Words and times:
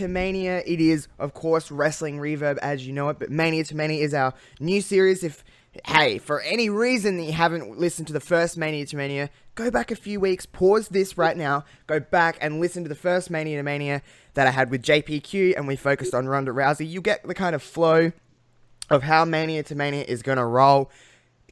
to 0.00 0.08
Mania. 0.08 0.62
It 0.66 0.80
is, 0.80 1.08
of 1.18 1.34
course, 1.34 1.70
Wrestling 1.70 2.18
Reverb 2.18 2.56
as 2.58 2.86
you 2.86 2.92
know 2.92 3.10
it, 3.10 3.18
but 3.18 3.30
Mania 3.30 3.64
to 3.64 3.76
Mania 3.76 4.02
is 4.02 4.14
our 4.14 4.32
new 4.58 4.80
series. 4.80 5.22
If, 5.22 5.44
hey, 5.84 6.16
for 6.16 6.40
any 6.40 6.70
reason 6.70 7.18
that 7.18 7.24
you 7.24 7.32
haven't 7.32 7.78
listened 7.78 8.06
to 8.06 8.14
the 8.14 8.20
first 8.20 8.56
Mania 8.56 8.86
to 8.86 8.96
Mania, 8.96 9.28
go 9.54 9.70
back 9.70 9.90
a 9.90 9.96
few 9.96 10.18
weeks, 10.18 10.46
pause 10.46 10.88
this 10.88 11.18
right 11.18 11.36
now, 11.36 11.64
go 11.86 12.00
back 12.00 12.38
and 12.40 12.60
listen 12.60 12.82
to 12.82 12.88
the 12.88 12.94
first 12.94 13.30
Mania 13.30 13.58
to 13.58 13.62
Mania 13.62 14.00
that 14.32 14.46
I 14.46 14.50
had 14.50 14.70
with 14.70 14.82
JPQ 14.82 15.54
and 15.54 15.68
we 15.68 15.76
focused 15.76 16.14
on 16.14 16.26
Ronda 16.26 16.50
Rousey. 16.50 16.88
You 16.88 17.02
get 17.02 17.22
the 17.26 17.34
kind 17.34 17.54
of 17.54 17.62
flow 17.62 18.12
of 18.88 19.02
how 19.02 19.26
Mania 19.26 19.62
to 19.64 19.74
Mania 19.74 20.04
is 20.08 20.22
going 20.22 20.38
to 20.38 20.46
roll. 20.46 20.90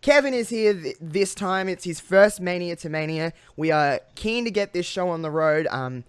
Kevin 0.01 0.33
is 0.33 0.49
here 0.49 0.73
th- 0.73 0.97
this 1.01 1.35
time. 1.35 1.69
It's 1.69 1.85
his 1.85 2.01
first 2.01 2.41
Mania 2.41 2.77
to 2.77 2.89
Mania. 2.89 3.35
We 3.57 3.71
are 3.71 4.01
keen 4.15 4.47
to 4.47 4.51
get 4.51 4.73
this 4.73 4.87
show 4.87 5.11
on 5.11 5.21
the 5.21 5.31
road. 5.31 5.67
Um, 5.71 6.05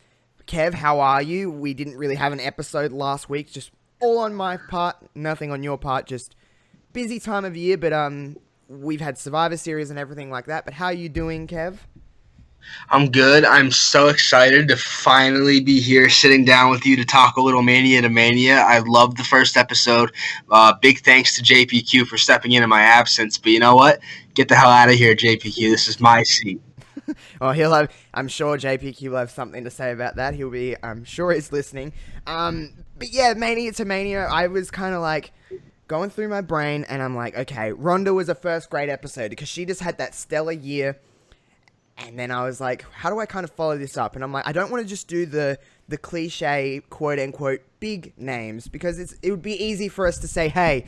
Kev, 0.49 0.73
how 0.73 0.99
are 0.99 1.21
you? 1.21 1.51
We 1.51 1.75
didn't 1.75 1.95
really 1.95 2.15
have 2.15 2.33
an 2.33 2.39
episode 2.39 2.91
last 2.91 3.29
week. 3.29 3.51
Just 3.51 3.71
all 4.01 4.17
on 4.17 4.33
my 4.33 4.57
part, 4.57 4.95
nothing 5.13 5.51
on 5.51 5.61
your 5.61 5.77
part. 5.77 6.07
Just 6.07 6.35
busy 6.91 7.19
time 7.19 7.45
of 7.45 7.55
year, 7.55 7.77
but 7.77 7.93
um, 7.93 8.35
we've 8.67 8.99
had 8.99 9.19
Survivor 9.19 9.57
Series 9.57 9.91
and 9.91 9.99
everything 9.99 10.31
like 10.31 10.47
that. 10.47 10.65
But 10.65 10.73
how 10.73 10.85
are 10.85 10.93
you 10.93 11.07
doing, 11.07 11.45
Kev? 11.45 11.77
I'm 12.89 13.11
good. 13.11 13.45
I'm 13.45 13.69
so 13.69 14.07
excited 14.07 14.67
to 14.69 14.75
finally 14.75 15.59
be 15.59 15.79
here 15.79 16.09
sitting 16.09 16.45
down 16.45 16.71
with 16.71 16.83
you 16.83 16.95
to 16.95 17.05
talk 17.05 17.37
a 17.37 17.41
little 17.41 17.61
Mania 17.61 18.01
to 18.01 18.09
Mania. 18.09 18.57
I 18.57 18.79
loved 18.79 19.17
the 19.17 19.23
first 19.23 19.55
episode. 19.55 20.11
Uh, 20.49 20.73
big 20.81 21.01
thanks 21.01 21.35
to 21.35 21.43
JPQ 21.43 22.07
for 22.07 22.17
stepping 22.17 22.53
in 22.53 22.63
in 22.63 22.69
my 22.69 22.81
absence. 22.81 23.37
But 23.37 23.51
you 23.51 23.59
know 23.59 23.75
what? 23.75 23.99
Get 24.33 24.47
the 24.47 24.55
hell 24.55 24.71
out 24.71 24.89
of 24.89 24.95
here, 24.95 25.15
JPQ. 25.15 25.69
This 25.69 25.87
is 25.87 25.99
my 25.99 26.23
seat. 26.23 26.59
Oh, 27.41 27.51
he'll 27.51 27.73
have. 27.73 27.91
I'm 28.13 28.27
sure 28.27 28.57
JPQ 28.57 29.09
will 29.09 29.17
have 29.17 29.31
something 29.31 29.63
to 29.63 29.69
say 29.69 29.91
about 29.91 30.15
that. 30.17 30.33
He'll 30.33 30.49
be. 30.49 30.75
I'm 30.83 31.03
sure 31.03 31.31
he's 31.31 31.51
listening. 31.51 31.93
Um, 32.27 32.73
but 32.97 33.09
yeah, 33.11 33.33
Mania 33.33 33.71
to 33.73 33.85
Mania. 33.85 34.25
I 34.25 34.47
was 34.47 34.71
kind 34.71 34.93
of 34.93 35.01
like 35.01 35.31
going 35.87 36.09
through 36.09 36.27
my 36.29 36.41
brain, 36.41 36.85
and 36.89 37.01
I'm 37.01 37.15
like, 37.15 37.37
okay, 37.37 37.71
Ronda 37.71 38.13
was 38.13 38.29
a 38.29 38.35
first 38.35 38.69
great 38.69 38.89
episode 38.89 39.29
because 39.29 39.47
she 39.47 39.65
just 39.65 39.81
had 39.81 39.97
that 39.97 40.15
stellar 40.15 40.51
year. 40.51 40.99
And 41.97 42.17
then 42.17 42.31
I 42.31 42.45
was 42.45 42.61
like, 42.61 42.85
how 42.91 43.09
do 43.09 43.19
I 43.19 43.25
kind 43.25 43.43
of 43.43 43.51
follow 43.51 43.77
this 43.77 43.97
up? 43.97 44.15
And 44.15 44.23
I'm 44.23 44.31
like, 44.31 44.47
I 44.47 44.53
don't 44.53 44.71
want 44.71 44.83
to 44.83 44.87
just 44.87 45.07
do 45.07 45.25
the 45.25 45.59
the 45.89 45.97
cliche 45.97 46.81
quote 46.89 47.19
unquote 47.19 47.61
big 47.79 48.13
names 48.17 48.67
because 48.67 48.99
it's 48.99 49.15
it 49.21 49.31
would 49.31 49.41
be 49.41 49.61
easy 49.61 49.89
for 49.89 50.07
us 50.07 50.17
to 50.19 50.27
say, 50.27 50.47
hey, 50.47 50.85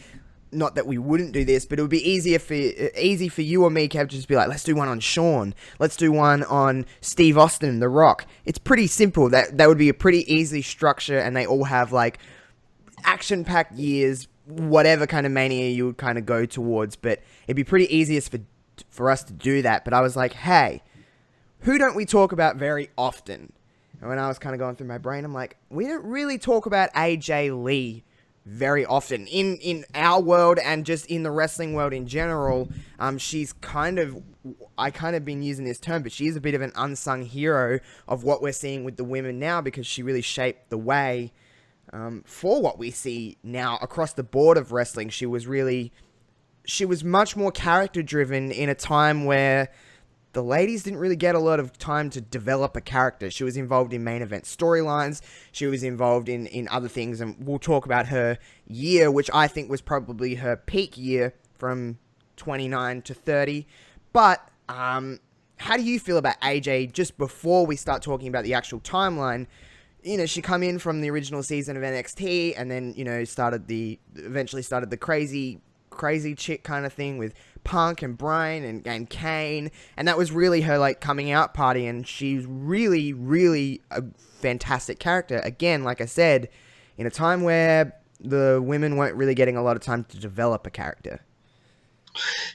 not 0.51 0.75
that 0.75 0.85
we 0.85 0.97
wouldn't 0.97 1.31
do 1.31 1.45
this, 1.45 1.65
but 1.65 1.79
it 1.79 1.81
would 1.81 1.91
be 1.91 2.09
easier 2.09 2.39
for 2.39 2.53
uh, 2.53 2.89
easy 2.97 3.29
for 3.29 3.41
you 3.41 3.63
or 3.63 3.69
me, 3.69 3.87
Kev, 3.87 4.09
to 4.09 4.15
just 4.15 4.27
be 4.27 4.35
like, 4.35 4.49
let's 4.49 4.63
do 4.63 4.75
one 4.75 4.87
on 4.87 4.99
Shawn, 4.99 5.53
let's 5.79 5.95
do 5.95 6.11
one 6.11 6.43
on 6.43 6.85
Steve 7.01 7.37
Austin, 7.37 7.79
The 7.79 7.89
Rock. 7.89 8.25
It's 8.45 8.59
pretty 8.59 8.87
simple. 8.87 9.29
That 9.29 9.57
that 9.57 9.67
would 9.67 9.77
be 9.77 9.89
a 9.89 9.93
pretty 9.93 10.31
easy 10.31 10.61
structure, 10.61 11.17
and 11.17 11.35
they 11.35 11.45
all 11.45 11.65
have 11.65 11.91
like 11.91 12.19
action 13.03 13.43
packed 13.43 13.73
years, 13.73 14.27
whatever 14.45 15.07
kind 15.07 15.25
of 15.25 15.31
mania 15.31 15.69
you 15.69 15.87
would 15.87 15.97
kind 15.97 16.17
of 16.17 16.25
go 16.25 16.45
towards. 16.45 16.95
But 16.95 17.21
it'd 17.47 17.55
be 17.55 17.63
pretty 17.63 17.93
easiest 17.95 18.31
for 18.31 18.39
for 18.89 19.09
us 19.09 19.23
to 19.25 19.33
do 19.33 19.61
that. 19.61 19.85
But 19.85 19.93
I 19.93 20.01
was 20.01 20.15
like, 20.15 20.33
hey, 20.33 20.81
who 21.59 21.77
don't 21.77 21.95
we 21.95 22.05
talk 22.05 22.31
about 22.31 22.57
very 22.57 22.89
often? 22.97 23.53
And 23.99 24.09
when 24.09 24.17
I 24.17 24.27
was 24.27 24.39
kind 24.39 24.55
of 24.55 24.59
going 24.59 24.75
through 24.75 24.87
my 24.87 24.97
brain, 24.97 25.23
I'm 25.23 25.33
like, 25.33 25.57
we 25.69 25.85
don't 25.85 26.03
really 26.03 26.39
talk 26.39 26.65
about 26.65 26.91
AJ 26.93 27.63
Lee 27.63 28.03
very 28.45 28.85
often 28.85 29.27
in 29.27 29.57
in 29.57 29.85
our 29.93 30.19
world 30.21 30.57
and 30.59 30.85
just 30.85 31.05
in 31.05 31.23
the 31.23 31.31
wrestling 31.31 31.73
world 31.73 31.93
in 31.93 32.07
general. 32.07 32.69
Um, 32.99 33.17
she's 33.17 33.53
kind 33.53 33.99
of 33.99 34.21
I 34.77 34.89
kind 34.91 35.15
of 35.15 35.23
been 35.23 35.43
using 35.43 35.65
this 35.65 35.79
term, 35.79 36.03
but 36.03 36.11
she's 36.11 36.35
a 36.35 36.41
bit 36.41 36.55
of 36.55 36.61
an 36.61 36.71
unsung 36.75 37.23
hero 37.23 37.79
of 38.07 38.23
what 38.23 38.41
we're 38.41 38.51
seeing 38.51 38.83
with 38.83 38.97
the 38.97 39.03
women 39.03 39.39
now 39.39 39.61
because 39.61 39.85
she 39.85 40.01
really 40.01 40.21
shaped 40.21 40.69
the 40.69 40.77
way 40.77 41.31
um, 41.93 42.23
for 42.25 42.61
what 42.61 42.79
we 42.79 42.89
see 42.91 43.37
now 43.43 43.77
across 43.81 44.13
the 44.13 44.23
board 44.23 44.57
of 44.57 44.71
wrestling. 44.71 45.09
She 45.09 45.25
was 45.25 45.45
really 45.45 45.91
she 46.65 46.85
was 46.85 47.03
much 47.03 47.35
more 47.35 47.51
character 47.51 48.01
driven 48.01 48.51
in 48.51 48.69
a 48.69 48.75
time 48.75 49.25
where 49.25 49.69
the 50.33 50.43
ladies 50.43 50.83
didn't 50.83 50.99
really 50.99 51.15
get 51.15 51.35
a 51.35 51.39
lot 51.39 51.59
of 51.59 51.77
time 51.77 52.09
to 52.11 52.21
develop 52.21 52.75
a 52.77 52.81
character. 52.81 53.29
She 53.29 53.43
was 53.43 53.57
involved 53.57 53.93
in 53.93 54.03
main 54.03 54.21
event 54.21 54.45
storylines. 54.45 55.21
She 55.51 55.65
was 55.65 55.83
involved 55.83 56.29
in, 56.29 56.47
in 56.47 56.67
other 56.69 56.87
things, 56.87 57.19
and 57.19 57.35
we'll 57.39 57.59
talk 57.59 57.85
about 57.85 58.07
her 58.07 58.37
year, 58.67 59.11
which 59.11 59.29
I 59.33 59.47
think 59.47 59.69
was 59.69 59.81
probably 59.81 60.35
her 60.35 60.55
peak 60.55 60.97
year 60.97 61.33
from 61.53 61.97
29 62.37 63.01
to 63.03 63.13
30. 63.13 63.67
But 64.13 64.47
um, 64.69 65.19
how 65.57 65.75
do 65.75 65.83
you 65.83 65.99
feel 65.99 66.17
about 66.17 66.39
AJ 66.41 66.93
just 66.93 67.17
before 67.17 67.65
we 67.65 67.75
start 67.75 68.01
talking 68.01 68.27
about 68.27 68.43
the 68.43 68.53
actual 68.53 68.79
timeline? 68.79 69.47
You 70.01 70.17
know, 70.17 70.25
she 70.25 70.41
come 70.41 70.63
in 70.63 70.79
from 70.79 71.01
the 71.01 71.09
original 71.11 71.43
season 71.43 71.77
of 71.77 71.83
NXT, 71.83 72.55
and 72.57 72.71
then 72.71 72.93
you 72.95 73.03
know 73.03 73.23
started 73.25 73.67
the 73.67 73.99
eventually 74.15 74.63
started 74.63 74.89
the 74.89 74.97
crazy 74.97 75.61
crazy 75.91 76.33
chick 76.33 76.63
kind 76.63 76.85
of 76.85 76.93
thing 76.93 77.17
with 77.17 77.33
Punk 77.63 78.01
and 78.01 78.17
Bryan 78.17 78.63
and, 78.63 78.87
and 78.87 79.09
Kane, 79.09 79.71
and 79.97 80.07
that 80.07 80.17
was 80.17 80.31
really 80.31 80.61
her 80.61 80.77
like 80.77 81.01
coming 81.01 81.31
out 81.31 81.53
party, 81.53 81.85
and 81.85 82.07
she's 82.07 82.45
really, 82.45 83.13
really 83.13 83.81
a 83.91 84.03
fantastic 84.39 84.99
character. 84.99 85.39
Again, 85.43 85.83
like 85.83 86.01
I 86.01 86.05
said, 86.05 86.49
in 86.97 87.05
a 87.05 87.11
time 87.11 87.43
where 87.43 87.93
the 88.19 88.61
women 88.63 88.97
weren't 88.97 89.15
really 89.15 89.35
getting 89.35 89.57
a 89.57 89.63
lot 89.63 89.75
of 89.75 89.81
time 89.81 90.03
to 90.05 90.17
develop 90.19 90.65
a 90.67 90.69
character. 90.69 91.21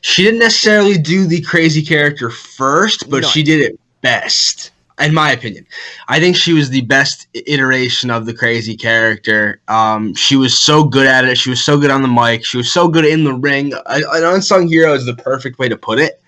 She 0.03 0.23
didn't 0.23 0.41
necessarily 0.41 0.99
do 0.99 1.27
the 1.27 1.41
crazy 1.41 1.83
character 1.83 2.31
first, 2.31 3.09
but 3.09 3.23
No. 3.23 3.29
she 3.29 3.43
did 3.43 3.61
it 3.61 3.81
best, 4.03 4.71
in 4.99 5.13
my 5.13 5.33
opinion. 5.33 5.67
I 6.09 6.21
think 6.21 6.37
she 6.37 6.53
was 6.53 6.71
the 6.71 6.81
best 6.83 7.29
iteration 7.35 8.11
of 8.11 8.27
the 8.27 8.35
crazy 8.35 8.77
character. 8.77 9.61
Um, 9.69 10.15
she 10.15 10.37
was 10.37 10.59
so 10.59 10.85
good 10.85 11.07
at 11.07 11.25
it. 11.25 11.37
She 11.37 11.51
was 11.51 11.63
so 11.65 11.79
good 11.79 11.91
on 11.91 12.03
the 12.03 12.09
mic. 12.09 12.45
She 12.45 12.57
was 12.57 12.73
so 12.73 12.89
good 12.89 13.05
in 13.05 13.25
the 13.25 13.35
ring. 13.35 13.73
An 13.87 14.25
unsung 14.25 14.69
hero 14.69 14.95
is 14.95 15.05
the 15.05 15.15
perfect 15.15 15.59
way 15.59 15.69
to 15.69 15.77
put 15.77 15.99
it 15.99 16.23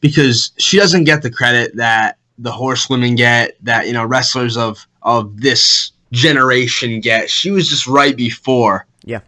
because 0.00 0.52
she 0.58 0.76
doesn't 0.76 1.04
get 1.04 1.22
the 1.22 1.30
credit 1.30 1.76
that 1.76 2.18
the 2.38 2.52
horsewomen 2.52 3.14
get, 3.14 3.56
that 3.64 3.86
you 3.86 3.92
know 3.92 4.04
wrestlers 4.04 4.56
of 4.56 4.86
of 5.02 5.40
this 5.40 5.92
generation 6.12 7.00
get. 7.00 7.30
She 7.30 7.50
was 7.50 7.68
just 7.68 7.86
right 7.86 8.16
before. 8.16 8.86
Yeah. 9.04 9.20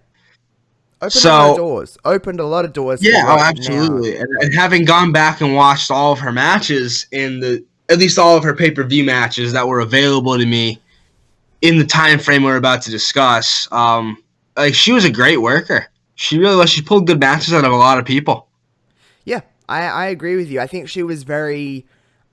Opened 1.02 1.12
So- 1.12 1.30
a 1.30 1.32
lot 1.32 1.50
of 1.50 1.56
doors. 1.56 1.98
Opened 2.04 2.40
a 2.40 2.46
lot 2.46 2.64
of 2.64 2.72
doors. 2.72 3.02
Yeah, 3.02 3.24
oh, 3.26 3.38
absolutely. 3.38 4.16
And, 4.16 4.28
and 4.42 4.54
having 4.54 4.84
gone 4.84 5.12
back 5.12 5.40
and 5.40 5.54
watched 5.54 5.90
all 5.90 6.12
of 6.12 6.18
her 6.18 6.32
matches 6.32 7.06
in 7.12 7.40
the 7.40 7.64
at 7.90 7.98
least 7.98 8.18
all 8.18 8.36
of 8.36 8.44
her 8.44 8.54
pay 8.54 8.70
per 8.70 8.84
view 8.84 9.04
matches 9.04 9.52
that 9.52 9.66
were 9.66 9.80
available 9.80 10.38
to 10.38 10.46
me 10.46 10.80
in 11.60 11.76
the 11.76 11.84
time 11.84 12.18
frame 12.18 12.42
we're 12.42 12.56
about 12.56 12.80
to 12.82 12.90
discuss, 12.90 13.68
um, 13.72 14.16
like 14.56 14.74
she 14.74 14.92
was 14.92 15.04
a 15.04 15.10
great 15.10 15.38
worker. 15.38 15.86
She 16.14 16.38
really 16.38 16.56
was. 16.56 16.70
She 16.70 16.82
pulled 16.82 17.06
good 17.06 17.20
matches 17.20 17.52
out 17.52 17.64
of 17.64 17.72
a 17.72 17.76
lot 17.76 17.98
of 17.98 18.04
people. 18.04 18.48
Yeah, 19.24 19.40
I, 19.68 19.82
I 19.82 20.06
agree 20.06 20.36
with 20.36 20.48
you. 20.50 20.60
I 20.60 20.66
think 20.66 20.88
she 20.88 21.02
was 21.02 21.22
very, 21.22 21.86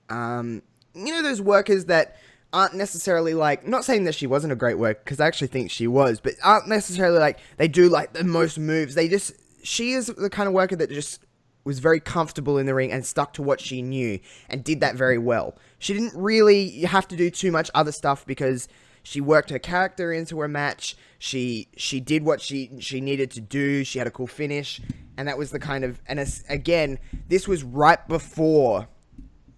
um, 0.08 0.62
you 0.94 1.12
know, 1.12 1.22
those 1.22 1.42
workers 1.42 1.86
that 1.86 2.16
aren't 2.52 2.74
necessarily 2.74 3.34
like, 3.34 3.66
not 3.66 3.84
saying 3.84 4.04
that 4.04 4.14
she 4.14 4.26
wasn't 4.26 4.52
a 4.52 4.56
great 4.56 4.78
worker, 4.78 5.00
because 5.04 5.20
I 5.20 5.26
actually 5.26 5.48
think 5.48 5.70
she 5.70 5.86
was, 5.86 6.20
but 6.20 6.34
aren't 6.42 6.66
necessarily 6.68 7.18
like, 7.18 7.38
they 7.58 7.68
do 7.68 7.88
like 7.90 8.14
the 8.14 8.24
most 8.24 8.58
moves. 8.58 8.94
They 8.94 9.08
just, 9.08 9.32
she 9.62 9.92
is 9.92 10.06
the 10.06 10.30
kind 10.30 10.46
of 10.46 10.54
worker 10.54 10.76
that 10.76 10.88
just 10.88 11.20
was 11.68 11.80
very 11.80 12.00
comfortable 12.00 12.56
in 12.56 12.64
the 12.64 12.74
ring 12.74 12.90
and 12.90 13.04
stuck 13.04 13.34
to 13.34 13.42
what 13.42 13.60
she 13.60 13.82
knew 13.82 14.18
and 14.48 14.64
did 14.64 14.80
that 14.80 14.96
very 14.96 15.18
well. 15.18 15.54
She 15.78 15.92
didn't 15.92 16.14
really 16.14 16.80
have 16.80 17.06
to 17.08 17.16
do 17.16 17.30
too 17.30 17.52
much 17.52 17.70
other 17.74 17.92
stuff 17.92 18.24
because 18.24 18.68
she 19.02 19.20
worked 19.20 19.50
her 19.50 19.58
character 19.58 20.10
into 20.10 20.40
her 20.40 20.48
match. 20.48 20.96
She 21.18 21.68
she 21.76 22.00
did 22.00 22.24
what 22.24 22.40
she 22.40 22.70
she 22.80 23.02
needed 23.02 23.30
to 23.32 23.42
do. 23.42 23.84
She 23.84 23.98
had 23.98 24.08
a 24.08 24.10
cool 24.10 24.26
finish, 24.26 24.80
and 25.18 25.28
that 25.28 25.36
was 25.36 25.50
the 25.50 25.58
kind 25.58 25.84
of 25.84 26.00
and 26.08 26.18
as, 26.18 26.42
again, 26.48 26.98
this 27.28 27.46
was 27.46 27.62
right 27.62 28.00
before 28.08 28.88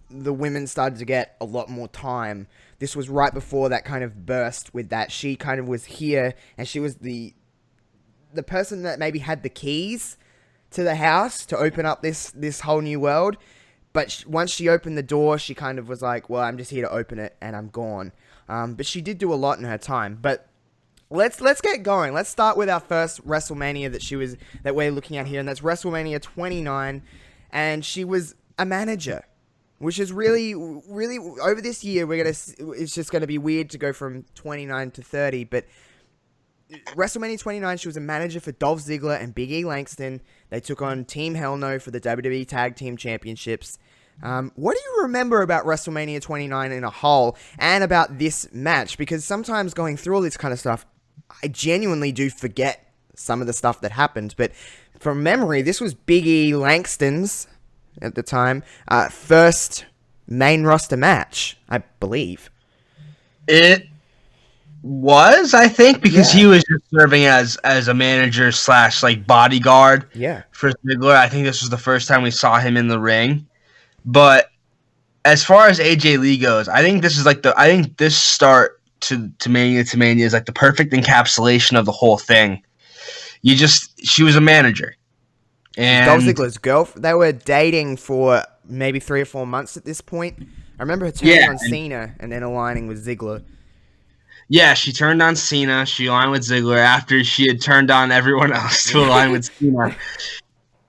the 0.09 0.33
women 0.33 0.67
started 0.67 0.99
to 0.99 1.05
get 1.05 1.37
a 1.39 1.45
lot 1.45 1.69
more 1.69 1.87
time. 1.87 2.45
This 2.79 2.93
was 2.93 3.07
right 3.07 3.33
before 3.33 3.69
that 3.69 3.85
kind 3.85 4.03
of 4.03 4.25
burst 4.25 4.73
with 4.73 4.89
that 4.89 5.13
she 5.13 5.37
kind 5.37 5.61
of 5.61 5.67
was 5.69 5.85
here 5.85 6.33
and 6.57 6.67
she 6.67 6.81
was 6.81 6.95
the 6.95 7.33
the 8.33 8.43
person 8.43 8.83
that 8.83 8.99
maybe 8.99 9.19
had 9.19 9.43
the 9.43 9.49
keys 9.49 10.17
to 10.71 10.83
the 10.83 10.95
house 10.95 11.45
to 11.47 11.57
open 11.57 11.85
up 11.85 12.01
this 12.01 12.31
this 12.31 12.61
whole 12.61 12.81
new 12.81 12.99
world. 12.99 13.37
But 13.93 14.23
once 14.25 14.51
she 14.51 14.69
opened 14.69 14.97
the 14.97 15.03
door, 15.03 15.37
she 15.37 15.53
kind 15.53 15.77
of 15.77 15.89
was 15.89 16.01
like, 16.01 16.29
"Well, 16.29 16.41
I'm 16.41 16.57
just 16.57 16.71
here 16.71 16.83
to 16.83 16.91
open 16.91 17.19
it, 17.19 17.35
and 17.41 17.55
I'm 17.55 17.69
gone." 17.69 18.13
Um, 18.47 18.75
but 18.75 18.85
she 18.85 19.01
did 19.01 19.17
do 19.17 19.33
a 19.33 19.35
lot 19.35 19.59
in 19.59 19.65
her 19.65 19.77
time. 19.77 20.17
But 20.21 20.47
let's 21.09 21.41
let's 21.41 21.61
get 21.61 21.83
going. 21.83 22.13
Let's 22.13 22.29
start 22.29 22.57
with 22.57 22.69
our 22.69 22.79
first 22.79 23.25
WrestleMania 23.27 23.91
that 23.91 24.01
she 24.01 24.15
was 24.15 24.37
that 24.63 24.75
we're 24.75 24.91
looking 24.91 25.17
at 25.17 25.27
here, 25.27 25.39
and 25.39 25.47
that's 25.47 25.59
WrestleMania 25.59 26.21
29, 26.21 27.03
and 27.51 27.85
she 27.85 28.03
was 28.03 28.35
a 28.57 28.65
manager, 28.65 29.25
which 29.79 29.99
is 29.99 30.13
really 30.13 30.55
really 30.55 31.17
over 31.17 31.61
this 31.61 31.83
year 31.83 32.07
we're 32.07 32.23
gonna 32.23 32.35
it's 32.77 32.95
just 32.95 33.11
gonna 33.11 33.27
be 33.27 33.37
weird 33.37 33.69
to 33.71 33.77
go 33.77 33.93
from 33.93 34.23
29 34.35 34.91
to 34.91 35.01
30, 35.01 35.43
but. 35.45 35.65
WrestleMania 36.95 37.39
29, 37.39 37.77
she 37.77 37.87
was 37.87 37.97
a 37.97 38.01
manager 38.01 38.39
for 38.39 38.51
Dolph 38.53 38.79
Ziggler 38.79 39.21
and 39.21 39.35
Big 39.35 39.51
E 39.51 39.65
Langston. 39.65 40.21
They 40.49 40.59
took 40.59 40.81
on 40.81 41.05
Team 41.05 41.35
Hell 41.35 41.57
No 41.57 41.79
for 41.79 41.91
the 41.91 41.99
WWE 41.99 42.47
Tag 42.47 42.75
Team 42.75 42.97
Championships. 42.97 43.77
Um, 44.23 44.51
what 44.55 44.75
do 44.75 44.81
you 44.83 45.03
remember 45.03 45.41
about 45.41 45.65
WrestleMania 45.65 46.21
29 46.21 46.71
in 46.71 46.83
a 46.83 46.89
whole 46.89 47.37
and 47.57 47.83
about 47.83 48.19
this 48.19 48.47
match? 48.51 48.97
Because 48.97 49.25
sometimes 49.25 49.73
going 49.73 49.97
through 49.97 50.15
all 50.15 50.21
this 50.21 50.37
kind 50.37 50.53
of 50.53 50.59
stuff, 50.59 50.85
I 51.43 51.47
genuinely 51.47 52.11
do 52.11 52.29
forget 52.29 52.93
some 53.15 53.41
of 53.41 53.47
the 53.47 53.53
stuff 53.53 53.81
that 53.81 53.91
happened. 53.91 54.35
But 54.37 54.51
from 54.99 55.23
memory, 55.23 55.61
this 55.61 55.81
was 55.81 55.93
Big 55.93 56.27
E 56.27 56.55
Langston's, 56.55 57.47
at 58.01 58.15
the 58.15 58.23
time, 58.23 58.63
uh, 58.87 59.09
first 59.09 59.85
main 60.27 60.63
roster 60.63 60.97
match, 60.97 61.57
I 61.67 61.79
believe. 61.99 62.49
It 63.47 63.87
was, 64.83 65.53
I 65.53 65.67
think, 65.67 66.01
because 66.01 66.33
Yeah. 66.33 66.39
he 66.41 66.45
was 66.47 66.63
just 66.63 66.83
serving 66.93 67.25
as 67.25 67.55
as 67.57 67.87
a 67.87 67.93
manager 67.93 68.51
slash 68.51 69.03
like 69.03 69.25
bodyguard 69.27 70.05
Yeah. 70.13 70.43
for 70.51 70.71
Ziggler. 70.85 71.15
I 71.15 71.29
think 71.29 71.45
this 71.45 71.61
was 71.61 71.69
the 71.69 71.77
first 71.77 72.07
time 72.07 72.23
we 72.23 72.31
saw 72.31 72.59
him 72.59 72.77
in 72.77 72.87
the 72.87 72.99
ring. 72.99 73.45
But 74.05 74.47
as 75.25 75.43
far 75.43 75.67
as 75.67 75.79
AJ 75.79 76.17
Lee 76.19 76.37
goes, 76.37 76.67
I 76.67 76.81
think 76.81 77.01
this 77.03 77.17
is 77.17 77.25
like 77.25 77.43
the 77.43 77.53
I 77.59 77.67
think 77.67 77.97
this 77.97 78.17
start 78.17 78.81
to 79.01 79.29
to 79.39 79.49
Mania 79.49 79.83
to 79.83 79.97
Mania 79.97 80.25
is 80.25 80.33
like 80.33 80.45
the 80.45 80.51
perfect 80.51 80.93
encapsulation 80.93 81.77
of 81.77 81.85
the 81.85 81.91
whole 81.91 82.17
thing. 82.17 82.61
You 83.43 83.55
just 83.55 84.03
she 84.05 84.23
was 84.23 84.35
a 84.35 84.41
manager. 84.41 84.95
And 85.77 86.05
Dolph 86.07 86.23
Ziggler's 86.23 86.57
girl. 86.57 86.89
They 86.97 87.13
were 87.13 87.31
dating 87.31 87.97
for 87.97 88.43
maybe 88.67 88.99
three 88.99 89.21
or 89.21 89.25
four 89.25 89.45
months 89.47 89.77
at 89.77 89.85
this 89.85 90.01
point. 90.01 90.35
I 90.79 90.83
remember 90.83 91.05
her 91.05 91.11
turning 91.11 91.35
Yeah, 91.37 91.43
on 91.45 91.51
and- 91.51 91.59
Cena 91.61 92.15
and 92.19 92.31
then 92.31 92.43
aligning 92.43 92.87
with 92.87 93.05
Ziggler. 93.05 93.41
Yeah, 94.51 94.73
she 94.73 94.91
turned 94.91 95.21
on 95.21 95.37
Cena. 95.37 95.85
She 95.85 96.07
aligned 96.07 96.31
with 96.31 96.41
Ziggler 96.41 96.77
after 96.77 97.23
she 97.23 97.47
had 97.47 97.61
turned 97.61 97.89
on 97.89 98.11
everyone 98.11 98.51
else 98.51 98.83
to 98.91 98.99
align 98.99 99.31
with 99.31 99.45
Cena. 99.59 99.95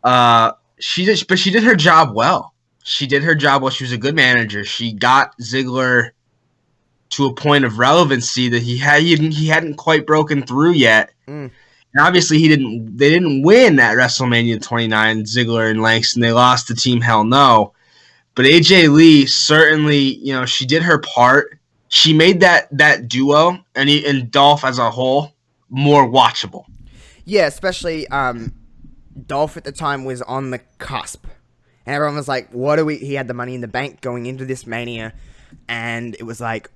Uh, 0.03 0.53
she 0.81 1.05
did, 1.05 1.25
but 1.29 1.39
she 1.39 1.53
did 1.53 1.63
her 1.63 1.77
job 1.77 2.13
well. 2.13 2.55
She 2.83 3.07
did 3.07 3.23
her 3.23 3.37
job 3.37 3.63
well. 3.63 3.71
She 3.71 3.85
was 3.85 3.93
a 3.93 3.99
good 3.99 4.17
manager. 4.17 4.65
She 4.65 4.93
got 4.93 5.39
Ziggler 5.39 6.11
to 7.11 7.27
a 7.27 7.35
point 7.35 7.65
of 7.65 7.79
relevancy 7.79 8.49
that 8.49 8.63
he 8.63 8.79
had 8.79 9.03
he 9.03 9.13
hadn't, 9.13 9.31
he 9.31 9.47
hadn't 9.47 9.75
quite 9.75 10.09
broken 10.09 10.43
through 10.43 10.73
yet. 10.73 11.13
Mm. 11.29 11.53
And 11.95 12.05
obviously, 12.05 12.41
he 12.41 12.49
didn't. 12.49 12.97
They 12.97 13.11
didn't 13.11 13.43
win 13.43 13.79
at 13.79 13.97
WrestleMania 13.97 14.61
29. 14.61 15.23
Ziggler 15.23 15.71
and 15.71 15.81
Langston. 15.81 16.21
They 16.21 16.33
lost 16.33 16.67
to 16.67 16.75
Team 16.75 17.01
Hell 17.01 17.23
No. 17.23 17.75
But 18.35 18.47
AJ 18.47 18.93
Lee 18.93 19.25
certainly, 19.25 20.01
you 20.17 20.33
know, 20.33 20.47
she 20.47 20.67
did 20.67 20.83
her 20.83 20.99
part 20.99 21.61
she 21.93 22.15
made 22.15 22.41
that 22.41 22.67
that 22.79 23.07
duo 23.07 23.63
and 23.75 23.87
he, 23.87 24.07
and 24.07 24.31
Dolph 24.31 24.65
as 24.65 24.79
a 24.79 24.91
whole 24.91 25.35
more 25.69 26.09
watchable. 26.09 26.65
Yeah, 27.27 27.47
especially 27.47 28.09
um, 28.09 28.55
Dolph 29.27 29.59
at 29.59 29.65
the 29.65 29.73
time 29.73 30.07
was 30.07 30.23
on 30.23 30.53
the 30.53 30.61
cusp, 30.79 31.27
and 31.85 31.95
everyone 31.95 32.17
was 32.17 32.29
like, 32.29 32.51
"What 32.51 32.77
do 32.77 32.87
we?" 32.87 32.97
He 32.97 33.13
had 33.13 33.29
the 33.29 33.35
money 33.35 33.55
in 33.55 33.61
the 33.61 33.69
bank 33.69 34.01
going 34.01 34.25
into 34.25 34.47
this 34.47 34.67
mania, 34.67 35.13
and 35.69 36.17
it 36.19 36.23
was 36.23 36.41
like 36.41 36.71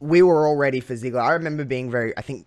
we 0.00 0.22
were 0.22 0.46
all 0.46 0.56
ready 0.56 0.80
for 0.80 0.94
Ziggler. 0.94 1.20
I 1.20 1.32
remember 1.32 1.66
being 1.66 1.90
very. 1.90 2.16
I 2.16 2.22
think 2.22 2.46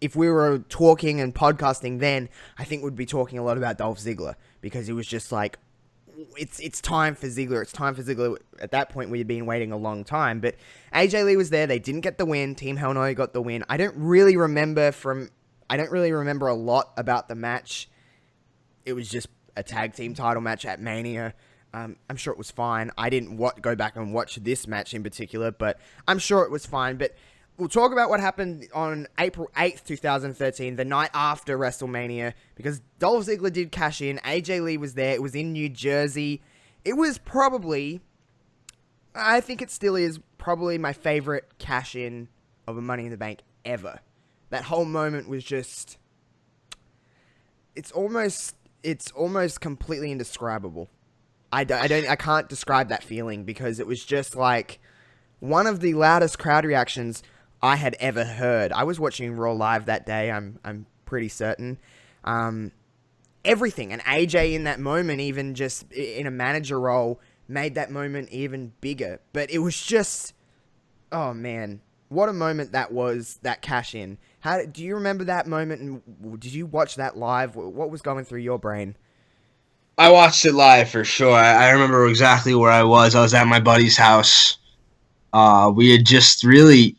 if 0.00 0.14
we 0.14 0.30
were 0.30 0.60
talking 0.68 1.20
and 1.20 1.34
podcasting 1.34 1.98
then, 1.98 2.28
I 2.58 2.64
think 2.64 2.84
we'd 2.84 2.94
be 2.94 3.06
talking 3.06 3.40
a 3.40 3.42
lot 3.42 3.56
about 3.56 3.76
Dolph 3.76 3.98
Ziggler 3.98 4.36
because 4.60 4.86
he 4.86 4.92
was 4.92 5.08
just 5.08 5.32
like. 5.32 5.58
It's 6.36 6.58
it's 6.58 6.80
time 6.80 7.14
for 7.14 7.26
Ziggler. 7.26 7.62
It's 7.62 7.72
time 7.72 7.94
for 7.94 8.02
Ziggler. 8.02 8.38
At 8.60 8.72
that 8.72 8.88
point, 8.88 9.10
we 9.10 9.18
had 9.18 9.28
been 9.28 9.46
waiting 9.46 9.70
a 9.70 9.76
long 9.76 10.04
time, 10.04 10.40
but 10.40 10.56
AJ 10.92 11.24
Lee 11.24 11.36
was 11.36 11.50
there. 11.50 11.66
They 11.66 11.78
didn't 11.78 12.00
get 12.00 12.18
the 12.18 12.26
win. 12.26 12.54
Team 12.54 12.76
Hell 12.76 12.94
No 12.94 13.14
got 13.14 13.32
the 13.32 13.42
win. 13.42 13.64
I 13.68 13.76
don't 13.76 13.94
really 13.96 14.36
remember 14.36 14.90
from 14.90 15.30
I 15.70 15.76
don't 15.76 15.90
really 15.90 16.12
remember 16.12 16.48
a 16.48 16.54
lot 16.54 16.92
about 16.96 17.28
the 17.28 17.34
match. 17.34 17.88
It 18.84 18.94
was 18.94 19.08
just 19.08 19.28
a 19.56 19.62
tag 19.62 19.94
team 19.94 20.14
title 20.14 20.42
match 20.42 20.64
at 20.64 20.80
Mania. 20.80 21.34
Um, 21.74 21.96
I'm 22.08 22.16
sure 22.16 22.32
it 22.32 22.38
was 22.38 22.50
fine. 22.50 22.90
I 22.96 23.10
didn't 23.10 23.36
wa- 23.36 23.52
go 23.60 23.76
back 23.76 23.96
and 23.96 24.14
watch 24.14 24.36
this 24.36 24.66
match 24.66 24.94
in 24.94 25.02
particular, 25.02 25.50
but 25.50 25.78
I'm 26.06 26.18
sure 26.18 26.42
it 26.44 26.50
was 26.50 26.64
fine. 26.64 26.96
But 26.96 27.14
we'll 27.58 27.68
talk 27.68 27.92
about 27.92 28.08
what 28.08 28.20
happened 28.20 28.68
on 28.72 29.08
April 29.18 29.50
8th, 29.56 29.84
2013, 29.84 30.76
the 30.76 30.84
night 30.84 31.10
after 31.12 31.58
WrestleMania, 31.58 32.32
because 32.54 32.80
Dolph 32.98 33.26
Ziggler 33.26 33.52
did 33.52 33.72
cash 33.72 34.00
in. 34.00 34.18
AJ 34.18 34.62
Lee 34.62 34.76
was 34.76 34.94
there. 34.94 35.12
It 35.12 35.22
was 35.22 35.34
in 35.34 35.52
New 35.52 35.68
Jersey. 35.68 36.40
It 36.84 36.94
was 36.94 37.18
probably, 37.18 38.00
I 39.14 39.40
think 39.40 39.60
it 39.60 39.70
still 39.70 39.96
is, 39.96 40.20
probably 40.38 40.78
my 40.78 40.92
favorite 40.92 41.58
cash 41.58 41.94
in 41.94 42.28
of 42.66 42.78
a 42.78 42.80
Money 42.80 43.04
in 43.04 43.10
the 43.10 43.16
Bank 43.16 43.40
ever. 43.64 44.00
That 44.50 44.64
whole 44.64 44.84
moment 44.86 45.28
was 45.28 45.44
just. 45.44 45.98
It's 47.74 47.90
almost. 47.92 48.54
It's 48.82 49.10
almost 49.10 49.60
completely 49.60 50.12
indescribable. 50.12 50.88
I, 51.52 51.64
d- 51.64 51.74
I 51.74 51.88
don't 51.88 52.08
I 52.08 52.14
can't 52.14 52.48
describe 52.48 52.88
that 52.90 53.02
feeling 53.02 53.44
because 53.44 53.80
it 53.80 53.86
was 53.86 54.04
just 54.04 54.36
like 54.36 54.78
one 55.40 55.66
of 55.66 55.80
the 55.80 55.94
loudest 55.94 56.38
crowd 56.38 56.64
reactions 56.64 57.22
I 57.62 57.76
had 57.76 57.96
ever 58.00 58.24
heard. 58.24 58.72
I 58.72 58.84
was 58.84 59.00
watching 59.00 59.34
Raw 59.34 59.52
live 59.52 59.86
that 59.86 60.06
day. 60.06 60.30
I'm 60.30 60.58
I'm 60.64 60.86
pretty 61.04 61.28
certain. 61.28 61.78
Um, 62.24 62.72
everything 63.44 63.92
and 63.92 64.02
AJ 64.02 64.54
in 64.54 64.64
that 64.64 64.80
moment, 64.80 65.20
even 65.20 65.54
just 65.54 65.90
in 65.92 66.26
a 66.26 66.30
manager 66.30 66.78
role, 66.78 67.20
made 67.48 67.74
that 67.74 67.90
moment 67.90 68.30
even 68.30 68.72
bigger. 68.80 69.20
But 69.32 69.50
it 69.50 69.58
was 69.58 69.80
just, 69.80 70.34
oh 71.10 71.32
man, 71.34 71.80
what 72.08 72.28
a 72.28 72.32
moment 72.32 72.72
that 72.72 72.92
was! 72.92 73.38
That 73.42 73.62
cash 73.62 73.94
in. 73.94 74.18
How 74.40 74.64
do 74.64 74.82
you 74.82 74.94
remember 74.94 75.24
that 75.24 75.46
moment? 75.46 75.80
And 75.80 76.40
did 76.40 76.52
you 76.52 76.66
watch 76.66 76.96
that 76.96 77.16
live? 77.16 77.56
What 77.56 77.90
was 77.90 78.02
going 78.02 78.24
through 78.24 78.40
your 78.40 78.58
brain? 78.58 78.96
I 79.98 80.12
watched 80.12 80.44
it 80.44 80.52
live 80.52 80.88
for 80.88 81.04
sure. 81.04 81.34
I, 81.34 81.70
remember 81.70 82.06
exactly 82.06 82.54
where 82.54 82.70
I 82.70 82.84
was. 82.84 83.16
I 83.16 83.20
was 83.20 83.34
at 83.34 83.48
my 83.48 83.58
buddy's 83.58 83.96
house. 83.96 84.56
Uh, 85.32 85.72
we 85.74 85.90
had 85.90 86.06
just 86.06 86.44
really, 86.44 86.96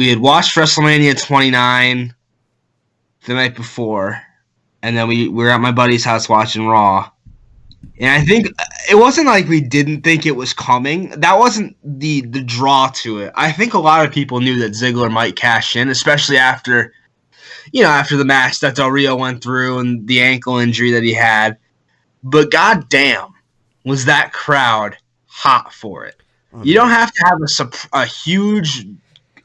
we 0.00 0.08
had 0.08 0.18
watched 0.18 0.56
WrestleMania 0.56 1.22
29 1.22 2.14
the 3.26 3.34
night 3.34 3.54
before, 3.54 4.18
and 4.82 4.96
then 4.96 5.06
we, 5.06 5.28
we 5.28 5.44
were 5.44 5.50
at 5.50 5.60
my 5.60 5.72
buddy's 5.72 6.06
house 6.06 6.26
watching 6.26 6.66
Raw. 6.66 7.10
And 7.98 8.08
I 8.08 8.24
think 8.24 8.46
it 8.90 8.94
wasn't 8.94 9.26
like 9.26 9.46
we 9.46 9.60
didn't 9.60 10.00
think 10.00 10.24
it 10.24 10.36
was 10.36 10.54
coming. 10.54 11.10
That 11.10 11.38
wasn't 11.38 11.76
the 11.84 12.22
the 12.22 12.42
draw 12.42 12.88
to 12.94 13.18
it. 13.18 13.34
I 13.34 13.52
think 13.52 13.74
a 13.74 13.78
lot 13.78 14.06
of 14.06 14.10
people 14.10 14.40
knew 14.40 14.58
that 14.60 14.72
Ziggler 14.72 15.12
might 15.12 15.36
cash 15.36 15.76
in, 15.76 15.90
especially 15.90 16.38
after, 16.38 16.94
you 17.70 17.82
know, 17.82 17.90
after 17.90 18.16
the 18.16 18.24
match 18.24 18.60
that 18.60 18.76
Del 18.76 18.90
Rio 18.90 19.16
went 19.16 19.42
through 19.42 19.80
and 19.80 20.06
the 20.06 20.22
ankle 20.22 20.56
injury 20.56 20.92
that 20.92 21.02
he 21.02 21.12
had. 21.12 21.58
But 22.22 22.50
goddamn, 22.50 23.34
was 23.84 24.06
that 24.06 24.32
crowd 24.32 24.96
hot 25.26 25.74
for 25.74 26.06
it? 26.06 26.16
You 26.52 26.58
mm-hmm. 26.58 26.72
don't 26.72 26.88
have 26.88 27.12
to 27.12 27.26
have 27.26 27.38
a 27.42 27.98
a 27.98 28.06
huge, 28.06 28.86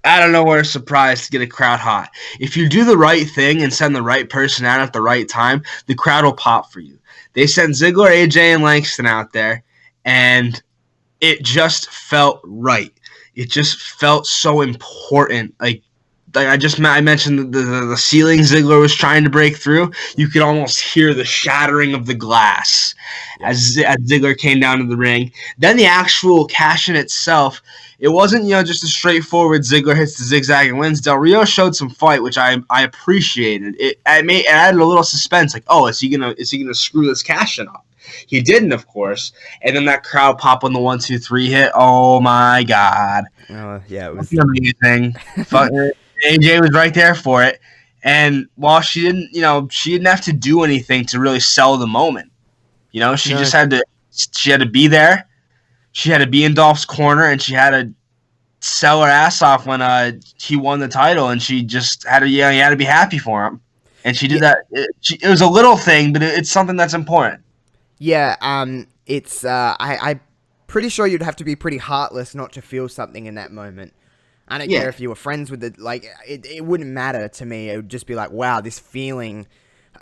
I 0.05 0.19
don't 0.19 0.31
know 0.31 0.43
where 0.43 0.59
a 0.59 0.65
surprise 0.65 1.25
to 1.25 1.31
get 1.31 1.41
a 1.41 1.47
crowd 1.47 1.79
hot. 1.79 2.09
If 2.39 2.55
you 2.55 2.69
do 2.69 2.85
the 2.85 2.97
right 2.97 3.27
thing 3.27 3.63
and 3.63 3.73
send 3.73 3.95
the 3.95 4.03
right 4.03 4.29
person 4.29 4.65
out 4.65 4.79
at 4.79 4.93
the 4.93 5.01
right 5.01 5.27
time, 5.27 5.63
the 5.87 5.95
crowd 5.95 6.23
will 6.23 6.33
pop 6.33 6.71
for 6.71 6.79
you. 6.79 6.99
They 7.33 7.47
sent 7.47 7.71
Ziggler, 7.71 8.09
AJ, 8.09 8.37
and 8.37 8.63
Langston 8.63 9.07
out 9.07 9.33
there, 9.33 9.63
and 10.05 10.61
it 11.21 11.43
just 11.43 11.89
felt 11.89 12.39
right. 12.43 12.93
It 13.33 13.49
just 13.49 13.81
felt 13.81 14.27
so 14.27 14.61
important. 14.61 15.55
Like, 15.59 15.81
like 16.35 16.47
I 16.47 16.57
just 16.57 16.79
I 16.81 17.01
mentioned 17.01 17.53
the, 17.53 17.61
the 17.61 17.85
the 17.85 17.97
ceiling 17.97 18.39
Ziggler 18.39 18.79
was 18.79 18.93
trying 18.93 19.23
to 19.23 19.29
break 19.29 19.57
through. 19.57 19.91
You 20.17 20.27
could 20.27 20.41
almost 20.41 20.81
hear 20.81 21.13
the 21.13 21.25
shattering 21.25 21.93
of 21.93 22.05
the 22.05 22.13
glass 22.13 22.93
as, 23.41 23.81
as 23.85 23.97
Ziggler 23.97 24.37
came 24.37 24.59
down 24.59 24.79
to 24.79 24.85
the 24.85 24.97
ring. 24.97 25.31
Then 25.57 25.77
the 25.77 25.85
actual 25.85 26.45
cash 26.45 26.89
in 26.89 26.95
itself, 26.95 27.61
it 27.99 28.09
wasn't 28.09 28.43
you 28.45 28.51
know 28.51 28.63
just 28.63 28.83
a 28.83 28.87
straightforward 28.87 29.61
Ziggler 29.61 29.95
hits 29.95 30.17
the 30.17 30.25
zigzag 30.25 30.69
and 30.69 30.79
wins. 30.79 31.01
Del 31.01 31.17
Rio 31.17 31.45
showed 31.45 31.75
some 31.75 31.89
fight, 31.89 32.21
which 32.21 32.37
I 32.37 32.57
I 32.69 32.83
appreciated. 32.83 33.75
It, 33.79 33.99
it 34.05 34.25
made 34.25 34.41
it 34.45 34.49
added 34.51 34.79
a 34.79 34.85
little 34.85 35.03
suspense. 35.03 35.53
Like, 35.53 35.65
oh, 35.67 35.87
is 35.87 35.99
he 35.99 36.09
gonna 36.09 36.35
is 36.37 36.51
he 36.51 36.59
gonna 36.59 36.73
screw 36.75 37.05
this 37.07 37.23
cash 37.23 37.59
in 37.59 37.67
up? 37.67 37.85
He 38.27 38.41
didn't, 38.41 38.71
of 38.71 38.87
course. 38.87 39.31
And 39.63 39.75
then 39.75 39.85
that 39.85 40.03
crowd 40.03 40.37
pop 40.37 40.63
on 40.63 40.73
the 40.73 40.79
one, 40.79 40.99
two, 40.99 41.17
three 41.17 41.47
hit. 41.47 41.71
Oh 41.73 42.19
my 42.21 42.63
god, 42.63 43.25
Oh, 43.49 43.81
yeah, 43.87 44.07
it 44.07 44.15
was. 44.15 44.31
amazing! 44.33 45.13
Fuck, 45.45 45.71
AJ 46.23 46.61
was 46.61 46.71
right 46.71 46.93
there 46.93 47.15
for 47.15 47.43
it. 47.43 47.59
And 48.03 48.47
while 48.55 48.81
she 48.81 49.01
didn't, 49.01 49.29
you 49.33 49.41
know, 49.41 49.67
she 49.71 49.91
didn't 49.91 50.07
have 50.07 50.21
to 50.21 50.33
do 50.33 50.63
anything 50.63 51.05
to 51.07 51.19
really 51.19 51.39
sell 51.39 51.75
the 51.77 51.87
moment. 51.87 52.31
You 52.91 52.99
know, 52.99 53.15
she 53.15 53.33
No. 53.33 53.39
just 53.39 53.51
had 53.53 53.69
to. 53.71 53.83
She 54.11 54.51
had 54.51 54.59
to 54.61 54.65
be 54.65 54.87
there. 54.87 55.27
She 55.91 56.09
had 56.09 56.19
to 56.19 56.27
be 56.27 56.45
in 56.45 56.53
Dolph's 56.53 56.85
corner, 56.85 57.25
and 57.25 57.41
she 57.41 57.53
had 57.53 57.71
to 57.71 57.91
sell 58.61 59.01
her 59.03 59.09
ass 59.09 59.41
off 59.41 59.65
when 59.65 59.81
uh 59.81 60.11
he 60.39 60.55
won 60.55 60.79
the 60.79 60.87
title, 60.87 61.29
and 61.29 61.41
she 61.41 61.63
just 61.63 62.07
had 62.07 62.19
to. 62.19 62.29
Yeah, 62.29 62.51
you 62.51 62.61
had 62.61 62.69
to 62.69 62.75
be 62.75 62.85
happy 62.85 63.17
for 63.17 63.45
him. 63.45 63.61
And 64.03 64.15
she 64.15 64.27
did 64.27 64.41
that. 64.43 64.59
It, 64.71 64.89
she, 65.01 65.15
it 65.15 65.27
was 65.27 65.41
a 65.41 65.47
little 65.47 65.75
thing, 65.77 66.13
but 66.13 66.21
it, 66.21 66.37
it's 66.37 66.51
something 66.51 66.75
that's 66.75 66.93
important. 66.93 67.41
Yeah, 67.97 68.35
um, 68.41 68.87
it's 69.07 69.43
uh, 69.43 69.75
I 69.79 69.97
I'm 70.11 70.19
pretty 70.67 70.89
sure 70.89 71.07
you'd 71.07 71.23
have 71.23 71.35
to 71.37 71.43
be 71.43 71.55
pretty 71.55 71.77
heartless 71.77 72.35
not 72.35 72.51
to 72.53 72.61
feel 72.61 72.87
something 72.87 73.25
in 73.25 73.35
that 73.35 73.51
moment. 73.51 73.93
I 74.47 74.57
don't 74.57 74.69
Yeah. 74.69 74.79
care 74.81 74.89
if 74.89 74.99
you 74.99 75.09
were 75.09 75.15
friends 75.15 75.49
with 75.49 75.59
the 75.61 75.73
like. 75.77 76.05
It, 76.27 76.45
it 76.45 76.65
wouldn't 76.65 76.89
matter 76.91 77.27
to 77.27 77.45
me. 77.45 77.69
It 77.69 77.77
would 77.77 77.89
just 77.89 78.05
be 78.07 78.15
like, 78.15 78.31
wow, 78.31 78.61
this 78.61 78.77
feeling. 78.79 79.47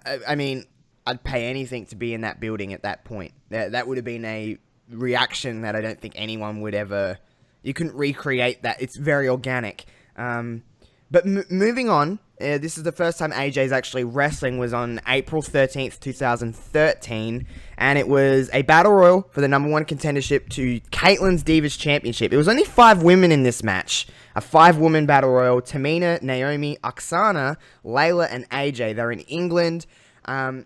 I, 0.06 0.20
I 0.30 0.36
mean, 0.36 0.66
I'd 1.08 1.24
pay 1.24 1.50
anything 1.50 1.86
to 1.88 1.96
be 1.96 2.14
in 2.14 2.22
that 2.22 2.40
building 2.40 2.74
at 2.74 2.84
that 2.84 3.06
point. 3.06 3.34
That 3.50 3.72
that 3.72 3.88
would 3.88 3.98
have 3.98 4.06
been 4.06 4.26
a 4.26 4.58
reaction 4.90 5.62
that 5.62 5.76
I 5.76 5.82
don't 5.82 6.00
think 6.00 6.14
anyone 6.18 6.62
would 6.62 6.76
ever. 6.76 7.18
You 7.62 7.74
couldn't 7.74 7.96
recreate 7.96 8.64
that. 8.64 8.82
It's 8.82 8.98
very 8.98 9.30
organic. 9.30 9.86
Um, 10.18 10.64
but 11.10 11.26
m- 11.26 11.46
moving 11.50 11.90
on, 11.90 12.20
uh, 12.42 12.58
this 12.58 12.78
is 12.78 12.84
the 12.84 12.92
first 12.92 13.18
time 13.20 13.32
AJ's 13.32 13.72
actually 13.72 14.04
wrestling 14.04 14.58
was 14.58 14.74
on 14.74 15.00
April 15.08 15.42
13th, 15.42 16.00
2013, 16.00 17.46
and 17.78 18.00
it 18.00 18.08
was 18.08 18.50
a 18.54 18.62
battle 18.64 18.92
royal 18.92 19.28
for 19.32 19.42
the 19.42 19.48
number 19.48 19.70
one 19.70 19.86
contendership 19.86 20.50
to 20.50 20.80
Kaitlyn's 20.92 21.44
Divas 21.44 21.78
Championship. 21.80 22.34
It 22.34 22.38
was 22.38 22.48
only 22.48 22.64
five 22.64 23.04
women 23.04 23.32
in 23.32 23.44
this 23.44 23.64
match, 23.64 24.08
a 24.36 24.42
five 24.42 24.78
woman 24.78 25.06
battle 25.06 25.32
royal 25.32 25.62
Tamina, 25.62 26.22
Naomi, 26.22 26.78
Aksana, 26.84 27.58
Layla, 27.84 28.28
and 28.30 28.50
AJ. 28.50 28.96
They're 28.96 29.12
in 29.12 29.22
England. 29.22 29.86
Um, 30.26 30.66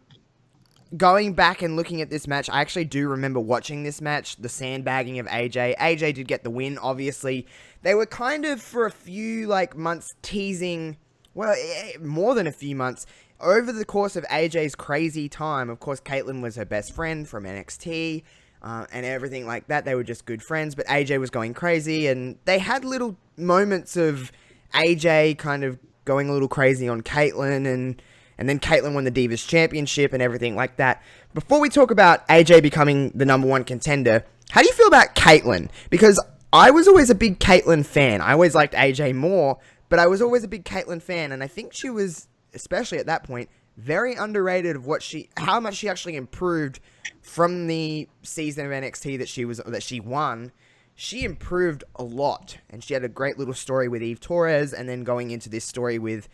going 0.95 1.33
back 1.33 1.61
and 1.61 1.75
looking 1.75 2.01
at 2.01 2.09
this 2.09 2.27
match, 2.27 2.49
I 2.49 2.61
actually 2.61 2.85
do 2.85 3.09
remember 3.09 3.39
watching 3.39 3.83
this 3.83 4.01
match, 4.01 4.37
the 4.37 4.49
sandbagging 4.49 5.19
of 5.19 5.25
AJ. 5.27 5.75
AJ 5.77 6.15
did 6.15 6.27
get 6.27 6.43
the 6.43 6.49
win, 6.49 6.77
obviously. 6.77 7.47
They 7.81 7.93
were 7.93 8.05
kind 8.05 8.45
of 8.45 8.61
for 8.61 8.85
a 8.85 8.91
few 8.91 9.47
like 9.47 9.75
months 9.75 10.13
teasing, 10.21 10.97
well, 11.33 11.55
eh, 11.57 11.97
more 12.01 12.35
than 12.35 12.47
a 12.47 12.51
few 12.51 12.75
months. 12.75 13.05
Over 13.39 13.71
the 13.71 13.85
course 13.85 14.15
of 14.15 14.23
AJ's 14.25 14.75
crazy 14.75 15.29
time, 15.29 15.69
of 15.69 15.79
course, 15.79 15.99
Kaitlyn 15.99 16.41
was 16.41 16.55
her 16.55 16.65
best 16.65 16.95
friend 16.95 17.27
from 17.27 17.43
NXT 17.43 18.23
uh, 18.61 18.85
and 18.91 19.05
everything 19.05 19.45
like 19.45 19.67
that. 19.67 19.85
They 19.85 19.95
were 19.95 20.03
just 20.03 20.25
good 20.25 20.41
friends, 20.41 20.75
but 20.75 20.85
AJ 20.87 21.19
was 21.19 21.29
going 21.29 21.53
crazy, 21.53 22.07
and 22.07 22.37
they 22.45 22.59
had 22.59 22.83
little 22.83 23.17
moments 23.37 23.95
of 23.95 24.31
AJ 24.73 25.37
kind 25.37 25.63
of 25.63 25.79
going 26.05 26.29
a 26.29 26.33
little 26.33 26.47
crazy 26.47 26.87
on 26.87 27.01
Kaitlyn 27.01 27.71
and 27.71 28.01
and 28.37 28.47
then 28.47 28.59
Kaitlyn 28.59 28.93
won 28.93 29.03
the 29.03 29.11
Divas 29.11 29.47
Championship 29.47 30.13
and 30.13 30.21
everything 30.21 30.55
like 30.55 30.77
that. 30.77 31.01
Before 31.33 31.59
we 31.59 31.69
talk 31.69 31.89
about 31.89 32.27
AJ 32.27 32.61
becoming 32.61 33.11
the 33.15 33.25
number 33.25 33.47
one 33.47 33.63
contender, 33.63 34.23
how 34.51 34.61
do 34.61 34.67
you 34.67 34.73
feel 34.73 34.87
about 34.87 35.15
Kaitlyn? 35.15 35.69
Because 35.89 36.23
I 36.53 36.69
was 36.71 36.87
always 36.87 37.09
a 37.09 37.15
big 37.15 37.39
Kaitlyn 37.39 37.85
fan. 37.85 38.21
I 38.21 38.33
always 38.33 38.53
liked 38.53 38.73
AJ 38.73 39.15
more, 39.15 39.57
but 39.89 39.99
I 39.99 40.07
was 40.07 40.21
always 40.21 40.43
a 40.43 40.47
big 40.47 40.65
Kaitlyn 40.65 41.01
fan, 41.01 41.31
and 41.31 41.43
I 41.43 41.47
think 41.47 41.73
she 41.73 41.89
was, 41.89 42.27
especially 42.53 42.99
at 42.99 43.07
that 43.07 43.23
point, 43.23 43.49
very 43.77 44.15
underrated 44.15 44.75
of 44.75 44.85
what 44.85 45.01
she, 45.03 45.29
how 45.37 45.59
much 45.59 45.75
she 45.75 45.87
actually 45.87 46.15
improved 46.15 46.79
from 47.21 47.67
the 47.67 48.09
season 48.23 48.65
of 48.65 48.71
NXT 48.71 49.19
that 49.19 49.29
she 49.29 49.45
was 49.45 49.59
that 49.59 49.83
she 49.83 49.99
won. 49.99 50.51
She 50.95 51.23
improved 51.23 51.83
a 51.95 52.03
lot, 52.03 52.57
and 52.71 52.83
she 52.83 52.95
had 52.95 53.03
a 53.03 53.09
great 53.09 53.37
little 53.37 53.53
story 53.53 53.87
with 53.87 54.01
Eve 54.01 54.19
Torres, 54.19 54.73
and 54.73 54.89
then 54.89 55.03
going 55.03 55.29
into 55.29 55.47
this 55.47 55.63
story 55.63 55.99
with 55.99 56.27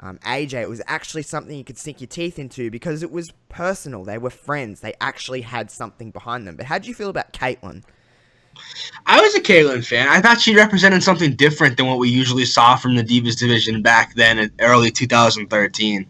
um, 0.00 0.18
AJ, 0.18 0.62
it 0.62 0.68
was 0.68 0.80
actually 0.86 1.22
something 1.22 1.56
you 1.56 1.64
could 1.64 1.76
sink 1.76 2.00
your 2.00 2.08
teeth 2.08 2.38
into 2.38 2.70
because 2.70 3.02
it 3.02 3.10
was 3.10 3.32
personal. 3.48 4.04
They 4.04 4.16
were 4.16 4.30
friends. 4.30 4.80
They 4.80 4.94
actually 5.00 5.42
had 5.42 5.70
something 5.70 6.10
behind 6.10 6.46
them. 6.46 6.56
But 6.56 6.66
how 6.66 6.78
do 6.78 6.88
you 6.88 6.94
feel 6.94 7.10
about 7.10 7.32
Kaitlyn? 7.32 7.82
I 9.06 9.20
was 9.20 9.34
a 9.34 9.40
Kaitlyn 9.40 9.84
fan. 9.84 10.08
I 10.08 10.20
thought 10.20 10.40
she 10.40 10.54
represented 10.54 11.02
something 11.02 11.34
different 11.34 11.76
than 11.76 11.86
what 11.86 11.98
we 11.98 12.08
usually 12.08 12.44
saw 12.44 12.76
from 12.76 12.94
the 12.94 13.02
Divas 13.02 13.38
division 13.38 13.80
back 13.80 14.14
then 14.14 14.38
in 14.38 14.52
early 14.60 14.90
2013. 14.90 16.06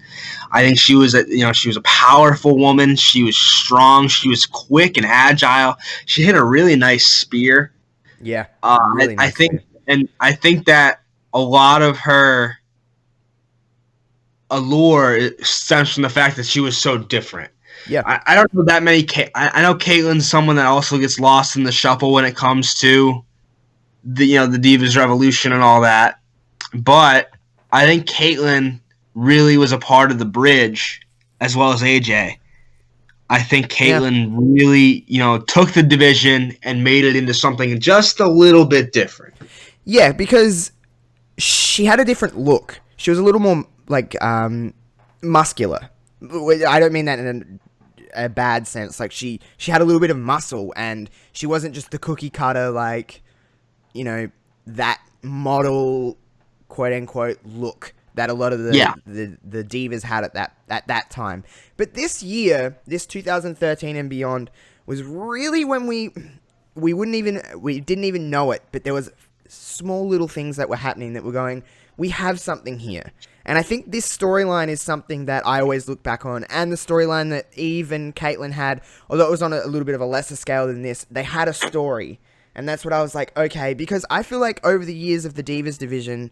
I 0.50 0.62
think 0.62 0.78
she 0.78 0.95
was 0.95 1.14
a 1.14 1.25
you 1.28 1.45
know 1.45 1.52
she 1.52 1.69
was 1.69 1.76
a 1.76 1.83
powerful 1.83 2.59
woman. 2.59 2.97
She 2.97 3.23
was 3.23 3.37
strong. 3.37 4.09
She 4.09 4.28
was 4.28 4.47
quick 4.47 4.97
and 4.97 5.07
agile. 5.07 5.76
She 6.07 6.23
hit 6.23 6.35
a 6.35 6.45
really 6.45 6.76
nice 6.76 7.07
spear. 7.07 7.73
Yeah, 8.21 8.47
Uh, 8.62 8.78
Really 8.95 9.17
I, 9.19 9.26
I 9.26 9.31
think 9.31 9.61
spear. 9.61 9.81
and 9.87 10.09
I 10.21 10.33
think 10.33 10.67
that 10.67 11.02
a 11.33 11.40
lot 11.40 11.83
of 11.83 11.99
her 11.99 12.57
allure 14.50 15.31
stems 15.43 15.93
from 15.95 16.02
the 16.02 16.09
fact 16.09 16.37
that 16.37 16.47
she 16.47 16.61
was 16.61 16.76
so 16.76 16.99
different. 16.99 17.52
Yeah. 17.89 18.03
I, 18.05 18.21
I 18.27 18.35
don't 18.35 18.53
know 18.53 18.65
that 18.65 18.83
many. 18.83 19.05
Ca- 19.05 19.31
I, 19.35 19.51
I 19.55 19.63
know 19.63 19.75
Kaitlyn's 19.75 20.29
someone 20.29 20.57
that 20.57 20.67
also 20.67 20.99
gets 20.99 21.19
lost 21.19 21.57
in 21.57 21.63
the 21.63 21.73
shuffle 21.73 22.13
when 22.13 22.25
it 22.25 22.37
comes 22.37 22.75
to 22.75 23.25
the 24.05 24.27
you 24.27 24.37
know 24.37 24.47
the 24.47 24.59
Divas 24.59 24.97
Revolution 24.97 25.53
and 25.53 25.63
all 25.63 25.81
that. 25.83 26.21
But 26.75 27.31
I 27.73 27.87
think 27.87 28.07
Kaitlyn 28.07 28.81
really 29.15 29.57
was 29.57 29.73
a 29.73 29.79
part 29.79 30.11
of 30.11 30.19
the 30.19 30.25
bridge 30.25 31.01
as 31.41 31.57
well 31.57 31.73
as 31.73 31.83
AJ. 31.83 32.37
I 33.31 33.43
think 33.43 33.69
Kaitlyn 33.69 34.35
really, 34.39 35.05
you 35.07 35.19
know, 35.19 35.39
took 35.39 35.73
the 35.73 35.83
division 35.83 36.57
and 36.63 36.83
made 36.83 37.05
it 37.05 37.15
into 37.15 37.35
something 37.35 37.79
just 37.79 38.21
a 38.21 38.29
little 38.29 38.65
bit 38.65 38.93
different. 38.93 39.35
Yeah, 39.85 40.13
because 40.13 40.73
she 41.37 41.85
had 41.85 42.01
a 42.01 42.05
different 42.05 42.39
look. 42.39 42.81
She 42.97 43.11
was 43.11 43.19
a 43.19 43.23
little 43.23 43.41
more 43.41 43.67
like 43.89 44.21
um, 44.23 44.73
muscular. 45.23 45.91
I 46.23 46.81
don't 46.81 46.93
mean 46.93 47.05
that 47.07 47.19
in 47.19 47.61
a, 48.15 48.25
a 48.25 48.29
bad 48.29 48.67
sense. 48.67 48.99
Like 49.01 49.13
she 49.13 49.41
she 49.57 49.71
had 49.71 49.81
a 49.81 49.85
little 49.85 50.01
bit 50.01 50.11
of 50.11 50.17
muscle, 50.19 50.73
and 50.77 51.09
she 51.33 51.47
wasn't 51.47 51.75
just 51.75 51.91
the 51.91 51.99
cookie 51.99 52.31
cutter 52.31 52.71
like 52.71 53.23
you 53.95 54.05
know 54.05 54.29
that 54.67 55.01
model 55.23 56.17
quote 56.69 56.93
unquote 56.93 57.39
look 57.45 57.95
that 58.15 58.31
a 58.31 58.35
lot 58.35 58.53
of 58.53 58.59
the, 58.61 58.75
Yeah. 58.77 58.95
the 59.07 59.37
the 59.45 59.63
divas 59.65 60.03
had 60.03 60.25
at 60.25 60.35
that 60.35 60.57
at 60.69 60.87
that 60.89 61.11
time. 61.11 61.45
But 61.77 61.95
this 61.95 62.23
year, 62.23 62.77
this 62.87 63.07
2013 63.07 63.97
and 63.97 64.11
beyond, 64.11 64.51
was 64.87 65.03
really 65.03 65.65
when 65.65 65.87
we 65.87 66.11
we 66.75 66.93
wouldn't 66.93 67.17
even 67.17 67.41
we 67.59 67.81
didn't 67.81 68.05
even 68.05 68.29
know 68.31 68.51
it, 68.51 68.63
but 68.73 68.85
there 68.85 68.95
was 68.95 69.11
small 69.49 70.07
little 70.07 70.29
things 70.29 70.57
that 70.57 70.69
were 70.69 70.77
happening 70.77 71.13
that 71.15 71.25
were 71.25 71.33
going. 71.33 71.63
We 71.99 72.09
have 72.09 72.40
something 72.40 72.78
here, 72.78 73.12
and 73.45 73.59
I 73.59 73.62
think 73.62 73.90
this 73.90 74.07
storyline 74.07 74.69
is 74.69 74.81
something 74.81 75.26
that 75.26 75.47
I 75.47 75.61
always 75.61 75.88
look 75.88 76.02
back 76.02 76.25
on, 76.25 76.45
and 76.45 76.73
the 76.73 76.76
storyline 76.76 77.28
that 77.31 77.47
Eve 77.55 77.93
and 77.93 78.17
Kaitlyn 78.17 78.52
had, 78.52 78.81
although 79.11 79.26
it 79.26 79.31
was 79.31 79.43
on 79.43 79.52
a, 79.52 79.57
a 79.57 79.67
little 79.67 79.85
bit 79.85 79.95
of 79.95 80.00
a 80.00 80.07
lesser 80.07 80.37
scale 80.37 80.67
than 80.69 80.83
this, 80.83 81.05
they 81.11 81.25
had 81.25 81.49
a 81.49 81.52
story, 81.52 82.21
and 82.55 82.67
that's 82.67 82.85
what 82.85 82.95
I 82.95 83.02
was 83.02 83.14
like, 83.14 83.37
okay, 83.37 83.75
because 83.75 84.07
I 84.09 84.23
feel 84.23 84.38
like 84.38 84.64
over 84.64 84.85
the 84.85 84.95
years 84.95 85.25
of 85.25 85.35
the 85.35 85.43
Divas 85.43 85.76
division, 85.76 86.31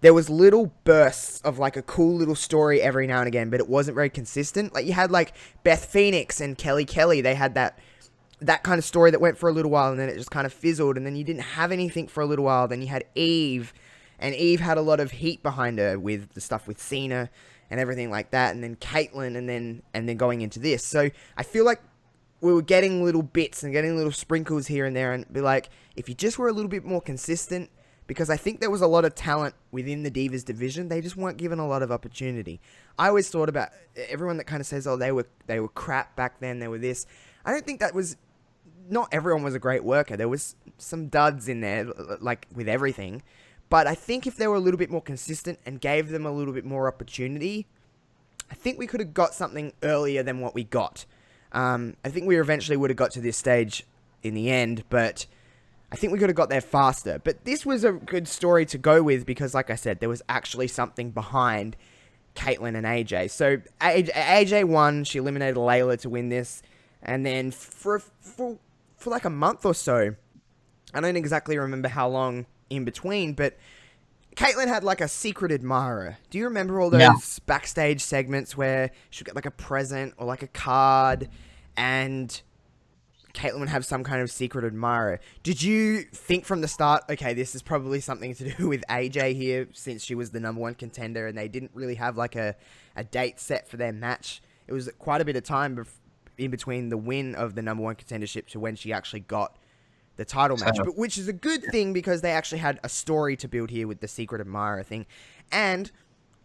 there 0.00 0.14
was 0.14 0.30
little 0.30 0.72
bursts 0.84 1.40
of 1.42 1.58
like 1.58 1.76
a 1.76 1.82
cool 1.82 2.16
little 2.16 2.34
story 2.34 2.80
every 2.80 3.06
now 3.06 3.18
and 3.18 3.26
again, 3.26 3.50
but 3.50 3.60
it 3.60 3.68
wasn't 3.68 3.94
very 3.94 4.10
consistent. 4.10 4.72
Like 4.72 4.86
you 4.86 4.92
had 4.92 5.10
like 5.10 5.34
Beth 5.64 5.84
Phoenix 5.84 6.40
and 6.40 6.56
Kelly 6.56 6.84
Kelly, 6.84 7.20
they 7.20 7.34
had 7.34 7.54
that 7.54 7.78
that 8.40 8.62
kind 8.62 8.78
of 8.78 8.84
story 8.84 9.10
that 9.10 9.20
went 9.20 9.36
for 9.36 9.48
a 9.48 9.52
little 9.52 9.70
while 9.70 9.90
and 9.90 9.98
then 9.98 10.08
it 10.08 10.14
just 10.14 10.30
kind 10.30 10.46
of 10.46 10.52
fizzled. 10.52 10.96
And 10.96 11.04
then 11.04 11.16
you 11.16 11.24
didn't 11.24 11.42
have 11.42 11.72
anything 11.72 12.06
for 12.06 12.20
a 12.20 12.26
little 12.26 12.44
while. 12.44 12.68
Then 12.68 12.80
you 12.80 12.86
had 12.86 13.02
Eve 13.16 13.74
and 14.18 14.34
Eve 14.34 14.60
had 14.60 14.78
a 14.78 14.82
lot 14.82 15.00
of 15.00 15.12
heat 15.12 15.42
behind 15.42 15.78
her 15.78 15.98
with 15.98 16.32
the 16.34 16.40
stuff 16.40 16.66
with 16.66 16.80
Cena 16.80 17.30
and 17.70 17.80
everything 17.80 18.10
like 18.10 18.30
that 18.30 18.54
and 18.54 18.62
then 18.62 18.76
Kaitlyn 18.76 19.36
and 19.36 19.48
then 19.48 19.82
and 19.94 20.08
then 20.08 20.16
going 20.16 20.40
into 20.40 20.58
this. 20.58 20.84
So 20.84 21.10
I 21.36 21.42
feel 21.42 21.64
like 21.64 21.80
we 22.40 22.52
were 22.52 22.62
getting 22.62 23.04
little 23.04 23.22
bits 23.22 23.62
and 23.62 23.72
getting 23.72 23.96
little 23.96 24.12
sprinkles 24.12 24.66
here 24.68 24.86
and 24.86 24.94
there 24.94 25.12
and 25.12 25.30
be 25.32 25.40
like 25.40 25.70
if 25.96 26.08
you 26.08 26.14
just 26.14 26.38
were 26.38 26.48
a 26.48 26.52
little 26.52 26.70
bit 26.70 26.84
more 26.84 27.00
consistent 27.00 27.70
because 28.08 28.30
I 28.30 28.36
think 28.36 28.60
there 28.60 28.70
was 28.70 28.80
a 28.80 28.86
lot 28.86 29.04
of 29.04 29.14
talent 29.14 29.54
within 29.70 30.02
the 30.02 30.10
Divas 30.10 30.44
division. 30.44 30.88
They 30.88 31.00
just 31.00 31.16
weren't 31.16 31.36
given 31.36 31.58
a 31.60 31.68
lot 31.68 31.82
of 31.82 31.92
opportunity. 31.92 32.58
I 32.98 33.08
always 33.08 33.28
thought 33.28 33.50
about 33.50 33.68
everyone 34.08 34.38
that 34.38 34.44
kind 34.44 34.60
of 34.60 34.66
says, 34.66 34.86
"Oh, 34.86 34.96
they 34.96 35.12
were 35.12 35.26
they 35.46 35.60
were 35.60 35.68
crap 35.68 36.16
back 36.16 36.40
then. 36.40 36.58
They 36.58 36.68
were 36.68 36.78
this." 36.78 37.06
I 37.44 37.52
don't 37.52 37.64
think 37.64 37.78
that 37.78 37.94
was. 37.94 38.16
Not 38.90 39.10
everyone 39.12 39.42
was 39.42 39.54
a 39.54 39.58
great 39.58 39.84
worker. 39.84 40.16
There 40.16 40.30
was 40.30 40.56
some 40.78 41.08
duds 41.08 41.46
in 41.46 41.60
there, 41.60 41.86
like 42.20 42.46
with 42.54 42.68
everything. 42.68 43.22
But 43.70 43.86
I 43.86 43.94
think 43.94 44.26
if 44.26 44.36
they 44.36 44.46
were 44.46 44.54
a 44.54 44.60
little 44.60 44.78
bit 44.78 44.90
more 44.90 45.02
consistent 45.02 45.58
and 45.66 45.80
gave 45.80 46.08
them 46.08 46.24
a 46.24 46.32
little 46.32 46.54
bit 46.54 46.64
more 46.64 46.88
opportunity, 46.88 47.66
I 48.50 48.54
think 48.54 48.78
we 48.78 48.86
could 48.86 49.00
have 49.00 49.12
got 49.12 49.34
something 49.34 49.72
earlier 49.82 50.22
than 50.22 50.40
what 50.40 50.54
we 50.54 50.64
got. 50.64 51.04
Um, 51.52 51.96
I 52.04 52.08
think 52.08 52.26
we 52.26 52.38
eventually 52.38 52.76
would 52.76 52.90
have 52.90 52.96
got 52.96 53.10
to 53.12 53.20
this 53.20 53.36
stage 53.36 53.84
in 54.22 54.34
the 54.34 54.50
end, 54.50 54.84
but 54.88 55.26
I 55.92 55.96
think 55.96 56.12
we 56.12 56.18
could 56.18 56.28
have 56.28 56.36
got 56.36 56.50
there 56.50 56.60
faster. 56.60 57.20
But 57.22 57.44
this 57.44 57.64
was 57.64 57.84
a 57.84 57.92
good 57.92 58.28
story 58.28 58.66
to 58.66 58.78
go 58.78 59.02
with 59.02 59.26
because, 59.26 59.54
like 59.54 59.70
I 59.70 59.74
said, 59.74 60.00
there 60.00 60.08
was 60.08 60.22
actually 60.28 60.68
something 60.68 61.10
behind 61.10 61.76
Kaitlyn 62.34 62.76
and 62.76 62.86
AJ. 62.86 63.30
So 63.30 63.58
AJ, 63.80 64.10
AJ 64.12 64.64
won. 64.64 65.04
She 65.04 65.18
eliminated 65.18 65.56
Layla 65.56 65.98
to 66.00 66.08
win 66.08 66.28
this. 66.28 66.62
and 67.02 67.24
then 67.24 67.50
for 67.50 68.00
for 68.20 68.58
for 68.96 69.10
like 69.10 69.24
a 69.24 69.30
month 69.30 69.64
or 69.64 69.74
so, 69.74 70.14
I 70.92 71.00
don't 71.00 71.16
exactly 71.16 71.56
remember 71.58 71.88
how 71.88 72.08
long 72.08 72.46
in 72.70 72.84
between, 72.84 73.32
but 73.34 73.56
Kaitlyn 74.36 74.68
had 74.68 74.84
like 74.84 75.00
a 75.00 75.08
secret 75.08 75.50
admirer. 75.50 76.18
Do 76.30 76.38
you 76.38 76.44
remember 76.44 76.80
all 76.80 76.90
those 76.90 77.00
Yeah. 77.00 77.16
backstage 77.46 78.00
segments 78.00 78.56
where 78.56 78.90
she'd 79.10 79.24
get 79.24 79.34
like 79.34 79.46
a 79.46 79.50
present 79.50 80.14
or 80.16 80.26
like 80.26 80.42
a 80.42 80.46
card 80.48 81.28
and 81.76 82.40
Kaitlyn 83.34 83.60
would 83.60 83.68
have 83.68 83.84
some 83.84 84.04
kind 84.04 84.22
of 84.22 84.30
secret 84.30 84.64
admirer? 84.64 85.20
Did 85.42 85.62
you 85.62 86.02
think 86.02 86.44
from 86.44 86.60
the 86.60 86.68
start, 86.68 87.04
okay, 87.10 87.34
this 87.34 87.54
is 87.54 87.62
probably 87.62 88.00
something 88.00 88.34
to 88.36 88.50
do 88.54 88.68
with 88.68 88.84
AJ 88.88 89.34
here 89.34 89.68
since 89.72 90.04
she 90.04 90.14
was 90.14 90.30
the 90.30 90.40
number 90.40 90.60
one 90.60 90.74
contender 90.74 91.26
and 91.26 91.36
they 91.36 91.48
didn't 91.48 91.72
really 91.74 91.96
have 91.96 92.16
like 92.16 92.36
a, 92.36 92.54
a 92.96 93.04
date 93.04 93.40
set 93.40 93.68
for 93.68 93.76
their 93.76 93.92
match? 93.92 94.40
It 94.66 94.72
was 94.72 94.88
quite 94.98 95.20
a 95.20 95.24
bit 95.24 95.34
of 95.36 95.42
time 95.44 95.76
bef- 95.76 95.88
in 96.36 96.50
between 96.50 96.88
the 96.90 96.96
win 96.96 97.34
of 97.34 97.54
the 97.56 97.62
number 97.62 97.82
one 97.82 97.96
contendership 97.96 98.46
to 98.48 98.60
when 98.60 98.76
she 98.76 98.92
actually 98.92 99.20
got 99.20 99.56
the 100.18 100.24
title 100.26 100.58
match, 100.58 100.76
So- 100.76 100.84
but 100.84 100.98
which 100.98 101.16
is 101.16 101.28
a 101.28 101.32
good 101.32 101.64
thing 101.72 101.94
because 101.94 102.20
they 102.20 102.32
actually 102.32 102.58
had 102.58 102.78
a 102.84 102.88
story 102.90 103.36
to 103.36 103.48
build 103.48 103.70
here 103.70 103.88
with 103.88 104.00
the 104.00 104.08
secret 104.08 104.40
admirer 104.42 104.82
thing. 104.82 105.06
And 105.50 105.90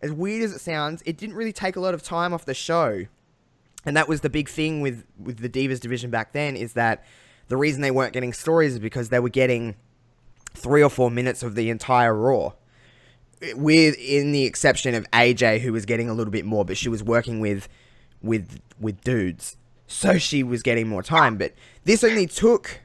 as 0.02 0.12
weird 0.14 0.44
as 0.44 0.54
it 0.54 0.62
sounds, 0.62 1.02
it 1.06 1.18
didn't 1.18 1.36
really 1.36 1.52
take 1.52 1.76
a 1.76 1.80
lot 1.82 1.94
of 1.94 2.02
time 2.04 2.34
off 2.34 2.46
the 2.46 2.54
show. 2.54 3.06
And 3.86 3.98
that 3.98 4.08
was 4.08 4.22
the 4.22 4.30
big 4.30 4.48
thing 4.48 4.80
with 4.82 5.04
with 5.20 5.40
the 5.40 5.50
Divas 5.50 5.80
division 5.82 6.10
back 6.10 6.32
then 6.32 6.56
is 6.56 6.74
that 6.74 7.04
the 7.50 7.58
reason 7.58 7.82
they 7.82 7.92
weren't 7.92 8.14
getting 8.14 8.32
stories 8.32 8.74
is 8.74 8.80
because 8.80 9.10
they 9.10 9.20
were 9.20 9.28
getting 9.30 9.76
three 10.54 10.82
or 10.84 10.90
four 10.90 11.12
minutes 11.12 11.44
of 11.44 11.56
the 11.56 11.70
entire 11.70 12.14
Raw. 12.14 12.54
With 13.56 13.98
in 14.00 14.32
the 14.32 14.46
exception 14.46 14.96
of 14.96 15.06
AJ, 15.12 15.60
who 15.62 15.74
was 15.74 15.86
getting 15.86 16.08
a 16.10 16.14
little 16.14 16.32
bit 16.32 16.46
more, 16.46 16.64
but 16.64 16.78
she 16.78 16.88
was 16.88 17.04
working 17.04 17.42
with 17.42 17.68
with 18.22 18.62
with 18.80 19.02
dudes, 19.02 19.58
so 19.86 20.18
she 20.18 20.44
was 20.44 20.62
getting 20.64 20.88
more 20.88 21.04
time. 21.04 21.38
But 21.38 21.54
this 21.84 22.04
only 22.06 22.26
took 22.28 22.80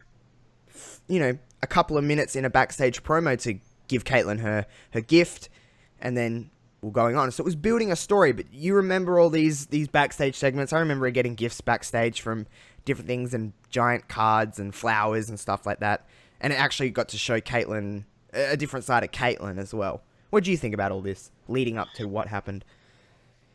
you 1.09 1.19
know, 1.19 1.38
a 1.62 1.67
couple 1.67 1.99
of 1.99 2.05
minutes 2.05 2.37
in 2.37 2.45
a 2.45 2.50
backstage 2.50 3.03
promo 3.03 3.41
to 3.43 3.59
give 3.88 4.05
Kaitlyn 4.05 4.41
her 4.41 4.67
her 4.93 5.00
gift, 5.00 5.49
and 6.00 6.17
then 6.17 6.50
we're 6.81 6.91
going 6.91 7.17
on. 7.17 7.31
So 7.33 7.43
it 7.43 7.45
was 7.45 7.57
building 7.57 7.91
a 7.91 7.97
story. 7.97 8.33
But 8.33 8.53
you 8.53 8.75
remember 8.75 9.19
all 9.19 9.31
these 9.31 9.67
these 9.67 9.88
backstage 9.88 10.37
segments? 10.37 10.73
I 10.73 10.79
remember 10.79 11.11
getting 11.11 11.35
gifts 11.35 11.61
backstage 11.61 12.21
from 12.21 12.47
different 12.85 13.09
things 13.09 13.35
and 13.35 13.53
giant 13.71 14.09
cards 14.09 14.59
and 14.59 14.75
flowers 14.75 15.29
and 15.29 15.38
stuff 15.38 15.67
like 15.67 15.81
that. 15.81 16.07
And 16.41 16.53
it 16.53 16.57
actually 16.57 16.91
got 16.91 17.09
to 17.11 17.19
show 17.19 17.41
Kaitlyn 17.41 18.05
a 18.33 18.57
different 18.57 18.85
side 18.85 19.03
of 19.03 19.11
Kaitlyn 19.11 19.59
as 19.59 19.75
well. 19.75 20.03
What 20.31 20.45
do 20.45 20.50
you 20.50 20.57
think 20.57 20.75
about 20.75 20.93
all 20.93 21.00
this 21.00 21.31
leading 21.49 21.79
up 21.79 21.88
to 21.95 22.07
what 22.07 22.29
happened? 22.29 22.65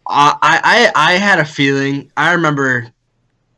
Uh, 0.05 0.36
I, 0.41 0.91
I 0.95 1.13
I 1.13 1.13
had 1.13 1.39
a 1.39 1.45
feeling. 1.45 2.12
I 2.17 2.33
remember 2.33 2.91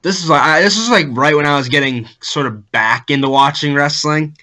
this 0.06 0.24
is 0.24 0.30
like 0.30 0.42
I, 0.44 0.62
this 0.62 0.78
was 0.78 0.88
like 0.90 1.08
right 1.10 1.36
when 1.36 1.48
I 1.48 1.58
was 1.58 1.68
getting 1.68 2.08
sort 2.22 2.46
of 2.46 2.72
back 2.72 3.10
into 3.10 3.28
watching 3.28 3.74
wrestling 3.74 4.38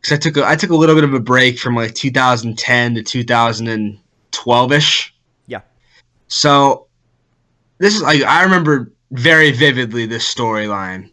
because 0.00 0.16
I 0.16 0.20
took 0.20 0.36
a, 0.36 0.44
I 0.44 0.56
took 0.56 0.70
a 0.70 0.74
little 0.74 0.96
bit 0.96 1.04
of 1.04 1.14
a 1.14 1.20
break 1.20 1.60
from 1.60 1.76
like 1.76 1.94
2010 1.94 2.96
to 2.96 3.02
2012 3.04 4.72
ish. 4.72 5.14
Yeah. 5.46 5.60
So 6.26 6.88
this 7.78 7.94
is 7.94 8.02
like 8.02 8.20
I 8.22 8.42
remember 8.42 8.90
very 9.12 9.52
vividly 9.52 10.06
this 10.06 10.32
storyline. 10.34 11.08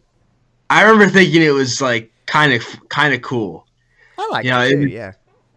I 0.70 0.82
remember 0.82 1.08
thinking 1.08 1.42
it 1.42 1.50
was 1.50 1.80
like 1.80 2.10
kind 2.26 2.52
of 2.52 2.64
kind 2.88 3.14
of 3.14 3.22
cool. 3.22 3.64
I 4.18 4.28
like 4.32 4.44
Yeah, 4.44 4.64
it 4.64 4.70
too. 4.72 4.82
it- 4.82 4.90
yeah. 4.90 5.12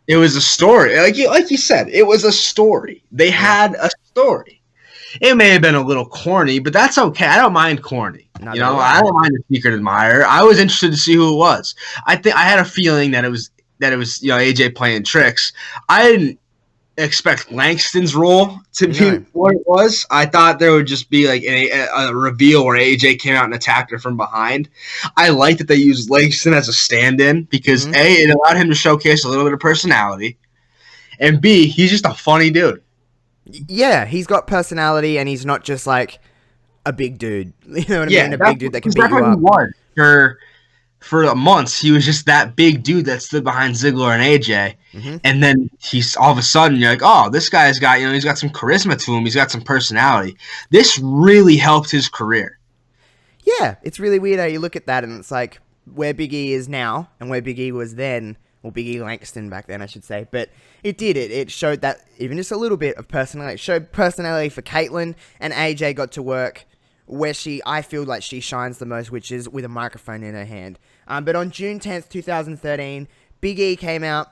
It 0.07 0.17
was 0.17 0.35
a 0.35 0.41
story, 0.41 0.97
like 0.99 1.15
you 1.15 1.27
like 1.27 1.49
you 1.49 1.57
said, 1.57 1.87
it 1.89 2.05
was 2.05 2.23
a 2.23 2.31
story. 2.31 3.01
They 3.11 3.31
had 3.31 3.73
a 3.75 3.89
story. 4.03 4.60
It 5.19 5.35
may 5.35 5.49
have 5.49 5.61
been 5.61 5.75
a 5.75 5.83
little 5.85 6.05
corny, 6.05 6.59
but 6.59 6.73
that's 6.73 6.97
okay. 6.97 7.25
I 7.25 7.37
don't 7.37 7.53
mind 7.53 7.83
corny. 7.83 8.29
Not 8.39 8.55
you 8.55 8.61
know. 8.61 8.77
I 8.77 9.01
don't 9.01 9.13
mind 9.13 9.33
a 9.37 9.53
secret 9.53 9.73
admirer. 9.73 10.25
I 10.25 10.41
was 10.43 10.59
interested 10.59 10.91
to 10.91 10.97
see 10.97 11.15
who 11.15 11.33
it 11.33 11.37
was. 11.37 11.75
I 12.07 12.15
think 12.15 12.35
I 12.35 12.43
had 12.43 12.59
a 12.59 12.65
feeling 12.65 13.11
that 13.11 13.25
it 13.25 13.29
was 13.29 13.49
that 13.79 13.91
it 13.93 13.97
was 13.97 14.21
you 14.21 14.29
know 14.29 14.37
AJ 14.37 14.75
playing 14.75 15.03
tricks. 15.03 15.53
I 15.89 16.03
didn't 16.03 16.39
expect 16.97 17.51
Langston's 17.51 18.13
role 18.15 18.59
to 18.73 18.87
be 18.87 18.99
No. 18.99 19.25
what 19.33 19.55
it 19.55 19.61
was. 19.65 20.05
I 20.11 20.25
thought 20.25 20.59
there 20.59 20.71
would 20.73 20.85
just 20.87 21.09
be 21.09 21.27
like 21.27 21.41
a, 21.43 21.69
a 21.95 22.13
reveal 22.15 22.65
where 22.65 22.77
AJ 22.77 23.19
came 23.19 23.35
out 23.35 23.45
and 23.45 23.53
attacked 23.53 23.91
her 23.91 23.97
from 23.99 24.17
behind. 24.17 24.69
I 25.17 25.29
like 25.29 25.57
that 25.57 25.67
they 25.67 25.75
used 25.75 26.09
Langston 26.09 26.53
as 26.53 26.67
a 26.67 26.73
stand-in 26.73 27.43
because 27.43 27.85
Mhm. 27.87 27.95
a 27.95 28.13
it 28.23 28.29
allowed 28.29 28.57
him 28.57 28.69
to 28.69 28.75
showcase 28.75 29.23
a 29.25 29.29
little 29.29 29.45
bit 29.45 29.53
of 29.53 29.59
personality, 29.59 30.37
and 31.19 31.41
b 31.41 31.65
he's 31.67 31.89
just 31.91 32.05
a 32.05 32.13
funny 32.13 32.49
dude. 32.49 32.81
Yeah, 33.67 34.05
he's 34.05 34.27
got 34.27 34.47
personality 34.47 35.17
and 35.19 35.27
he's 35.29 35.45
not 35.45 35.63
just 35.63 35.85
like 35.87 36.19
a 36.85 36.93
big 36.93 37.17
dude. 37.17 37.53
You 37.67 37.85
know 37.87 37.99
what 37.99 38.09
I 38.09 38.11
yeah, 38.11 38.23
mean? 38.23 38.33
A 38.41 38.45
big 38.45 38.59
dude 38.59 38.73
that 38.73 38.81
can 38.81 38.91
beat 38.93 39.09
you 39.09 39.25
up. 39.25 39.39
was. 39.39 39.71
For 39.95 40.39
for 40.99 41.33
months, 41.35 41.81
he 41.81 41.89
was 41.91 42.05
just 42.05 42.27
that 42.27 42.55
big 42.55 42.83
dude 42.83 43.05
that 43.05 43.23
stood 43.23 43.43
behind 43.43 43.73
Ziggler 43.73 44.13
and 44.13 44.21
AJ, 44.21 44.75
Mhm. 44.93 45.19
and 45.23 45.41
then 45.41 45.67
he's 45.79 46.15
all 46.15 46.31
of 46.31 46.37
a 46.37 46.43
sudden 46.43 46.77
you're 46.77 46.91
like, 46.91 47.01
oh, 47.03 47.27
this 47.29 47.49
guy's 47.49 47.79
got 47.79 47.99
you 47.99 48.07
know 48.07 48.13
he's 48.13 48.23
got 48.23 48.37
some 48.37 48.51
charisma 48.51 49.03
to 49.03 49.13
him, 49.15 49.23
he's 49.23 49.33
got 49.35 49.49
some 49.49 49.61
personality. 49.63 50.37
This 50.69 50.99
really 50.99 51.57
helped 51.57 51.89
his 51.89 52.07
career. 52.07 52.59
Yeah, 53.43 53.75
it's 53.81 53.99
really 53.99 54.19
weird 54.19 54.39
how 54.39 54.45
you 54.45 54.59
look 54.59 54.75
at 54.75 54.85
that 54.85 55.03
and 55.03 55.19
it's 55.19 55.31
like 55.31 55.59
where 55.91 56.13
Big 56.13 56.33
E 56.33 56.53
is 56.53 56.69
now 56.69 57.09
and 57.19 57.29
where 57.29 57.41
Big 57.41 57.59
E 57.59 57.71
was 57.71 57.95
then, 57.95 58.37
or 58.61 58.71
Big 58.71 58.85
E 58.87 59.01
Langston 59.01 59.49
back 59.49 59.65
then, 59.65 59.81
I 59.81 59.87
should 59.87 60.03
say. 60.03 60.27
But 60.29 60.49
it 60.83 60.97
did 60.97 61.17
it. 61.17 61.31
It 61.31 61.51
showed 61.51 61.81
that 61.81 62.01
even 62.17 62.37
just 62.37 62.51
a 62.51 62.57
little 62.57 62.77
bit 62.77 62.95
of 62.97 63.07
personality. 63.07 63.55
It 63.55 63.59
showed 63.59 63.91
personality 63.91 64.49
for 64.49 64.61
Kaitlyn 64.61 65.15
and 65.39 65.53
AJ 65.53 65.95
got 65.95 66.11
to 66.13 66.21
work 66.21 66.65
where 67.05 67.33
she, 67.33 67.61
I 67.65 67.81
feel 67.81 68.03
like 68.03 68.23
she 68.23 68.39
shines 68.39 68.77
the 68.77 68.85
most, 68.85 69.11
which 69.11 69.31
is 69.31 69.49
with 69.49 69.65
a 69.65 69.69
microphone 69.69 70.23
in 70.23 70.33
her 70.33 70.45
hand. 70.45 70.79
Um, 71.07 71.25
but 71.25 71.35
on 71.35 71.51
June 71.51 71.79
10th, 71.79 72.07
2013, 72.07 73.07
Big 73.41 73.59
E 73.59 73.75
came 73.75 74.03
out 74.03 74.31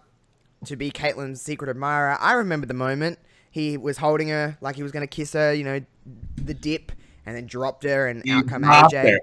to 0.66 0.76
be 0.78 0.90
Kaitlyn's 0.90 1.42
secret 1.42 1.70
admirer. 1.70 2.18
I 2.20 2.34
remember 2.34 2.68
the 2.68 2.74
moment. 2.74 3.20
He 3.52 3.76
was 3.78 3.98
holding 3.98 4.30
her 4.30 4.58
like 4.62 4.76
he 4.76 4.84
was 4.84 4.92
going 4.92 5.02
to 5.02 5.08
kiss 5.08 5.34
her, 5.34 5.54
you 5.54 5.64
know, 5.64 5.82
the 6.36 6.54
dip, 6.54 6.92
and 7.26 7.36
then 7.36 7.48
dropped 7.48 7.84
her, 7.84 8.08
and 8.08 8.24
out 8.30 8.48
come 8.48 8.64
AJ. 8.64 9.18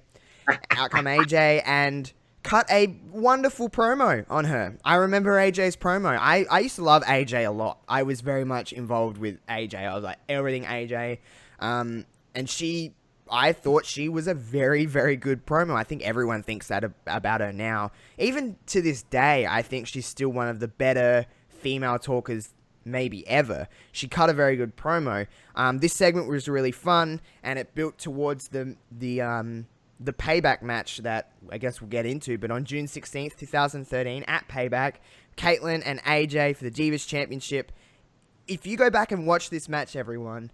out 0.48 0.90
come 0.90 1.06
AJ 1.06 1.62
and 1.64 2.12
cut 2.46 2.70
a 2.70 2.96
wonderful 3.10 3.68
promo 3.68 4.24
on 4.30 4.44
her. 4.44 4.78
I 4.84 4.94
remember 4.94 5.32
AJ's 5.32 5.76
promo. 5.76 6.16
I, 6.16 6.46
I 6.48 6.60
used 6.60 6.76
to 6.76 6.84
love 6.84 7.02
AJ 7.02 7.44
a 7.44 7.50
lot. 7.50 7.80
I 7.88 8.04
was 8.04 8.20
very 8.20 8.44
much 8.44 8.72
involved 8.72 9.18
with 9.18 9.44
AJ. 9.48 9.74
I 9.74 9.92
was 9.94 10.04
like 10.04 10.18
everything 10.28 10.62
AJ. 10.62 11.18
Um, 11.58 12.06
and 12.36 12.48
she, 12.48 12.94
I 13.28 13.52
thought 13.52 13.84
she 13.84 14.08
was 14.08 14.28
a 14.28 14.34
very, 14.34 14.86
very 14.86 15.16
good 15.16 15.44
promo. 15.44 15.74
I 15.74 15.82
think 15.82 16.02
everyone 16.02 16.44
thinks 16.44 16.68
that 16.68 16.84
ab- 16.84 16.94
about 17.08 17.40
her 17.40 17.52
now. 17.52 17.90
Even 18.16 18.56
to 18.66 18.80
this 18.80 19.02
day, 19.02 19.44
I 19.46 19.62
think 19.62 19.88
she's 19.88 20.06
still 20.06 20.28
one 20.28 20.46
of 20.46 20.60
the 20.60 20.68
better 20.68 21.26
female 21.48 21.98
talkers 21.98 22.50
maybe 22.84 23.26
ever. 23.26 23.66
She 23.90 24.06
cut 24.06 24.30
a 24.30 24.32
very 24.32 24.54
good 24.54 24.76
promo. 24.76 25.26
Um, 25.56 25.78
this 25.78 25.94
segment 25.94 26.28
was 26.28 26.48
really 26.48 26.70
fun, 26.70 27.20
and 27.42 27.58
it 27.58 27.74
built 27.74 27.98
towards 27.98 28.48
the 28.48 28.76
the 28.92 29.20
um, 29.20 29.66
the 29.98 30.12
payback 30.12 30.62
match 30.62 30.98
that 30.98 31.32
I 31.50 31.58
guess 31.58 31.80
we'll 31.80 31.90
get 31.90 32.06
into. 32.06 32.38
But 32.38 32.50
on 32.50 32.64
June 32.64 32.86
sixteenth, 32.86 33.36
two 33.36 33.46
thousand 33.46 33.86
thirteen, 33.86 34.24
at 34.24 34.48
Payback, 34.48 34.94
Kaitlyn 35.36 35.82
and 35.84 36.02
AJ 36.02 36.56
for 36.56 36.64
the 36.64 36.70
Divas 36.70 37.06
Championship. 37.06 37.72
If 38.48 38.66
you 38.66 38.76
go 38.76 38.90
back 38.90 39.10
and 39.10 39.26
watch 39.26 39.50
this 39.50 39.68
match, 39.68 39.96
everyone, 39.96 40.50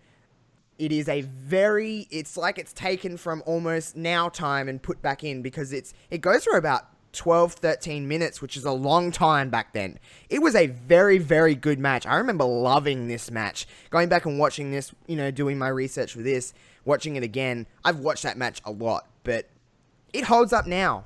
it 0.78 0.92
is 0.92 1.08
a 1.08 1.20
very 1.22 2.08
it's 2.10 2.36
like 2.36 2.58
it's 2.58 2.72
taken 2.72 3.16
from 3.16 3.42
almost 3.46 3.96
now 3.96 4.28
time 4.28 4.68
and 4.68 4.82
put 4.82 5.02
back 5.02 5.22
in 5.22 5.42
because 5.42 5.72
it's 5.72 5.92
it 6.10 6.18
goes 6.18 6.44
for 6.44 6.56
about 6.56 6.88
12 7.12 7.52
13 7.52 8.08
minutes 8.08 8.40
which 8.40 8.56
is 8.56 8.64
a 8.64 8.72
long 8.72 9.12
time 9.12 9.50
back 9.50 9.74
then 9.74 9.98
it 10.30 10.40
was 10.40 10.54
a 10.54 10.66
very 10.66 11.18
very 11.18 11.54
good 11.54 11.78
match 11.78 12.06
i 12.06 12.16
remember 12.16 12.44
loving 12.44 13.06
this 13.06 13.30
match 13.30 13.66
going 13.90 14.08
back 14.08 14.24
and 14.24 14.38
watching 14.38 14.70
this 14.70 14.92
you 15.06 15.14
know 15.14 15.30
doing 15.30 15.58
my 15.58 15.68
research 15.68 16.14
for 16.14 16.22
this 16.22 16.54
watching 16.86 17.16
it 17.16 17.22
again 17.22 17.66
i've 17.84 17.98
watched 17.98 18.22
that 18.22 18.38
match 18.38 18.62
a 18.64 18.70
lot 18.70 19.06
but 19.24 19.48
it 20.12 20.24
holds 20.24 20.52
up 20.52 20.66
now. 20.66 21.04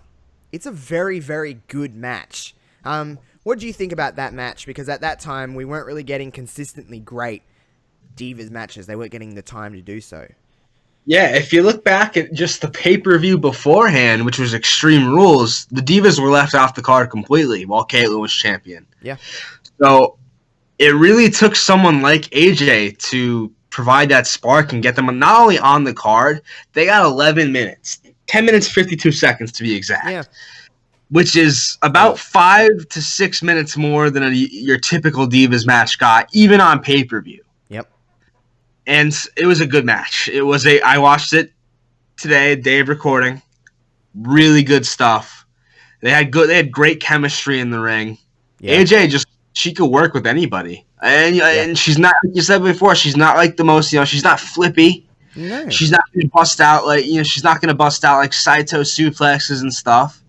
It's 0.52 0.66
a 0.66 0.72
very 0.72 1.20
very 1.20 1.60
good 1.68 1.94
match. 1.94 2.54
Um 2.84 3.18
what 3.42 3.60
do 3.60 3.66
you 3.66 3.72
think 3.72 3.92
about 3.92 4.16
that 4.16 4.34
match? 4.34 4.66
Because 4.66 4.88
at 4.88 5.02
that 5.02 5.20
time 5.20 5.54
we 5.54 5.64
weren't 5.64 5.86
really 5.86 6.02
getting 6.02 6.32
consistently 6.32 6.98
great 6.98 7.42
divas 8.16 8.50
matches. 8.50 8.86
They 8.86 8.96
weren't 8.96 9.12
getting 9.12 9.34
the 9.34 9.42
time 9.42 9.74
to 9.74 9.82
do 9.82 10.00
so. 10.00 10.26
Yeah, 11.08 11.36
if 11.36 11.52
you 11.52 11.62
look 11.62 11.84
back 11.84 12.16
at 12.16 12.32
just 12.32 12.60
the 12.60 12.68
pay 12.68 12.98
per 12.98 13.16
view 13.18 13.38
beforehand, 13.38 14.26
which 14.26 14.40
was 14.40 14.52
Extreme 14.52 15.08
Rules, 15.14 15.66
the 15.66 15.80
Divas 15.80 16.18
were 16.18 16.30
left 16.30 16.54
off 16.54 16.74
the 16.74 16.82
card 16.82 17.10
completely 17.10 17.64
while 17.64 17.86
Kaitlyn 17.86 18.20
was 18.20 18.32
champion. 18.32 18.84
Yeah. 19.00 19.16
So 19.80 20.18
it 20.80 20.94
really 20.94 21.30
took 21.30 21.54
someone 21.54 22.02
like 22.02 22.22
AJ 22.30 22.98
to 23.10 23.52
provide 23.70 24.08
that 24.08 24.26
spark 24.26 24.72
and 24.72 24.82
get 24.82 24.96
them 24.96 25.06
not 25.18 25.40
only 25.40 25.58
on 25.60 25.84
the 25.84 25.94
card, 25.94 26.42
they 26.72 26.86
got 26.86 27.04
11 27.04 27.52
minutes, 27.52 28.00
10 28.26 28.44
minutes, 28.44 28.68
52 28.68 29.12
seconds 29.12 29.52
to 29.52 29.62
be 29.62 29.74
exact. 29.74 30.06
Yeah. 30.08 30.22
Which 31.10 31.36
is 31.36 31.78
about 31.82 32.18
five 32.18 32.88
to 32.90 33.00
six 33.00 33.42
minutes 33.42 33.76
more 33.76 34.10
than 34.10 34.24
a, 34.24 34.30
your 34.30 34.78
typical 34.78 35.26
Divas 35.28 35.64
match 35.66 35.98
got, 35.98 36.28
even 36.32 36.60
on 36.60 36.80
pay 36.80 37.04
per 37.04 37.20
view 37.20 37.42
Yep. 37.68 37.88
and 38.88 39.16
it 39.36 39.46
was 39.46 39.60
a 39.60 39.66
good 39.66 39.84
match. 39.84 40.28
It 40.32 40.42
was 40.42 40.66
a 40.66 40.80
I 40.80 40.98
watched 40.98 41.32
it 41.32 41.52
today, 42.16 42.56
day 42.56 42.80
of 42.80 42.88
recording. 42.88 43.40
really 44.14 44.62
good 44.64 44.84
stuff. 44.86 45.46
They 46.00 46.10
had 46.10 46.30
good. 46.32 46.48
They 46.48 46.56
had 46.56 46.72
great 46.72 47.00
chemistry 47.00 47.60
in 47.60 47.70
the 47.70 47.78
ring. 47.80 48.18
Yeah. 48.60 48.80
AJ 48.82 49.10
just 49.10 49.26
she 49.52 49.72
could 49.72 49.86
work 49.86 50.12
with 50.14 50.26
anybody, 50.26 50.84
and 51.02 51.36
Yeah. 51.36 51.50
and 51.62 51.78
she's 51.78 51.98
not 51.98 52.14
like 52.24 52.34
you 52.34 52.42
said 52.42 52.62
before. 52.64 52.94
She's 52.96 53.16
not 53.16 53.36
like 53.36 53.56
the 53.56 53.64
most 53.64 53.92
you 53.92 53.98
know. 54.00 54.04
She's 54.04 54.24
not 54.24 54.40
flippy. 54.40 55.05
No. 55.36 55.68
She's 55.68 55.90
not 55.90 56.00
gonna 56.14 56.28
bust 56.28 56.60
out 56.60 56.86
like 56.86 57.04
you 57.06 57.16
know. 57.18 57.22
She's 57.22 57.44
not 57.44 57.60
gonna 57.60 57.74
bust 57.74 58.04
out 58.04 58.18
like 58.18 58.32
Saito 58.32 58.80
suplexes 58.80 59.60
and 59.60 59.72
stuff, 59.72 60.22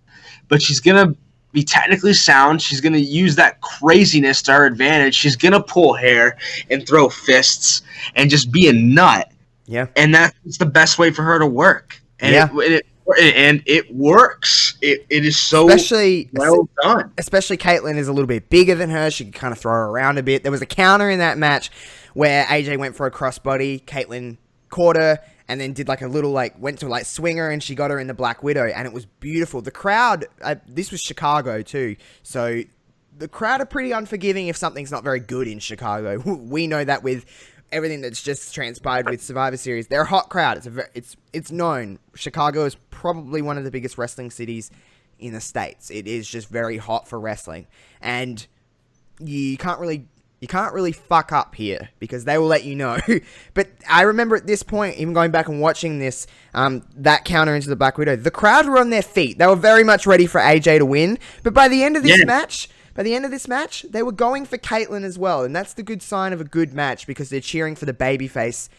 but 0.49 0.61
she's 0.61 0.79
gonna 0.79 1.15
be 1.53 1.63
technically 1.63 2.13
sound. 2.13 2.61
She's 2.61 2.81
gonna 2.81 2.97
use 2.97 3.35
that 3.37 3.61
craziness 3.61 4.41
to 4.43 4.53
her 4.53 4.65
advantage. 4.65 5.15
She's 5.15 5.35
gonna 5.35 5.63
pull 5.63 5.93
hair 5.93 6.37
and 6.69 6.85
throw 6.87 7.09
fists 7.09 7.81
and 8.15 8.29
just 8.29 8.51
be 8.51 8.67
a 8.67 8.73
nut. 8.73 9.31
Yeah. 9.69 9.87
and 9.97 10.13
that's 10.15 10.57
the 10.59 10.65
best 10.65 10.97
way 10.97 11.11
for 11.11 11.23
her 11.23 11.39
to 11.39 11.45
work. 11.45 12.01
And 12.21 12.33
Yeah. 12.33 12.47
it, 12.53 12.85
it 13.17 13.35
and 13.35 13.63
it 13.65 13.93
works. 13.93 14.77
It, 14.81 15.05
it 15.09 15.25
is 15.25 15.37
so 15.37 15.67
Especially 15.69 16.29
well 16.33 16.67
done. 16.83 17.11
especially 17.17 17.57
Kaitlyn 17.57 17.95
is 17.97 18.07
a 18.07 18.13
little 18.13 18.27
bit 18.27 18.49
bigger 18.49 18.75
than 18.75 18.89
her. 18.89 19.09
She 19.11 19.23
can 19.25 19.33
kind 19.33 19.51
of 19.53 19.59
throw 19.59 19.71
her 19.73 19.85
around 19.87 20.17
a 20.17 20.23
bit. 20.23 20.43
There 20.43 20.51
was 20.51 20.61
a 20.61 20.65
counter 20.65 21.09
in 21.09 21.19
that 21.19 21.37
match 21.37 21.69
where 22.13 22.45
AJ 22.45 22.77
went 22.77 22.95
for 22.95 23.05
a 23.07 23.11
crossbody. 23.11 23.83
Kaitlyn 23.83 24.37
caught 24.69 24.95
her 24.95 25.19
and 25.47 25.61
then 25.61 25.73
did 25.73 25.87
like 25.87 26.01
a 26.01 26.07
little 26.07 26.31
like 26.31 26.59
went 26.59 26.79
to 26.79 26.87
like 26.87 27.05
swing 27.05 27.37
her 27.37 27.49
and 27.49 27.63
she 27.63 27.75
got 27.75 27.91
her 27.91 27.99
in 27.99 28.07
the 28.07 28.13
Black 28.13 28.43
Widow 28.43 28.65
and 28.67 28.85
it 28.85 28.93
was 28.93 29.05
beautiful. 29.05 29.61
The 29.61 29.71
crowd. 29.71 30.25
Uh, 30.41 30.55
this 30.67 30.91
was 30.91 31.01
Chicago 31.01 31.61
too, 31.61 31.95
so 32.23 32.61
the 33.17 33.27
crowd 33.27 33.61
are 33.61 33.65
pretty 33.65 33.91
unforgiving 33.91 34.47
if 34.47 34.57
something's 34.57 34.91
not 34.91 35.03
very 35.03 35.19
good 35.19 35.47
in 35.47 35.59
Chicago. 35.59 36.19
We 36.47 36.67
know 36.67 36.83
that 36.83 37.03
with 37.03 37.25
everything 37.71 38.01
that's 38.01 38.21
just 38.21 38.53
transpired 38.53 39.09
with 39.09 39.21
Survivor 39.21 39.57
Series. 39.57 39.87
They're 39.87 40.01
a 40.01 40.05
hot 40.05 40.29
crowd. 40.29 40.57
It's 40.57 40.67
a 40.67 40.71
ver- 40.71 40.91
it's 40.93 41.15
it's 41.33 41.51
known. 41.51 41.99
Chicago 42.15 42.65
is 42.65 42.75
probably 42.89 43.41
one 43.41 43.57
of 43.57 43.63
the 43.63 43.71
biggest 43.71 43.97
wrestling 43.97 44.31
cities 44.31 44.71
in 45.19 45.33
the 45.33 45.41
states. 45.41 45.89
It 45.89 46.07
is 46.07 46.27
just 46.27 46.47
very 46.49 46.77
hot 46.77 47.07
for 47.07 47.19
wrestling, 47.19 47.67
and 48.01 48.45
you 49.19 49.57
can't 49.57 49.79
really 49.79 50.07
you 50.39 50.47
can't 50.47 50.73
really 50.73 50.91
fuck 50.91 51.31
up 51.31 51.55
here 51.55 51.89
because 51.99 52.25
they 52.25 52.37
will 52.37 52.47
let 52.47 52.63
you 52.63 52.75
know. 52.75 52.97
but 53.53 53.69
I 53.89 54.03
remember 54.03 54.35
at 54.35 54.45
this 54.45 54.61
point, 54.61 54.97
even 54.97 55.13
going 55.13 55.31
back 55.31 55.47
and 55.47 55.59
watching 55.59 55.97
this, 55.99 56.27
um, 56.53 56.83
that 56.95 57.25
counter 57.25 57.55
into 57.55 57.69
the 57.69 57.75
Black 57.75 57.97
Widow, 57.97 58.15
the 58.15 58.29
crowd 58.31 58.67
were 58.67 58.77
on 58.79 58.89
their 58.91 59.01
feet. 59.01 59.39
They 59.39 59.47
were 59.47 59.55
very 59.55 59.83
much 59.83 60.05
ready 60.05 60.27
for 60.27 60.39
AJ 60.39 60.77
to 60.79 60.85
win. 60.85 61.17
But 61.43 61.53
by 61.53 61.67
the 61.67 61.83
end 61.83 61.97
of 61.97 62.03
this 62.03 62.19
Yeah. 62.19 62.25
match, 62.25 62.69
by 62.93 63.03
the 63.03 63.15
end 63.15 63.25
of 63.25 63.31
this 63.31 63.47
match, 63.47 63.85
they 63.89 64.03
were 64.03 64.11
going 64.11 64.45
for 64.45 64.57
Kaitlyn 64.57 65.03
as 65.03 65.17
well, 65.19 65.43
and 65.43 65.55
that's 65.55 65.73
the 65.73 65.83
good 65.83 66.01
sign 66.01 66.33
of 66.33 66.41
a 66.41 66.43
good 66.43 66.73
match 66.73 67.05
because 67.07 67.29
they're 67.29 67.39
cheering 67.39 67.75
for 67.75 67.85
the 67.85 67.93
babyface 67.93 68.69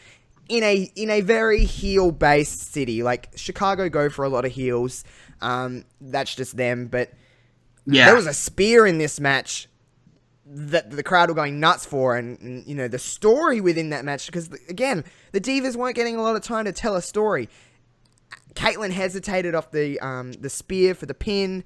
in 0.48 0.62
a 0.64 0.90
in 0.96 1.10
a 1.10 1.20
very 1.20 1.64
heel 1.64 2.10
based 2.10 2.72
city. 2.72 3.02
Like 3.02 3.28
Chicago 3.36 3.88
go 3.88 4.08
for 4.10 4.24
a 4.24 4.28
lot 4.28 4.44
of 4.44 4.52
heels. 4.52 5.04
Um, 5.40 5.84
that's 6.00 6.34
just 6.34 6.56
them, 6.56 6.86
but 6.86 7.12
Yeah, 7.86 8.06
there 8.06 8.16
was 8.16 8.26
a 8.26 8.34
spear 8.34 8.86
in 8.86 8.98
this 8.98 9.20
match 9.20 9.68
that 10.50 10.90
the 10.90 11.02
crowd 11.02 11.28
were 11.28 11.34
going 11.34 11.60
nuts 11.60 11.84
for, 11.84 12.16
and, 12.16 12.38
and, 12.40 12.66
you 12.66 12.74
know 12.74 12.88
the 12.88 12.98
story 12.98 13.60
within 13.60 13.90
that 13.90 14.04
match 14.04 14.26
because 14.26 14.50
again 14.68 15.04
the 15.32 15.40
divas 15.40 15.76
weren't 15.76 15.96
getting 15.96 16.16
a 16.16 16.22
lot 16.22 16.36
of 16.36 16.42
time 16.42 16.64
to 16.64 16.72
tell 16.72 16.96
a 16.96 17.02
story. 17.02 17.48
Kaitlyn 18.54 18.90
hesitated 18.90 19.54
off 19.54 19.70
the 19.70 20.00
um, 20.00 20.32
the 20.32 20.50
spear 20.50 20.94
for 20.94 21.06
the 21.06 21.14
pin. 21.14 21.64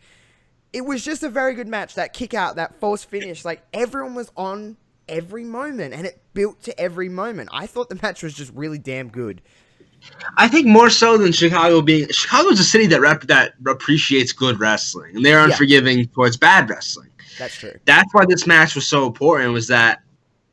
It 0.73 0.83
was 0.85 1.05
just 1.05 1.23
a 1.23 1.29
very 1.29 1.55
good 1.55 1.69
match. 1.69 1.95
That 1.95 2.13
kick 2.13 2.35
out, 2.35 2.57
that 2.57 2.81
false 2.81 3.05
finish, 3.05 3.45
like 3.45 3.63
everyone 3.73 4.15
was 4.15 4.31
on 4.37 4.77
every 5.09 5.45
moment, 5.45 5.95
and 5.95 6.07
it 6.07 6.21
built 6.35 6.63
to 6.65 6.79
every 6.81 7.09
moment. 7.09 7.51
I 7.53 7.67
thought 7.67 7.89
the 7.89 7.99
match 8.03 8.23
was 8.23 8.35
just 8.35 8.53
really 8.55 8.79
damn 8.79 9.09
good. 9.09 9.43
I 10.37 10.49
think 10.49 10.67
more 10.67 10.91
so 10.91 11.17
than 11.17 11.31
Chicago 11.33 11.81
being 11.81 12.09
Chicago's 12.09 12.59
a 12.59 12.65
city 12.65 12.87
that 12.87 13.01
rep, 13.01 13.23
that 13.23 13.55
appreciates 13.67 14.33
good 14.33 14.59
wrestling, 14.59 15.15
and 15.17 15.25
they're 15.25 15.39
Yeah. 15.39 15.45
unforgiving 15.45 16.07
towards 16.09 16.37
bad 16.37 16.69
wrestling. 16.69 17.09
That's 17.39 17.57
true. 17.57 17.73
That's 17.85 18.13
why 18.13 18.25
this 18.29 18.47
match 18.47 18.75
was 18.75 18.87
so 18.87 19.07
important. 19.07 19.53
Was 19.53 19.69
that 19.69 20.03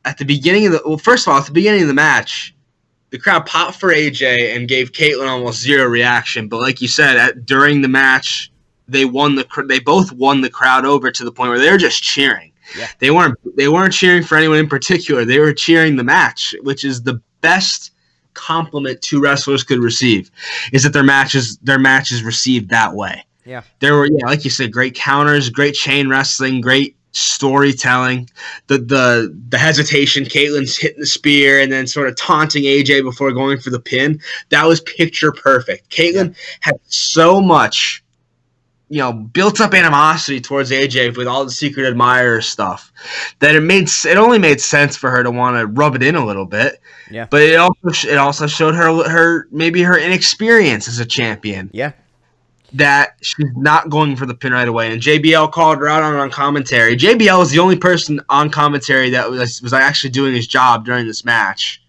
at 0.05 0.17
the 0.17 0.25
beginning 0.25 0.65
of 0.67 0.73
the 0.73 0.81
well, 0.85 0.97
first 0.97 1.27
of 1.27 1.33
all, 1.33 1.39
at 1.39 1.45
the 1.45 1.51
beginning 1.51 1.81
of 1.81 1.87
the 1.87 1.93
match, 1.93 2.55
the 3.09 3.17
crowd 3.17 3.45
popped 3.45 3.79
for 3.79 3.89
AJ 3.89 4.55
and 4.55 4.67
gave 4.67 4.91
Kaitlyn 4.91 5.27
almost 5.27 5.61
zero 5.61 5.85
reaction. 5.85 6.47
But 6.47 6.61
like 6.61 6.81
you 6.81 6.87
said, 6.87 7.17
at, 7.17 7.45
during 7.45 7.81
the 7.81 7.87
match, 7.87 8.51
they 8.87 9.05
won 9.05 9.35
the 9.35 9.45
they 9.67 9.79
both 9.79 10.11
won 10.11 10.41
the 10.41 10.49
crowd 10.49 10.85
over 10.85 11.11
to 11.11 11.23
the 11.23 11.31
point 11.31 11.49
where 11.49 11.59
they 11.59 11.71
were 11.71 11.77
just 11.77 12.01
cheering. 12.01 12.51
Yeah. 12.77 12.87
They 12.99 13.11
weren't 13.11 13.37
they 13.55 13.67
weren't 13.67 13.93
cheering 13.93 14.23
for 14.23 14.37
anyone 14.37 14.59
in 14.59 14.69
particular. 14.69 15.25
They 15.25 15.39
were 15.39 15.53
cheering 15.53 15.95
the 15.95 16.03
match, 16.03 16.55
which 16.61 16.83
is 16.83 17.01
the 17.01 17.21
best 17.41 17.91
compliment 18.33 19.01
two 19.01 19.21
wrestlers 19.21 19.63
could 19.63 19.79
receive. 19.79 20.31
Is 20.71 20.83
that 20.83 20.93
their 20.93 21.03
matches 21.03 21.57
their 21.57 21.79
matches 21.79 22.23
received 22.23 22.69
that 22.69 22.93
way. 22.93 23.25
Yeah. 23.45 23.63
There 23.79 23.95
were 23.95 24.07
yeah, 24.07 24.25
like 24.25 24.43
you 24.43 24.49
said, 24.49 24.71
great 24.71 24.95
counters, 24.95 25.49
great 25.49 25.75
chain 25.75 26.09
wrestling, 26.09 26.61
great 26.61 26.95
storytelling. 27.11 28.29
The 28.67 28.77
the 28.77 29.37
the 29.49 29.57
hesitation, 29.57 30.23
Kaitlyn's 30.25 30.77
hitting 30.77 30.99
the 30.99 31.05
spear 31.05 31.59
and 31.59 31.71
then 31.71 31.87
sort 31.87 32.07
of 32.07 32.15
taunting 32.15 32.63
AJ 32.63 33.03
before 33.03 33.31
going 33.31 33.59
for 33.59 33.69
the 33.69 33.79
pin. 33.79 34.19
That 34.49 34.65
was 34.65 34.81
picture 34.81 35.31
perfect. 35.31 35.89
Kaitlyn 35.89 36.35
had 36.61 36.75
so 36.87 37.41
much 37.41 38.03
you 38.89 38.97
know, 38.97 39.13
built 39.13 39.61
up 39.61 39.75
animosity 39.75 40.41
towards 40.41 40.71
AJ 40.71 41.15
with 41.15 41.27
all 41.27 41.45
the 41.45 41.51
secret 41.51 41.85
admirer 41.85 42.41
stuff 42.41 42.91
that 43.37 43.55
it 43.55 43.61
made 43.61 43.87
it 43.87 44.17
only 44.17 44.39
made 44.39 44.59
sense 44.59 44.97
for 44.97 45.11
her 45.11 45.23
to 45.23 45.29
want 45.29 45.57
to 45.57 45.67
rub 45.67 45.95
it 45.95 46.01
in 46.01 46.15
a 46.15 46.25
little 46.25 46.45
bit. 46.45 46.81
Yeah. 47.11 47.27
But 47.29 47.43
it 47.43 47.55
also 47.57 48.07
it 48.09 48.17
also 48.17 48.47
showed 48.47 48.73
her 48.73 49.07
her 49.07 49.47
maybe 49.51 49.83
her 49.83 49.97
inexperience 49.97 50.87
as 50.87 50.99
a 50.99 51.05
champion 51.05 51.69
Yeah. 51.71 51.91
That 52.73 53.15
she's 53.21 53.47
not 53.55 53.89
going 53.89 54.15
for 54.15 54.25
the 54.25 54.33
pin 54.35 54.53
right 54.53 54.67
away. 54.67 54.91
And 54.91 55.01
JBL 55.01 55.51
called 55.51 55.79
her 55.79 55.87
out 55.87 56.03
on, 56.03 56.15
on 56.15 56.29
commentary. 56.29 56.95
JBL 56.95 57.39
was 57.39 57.51
the 57.51 57.59
only 57.59 57.77
person 57.77 58.19
on 58.29 58.49
commentary 58.49 59.09
that 59.11 59.29
was 59.29 59.61
was 59.61 59.73
actually 59.73 60.11
doing 60.11 60.33
his 60.33 60.47
job 60.47 60.85
during 60.85 61.07
this 61.07 61.25
match. 61.25 61.81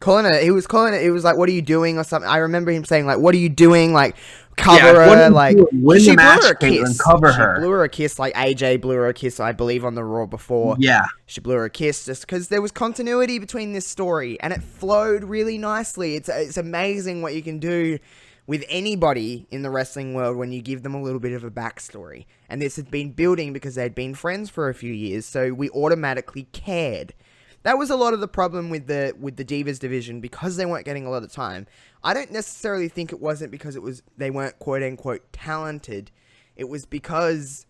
calling 0.00 0.26
it. 0.26 0.42
He 0.42 0.50
was 0.50 0.66
calling 0.66 0.94
it. 0.94 1.02
It 1.02 1.10
was 1.10 1.24
like, 1.24 1.36
"What 1.36 1.48
are 1.48 1.52
you 1.52 1.62
doing?" 1.62 1.98
or 1.98 2.04
something. 2.04 2.28
I 2.30 2.38
remember 2.38 2.70
him 2.70 2.84
saying 2.84 3.06
like, 3.06 3.18
"What 3.18 3.34
are 3.34 3.38
you 3.38 3.48
doing?" 3.48 3.92
Like, 3.92 4.14
cover 4.56 4.78
Yeah, 4.78 5.24
her. 5.24 5.30
Like? 5.30 5.56
Win 5.72 5.98
she 6.00 6.10
the 6.10 6.16
blew 6.16 6.24
match, 6.24 6.44
her 6.44 6.52
a 6.52 6.56
kiss. 6.56 7.00
Cover 7.00 7.32
she 7.32 7.38
her. 7.38 7.58
blew 7.60 7.70
her 7.70 7.84
a 7.84 7.88
kiss 7.88 8.18
like 8.18 8.34
AJ 8.34 8.80
blew 8.80 8.94
her 8.96 9.08
a 9.08 9.14
kiss. 9.14 9.40
I 9.40 9.52
believe 9.52 9.84
on 9.84 9.94
the 9.94 10.04
Raw 10.04 10.26
before. 10.26 10.76
Yeah, 10.78 11.04
She 11.26 11.40
blew 11.40 11.54
her 11.54 11.64
a 11.64 11.70
kiss 11.70 12.04
just 12.06 12.22
because 12.22 12.48
there 12.48 12.62
was 12.62 12.72
continuity 12.72 13.38
between 13.38 13.72
this 13.72 13.86
story 13.86 14.38
and 14.40 14.52
it 14.52 14.62
flowed 14.62 15.24
really 15.24 15.58
nicely. 15.58 16.14
It's 16.16 16.28
it's 16.28 16.56
amazing 16.56 17.22
what 17.22 17.34
you 17.34 17.42
can 17.42 17.58
do 17.58 17.98
with 18.46 18.64
anybody 18.68 19.46
in 19.50 19.62
the 19.62 19.70
wrestling 19.70 20.14
world 20.14 20.36
when 20.36 20.52
you 20.52 20.62
give 20.62 20.82
them 20.82 20.94
a 20.94 21.02
little 21.02 21.18
bit 21.20 21.32
of 21.32 21.42
a 21.42 21.50
backstory. 21.50 22.26
And 22.48 22.62
this 22.62 22.76
had 22.76 22.90
been 22.90 23.12
building 23.12 23.52
because 23.52 23.74
they'd 23.74 23.94
been 23.94 24.14
friends 24.14 24.50
for 24.50 24.68
a 24.68 24.74
few 24.74 24.92
years, 24.92 25.26
so 25.26 25.52
we 25.52 25.68
automatically 25.70 26.44
cared. 26.52 27.14
That 27.64 27.78
was 27.78 27.90
a 27.90 27.96
lot 27.96 28.14
of 28.14 28.20
the 28.20 28.28
problem 28.28 28.70
with 28.70 28.86
the 28.86 29.12
with 29.18 29.36
the 29.36 29.44
Divas 29.44 29.80
division 29.80 30.20
because 30.20 30.56
they 30.56 30.66
weren't 30.66 30.84
getting 30.84 31.04
a 31.04 31.10
lot 31.10 31.24
of 31.24 31.32
time. 31.32 31.66
I 32.04 32.14
don't 32.14 32.30
necessarily 32.30 32.88
think 32.88 33.12
it 33.12 33.20
wasn't 33.20 33.50
because 33.50 33.74
it 33.74 33.82
was 33.82 34.04
they 34.16 34.30
weren't 34.30 34.58
quote 34.60 34.84
unquote 34.84 35.32
talented. 35.32 36.12
It 36.54 36.68
was 36.68 36.86
because 36.86 37.66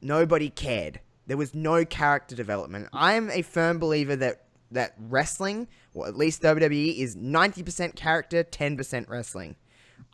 nobody 0.00 0.48
cared. 0.48 1.00
There 1.26 1.36
was 1.36 1.54
no 1.54 1.84
character 1.84 2.34
development. 2.34 2.88
I 2.92 3.14
am 3.14 3.30
a 3.30 3.42
firm 3.42 3.78
believer 3.78 4.16
that 4.16 4.44
that 4.70 4.94
wrestling, 4.98 5.68
or 5.92 6.06
at 6.08 6.16
least 6.16 6.42
WWE, 6.42 6.98
is 6.98 7.14
ninety 7.14 7.62
percent 7.62 7.96
character, 7.96 8.42
ten 8.42 8.78
percent 8.78 9.10
wrestling. 9.10 9.56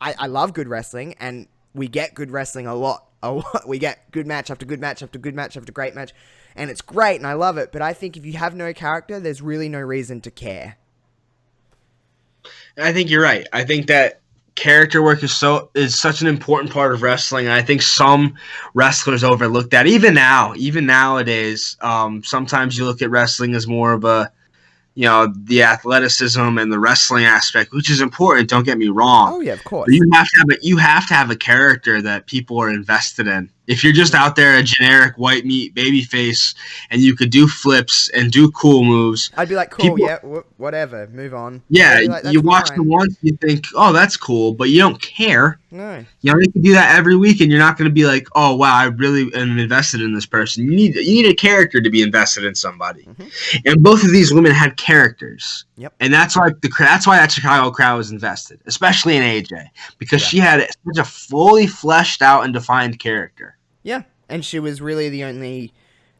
I, 0.01 0.15
I 0.17 0.27
love 0.27 0.53
good 0.53 0.67
wrestling, 0.67 1.15
and 1.19 1.47
we 1.73 1.87
get 1.87 2.13
good 2.13 2.31
wrestling 2.31 2.67
a 2.67 2.75
lot. 2.75 3.05
A 3.23 3.31
lot. 3.31 3.67
We 3.67 3.77
get 3.77 4.11
good 4.11 4.27
match 4.27 4.49
after 4.49 4.65
good 4.65 4.81
match 4.81 5.03
after 5.03 5.19
good 5.19 5.35
match 5.35 5.55
after 5.55 5.71
great 5.71 5.95
match, 5.95 6.11
and 6.55 6.69
it's 6.69 6.81
great, 6.81 7.17
and 7.17 7.27
I 7.27 7.33
love 7.33 7.57
it. 7.57 7.71
But 7.71 7.81
I 7.81 7.93
think 7.93 8.17
if 8.17 8.25
you 8.25 8.33
have 8.33 8.55
no 8.55 8.73
character, 8.73 9.19
there's 9.19 9.41
really 9.41 9.69
no 9.69 9.79
reason 9.79 10.19
to 10.21 10.31
care. 10.31 10.77
I 12.77 12.91
think 12.91 13.09
you're 13.09 13.21
right. 13.21 13.47
I 13.53 13.63
think 13.63 13.87
that 13.87 14.21
character 14.55 15.01
work 15.01 15.23
is 15.23 15.33
so 15.33 15.69
is 15.73 15.97
such 15.97 16.21
an 16.21 16.27
important 16.27 16.71
part 16.71 16.93
of 16.93 17.01
wrestling. 17.01 17.45
And 17.45 17.53
I 17.53 17.61
think 17.61 17.81
some 17.81 18.35
wrestlers 18.73 19.23
overlook 19.23 19.69
that. 19.71 19.87
Even 19.87 20.13
now, 20.13 20.53
even 20.55 20.85
nowadays, 20.85 21.77
um, 21.81 22.23
sometimes 22.23 22.77
you 22.77 22.85
look 22.85 23.01
at 23.01 23.09
wrestling 23.09 23.55
as 23.55 23.67
more 23.67 23.93
of 23.93 24.03
a 24.03 24.31
you 24.95 25.05
know 25.05 25.33
the 25.45 25.63
athleticism 25.63 26.57
and 26.57 26.71
the 26.71 26.79
wrestling 26.79 27.25
aspect, 27.25 27.73
which 27.73 27.89
is 27.89 28.01
important. 28.01 28.49
Don't 28.49 28.65
get 28.65 28.77
me 28.77 28.89
wrong. 28.89 29.33
Oh 29.33 29.39
yeah, 29.39 29.53
of 29.53 29.63
course. 29.63 29.87
But 29.87 29.93
you 29.93 30.09
have 30.13 30.27
to 30.27 30.37
have 30.37 30.49
a, 30.49 30.65
you 30.65 30.77
have 30.77 31.07
to 31.07 31.13
have 31.13 31.29
a 31.31 31.35
character 31.35 32.01
that 32.01 32.27
people 32.27 32.59
are 32.59 32.69
invested 32.69 33.27
in. 33.27 33.49
If 33.67 33.83
you're 33.83 33.93
just 33.93 34.13
out 34.15 34.35
there 34.35 34.57
a 34.57 34.63
generic 34.63 35.15
white 35.17 35.45
meat 35.45 35.73
baby 35.75 36.01
face 36.01 36.55
and 36.89 37.01
you 37.01 37.15
could 37.15 37.29
do 37.29 37.47
flips 37.47 38.09
and 38.09 38.31
do 38.31 38.49
cool 38.51 38.83
moves, 38.83 39.31
I'd 39.37 39.49
be 39.49 39.55
like, 39.55 39.69
cool, 39.69 39.95
People- 39.95 39.99
yeah, 39.99 40.17
wh- 40.19 40.59
whatever, 40.59 41.07
move 41.07 41.33
on. 41.33 41.61
yeah, 41.69 41.99
like, 42.07 42.23
you 42.25 42.41
watch 42.41 42.69
fine." 42.69 42.77
the 42.79 42.83
once, 42.83 43.15
you 43.21 43.37
think, 43.39 43.65
oh, 43.75 43.93
that's 43.93 44.17
cool, 44.17 44.53
but 44.53 44.69
you 44.69 44.79
don't 44.79 44.99
care. 45.01 45.59
No, 45.73 46.03
You 46.19 46.33
know, 46.33 46.39
you 46.39 46.51
can 46.51 46.61
do 46.63 46.73
that 46.73 46.97
every 46.97 47.15
week, 47.15 47.39
and 47.39 47.49
you're 47.49 47.59
not 47.59 47.77
going 47.77 47.89
to 47.89 47.93
be 47.93 48.05
like, 48.05 48.27
"Oh, 48.35 48.57
wow, 48.57 48.75
I 48.75 48.85
really 48.85 49.33
am 49.33 49.57
invested 49.57 50.01
in 50.01 50.13
this 50.13 50.25
person." 50.25 50.65
You 50.65 50.71
need 50.75 50.95
you 50.95 51.23
need 51.23 51.31
a 51.31 51.33
character 51.33 51.79
to 51.79 51.89
be 51.89 52.01
invested 52.01 52.43
in 52.43 52.55
somebody, 52.55 53.07
and 53.65 53.81
both 53.81 54.03
of 54.03 54.11
these 54.11 54.33
women 54.33 54.51
had 54.51 54.75
characters. 54.75 55.63
Mm-hmm. 55.73 55.81
Yep. 55.83 55.93
And 56.01 56.13
that's 56.13 56.35
why 56.35 56.49
the 56.61 56.69
that's 56.77 57.07
why 57.07 57.17
that 57.19 57.31
Chicago 57.31 57.71
crowd 57.71 57.95
was 57.95 58.11
invested, 58.11 58.59
especially 58.65 59.15
in 59.15 59.23
AJ, 59.23 59.67
because 59.97 60.21
Yeah. 60.23 60.27
she 60.27 60.37
had 60.39 60.59
such 60.85 60.97
a 60.97 61.05
fully 61.05 61.67
fleshed 61.67 62.21
out 62.21 62.43
and 62.43 62.53
defined 62.53 62.99
character. 62.99 63.55
Yeah, 63.83 64.03
and 64.29 64.43
she 64.43 64.59
was 64.59 64.81
really 64.81 65.09
the 65.09 65.23
only 65.23 65.73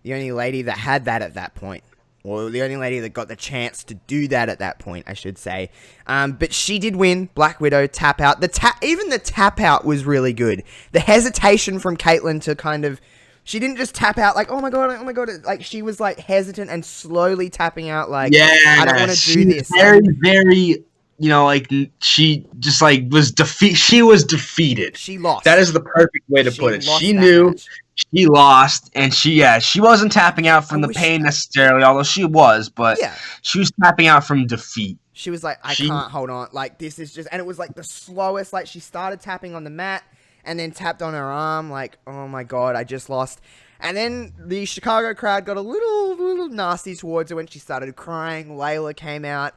the 0.03 0.13
only 0.13 0.31
lady 0.31 0.63
that 0.63 0.77
had 0.77 1.05
that 1.05 1.21
at 1.21 1.35
that 1.35 1.55
point. 1.55 1.83
Or 2.23 2.51
the 2.51 2.61
only 2.61 2.77
lady 2.77 2.99
that 2.99 3.13
got 3.13 3.29
the 3.29 3.35
chance 3.35 3.83
to 3.85 3.95
do 3.95 4.27
that 4.27 4.47
at 4.47 4.59
that 4.59 4.77
point, 4.77 5.05
I 5.07 5.13
should 5.13 5.39
say. 5.39 5.71
Um, 6.05 6.33
but 6.33 6.53
she 6.53 6.77
did 6.77 6.95
win 6.95 7.29
Black 7.33 7.59
Widow 7.59 7.87
tap 7.87 8.21
out. 8.21 8.41
The 8.41 8.47
tap, 8.47 8.77
even 8.83 9.09
the 9.09 9.17
tap 9.17 9.59
out 9.59 9.85
was 9.85 10.05
really 10.05 10.31
good. 10.31 10.63
The 10.91 10.99
hesitation 10.99 11.79
from 11.79 11.97
Kaitlyn 11.97 12.39
to 12.43 12.55
kind 12.55 12.85
of, 12.85 13.01
she 13.43 13.57
didn't 13.57 13.77
just 13.77 13.95
tap 13.95 14.19
out 14.19 14.35
like, 14.35 14.51
oh 14.51 14.61
my 14.61 14.69
god, 14.69 14.91
oh 14.91 15.03
my 15.03 15.13
god, 15.13 15.29
like 15.45 15.63
she 15.63 15.81
was 15.81 15.99
like 15.99 16.19
hesitant 16.19 16.69
and 16.69 16.85
slowly 16.85 17.49
tapping 17.49 17.89
out 17.89 18.11
like, 18.11 18.33
yeah, 18.33 18.77
I 18.79 18.85
don't 18.85 18.97
want 18.97 19.11
to 19.11 19.33
do 19.33 19.45
this. 19.45 19.71
Very, 19.75 20.01
very, 20.19 20.85
you 21.21 21.29
know, 21.29 21.45
like 21.45 21.71
she 21.99 22.45
just 22.59 22.81
like 22.81 23.05
was 23.09 23.31
defeat. 23.31 23.75
She 23.75 24.01
was 24.01 24.23
defeated. 24.23 24.97
she 24.97 25.17
lost. 25.17 25.45
That 25.45 25.59
is 25.59 25.71
the 25.73 25.79
perfect 25.81 26.27
way 26.29 26.43
to 26.43 26.51
She 26.51 26.59
put 26.59 26.73
it. 26.73 26.83
She 26.83 27.13
knew 27.13 27.49
match. 27.51 27.65
she 27.95 28.25
lost, 28.25 28.89
and 28.95 29.13
she 29.13 29.33
yeah, 29.33 29.59
she 29.59 29.79
wasn't 29.79 30.11
tapping 30.11 30.47
out 30.47 30.67
from 30.67 30.83
I 30.83 30.87
the 30.87 30.93
pain 30.93 31.21
necessarily, 31.23 31.83
although 31.83 32.03
she 32.03 32.25
was, 32.25 32.69
but 32.69 32.97
Yeah. 32.99 33.13
she 33.43 33.59
was 33.59 33.71
tapping 33.83 34.07
out 34.07 34.25
from 34.25 34.47
defeat. 34.47 34.97
She 35.13 35.29
was 35.29 35.43
like, 35.43 35.59
I 35.63 35.73
She- 35.75 35.87
can't 35.87 36.09
hold 36.11 36.29
on. 36.31 36.47
Like, 36.51 36.79
this 36.79 36.97
is 36.97 37.13
just. 37.13 37.29
And 37.31 37.39
it 37.39 37.45
was 37.45 37.59
like 37.59 37.75
the 37.75 37.83
slowest. 37.83 38.53
Like, 38.53 38.65
she 38.65 38.79
started 38.79 39.19
tapping 39.21 39.53
on 39.53 39.63
the 39.63 39.69
mat 39.69 40.03
and 40.43 40.57
then 40.59 40.71
tapped 40.71 41.03
on 41.03 41.13
her 41.13 41.31
arm. 41.31 41.69
Like, 41.69 41.97
oh 42.07 42.27
my 42.27 42.43
God, 42.43 42.75
I 42.75 42.83
just 42.83 43.07
lost. 43.09 43.39
And 43.79 43.95
then 43.95 44.33
the 44.39 44.65
Chicago 44.65 45.13
crowd 45.13 45.45
got 45.45 45.57
a 45.57 45.61
little, 45.61 46.15
little 46.15 46.49
nasty 46.49 46.95
towards 46.95 47.29
her 47.29 47.35
when 47.35 47.45
she 47.47 47.59
started 47.59 47.95
crying. 47.95 48.49
Layla 48.49 48.95
came 48.95 49.25
out. 49.25 49.53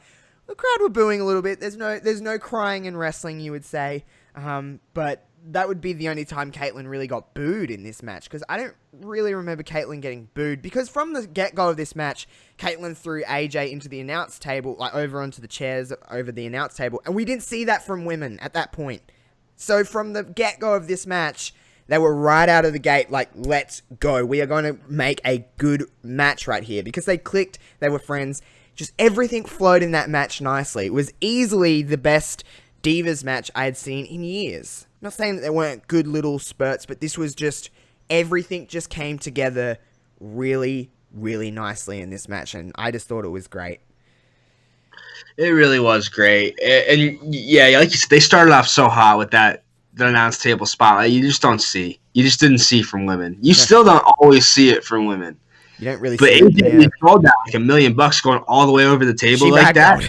The 0.47 0.55
crowd 0.55 0.79
were 0.81 0.91
booing 0.91 1.21
a 1.21 1.25
little 1.25 1.43
bit. 1.43 1.61
There's 1.61 1.77
no, 1.77 1.99
there's 1.99 2.21
no 2.21 2.39
crying 2.39 2.85
in 2.85 2.97
wrestling, 2.97 3.41
you 3.41 3.53
would 3.53 3.65
say. 3.65 4.05
Um, 4.35 4.81
but 4.93 5.27
that 5.47 5.69
would 5.69 5.81
be 5.81 5.93
the 5.93 6.09
only 6.09 6.25
time 6.25 6.51
Kaitlyn 6.51 6.89
really 6.89 7.07
got 7.07 7.35
booed 7.35 7.71
in 7.71 7.83
this 7.83 8.03
match 8.03 8.25
because 8.25 8.43
I 8.49 8.57
don't 8.57 8.75
really 8.93 9.35
remember 9.35 9.63
Kaitlyn 9.63 10.01
getting 10.01 10.29
booed 10.35 10.63
because 10.63 10.89
from 10.89 11.13
the 11.13 11.27
get 11.27 11.55
go 11.55 11.69
of 11.69 11.77
this 11.77 11.95
match, 11.95 12.27
Kaitlyn 12.59 12.97
threw 12.97 13.23
AJ 13.25 13.71
into 13.71 13.89
the 13.89 14.01
announce 14.01 14.39
table, 14.39 14.77
like 14.79 14.95
over 14.95 15.21
onto 15.21 15.43
the 15.43 15.49
chairs 15.49 15.93
over 16.11 16.33
the 16.33 16.47
announce 16.47 16.75
table, 16.75 17.03
and 17.05 17.15
we 17.15 17.25
didn't 17.25 17.43
see 17.43 17.65
that 17.65 17.85
from 17.85 18.05
women 18.05 18.39
at 18.41 18.55
that 18.55 18.73
point. 18.73 19.03
So 19.57 19.85
from 19.85 20.15
the 20.15 20.25
get 20.25 20.59
go 20.59 20.75
of 20.75 20.89
this 20.89 21.07
match, 21.07 21.55
they 21.87 21.99
were 21.99 22.15
right 22.15 22.49
out 22.49 22.65
of 22.65 22.73
the 22.73 22.79
gate 22.79 23.11
like, 23.11 23.31
let's 23.35 23.83
go. 24.01 24.25
We 24.25 24.41
are 24.41 24.47
going 24.47 24.65
to 24.65 24.79
make 24.89 25.21
a 25.27 25.47
good 25.59 25.85
match 26.03 26.47
right 26.47 26.63
here 26.63 26.83
because 26.83 27.05
they 27.05 27.19
clicked, 27.19 27.59
they 27.81 27.91
were 27.91 27.99
friends. 27.99 28.41
Just 28.75 28.93
everything 28.99 29.45
flowed 29.45 29.83
in 29.83 29.93
that 29.93 30.11
match 30.11 30.41
nicely. 30.41 30.87
It 30.87 30.93
was 30.93 31.13
easily 31.21 31.83
the 31.83 31.99
best 31.99 32.45
Divas 32.83 33.25
match 33.25 33.51
I 33.55 33.65
had 33.65 33.77
seen 33.77 34.05
in 34.07 34.23
years. 34.23 34.87
not 35.05 35.13
saying 35.13 35.37
that 35.37 35.43
there 35.43 35.53
weren't 35.53 35.87
good 35.87 36.09
little 36.09 36.39
spurts, 36.39 36.87
but 36.87 37.01
this 37.01 37.17
was 37.17 37.35
just 37.35 37.71
everything 38.11 38.67
just 38.67 38.91
came 38.91 39.19
together 39.19 39.79
really, 40.19 40.91
really 41.13 41.51
nicely 41.51 42.01
in 42.01 42.11
this 42.11 42.29
match, 42.29 42.55
and 42.55 42.73
I 42.75 42.91
just 42.91 43.07
thought 43.07 43.25
it 43.25 43.29
was 43.29 43.47
great. 43.47 43.81
It 45.37 45.51
really 45.51 45.79
was 45.79 46.09
great, 46.09 46.59
and, 46.61 47.19
yeah, 47.33 47.79
like 47.79 47.91
you 47.91 47.97
said, 47.99 48.11
they 48.11 48.21
started 48.21 48.53
off 48.53 48.67
so 48.67 48.89
hot 48.89 49.19
with 49.19 49.31
that 49.31 49.63
the 49.93 50.09
announce 50.09 50.43
table 50.43 50.67
spotlight. 50.67 51.13
You 51.13 51.21
just 51.21 51.41
don't 51.41 51.61
see. 51.61 52.01
You 52.15 52.25
just 52.25 52.41
didn't 52.41 52.59
see 52.59 52.83
from 52.83 53.07
women. 53.07 53.39
You 53.41 53.55
still 53.55 53.85
don't 53.85 54.03
always 54.19 54.49
see 54.49 54.71
it 54.71 54.83
from 54.83 55.07
women. 55.07 55.39
You 55.85 55.91
don't 55.91 56.01
really 56.01 56.17
But 56.17 56.31
see 56.31 56.41
AJ 56.41 56.63
it. 56.63 56.81
Yeah. 56.81 56.89
sold 57.07 57.25
that 57.25 57.35
like 57.45 57.55
a 57.55 57.59
million 57.59 57.93
bucks 57.93 58.23
going 58.23 58.43
all 58.49 58.65
the 58.65 58.73
way 58.73 58.87
over 58.87 59.05
the 59.05 59.13
table 59.13 59.47
She 59.47 59.53
like 59.53 59.75
that. 59.75 60.01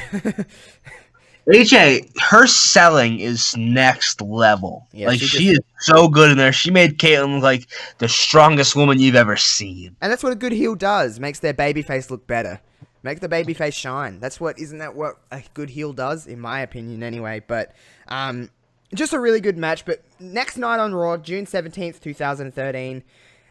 AJ, 1.49 2.17
her 2.21 2.47
selling 2.47 3.19
is 3.19 3.55
next 3.57 4.21
level. 4.21 4.87
Yeah, 4.93 5.07
like 5.09 5.19
she 5.19 5.27
she, 5.27 5.49
is 5.49 5.59
so 5.79 6.07
good 6.07 6.31
in 6.31 6.37
there. 6.37 6.53
She 6.53 6.71
made 6.71 6.97
Kaitlyn 6.97 7.35
look 7.35 7.43
like 7.43 7.67
the 7.97 8.07
strongest 8.07 8.75
woman 8.77 8.99
you've 8.99 9.15
ever 9.15 9.35
seen. 9.35 9.97
And 10.01 10.09
that's 10.09 10.23
what 10.23 10.31
a 10.31 10.35
good 10.35 10.53
heel 10.53 10.75
does. 10.75 11.19
Makes 11.19 11.39
their 11.39 11.53
baby 11.53 11.81
face 11.81 12.09
look 12.09 12.25
better. 12.25 12.61
Make 13.03 13.19
the 13.19 13.29
baby 13.29 13.53
face 13.53 13.75
shine. 13.75 14.21
That's 14.21 14.39
what 14.39 14.57
isn't 14.57 14.77
that 14.77 14.95
what 14.95 15.17
a 15.29 15.43
good 15.53 15.71
heel 15.71 15.91
does, 15.91 16.25
in 16.25 16.39
my 16.39 16.61
opinion 16.61 17.03
anyway. 17.03 17.43
But 17.45 17.75
um 18.07 18.49
just 18.93 19.11
a 19.11 19.19
really 19.19 19.41
good 19.41 19.57
match. 19.57 19.83
But 19.83 20.03
next 20.21 20.57
night 20.57 20.79
on 20.79 20.95
Raw, 20.95 21.17
June 21.17 21.45
seventeenth, 21.45 22.01
two 22.01 22.13
thousand 22.13 22.53
thirteen, 22.55 23.03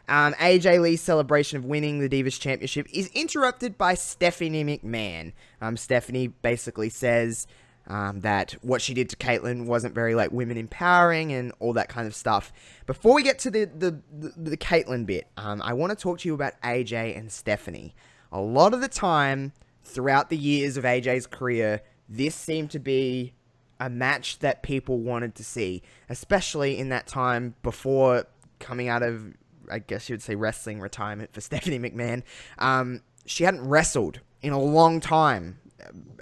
um, 0.08 0.34
AJ 0.34 0.80
Lee's 0.80 1.00
celebration 1.00 1.58
of 1.58 1.64
winning 1.64 2.00
the 2.00 2.08
Divas 2.08 2.38
Championship 2.38 2.86
is 2.92 3.08
interrupted 3.08 3.78
by 3.78 3.94
Stephanie 3.94 4.64
McMahon. 4.64 5.32
Um, 5.60 5.76
Stephanie 5.76 6.28
basically 6.28 6.90
says 6.90 7.46
um, 7.86 8.20
that 8.20 8.52
what 8.62 8.80
she 8.82 8.94
did 8.94 9.08
to 9.10 9.16
Kaitlyn 9.16 9.66
wasn't 9.66 9.94
very 9.94 10.14
like 10.14 10.32
women 10.32 10.56
empowering 10.56 11.32
and 11.32 11.52
all 11.58 11.72
that 11.74 11.88
kind 11.88 12.06
of 12.06 12.14
stuff. 12.14 12.52
Before 12.86 13.14
we 13.14 13.22
get 13.22 13.38
to 13.40 13.50
the 13.50 13.64
the 13.64 14.00
the, 14.12 14.50
the 14.50 14.56
Kaitlyn 14.56 15.06
bit, 15.06 15.26
um, 15.36 15.62
I 15.62 15.72
want 15.72 15.90
to 15.90 15.96
talk 15.96 16.18
to 16.20 16.28
you 16.28 16.34
about 16.34 16.60
AJ 16.62 17.16
and 17.18 17.30
Stephanie. 17.30 17.94
A 18.32 18.40
lot 18.40 18.74
of 18.74 18.80
the 18.80 18.88
time 18.88 19.52
throughout 19.84 20.30
the 20.30 20.36
years 20.36 20.76
of 20.76 20.84
AJ's 20.84 21.26
career, 21.26 21.82
this 22.08 22.34
seemed 22.34 22.70
to 22.72 22.78
be 22.78 23.32
a 23.80 23.90
match 23.90 24.38
that 24.38 24.62
people 24.62 24.98
wanted 24.98 25.34
to 25.36 25.44
see, 25.44 25.82
especially 26.08 26.78
in 26.78 26.88
that 26.88 27.06
time 27.06 27.54
before 27.62 28.26
coming 28.58 28.88
out 28.88 29.02
of, 29.02 29.34
I 29.70 29.78
guess 29.78 30.08
you 30.08 30.14
would 30.14 30.22
say, 30.22 30.34
wrestling 30.34 30.80
retirement 30.80 31.32
for 31.32 31.40
Stephanie 31.42 31.78
McMahon. 31.78 32.22
Um, 32.58 33.02
she 33.26 33.44
hadn't 33.44 33.66
wrestled 33.66 34.20
in 34.42 34.52
a 34.52 34.60
long 34.60 35.00
time, 35.00 35.58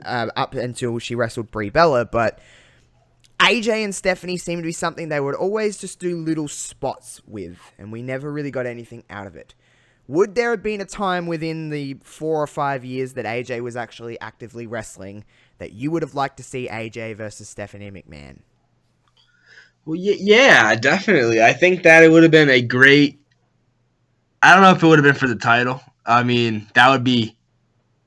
uh, 0.05 0.29
up 0.37 0.55
until 0.55 0.99
she 0.99 1.15
wrestled 1.15 1.51
Brie 1.51 1.71
Bella, 1.71 2.05
but 2.05 2.39
AJ 3.41 3.85
and 3.85 3.95
Stephanie 3.95 4.37
seemed 4.37 4.63
to 4.63 4.67
be 4.67 4.73
something 4.73 5.09
they 5.09 5.21
would 5.21 5.35
always 5.35 5.79
just 5.79 5.99
do 5.99 6.17
little 6.17 6.49
spots 6.49 7.21
with, 7.27 7.59
and 7.79 7.91
we 7.91 8.03
never 8.03 8.31
really 8.31 8.53
got 8.53 8.67
anything 8.67 9.03
out 9.11 9.27
of 9.27 9.35
it. 9.35 9.55
Would 10.09 10.35
there 10.35 10.51
have 10.51 10.63
been 10.63 10.81
a 10.81 10.85
time 10.85 11.27
within 11.27 11.71
the 11.71 11.97
four 12.03 12.43
or 12.43 12.47
five 12.47 12.85
years 12.85 13.15
that 13.15 13.25
AJ 13.25 13.63
was 13.63 13.77
actually 13.77 14.21
actively 14.21 14.67
wrestling 14.67 15.25
that 15.59 15.73
you 15.73 15.91
would 15.91 16.03
have 16.03 16.15
liked 16.15 16.37
to 16.37 16.43
see 16.43 16.69
AJ 16.69 17.17
versus 17.17 17.49
Stephanie 17.49 17.91
McMahon? 17.91 18.41
Well, 19.85 19.97
yeah, 19.99 20.75
definitely. 20.75 21.43
I 21.43 21.53
think 21.53 21.83
that 21.83 22.05
it 22.05 22.11
would 22.11 22.23
have 22.23 22.31
been 22.31 22.51
a 22.51 22.61
great. 22.61 23.21
I 24.43 24.53
don't 24.55 24.63
know 24.63 24.73
if 24.73 24.83
it 24.83 24.87
would 24.87 24.99
have 24.99 25.05
been 25.05 25.15
for 25.15 25.29
the 25.29 25.37
title. 25.37 25.81
I 26.05 26.23
mean, 26.23 26.67
that 26.75 26.91
would 26.91 27.05
be 27.05 27.37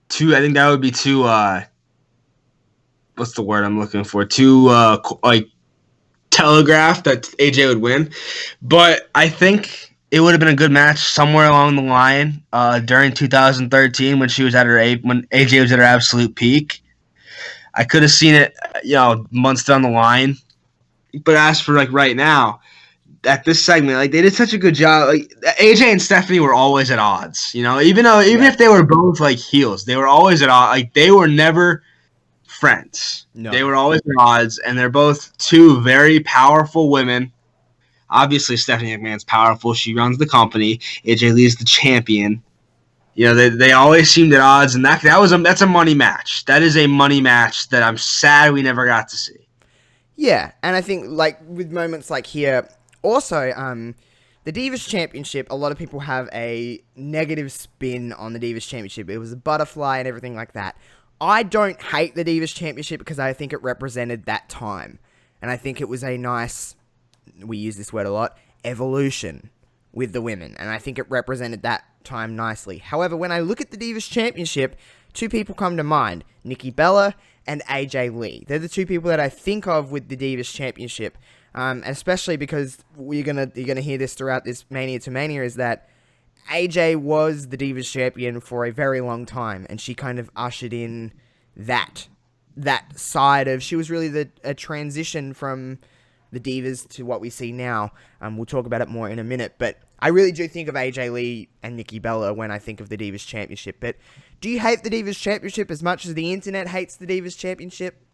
too. 0.10 0.36
I 0.36 0.40
think 0.40 0.56
that 0.56 0.70
would 0.70 0.82
be 0.82 0.92
too. 0.92 1.24
uh 1.24 1.64
What's 3.16 3.34
the 3.34 3.44
word 3.44 3.64
I'm 3.64 3.80
looking 3.80 4.04
for? 4.04 4.26
Too 4.26 4.68
uh 4.70 5.02
like 5.24 5.48
telegraph 6.32 7.04
that 7.04 7.24
AJ 7.40 7.70
would 7.70 7.82
win, 7.82 8.12
but 8.62 9.10
I 9.16 9.30
think 9.30 9.96
it 10.12 10.20
would 10.20 10.32
have 10.32 10.40
been 10.40 10.50
a 10.50 10.56
good 10.56 10.72
match 10.72 11.00
somewhere 11.00 11.48
along 11.48 11.76
the 11.78 11.82
line 11.82 12.44
uh, 12.54 12.80
during 12.80 13.12
2013 13.14 14.20
when 14.20 14.30
she 14.30 14.44
was 14.44 14.54
at 14.54 14.66
her 14.66 14.78
when 15.04 15.24
AJ 15.28 15.62
was 15.62 15.72
at 15.72 15.80
her 15.80 15.86
absolute 15.86 16.36
peak. 16.36 16.82
I 17.74 17.84
could 17.84 18.04
have 18.04 18.12
seen 18.12 18.34
it, 18.36 18.56
you 18.84 18.96
know, 18.96 19.26
months 19.32 19.64
down 19.64 19.82
the 19.82 19.90
line 19.90 20.38
but 21.24 21.36
as 21.36 21.62
for 21.62 21.74
like 21.74 21.92
right 21.92 22.16
now, 22.16 22.60
at 23.26 23.44
this 23.44 23.64
segment, 23.64 23.98
like 23.98 24.12
they 24.12 24.22
did 24.22 24.34
such 24.34 24.54
a 24.54 24.58
good 24.58 24.76
job. 24.76 25.08
Like 25.10 25.34
AJ 25.60 25.82
and 25.84 26.02
Stephanie 26.02 26.40
were 26.40 26.54
always 26.54 26.92
at 26.92 27.00
odds. 27.00 27.54
You 27.54 27.64
know, 27.64 27.80
even 27.82 28.04
though 28.06 28.22
even 28.22 28.44
Yeah. 28.44 28.50
if 28.50 28.58
they 28.58 28.68
were 28.68 28.84
both 28.84 29.20
like 29.20 29.38
heels, 29.38 29.86
they 29.86 29.96
were 29.96 30.08
always 30.08 30.42
at 30.42 30.50
odds. 30.50 30.78
Like 30.78 30.94
they 30.94 31.12
were 31.12 31.28
never 31.28 31.84
friends. 32.48 33.26
No. 33.34 33.52
They 33.52 33.64
were 33.64 33.76
always 33.76 34.02
at 34.02 34.14
odds, 34.20 34.60
and 34.60 34.78
they're 34.78 34.90
both 34.90 35.38
two 35.38 35.82
very 35.82 36.20
powerful 36.22 36.90
women. 36.90 37.32
Obviously, 38.10 38.56
Stephanie 38.58 38.96
McMahon's 38.96 39.24
powerful. 39.24 39.74
She 39.74 39.94
runs 39.96 40.18
the 40.18 40.28
company. 40.28 40.80
AJ 41.06 41.34
Lee 41.34 41.46
is 41.46 41.56
the 41.56 41.66
champion. 41.66 42.42
You 43.16 43.28
know, 43.28 43.34
they, 43.34 43.50
they 43.50 43.72
always 43.72 44.12
seemed 44.12 44.34
at 44.34 44.42
odds, 44.42 44.76
and 44.76 44.84
that 44.86 45.02
that 45.04 45.20
was 45.20 45.32
a 45.32 45.38
that's 45.38 45.62
a 45.62 45.68
money 45.68 45.94
match. 45.94 46.46
That 46.46 46.62
is 46.62 46.78
a 46.78 46.88
money 46.88 47.22
match 47.22 47.70
that 47.70 47.82
I'm 47.82 47.98
sad 47.98 48.54
we 48.54 48.62
never 48.62 48.86
got 48.86 49.08
to 49.10 49.18
see. 49.18 49.48
Yeah, 50.18 50.52
and 50.64 50.76
I 50.76 50.82
think 50.82 51.08
like 51.10 51.40
with 51.48 51.72
moments 51.72 52.10
like 52.10 52.26
here, 52.26 52.70
also 53.06 53.52
um, 53.56 53.96
the 54.44 54.52
Divas 54.52 54.88
Championship. 54.88 55.48
A 55.50 55.56
lot 55.56 55.72
of 55.72 55.78
people 55.78 56.02
have 56.02 56.28
a 56.34 56.82
negative 56.96 57.52
spin 57.52 58.12
on 58.14 58.34
the 58.34 58.40
Divas 58.40 58.68
Championship. 58.68 59.10
It 59.10 59.20
was 59.20 59.32
a 59.32 59.38
butterfly 59.38 60.00
and 60.00 60.08
everything 60.08 60.36
like 60.36 60.54
that. 60.54 60.76
I 61.22 61.44
don't 61.44 61.82
hate 61.82 62.16
the 62.16 62.26
Divas 62.26 62.54
Championship 62.54 63.00
because 63.00 63.20
I 63.20 63.32
think 63.34 63.54
it 63.54 63.64
represented 63.64 64.26
that 64.26 64.50
time, 64.50 65.00
and 65.42 65.50
I 65.50 65.56
think 65.58 65.80
it 65.80 65.88
was 65.88 66.04
a 66.04 66.18
nice. 66.18 66.76
We 67.44 67.58
use 67.58 67.78
this 67.78 67.94
word 67.94 68.06
a 68.06 68.12
lot. 68.12 68.38
Evolution. 68.66 69.50
with 69.94 70.12
the 70.12 70.22
women, 70.22 70.56
and 70.60 70.70
I 70.70 70.78
think 70.78 71.00
it 71.00 71.10
represented 71.10 71.62
that 71.62 71.86
time 72.04 72.36
nicely. 72.36 72.80
However, 72.80 73.16
when 73.16 73.32
I 73.32 73.40
look 73.40 73.62
at 73.62 73.72
the 73.72 73.78
Divas 73.78 74.12
Championship, 74.12 74.76
two 75.14 75.30
people 75.30 75.56
come 75.56 75.78
to 75.78 75.84
mind 75.84 76.26
Nikki 76.44 76.70
Bella 76.70 77.16
and 77.48 77.64
AJ 77.64 78.14
Lee. 78.14 78.44
They're 78.46 78.60
the 78.60 78.68
two 78.68 78.86
people 78.86 79.10
that 79.10 79.22
I 79.22 79.30
think 79.30 79.68
of 79.68 79.92
with 79.92 80.10
the 80.10 80.18
Divas 80.18 80.54
Championship, 80.54 81.18
um, 81.56 81.82
especially 81.86 82.38
because 82.38 82.78
we're 82.96 83.24
gonna 83.24 83.50
you're 83.56 83.66
gonna 83.66 83.82
hear 83.82 83.98
this 83.98 84.14
throughout 84.14 84.44
this 84.44 84.66
Mania 84.70 85.00
to 85.00 85.10
Mania 85.10 85.42
is 85.42 85.56
that 85.56 85.90
AJ 86.52 86.98
was 86.98 87.48
the 87.48 87.58
Divas 87.58 87.92
Champion 87.92 88.40
for 88.42 88.66
a 88.66 88.72
very 88.72 89.02
long 89.02 89.26
time, 89.26 89.66
and 89.70 89.82
she 89.82 89.96
kind 89.96 90.20
of 90.20 90.30
ushered 90.36 90.74
in 90.74 91.14
that 91.56 92.08
that 92.58 93.00
side 93.00 93.48
of 93.48 93.64
she 93.64 93.76
was 93.76 93.90
really 93.90 94.10
the 94.10 94.30
a 94.44 94.54
transition 94.54 95.34
from 95.34 95.80
the 96.32 96.40
divas 96.40 96.88
to 96.90 97.04
what 97.04 97.22
we 97.22 97.30
see 97.30 97.54
now. 97.54 97.92
Um, 98.20 98.36
we'll 98.36 98.46
talk 98.46 98.66
about 98.66 98.82
it 98.82 98.90
more 98.90 99.10
in 99.10 99.20
a 99.20 99.24
minute, 99.24 99.56
but 99.58 99.80
I 100.00 100.10
really 100.10 100.34
do 100.34 100.48
think 100.50 100.68
of 100.68 100.76
AJ 100.76 101.14
Lee 101.14 101.48
and 101.64 101.78
Nikki 101.78 102.00
Bella 102.00 102.34
when 102.34 102.52
I 102.52 102.60
think 102.60 102.82
of 102.82 102.90
the 102.90 102.98
Divas 102.98 103.26
Championship. 103.26 103.78
But 103.80 103.96
do 104.42 104.50
you 104.50 104.60
hate 104.60 104.84
the 104.84 104.90
Divas 104.90 105.18
Championship 105.18 105.72
as 105.72 105.82
much 105.82 106.06
as 106.06 106.14
the 106.14 106.34
internet 106.34 106.68
hates 106.68 106.98
the 106.98 107.08
Divas 107.08 107.38
Championship? 107.38 108.05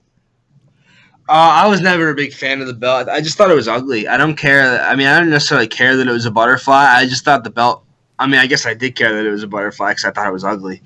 Uh, 1.30 1.34
I 1.64 1.68
was 1.68 1.80
never 1.82 2.10
a 2.10 2.16
big 2.16 2.34
fan 2.34 2.60
of 2.62 2.68
the 2.68 2.74
belt. 2.74 3.08
I 3.08 3.22
just 3.22 3.38
thought 3.38 3.50
it 3.50 3.56
was 3.56 3.68
ugly. 3.68 4.08
I 4.08 4.18
don't 4.18 4.36
care. 4.36 4.82
I 4.82 4.96
mean, 4.96 5.08
I 5.08 5.20
don't 5.20 5.30
necessarily 5.30 5.68
care 5.68 5.96
that 5.96 6.08
it 6.08 6.12
was 6.12 6.26
a 6.26 6.32
butterfly. 6.32 6.94
I 6.98 7.06
just 7.06 7.24
thought 7.24 7.44
the 7.44 7.50
belt. 7.50 7.84
I 8.20 8.28
mean, 8.28 8.40
I 8.40 8.48
guess 8.48 8.66
I 8.66 8.74
did 8.74 8.96
care 8.96 9.14
that 9.16 9.26
it 9.26 9.32
was 9.32 9.44
a 9.44 9.48
butterfly 9.48 9.92
because 9.92 10.06
I 10.06 10.12
thought 10.12 10.28
it 10.28 10.32
was 10.34 10.44
ugly. 10.44 10.82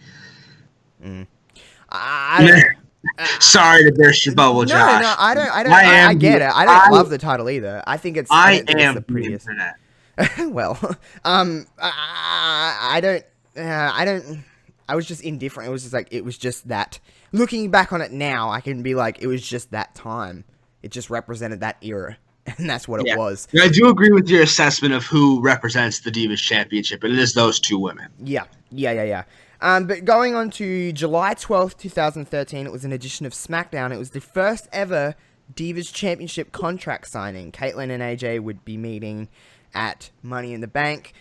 I 1.89 2.45
don't, 2.47 3.19
Sorry 3.41 3.83
to 3.83 3.91
burst 3.91 4.25
your 4.25 4.35
bubble, 4.35 4.61
no, 4.61 4.65
Josh. 4.67 5.01
no, 5.01 5.15
I 5.17 5.33
don't. 5.35 5.49
I 5.51 5.63
don't. 5.63 5.73
I 5.73 6.05
I, 6.05 6.07
I 6.09 6.13
get 6.15 6.39
the- 6.39 6.45
it. 6.45 6.51
I 6.53 6.65
don't 6.65 6.75
I- 6.75 6.89
love 6.89 7.09
the 7.09 7.17
title 7.17 7.49
either. 7.49 7.83
I 7.85 7.97
think 7.97 8.17
it's. 8.17 8.31
I 8.31 8.57
don't 8.57 8.67
think 8.67 8.69
it's 8.79 8.81
am 8.83 8.93
the 8.95 8.99
the 9.01 9.05
prettiest. 9.05 9.47
internet. 9.47 9.75
well, 10.53 10.77
um, 11.25 11.67
I, 11.79 12.77
I 12.93 13.01
don't, 13.01 13.23
uh, 13.57 13.91
I 13.93 14.05
don't. 14.05 14.43
I 14.89 14.95
was 14.95 15.05
just 15.07 15.21
indifferent. 15.23 15.69
It 15.69 15.71
was 15.71 15.83
just 15.83 15.93
like 15.93 16.07
it 16.11 16.25
was 16.25 16.37
just 16.37 16.67
that. 16.69 16.99
Looking 17.35 17.71
back 17.71 17.93
on 17.93 18.01
it 18.01 18.11
now, 18.11 18.49
I 18.49 18.61
can 18.61 18.83
be 18.83 18.95
like, 18.95 19.21
it 19.21 19.27
was 19.27 19.47
just 19.47 19.71
that 19.71 19.95
time. 19.95 20.45
It 20.81 20.91
just 20.91 21.09
represented 21.09 21.61
that 21.61 21.77
era, 21.81 22.17
and 22.57 22.69
that's 22.69 22.87
what 22.87 23.05
it 23.05 23.17
was. 23.17 23.47
I 23.59 23.67
do 23.67 23.89
agree 23.89 24.11
with 24.11 24.29
your 24.29 24.43
assessment 24.43 24.93
of 24.93 25.05
who 25.05 25.41
represents 25.41 25.99
the 25.99 26.11
Divas 26.11 26.37
Championship, 26.37 27.03
and 27.03 27.13
it 27.13 27.19
is 27.19 27.33
those 27.33 27.59
two 27.59 27.79
women. 27.79 28.09
Yeah, 28.23 28.45
yeah, 28.71 28.91
yeah, 28.91 29.03
yeah. 29.03 29.23
Um, 29.61 29.87
but 29.87 30.05
going 30.05 30.35
on 30.35 30.49
to 30.51 30.91
July 30.91 31.33
twelfth, 31.33 31.77
two 31.77 31.89
thousand 31.89 32.25
thirteen, 32.25 32.65
it 32.65 32.71
was 32.71 32.85
an 32.85 32.91
edition 32.91 33.25
of 33.25 33.33
SmackDown. 33.33 33.91
It 33.91 33.97
was 33.97 34.11
the 34.11 34.21
first 34.21 34.67
ever 34.71 35.15
Divas 35.53 35.93
Championship 35.93 36.51
contract 36.51 37.07
signing. 37.07 37.51
Kaitlyn 37.51 37.89
and 37.89 38.01
AJ 38.01 38.41
would 38.41 38.65
be 38.65 38.77
meeting 38.77 39.29
at 39.73 40.11
Money 40.21 40.53
in 40.53 40.61
the 40.61 40.67
Bank. 40.67 41.13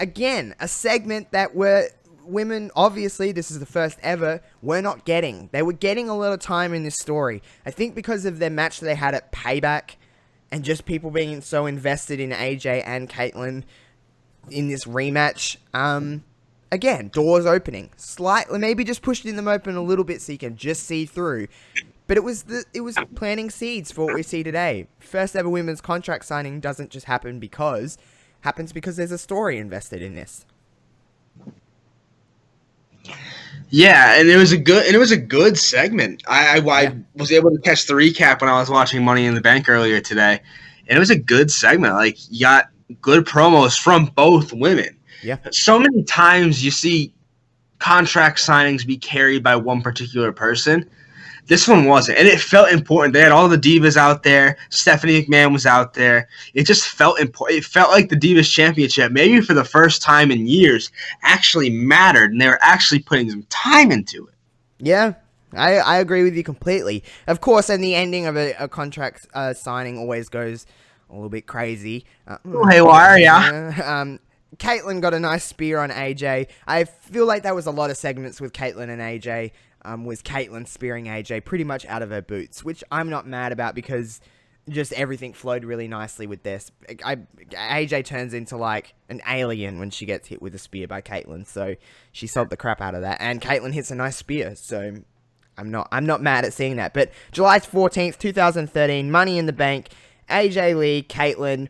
Again, 0.00 0.54
a 0.60 0.68
segment 0.68 1.32
that 1.32 1.54
were 1.54 1.88
women 2.24 2.70
obviously 2.74 3.32
this 3.32 3.50
is 3.50 3.58
the 3.58 3.66
first 3.66 3.98
ever 4.02 4.40
were 4.62 4.82
not 4.82 5.04
getting. 5.04 5.48
They 5.52 5.62
were 5.62 5.72
getting 5.72 6.08
a 6.08 6.16
lot 6.16 6.32
of 6.32 6.40
time 6.40 6.74
in 6.74 6.82
this 6.82 6.96
story. 6.96 7.42
I 7.66 7.70
think 7.70 7.94
because 7.94 8.24
of 8.24 8.38
their 8.38 8.50
match 8.50 8.80
they 8.80 8.94
had 8.94 9.14
at 9.14 9.32
payback 9.32 9.96
and 10.50 10.64
just 10.64 10.84
people 10.84 11.10
being 11.10 11.40
so 11.40 11.66
invested 11.66 12.20
in 12.20 12.30
aj 12.30 12.82
and 12.84 13.08
kaitlyn 13.08 13.64
in 14.50 14.68
this 14.68 14.84
rematch 14.84 15.56
um 15.74 16.24
again 16.70 17.08
doors 17.08 17.46
opening. 17.46 17.90
Slightly 17.96 18.58
maybe 18.58 18.84
just 18.84 19.02
pushing 19.02 19.36
them 19.36 19.48
open 19.48 19.76
a 19.76 19.82
little 19.82 20.04
bit 20.04 20.20
so 20.20 20.32
you 20.32 20.38
can 20.38 20.56
just 20.56 20.84
see 20.84 21.06
through. 21.06 21.48
But 22.06 22.16
it 22.16 22.24
was 22.24 22.44
the 22.44 22.64
it 22.74 22.80
was 22.82 22.96
planting 23.14 23.50
seeds 23.50 23.90
for 23.90 24.06
what 24.06 24.14
we 24.14 24.22
see 24.22 24.42
today. 24.42 24.88
First 24.98 25.36
ever 25.36 25.48
women's 25.48 25.80
contract 25.80 26.24
signing 26.24 26.60
doesn't 26.60 26.90
just 26.90 27.06
happen 27.06 27.38
because 27.38 27.96
happens 28.42 28.72
because 28.72 28.96
there's 28.96 29.12
a 29.12 29.18
story 29.18 29.56
invested 29.56 30.02
in 30.02 30.14
this 30.14 30.44
Yeah, 33.70 34.20
and 34.20 34.28
it 34.28 34.36
was 34.36 34.52
a 34.52 34.58
good 34.58 34.84
and 34.86 34.94
it 34.94 34.98
was 34.98 35.12
a 35.12 35.16
good 35.16 35.58
segment. 35.58 36.22
I 36.28 36.58
I, 36.58 36.82
I 36.82 36.96
was 37.14 37.32
able 37.32 37.50
to 37.52 37.58
catch 37.58 37.86
the 37.86 37.94
recap 37.94 38.40
when 38.40 38.50
I 38.50 38.58
was 38.58 38.68
watching 38.68 39.02
Money 39.02 39.24
in 39.24 39.34
the 39.34 39.40
Bank 39.40 39.68
earlier 39.68 40.00
today, 40.00 40.40
and 40.86 40.96
it 40.96 41.00
was 41.00 41.10
a 41.10 41.18
good 41.18 41.50
segment. 41.50 41.94
Like 41.94 42.18
you 42.30 42.40
got 42.40 42.68
good 43.00 43.24
promos 43.24 43.78
from 43.78 44.06
both 44.06 44.52
women. 44.52 44.98
Yeah. 45.22 45.38
So 45.50 45.78
many 45.78 46.02
times 46.04 46.62
you 46.64 46.70
see 46.70 47.14
contract 47.78 48.38
signings 48.38 48.86
be 48.86 48.96
carried 48.96 49.42
by 49.42 49.56
one 49.56 49.82
particular 49.82 50.32
person. 50.32 50.88
This 51.46 51.66
one 51.66 51.86
wasn't, 51.86 52.18
and 52.18 52.28
it 52.28 52.40
felt 52.40 52.70
important. 52.70 53.12
They 53.14 53.20
had 53.20 53.32
all 53.32 53.48
the 53.48 53.58
divas 53.58 53.96
out 53.96 54.22
there. 54.22 54.56
Stephanie 54.70 55.24
McMahon 55.24 55.52
was 55.52 55.66
out 55.66 55.92
there. 55.94 56.28
It 56.54 56.64
just 56.66 56.88
felt 56.88 57.18
important. 57.18 57.58
It 57.58 57.64
felt 57.64 57.90
like 57.90 58.08
the 58.08 58.16
Divas 58.16 58.50
Championship, 58.50 59.10
maybe 59.10 59.40
for 59.40 59.52
the 59.52 59.64
first 59.64 60.02
time 60.02 60.30
in 60.30 60.46
years, 60.46 60.90
actually 61.22 61.68
mattered, 61.68 62.30
and 62.30 62.40
they 62.40 62.46
were 62.46 62.60
actually 62.62 63.00
putting 63.00 63.28
some 63.28 63.42
time 63.50 63.90
into 63.90 64.26
it. 64.28 64.34
Yeah, 64.78 65.14
I, 65.52 65.78
I 65.78 65.96
agree 65.98 66.22
with 66.22 66.36
you 66.36 66.44
completely. 66.44 67.02
Of 67.26 67.40
course, 67.40 67.68
and 67.68 67.82
the 67.82 67.94
ending 67.96 68.26
of 68.26 68.36
a, 68.36 68.54
a 68.58 68.68
contract 68.68 69.26
uh, 69.34 69.52
signing 69.52 69.98
always 69.98 70.28
goes 70.28 70.64
a 71.10 71.14
little 71.14 71.28
bit 71.28 71.46
crazy. 71.46 72.06
Uh, 72.26 72.38
Oh, 72.46 72.66
haywire, 72.66 73.18
yeah. 73.18 73.74
uh, 73.78 73.90
um, 73.90 74.20
Kaitlyn 74.56 75.00
got 75.00 75.12
a 75.14 75.20
nice 75.20 75.44
spear 75.44 75.78
on 75.78 75.90
AJ. 75.90 76.46
I 76.66 76.84
feel 76.84 77.26
like 77.26 77.42
that 77.42 77.54
was 77.54 77.66
a 77.66 77.70
lot 77.70 77.90
of 77.90 77.96
segments 77.96 78.40
with 78.40 78.52
Kaitlyn 78.52 78.88
and 78.90 79.00
AJ. 79.00 79.52
Um, 79.84 80.04
was 80.04 80.22
Kaitlyn 80.22 80.66
spearing 80.66 81.06
AJ 81.06 81.44
pretty 81.44 81.64
much 81.64 81.84
out 81.86 82.02
of 82.02 82.10
her 82.10 82.22
boots, 82.22 82.64
which 82.64 82.84
I'm 82.90 83.10
not 83.10 83.26
mad 83.26 83.52
about 83.52 83.74
because 83.74 84.20
just 84.68 84.92
everything 84.92 85.32
flowed 85.32 85.64
really 85.64 85.88
nicely 85.88 86.26
with 86.26 86.42
this. 86.42 86.70
I, 87.04 87.16
AJ 87.50 88.04
turns 88.04 88.32
into 88.32 88.56
like 88.56 88.94
an 89.08 89.20
alien 89.28 89.78
when 89.78 89.90
she 89.90 90.06
gets 90.06 90.28
hit 90.28 90.40
with 90.40 90.54
a 90.54 90.58
spear 90.58 90.86
by 90.86 91.02
Kaitlyn, 91.02 91.46
so 91.46 91.74
she 92.12 92.26
sold 92.26 92.50
the 92.50 92.56
crap 92.56 92.80
out 92.80 92.94
of 92.94 93.00
that. 93.02 93.18
And 93.20 93.40
Kaitlyn 93.40 93.72
hits 93.72 93.90
a 93.90 93.94
nice 93.94 94.16
spear, 94.16 94.54
so 94.54 95.02
I'm 95.58 95.70
not 95.70 95.88
I'm 95.90 96.06
not 96.06 96.22
mad 96.22 96.44
at 96.44 96.52
seeing 96.52 96.76
that. 96.76 96.94
But 96.94 97.10
July 97.32 97.58
14th, 97.58 98.18
2013, 98.18 99.10
Money 99.10 99.38
in 99.38 99.46
the 99.46 99.52
Bank, 99.52 99.88
AJ 100.28 100.76
Lee, 100.76 101.02
Kaitlyn. 101.02 101.68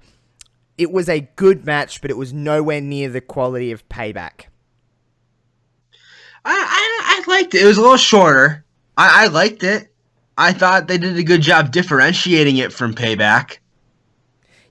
It 0.78 0.90
was 0.90 1.08
a 1.08 1.28
good 1.36 1.64
match, 1.64 2.00
but 2.00 2.10
it 2.10 2.16
was 2.16 2.32
nowhere 2.32 2.80
near 2.80 3.08
the 3.08 3.20
quality 3.20 3.72
of 3.72 3.88
Payback. 3.88 4.46
I, 6.44 6.52
I, 6.52 7.22
I 7.28 7.30
liked 7.30 7.54
it. 7.54 7.62
It 7.62 7.66
was 7.66 7.78
a 7.78 7.80
little 7.80 7.96
shorter. 7.96 8.64
I, 8.96 9.24
I 9.24 9.26
liked 9.28 9.62
it. 9.62 9.88
I 10.38 10.52
thought 10.52 10.88
they 10.88 10.98
did 10.98 11.16
a 11.18 11.22
good 11.22 11.42
job 11.42 11.72
differentiating 11.72 12.56
it 12.56 12.72
from 12.72 12.94
Payback. 12.94 13.58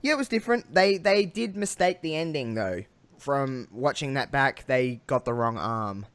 Yeah, 0.01 0.13
it 0.13 0.17
was 0.17 0.27
different. 0.27 0.73
They 0.73 0.97
they 0.97 1.25
did 1.25 1.55
mistake 1.55 2.01
the 2.01 2.15
ending 2.15 2.55
though. 2.55 2.84
From 3.19 3.67
watching 3.71 4.15
that 4.15 4.31
back, 4.31 4.65
they 4.65 4.99
got 5.05 5.25
the 5.25 5.34
wrong 5.34 5.57
arm. 5.57 6.07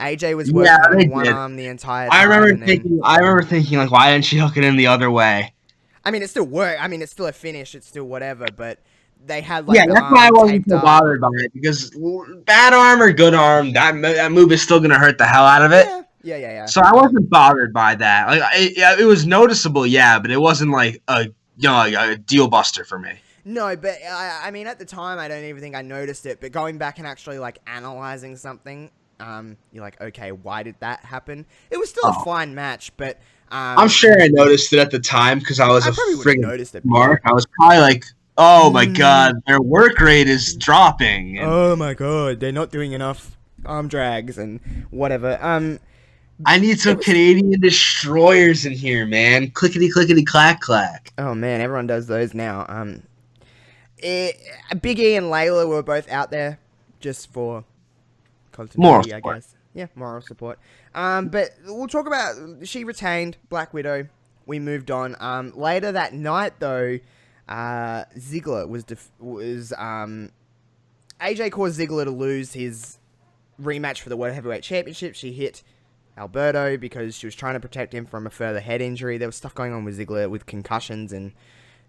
AJ 0.00 0.34
was 0.36 0.50
working 0.50 0.72
Yeah, 0.72 1.02
on 1.02 1.10
one 1.10 1.24
did. 1.24 1.32
arm 1.34 1.56
the 1.56 1.66
entire 1.66 2.08
time. 2.08 2.18
I 2.18 2.22
remember 2.24 2.48
and 2.48 2.60
then- 2.62 2.66
thinking. 2.66 3.00
I 3.04 3.18
remember 3.18 3.42
thinking 3.42 3.76
like, 3.78 3.90
why 3.90 4.12
didn't 4.12 4.24
she 4.24 4.38
hook 4.38 4.56
it 4.56 4.64
in 4.64 4.76
the 4.76 4.86
other 4.86 5.10
way? 5.10 5.52
I 6.04 6.10
mean, 6.10 6.22
it 6.22 6.30
still 6.30 6.44
worked. 6.44 6.82
I 6.82 6.88
mean, 6.88 7.02
it's 7.02 7.12
still 7.12 7.26
a 7.26 7.32
finish. 7.32 7.74
It's 7.74 7.86
still 7.86 8.04
whatever. 8.04 8.46
But 8.56 8.78
they 9.26 9.40
had 9.40 9.66
like 9.68 9.76
yeah, 9.76 9.84
that's 9.86 10.10
why 10.10 10.28
I 10.28 10.30
wasn't 10.30 10.68
so 10.68 10.78
bothered 10.80 11.20
by 11.20 11.28
it 11.34 11.52
because 11.52 11.90
bad 12.46 12.72
arm 12.72 13.02
or 13.02 13.12
good 13.12 13.34
arm, 13.34 13.72
that 13.74 14.00
that 14.00 14.32
move 14.32 14.52
is 14.52 14.62
still 14.62 14.80
gonna 14.80 14.98
hurt 14.98 15.18
the 15.18 15.26
hell 15.26 15.44
out 15.44 15.62
of 15.62 15.72
it. 15.72 15.86
Yeah, 15.86 16.02
yeah, 16.22 16.36
yeah. 16.36 16.52
yeah. 16.52 16.66
So 16.66 16.80
I 16.82 16.92
wasn't 16.92 17.28
bothered 17.30 17.72
by 17.72 17.94
that. 17.96 18.28
Like, 18.28 18.42
it, 18.54 18.76
yeah, 18.76 18.96
it 18.98 19.04
was 19.04 19.26
noticeable, 19.26 19.86
yeah, 19.86 20.18
but 20.18 20.30
it 20.30 20.40
wasn't 20.40 20.70
like 20.70 21.02
a 21.08 21.24
you 21.24 21.68
know 21.68 21.72
like 21.74 21.94
a 21.94 22.16
deal 22.16 22.48
buster 22.48 22.84
for 22.84 22.98
me. 22.98 23.12
No, 23.44 23.74
but 23.76 23.94
I, 24.06 24.42
I 24.44 24.50
mean, 24.50 24.66
at 24.66 24.78
the 24.78 24.84
time, 24.84 25.18
I 25.18 25.26
don't 25.28 25.44
even 25.44 25.62
think 25.62 25.74
I 25.74 25.82
noticed 25.82 26.26
it. 26.26 26.40
But 26.40 26.52
going 26.52 26.76
back 26.76 26.98
and 26.98 27.06
actually 27.06 27.38
like 27.38 27.58
analyzing 27.66 28.36
something, 28.36 28.90
um, 29.20 29.56
you're 29.72 29.82
like, 29.82 29.98
okay, 30.00 30.32
why 30.32 30.62
did 30.62 30.74
that 30.80 31.04
happen? 31.04 31.46
It 31.70 31.78
was 31.78 31.88
still 31.88 32.04
a 32.10 32.14
Oh. 32.14 32.24
fine 32.24 32.54
match, 32.54 32.92
but 32.98 33.16
um, 33.50 33.78
I'm 33.78 33.88
sure 33.88 34.20
I 34.20 34.28
noticed 34.28 34.72
it 34.74 34.78
at 34.80 34.90
the 34.90 34.98
time 34.98 35.38
because 35.38 35.60
I 35.60 35.68
was 35.68 35.86
I 35.86 35.90
a 35.90 35.92
probably 35.92 36.16
would 36.16 36.26
have 36.26 36.36
friggin' 36.36 36.40
noticed 36.40 36.74
it. 36.74 36.84
mark. 36.84 37.22
I 37.24 37.32
was 37.32 37.46
probably 37.58 37.78
like, 37.78 38.04
oh 38.38 38.70
my 38.70 38.86
Mm. 38.86 38.96
god, 38.96 39.34
their 39.46 39.60
work 39.60 40.00
rate 40.00 40.28
is 40.28 40.54
dropping. 40.56 41.38
Oh 41.40 41.76
my 41.76 41.92
god, 41.92 42.40
they're 42.40 42.52
not 42.52 42.70
doing 42.70 42.92
enough 42.92 43.36
arm 43.66 43.88
drags 43.88 44.38
and 44.38 44.60
whatever. 44.90 45.38
Um, 45.42 45.78
I 46.46 46.58
need 46.58 46.78
some 46.80 46.98
Canadian 47.00 47.60
destroyers 47.60 48.64
in 48.64 48.72
here, 48.72 49.04
man. 49.04 49.50
Clickety 49.50 49.90
clickety 49.90 50.24
clack 50.24 50.60
clack. 50.60 51.12
oh 51.18 51.34
man, 51.34 51.60
everyone 51.60 51.86
does 51.88 52.06
those 52.06 52.32
now. 52.32 52.64
Um, 52.68 53.02
it, 53.98 54.36
Big 54.80 54.98
E 55.00 55.16
and 55.16 55.26
Layla 55.26 55.66
were 55.68 55.82
both 55.82 56.08
out 56.10 56.30
there 56.30 56.58
just 57.00 57.32
for 57.32 57.64
continuity, 58.52 58.80
Moral 58.88 59.00
I 59.06 59.18
support. 59.18 59.34
guess. 59.36 59.54
Yeah, 59.74 59.86
moral 59.94 60.22
support. 60.22 60.58
Um, 60.94 61.28
but 61.28 61.50
we'll 61.66 61.88
talk 61.88 62.06
about 62.06 62.34
she 62.66 62.84
retained 62.84 63.36
Black 63.48 63.74
Widow. 63.74 64.06
We 64.46 64.58
moved 64.58 64.90
on. 64.90 65.14
Um, 65.20 65.52
later 65.56 65.92
that 65.92 66.14
night 66.14 66.54
though, 66.58 66.98
uh, 67.48 68.04
Ziggler 68.16 68.68
was 68.68 68.84
def- 68.84 69.10
was 69.18 69.72
um, 69.78 70.30
AJ 71.20 71.52
caused 71.52 71.80
Ziggler 71.80 72.04
to 72.04 72.10
lose 72.10 72.52
his 72.52 72.98
rematch 73.60 74.00
for 74.00 74.08
the 74.08 74.16
World 74.16 74.34
Heavyweight 74.34 74.62
Championship. 74.62 75.14
She 75.14 75.32
hit 75.32 75.62
Alberto 76.16 76.76
because 76.76 77.16
she 77.16 77.26
was 77.26 77.34
trying 77.34 77.54
to 77.54 77.60
protect 77.60 77.92
him 77.94 78.06
from 78.06 78.26
a 78.26 78.30
further 78.30 78.60
head 78.60 78.80
injury. 78.82 79.18
There 79.18 79.28
was 79.28 79.36
stuff 79.36 79.54
going 79.54 79.72
on 79.72 79.84
with 79.84 79.98
Ziggler 79.98 80.28
with 80.28 80.46
concussions 80.46 81.12
and 81.12 81.32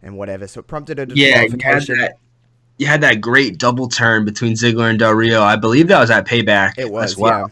and 0.02 0.18
whatever, 0.18 0.48
so 0.48 0.62
it 0.62 0.68
prompted 0.68 0.98
a 1.00 1.08
Yeah, 1.14 1.42
you 1.44 1.58
had 1.62 1.82
that. 1.84 2.14
you 2.78 2.88
had 2.88 3.02
that 3.02 3.20
great 3.20 3.58
double 3.58 3.90
turn 3.90 4.24
between 4.24 4.54
Ziggler 4.54 4.90
and 4.90 4.98
Del 4.98 5.12
Rio. 5.14 5.42
I 5.44 5.58
believe 5.58 5.90
that 5.90 6.00
was 6.00 6.10
at 6.10 6.26
Payback. 6.26 6.76
It 6.78 6.90
was 6.90 7.12
as 7.12 7.18
well. 7.18 7.40
yeah. 7.40 7.48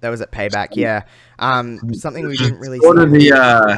That 0.00 0.10
was 0.10 0.20
at 0.20 0.32
Payback. 0.32 0.70
Yeah. 0.72 1.04
Um, 1.38 1.94
something 1.94 2.26
we 2.26 2.36
didn't 2.36 2.58
really 2.58 2.78
sort 2.80 2.96
see. 2.98 3.02
of 3.04 3.10
the 3.12 3.32
uh, 3.32 3.76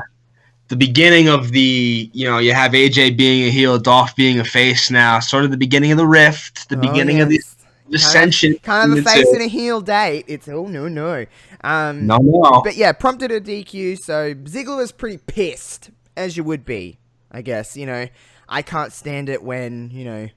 the 0.68 0.76
beginning 0.76 1.28
of 1.28 1.52
the 1.52 2.10
you 2.12 2.24
know 2.26 2.38
you 2.38 2.52
have 2.52 2.72
AJ 2.72 3.16
being 3.16 3.46
a 3.46 3.50
heel, 3.50 3.78
Dolph 3.78 4.14
being 4.16 4.38
a 4.40 4.44
face 4.44 4.90
now. 4.90 5.20
Sort 5.20 5.44
of 5.44 5.50
the 5.50 5.56
beginning 5.56 5.92
of 5.92 5.98
the 5.98 6.06
rift, 6.06 6.68
the 6.68 6.76
Oh, 6.76 6.80
beginning 6.80 7.20
of 7.20 7.28
the 7.28 7.40
yes. 7.88 8.04
ascension. 8.06 8.56
kind 8.62 8.92
of 8.92 8.98
a 8.98 9.02
face 9.02 9.30
and 9.32 9.42
a 9.42 9.46
heel 9.48 9.80
date. 9.80 10.24
It's 10.28 10.48
oh 10.48 10.66
no 10.66 10.88
no. 10.88 11.26
Um, 11.64 12.06
No, 12.06 12.18
no. 12.20 12.62
But 12.62 12.76
yeah, 12.76 12.92
prompted 12.92 13.30
a 13.32 13.40
DQ, 13.40 13.98
so 13.98 14.34
Ziggler 14.34 14.76
was 14.76 14.92
pretty 14.92 15.18
pissed, 15.18 15.90
as 16.16 16.36
you 16.36 16.44
would 16.44 16.64
be, 16.64 16.98
I 17.32 17.42
guess. 17.42 17.76
You 17.76 17.86
know, 17.86 18.06
I 18.48 18.62
can't 18.62 18.92
stand 18.92 19.28
it 19.28 19.42
when, 19.42 19.90
you 19.90 20.04
know, 20.04 20.28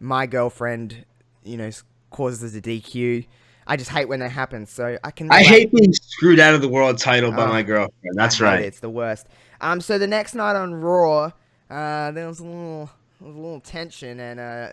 my 0.00 0.26
girlfriend, 0.26 1.04
you 1.44 1.56
know, 1.58 1.70
causes 2.10 2.54
a 2.56 2.60
DQ. 2.62 3.26
I 3.66 3.76
just 3.76 3.90
hate 3.90 4.08
when 4.08 4.20
that 4.20 4.30
happens, 4.30 4.70
so 4.70 4.96
I 5.04 5.10
can. 5.10 5.30
I 5.30 5.42
hate 5.42 5.72
being 5.72 5.92
screwed 5.92 6.40
out 6.40 6.54
of 6.54 6.62
the 6.62 6.68
world 6.68 6.98
title 6.98 7.30
by 7.30 7.44
Oh, 7.44 7.48
my 7.48 7.62
girlfriend. 7.62 8.16
That's 8.16 8.40
right. 8.40 8.60
it, 8.62 8.66
It's 8.66 8.80
the 8.80 8.90
worst. 8.90 9.26
Um, 9.62 9.80
so 9.80 9.96
the 9.98 10.06
next 10.06 10.34
night 10.34 10.56
on 10.56 10.74
Raw, 10.74 11.32
uh, 11.70 12.10
there 12.10 12.26
was 12.28 12.40
a 12.40 12.44
little, 12.44 12.90
was 13.20 13.34
a 13.34 13.38
little 13.38 13.60
tension, 13.60 14.20
and 14.20 14.38
uh, 14.40 14.68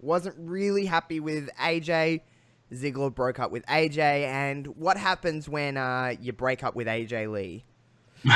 wasn't 0.00 0.36
really 0.38 0.86
happy 0.86 1.20
with 1.20 1.50
AJ. 1.60 2.20
Ziggler 2.72 3.14
broke 3.14 3.38
up 3.38 3.50
with 3.50 3.64
AJ, 3.66 3.98
and 3.98 4.66
what 4.76 4.96
happens 4.96 5.48
when 5.48 5.76
uh, 5.76 6.14
you 6.20 6.32
break 6.32 6.64
up 6.64 6.74
with 6.74 6.86
AJ 6.86 7.30
Lee? 7.30 7.64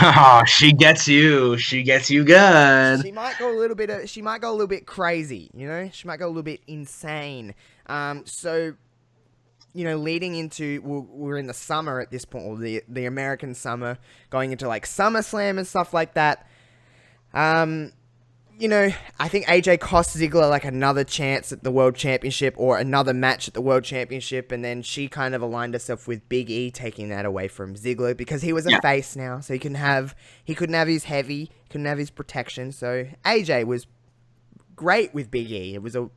Oh, 0.01 0.43
she 0.47 0.73
gets 0.73 1.09
you. 1.09 1.57
She 1.59 1.83
gets 1.83 2.11
you 2.11 2.25
good. 2.25 3.03
She 3.03 3.11
might 3.13 3.39
go 3.39 3.53
a 3.53 3.59
little 3.59 3.75
bit. 3.77 3.91
uh, 3.91 4.07
She 4.07 4.23
might 4.23 4.41
go 4.41 4.51
a 4.51 4.53
little 4.53 4.67
bit 4.69 4.87
crazy. 4.87 5.51
You 5.53 5.67
know, 5.67 5.91
she 5.93 6.07
might 6.07 6.19
go 6.19 6.27
a 6.27 6.29
little 6.29 6.43
bit 6.45 6.61
insane. 6.69 7.55
Um, 7.87 8.23
so, 8.25 8.75
you 9.73 9.85
know, 9.85 9.97
leading 9.97 10.35
into 10.35 10.81
we're, 10.83 11.01
we're 11.01 11.37
in 11.39 11.47
the 11.47 11.55
summer 11.55 12.01
at 12.01 12.11
this 12.11 12.25
point, 12.25 12.45
or 12.47 12.57
the 12.57 12.83
the 12.89 13.07
American 13.07 13.55
summer, 13.55 13.99
going 14.31 14.53
into 14.53 14.67
like 14.69 14.87
SummerSlam 14.87 15.59
and 15.59 15.67
stuff 15.67 15.93
like 15.95 16.15
that. 16.15 16.47
Um, 17.33 17.93
you 18.59 18.69
know, 18.69 18.91
I 19.19 19.29
think 19.29 19.47
AJ 19.47 19.81
cost 19.81 20.15
Ziggler 20.17 20.51
like 20.51 20.67
another 20.67 21.03
chance 21.03 21.51
at 21.51 21.63
the 21.63 21.71
World 21.71 21.95
Championship 21.95 22.55
or 22.59 22.77
another 22.79 23.15
match 23.15 23.49
at 23.49 23.55
the 23.55 23.61
World 23.63 23.85
Championship, 23.85 24.53
and 24.53 24.63
then 24.63 24.83
she 24.83 25.09
kind 25.09 25.35
of 25.35 25.41
aligned 25.41 25.73
herself 25.73 26.07
with 26.07 26.29
Big 26.29 26.51
E, 26.51 26.71
taking 26.71 27.09
that 27.09 27.25
away 27.25 27.49
from 27.49 27.75
Ziggler 27.75 28.15
because 28.15 28.43
he 28.43 28.53
was 28.53 28.67
a 28.67 28.73
Yeah. 28.73 28.81
face 28.81 29.17
now, 29.17 29.41
so 29.41 29.55
he 29.55 29.59
can 29.59 29.77
have 29.77 30.15
he 30.45 30.55
couldn't 30.55 30.75
have 30.75 30.89
his 30.89 31.05
heavy, 31.05 31.51
couldn't 31.71 31.87
have 31.87 31.97
his 31.97 32.11
protection. 32.11 32.71
So 32.73 33.07
AJ 33.25 33.65
was 33.65 33.87
great 34.77 35.15
with 35.15 35.31
Big 35.31 35.51
E. 35.51 35.75
It 35.75 35.83
was 35.83 35.97
a 35.97 36.11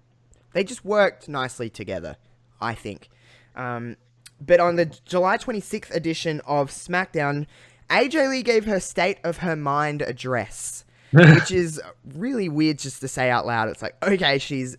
they 0.53 0.63
just 0.65 0.83
worked 0.83 1.29
nicely 1.29 1.69
together, 1.69 2.17
I 2.59 2.73
think. 2.75 3.09
Um, 3.55 3.97
but 4.41 4.59
on 4.59 4.75
the 4.75 4.85
July 4.85 5.37
26th 5.37 5.93
edition 5.93 6.41
of 6.45 6.69
SmackDown, 6.69 7.45
AJ 7.89 8.29
Lee 8.29 8.43
gave 8.43 8.65
her 8.65 8.79
State 8.79 9.19
of 9.23 9.37
Her 9.37 9.55
Mind 9.55 10.01
address, 10.01 10.85
which 11.11 11.51
is 11.51 11.81
really 12.13 12.49
weird 12.49 12.79
just 12.79 13.01
to 13.01 13.07
say 13.07 13.29
out 13.29 13.45
loud. 13.45 13.69
It's 13.69 13.81
like, 13.81 13.95
okay, 14.03 14.37
she's 14.37 14.75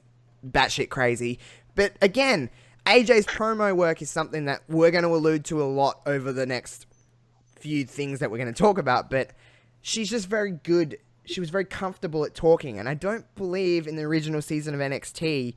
batshit 0.47 0.91
crazy. 0.91 1.39
But 1.75 1.97
again, 2.03 2.51
AJ's 2.87 3.27
promo 3.27 3.75
work 3.75 4.03
is 4.03 4.11
something 4.11 4.45
that 4.47 4.63
we're 4.69 4.91
going 4.91 5.05
to 5.05 5.15
allude 5.15 5.45
to 5.47 5.63
a 5.63 5.65
lot 5.65 6.01
over 6.07 6.33
the 6.33 6.47
next 6.47 6.87
few 7.59 7.85
things 7.85 8.19
that 8.21 8.31
we're 8.31 8.39
going 8.39 8.53
to 8.53 8.63
talk 8.63 8.79
about. 8.79 9.11
But 9.11 9.31
she's 9.81 10.11
just 10.11 10.29
very 10.29 10.51
good. 10.51 10.99
She 11.25 11.41
was 11.41 11.51
very 11.51 11.65
comfortable 11.65 12.25
at 12.25 12.35
talking. 12.35 12.79
And 12.79 12.89
I 12.89 12.95
don't 12.95 13.33
believe 13.35 13.87
in 13.87 13.97
the 13.97 14.03
original 14.03 14.43
season 14.43 14.75
of 14.75 14.81
NXT 14.81 15.55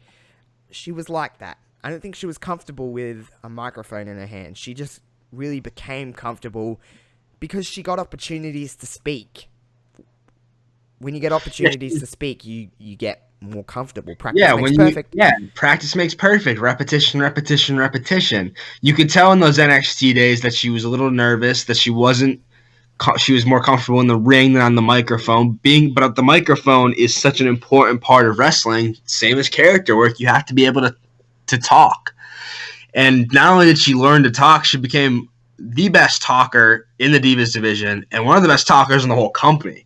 she 0.72 0.92
was 0.92 1.10
like 1.10 1.38
that. 1.40 1.58
I 1.84 1.90
don't 1.90 2.02
think 2.02 2.16
she 2.16 2.26
was 2.26 2.38
comfortable 2.38 2.92
with 2.92 3.30
a 3.44 3.50
microphone 3.50 4.08
in 4.08 4.18
her 4.18 4.28
hand. 4.28 4.58
She 4.58 4.74
just 4.74 5.02
really 5.32 5.60
became 5.60 6.14
comfortable 6.14 6.80
because 7.40 7.66
she 7.66 7.84
got 7.84 8.00
opportunities 8.00 8.76
to 8.78 8.86
speak. 8.86 9.48
When 11.00 11.14
you 11.14 11.20
get 11.20 11.32
opportunities 11.32 12.00
to 12.00 12.06
speak, 12.06 12.44
you 12.46 12.70
you 12.80 12.96
get 12.96 13.30
more 13.40 13.64
comfortable. 13.64 14.16
Practice 14.16 14.42
Yeah, 14.42 14.56
makes 14.56 14.62
when 14.64 14.74
you 14.74 14.80
perfect. 14.80 15.16
yeah, 15.16 15.32
practice 15.54 15.96
makes 15.96 16.16
perfect. 16.16 16.60
Repetition, 16.60 17.20
repetition, 17.22 17.78
repetition. 17.78 18.54
You 18.82 18.94
could 18.94 19.10
tell 19.10 19.32
in 19.32 19.40
those 19.40 19.60
NXT 19.60 20.16
days 20.16 20.42
that 20.42 20.54
she 20.54 20.70
was 20.70 20.84
a 20.84 20.90
little 20.90 21.12
nervous, 21.12 21.66
that 21.66 21.78
she 21.78 21.92
wasn't. 21.92 22.42
She 23.18 23.32
was 23.32 23.46
more 23.46 23.62
comfortable 23.62 24.02
in 24.02 24.08
the 24.08 24.18
ring 24.18 24.54
than 24.54 24.64
on 24.64 24.74
the 24.74 24.82
microphone. 24.82 25.52
Being, 25.62 25.94
but 25.94 26.16
the 26.16 26.24
microphone 26.24 26.94
is 26.94 27.16
such 27.16 27.40
an 27.40 27.48
important 27.48 28.02
part 28.02 28.28
of 28.28 28.40
wrestling. 28.40 28.98
Same 29.06 29.38
as 29.38 29.50
character 29.50 29.96
work, 29.96 30.20
you 30.20 30.26
have 30.26 30.48
to 30.48 30.56
be 30.56 30.66
able 30.66 30.82
to 30.82 30.96
to 31.48 31.58
talk. 31.58 32.14
And 32.94 33.28
not 33.32 33.54
only 33.54 33.66
did 33.66 33.78
she 33.78 33.94
learn 33.94 34.24
to 34.24 34.32
talk, 34.32 34.66
she 34.66 34.78
became 34.78 35.30
the 35.60 35.90
best 35.90 36.22
talker 36.22 36.88
in 37.00 37.12
the 37.12 37.20
Divas 37.20 37.54
division 37.54 38.06
and 38.12 38.26
one 38.26 38.38
of 38.38 38.44
the 38.44 38.50
best 38.50 38.68
talkers 38.68 39.04
in 39.04 39.10
the 39.10 39.16
whole 39.16 39.30
company. 39.30 39.86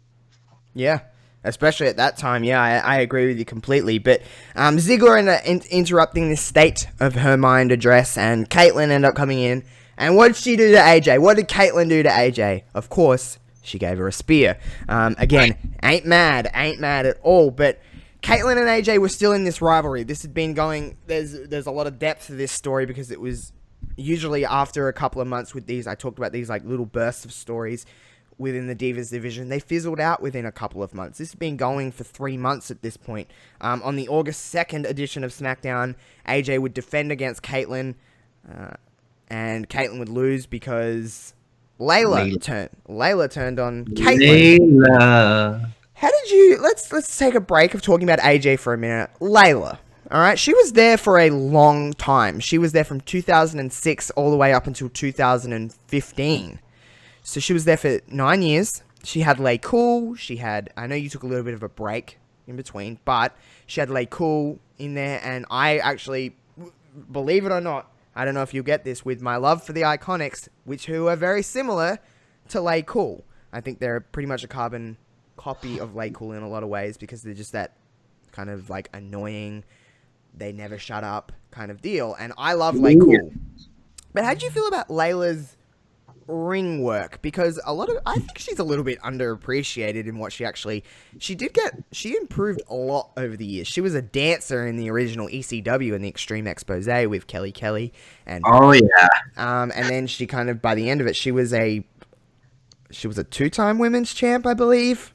Yeah, 0.74 1.00
especially 1.44 1.88
at 1.88 1.98
that 1.98 2.18
time. 2.18 2.44
Yeah, 2.44 2.62
I, 2.62 2.78
I 2.78 3.00
agree 3.00 3.28
with 3.28 3.38
you 3.38 3.46
completely. 3.46 4.00
But 4.00 4.22
um, 4.56 4.78
Ziggler 4.78 5.18
ended 5.18 5.36
up 5.36 5.46
in- 5.46 5.64
interrupting 5.70 6.30
this 6.30 6.42
state 6.42 6.88
of 7.00 7.16
her 7.16 7.38
mind 7.38 7.72
address, 7.72 8.18
and 8.18 8.50
Kaitlyn 8.50 8.90
ended 8.90 9.10
up 9.10 9.16
coming 9.16 9.40
in. 9.40 9.64
And 9.98 10.16
what 10.16 10.30
did 10.30 10.38
she 10.38 10.56
do 10.56 10.72
to 10.72 10.78
AJ? 10.78 11.20
What 11.20 11.38
did 11.38 11.48
Kaitlyn 11.48 11.90
do 11.90 12.02
to 12.04 12.10
AJ? 12.10 12.64
Of 12.74 12.90
course, 12.90 13.38
she 13.62 13.78
gave 13.78 13.98
her 13.98 14.08
a 14.08 14.12
spear. 14.14 14.58
Um, 14.90 15.16
again, 15.18 15.58
ain't 15.84 16.06
mad, 16.06 16.50
ain't 16.54 16.80
mad 16.80 17.06
at 17.06 17.18
all. 17.22 17.52
But 17.52 17.80
Kaitlyn 18.22 18.58
and 18.58 18.68
AJ 18.68 19.00
were 19.00 19.10
still 19.10 19.32
in 19.32 19.44
this 19.44 19.62
rivalry. 19.62 20.04
This 20.04 20.22
had 20.22 20.34
been 20.34 20.54
going. 20.54 20.98
There's 21.08 21.48
there's 21.48 21.66
a 21.66 21.72
lot 21.72 21.88
of 21.88 22.00
depth 22.00 22.28
to 22.28 22.34
this 22.34 22.52
story 22.52 22.86
because 22.86 23.12
it 23.12 23.20
was 23.20 23.52
usually 23.98 24.46
after 24.46 24.88
a 24.88 24.94
couple 24.94 25.22
of 25.22 25.28
months 25.28 25.54
with 25.54 25.66
these. 25.66 25.88
I 25.88 25.96
talked 25.96 26.18
about 26.18 26.32
these 26.32 26.50
like 26.50 26.64
little 26.64 26.86
bursts 26.86 27.26
of 27.26 27.34
stories 27.34 27.86
within 28.38 28.68
the 28.68 28.76
Divas 28.76 29.10
division. 29.12 29.50
They 29.50 29.60
fizzled 29.60 30.00
out 30.00 30.22
within 30.22 30.46
a 30.46 30.52
couple 30.52 30.84
of 30.84 30.94
months. 30.94 31.20
This 31.20 31.30
has 31.30 31.36
been 31.36 31.58
going 31.58 31.92
for 31.92 32.04
three 32.04 32.38
months 32.38 32.72
at 32.72 32.82
this 32.82 32.98
point. 32.98 33.30
Um, 33.62 33.82
on 33.84 33.96
the 33.96 34.08
August 34.10 34.54
2nd 34.54 34.88
edition 34.90 35.24
of 35.24 35.32
SmackDown, 35.32 35.96
AJ 36.28 36.60
would 36.60 36.74
defend 36.74 37.12
against 37.12 37.44
Kaitlyn, 37.44 37.96
uh, 38.52 38.72
and 39.30 39.70
Kaitlyn 39.70 40.00
would 40.00 40.10
lose 40.10 40.46
because 40.46 41.34
Layla, 41.80 42.32
Layla. 42.32 42.42
turned 42.42 42.70
Layla 42.88 43.32
turned 43.32 43.60
on 43.60 43.86
Kaitlyn. 43.86 44.60
Layla. 44.60 45.72
How 46.02 46.10
did 46.10 46.32
you? 46.32 46.58
Let's 46.58 46.92
let's 46.92 47.16
take 47.16 47.36
a 47.36 47.40
break 47.40 47.76
of 47.76 47.84
talking 47.84 48.10
about 48.10 48.26
AJ 48.26 48.58
for 48.58 48.74
a 48.74 48.78
minute. 48.78 49.12
Layla. 49.20 49.78
All 50.10 50.20
right, 50.20 50.40
she 50.40 50.52
was 50.52 50.74
there 50.74 50.98
for 50.98 51.20
a 51.20 51.30
long 51.30 51.94
time. 51.94 52.40
She 52.40 52.58
was 52.58 52.72
there 52.72 52.84
from 52.84 53.02
2006 53.02 54.10
all 54.12 54.32
the 54.32 54.36
way 54.36 54.52
up 54.52 54.66
until 54.66 54.90
2015. 54.90 56.60
So 57.22 57.40
she 57.40 57.54
was 57.54 57.66
there 57.66 57.78
for 57.78 58.00
nine 58.08 58.42
years. 58.42 58.82
She 59.04 59.20
had 59.20 59.40
Lay 59.40 59.60
Cool. 59.60 60.16
She 60.16 60.38
had. 60.38 60.74
I 60.76 60.88
know 60.88 60.96
you 60.96 61.08
took 61.08 61.22
a 61.22 61.28
little 61.28 61.44
bit 61.44 61.54
of 61.54 61.62
a 61.62 61.70
break 61.70 62.18
in 62.48 62.56
between, 62.56 62.98
but 63.06 63.38
she 63.68 63.80
had 63.80 63.92
Lay 63.92 64.08
Cool 64.08 64.58
in 64.80 64.96
there, 64.96 65.22
and 65.24 65.46
I 65.52 65.78
actually, 65.78 66.36
believe 67.12 67.46
it 67.46 67.52
or 67.52 67.62
not, 67.62 67.94
I 68.16 68.26
don't 68.26 68.34
know 68.34 68.42
if 68.42 68.56
you'll 68.56 68.64
get 68.64 68.84
this 68.84 69.06
with 69.06 69.22
my 69.22 69.36
love 69.36 69.64
for 69.64 69.74
the 69.74 69.82
Iconics, 69.82 70.48
which 70.66 70.88
who 70.88 71.10
are 71.10 71.16
very 71.16 71.44
similar 71.44 72.00
to 72.50 72.60
Lay 72.60 72.82
Cool. 72.82 73.24
I 73.54 73.62
think 73.62 73.78
they're 73.78 74.00
pretty 74.00 74.26
much 74.26 74.44
a 74.44 74.48
carbon 74.48 74.98
copy 75.42 75.80
of 75.80 75.96
Lay 75.96 76.12
Cool 76.12 76.34
in 76.34 76.44
a 76.44 76.48
lot 76.48 76.62
of 76.62 76.70
ways 76.70 76.98
because 76.98 77.24
they're 77.24 77.34
just 77.34 77.54
that 77.54 77.74
kind 78.32 78.50
of 78.50 78.70
like 78.70 78.90
annoying, 78.94 79.64
they 80.38 80.52
never 80.52 80.78
shut 80.78 81.04
up 81.04 81.32
kind 81.50 81.72
of 81.72 81.82
deal. 81.82 82.16
And 82.20 82.32
I 82.38 82.54
love 82.54 82.76
Lay 82.76 82.96
Cool. 82.96 83.32
But 84.14 84.24
how 84.24 84.36
do 84.36 84.46
you 84.46 84.52
feel 84.52 84.68
about 84.68 84.90
Layla's 84.90 85.58
ring 86.28 86.84
work? 86.84 87.24
Because 87.24 87.60
a 87.66 87.74
lot 87.74 87.90
of 87.90 87.98
I 88.06 88.20
think 88.20 88.38
she's 88.38 88.60
a 88.60 88.64
little 88.64 88.84
bit 88.84 89.02
underappreciated 89.02 90.06
in 90.06 90.20
what 90.20 90.32
she 90.32 90.46
actually 90.46 90.84
she 91.18 91.34
did 91.34 91.54
get 91.54 91.74
she 91.92 92.16
improved 92.16 92.62
a 92.70 92.76
lot 92.76 93.10
over 93.18 93.36
the 93.36 93.46
years. 93.46 93.68
She 93.68 93.82
was 93.82 93.96
a 93.96 94.02
dancer 94.02 94.68
in 94.68 94.78
the 94.78 94.92
original 94.92 95.28
ECW 95.28 95.96
and 95.96 96.04
the 96.04 96.10
Extreme 96.10 96.46
Expose 96.46 97.08
with 97.08 97.26
Kelly 97.26 97.52
Kelly 97.52 97.94
and 98.28 98.44
Oh 98.46 98.74
yeah. 98.74 99.08
um 99.38 99.72
and 99.74 99.90
then 99.90 100.06
she 100.06 100.28
kind 100.28 100.52
of 100.52 100.62
by 100.62 100.76
the 100.76 100.88
end 100.88 101.02
of 101.02 101.08
it 101.08 101.16
she 101.16 101.32
was 101.32 101.52
a 101.52 101.84
she 102.92 103.08
was 103.08 103.18
a 103.18 103.24
two-time 103.24 103.80
women's 103.80 104.14
champ, 104.14 104.46
I 104.46 104.54
believe. 104.54 105.14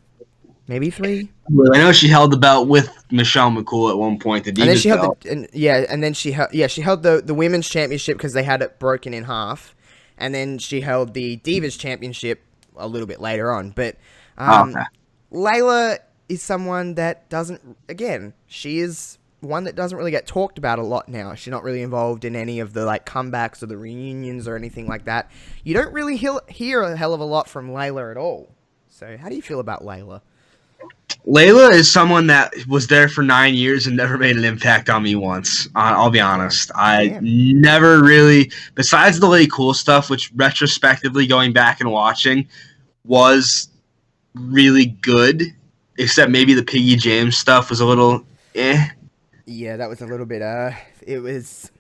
Maybe 0.69 0.91
three. 0.91 1.31
I 1.49 1.79
know 1.79 1.93
she 1.93 2.09
held 2.09 2.33
the 2.33 2.37
belt 2.37 2.67
with 2.67 2.91
Michelle 3.13 3.51
McCool 3.51 3.91
at 3.91 3.99
one 3.99 4.19
point. 4.19 4.45
The 4.45 4.53
Divas 4.53 4.61
and 4.61 4.69
then 4.71 4.77
she 4.77 4.89
held 4.89 5.21
the 5.21 5.31
and, 5.31 5.49
yeah, 5.53 5.85
and 5.89 6.03
then 6.03 6.13
she 6.13 6.33
held 6.33 6.53
yeah 6.53 6.67
she 6.67 6.81
held 6.81 7.05
the 7.05 7.23
the 7.25 7.35
women's 7.35 7.69
championship 7.69 8.17
because 8.17 8.33
they 8.33 8.43
had 8.43 8.63
it 8.63 8.81
broken 8.81 9.15
in 9.15 9.25
half, 9.25 9.77
and 10.19 10.35
then 10.35 10.59
she 10.59 10.81
held 10.81 11.15
the 11.15 11.37
divas 11.39 11.79
championship 11.79 12.43
a 12.77 12.89
little 12.89 13.07
bit 13.07 13.21
later 13.21 13.53
on. 13.53 13.71
But 13.71 13.97
um, 14.39 14.71
Okay. 14.71 14.85
Layla 15.33 15.99
is 16.29 16.43
someone 16.43 16.95
that 16.95 17.29
doesn't 17.29 17.77
again 17.89 18.33
she 18.47 18.81
is 18.81 19.19
one 19.41 19.65
that 19.65 19.77
doesn't 19.77 19.97
really 19.97 20.11
get 20.11 20.27
talked 20.27 20.59
about 20.59 20.79
a 20.79 20.83
lot 20.83 21.09
now. 21.09 21.35
She's 21.35 21.51
not 21.51 21.63
really 21.63 21.83
involved 21.83 22.25
in 22.25 22.35
any 22.35 22.59
of 22.59 22.73
the 22.73 22.85
like 22.85 23.07
comebacks 23.07 23.63
or 23.63 23.67
the 23.67 23.77
reunions 23.77 24.49
or 24.49 24.57
anything 24.57 24.89
like 24.89 25.05
that. 25.05 25.31
You 25.63 25.75
don't 25.75 25.93
really 25.93 26.17
hear 26.17 26.83
a 26.83 26.97
hell 26.97 27.15
of 27.15 27.21
a 27.21 27.25
lot 27.25 27.49
from 27.49 27.71
Layla 27.71 28.11
at 28.11 28.17
all. 28.17 28.53
So 28.89 29.17
how 29.17 29.29
do 29.29 29.37
you 29.37 29.43
feel 29.43 29.61
about 29.61 29.85
Layla? 29.85 30.23
Layla 31.27 31.73
is 31.73 31.91
someone 31.91 32.27
that 32.29 32.53
was 32.69 32.87
there 32.87 33.09
for 33.09 33.23
nine 33.23 33.55
years 33.55 33.87
and 33.87 33.97
never 33.97 34.17
made 34.17 34.37
an 34.37 34.45
impact 34.45 34.89
on 34.89 35.03
me 35.03 35.17
once. 35.17 35.67
Uh, 35.75 35.95
I'll 35.97 36.11
be 36.11 36.21
honest. 36.21 36.71
I 36.75 37.03
Yeah. 37.03 37.19
never 37.23 38.03
really, 38.03 38.51
besides 38.75 39.19
the 39.19 39.27
Lay 39.27 39.47
Cool 39.49 39.75
stuff, 39.75 40.09
which 40.09 40.31
retrospectively 40.37 41.27
going 41.27 41.53
back 41.53 41.81
and 41.81 41.91
watching 41.91 42.47
was 43.05 43.69
really 44.35 44.87
good, 45.01 45.43
except 45.99 46.31
maybe 46.31 46.55
the 46.55 46.63
Piggy 46.63 46.95
James 46.97 47.37
stuff 47.37 47.71
was 47.71 47.81
a 47.81 47.87
little 47.87 48.25
eh. 48.55 48.87
Yeah, 49.47 49.77
that 49.77 49.89
was 49.89 50.01
a 50.03 50.07
little 50.07 50.27
bit. 50.27 50.43
Uh, 50.43 50.73
it 51.07 51.19
was. 51.19 51.71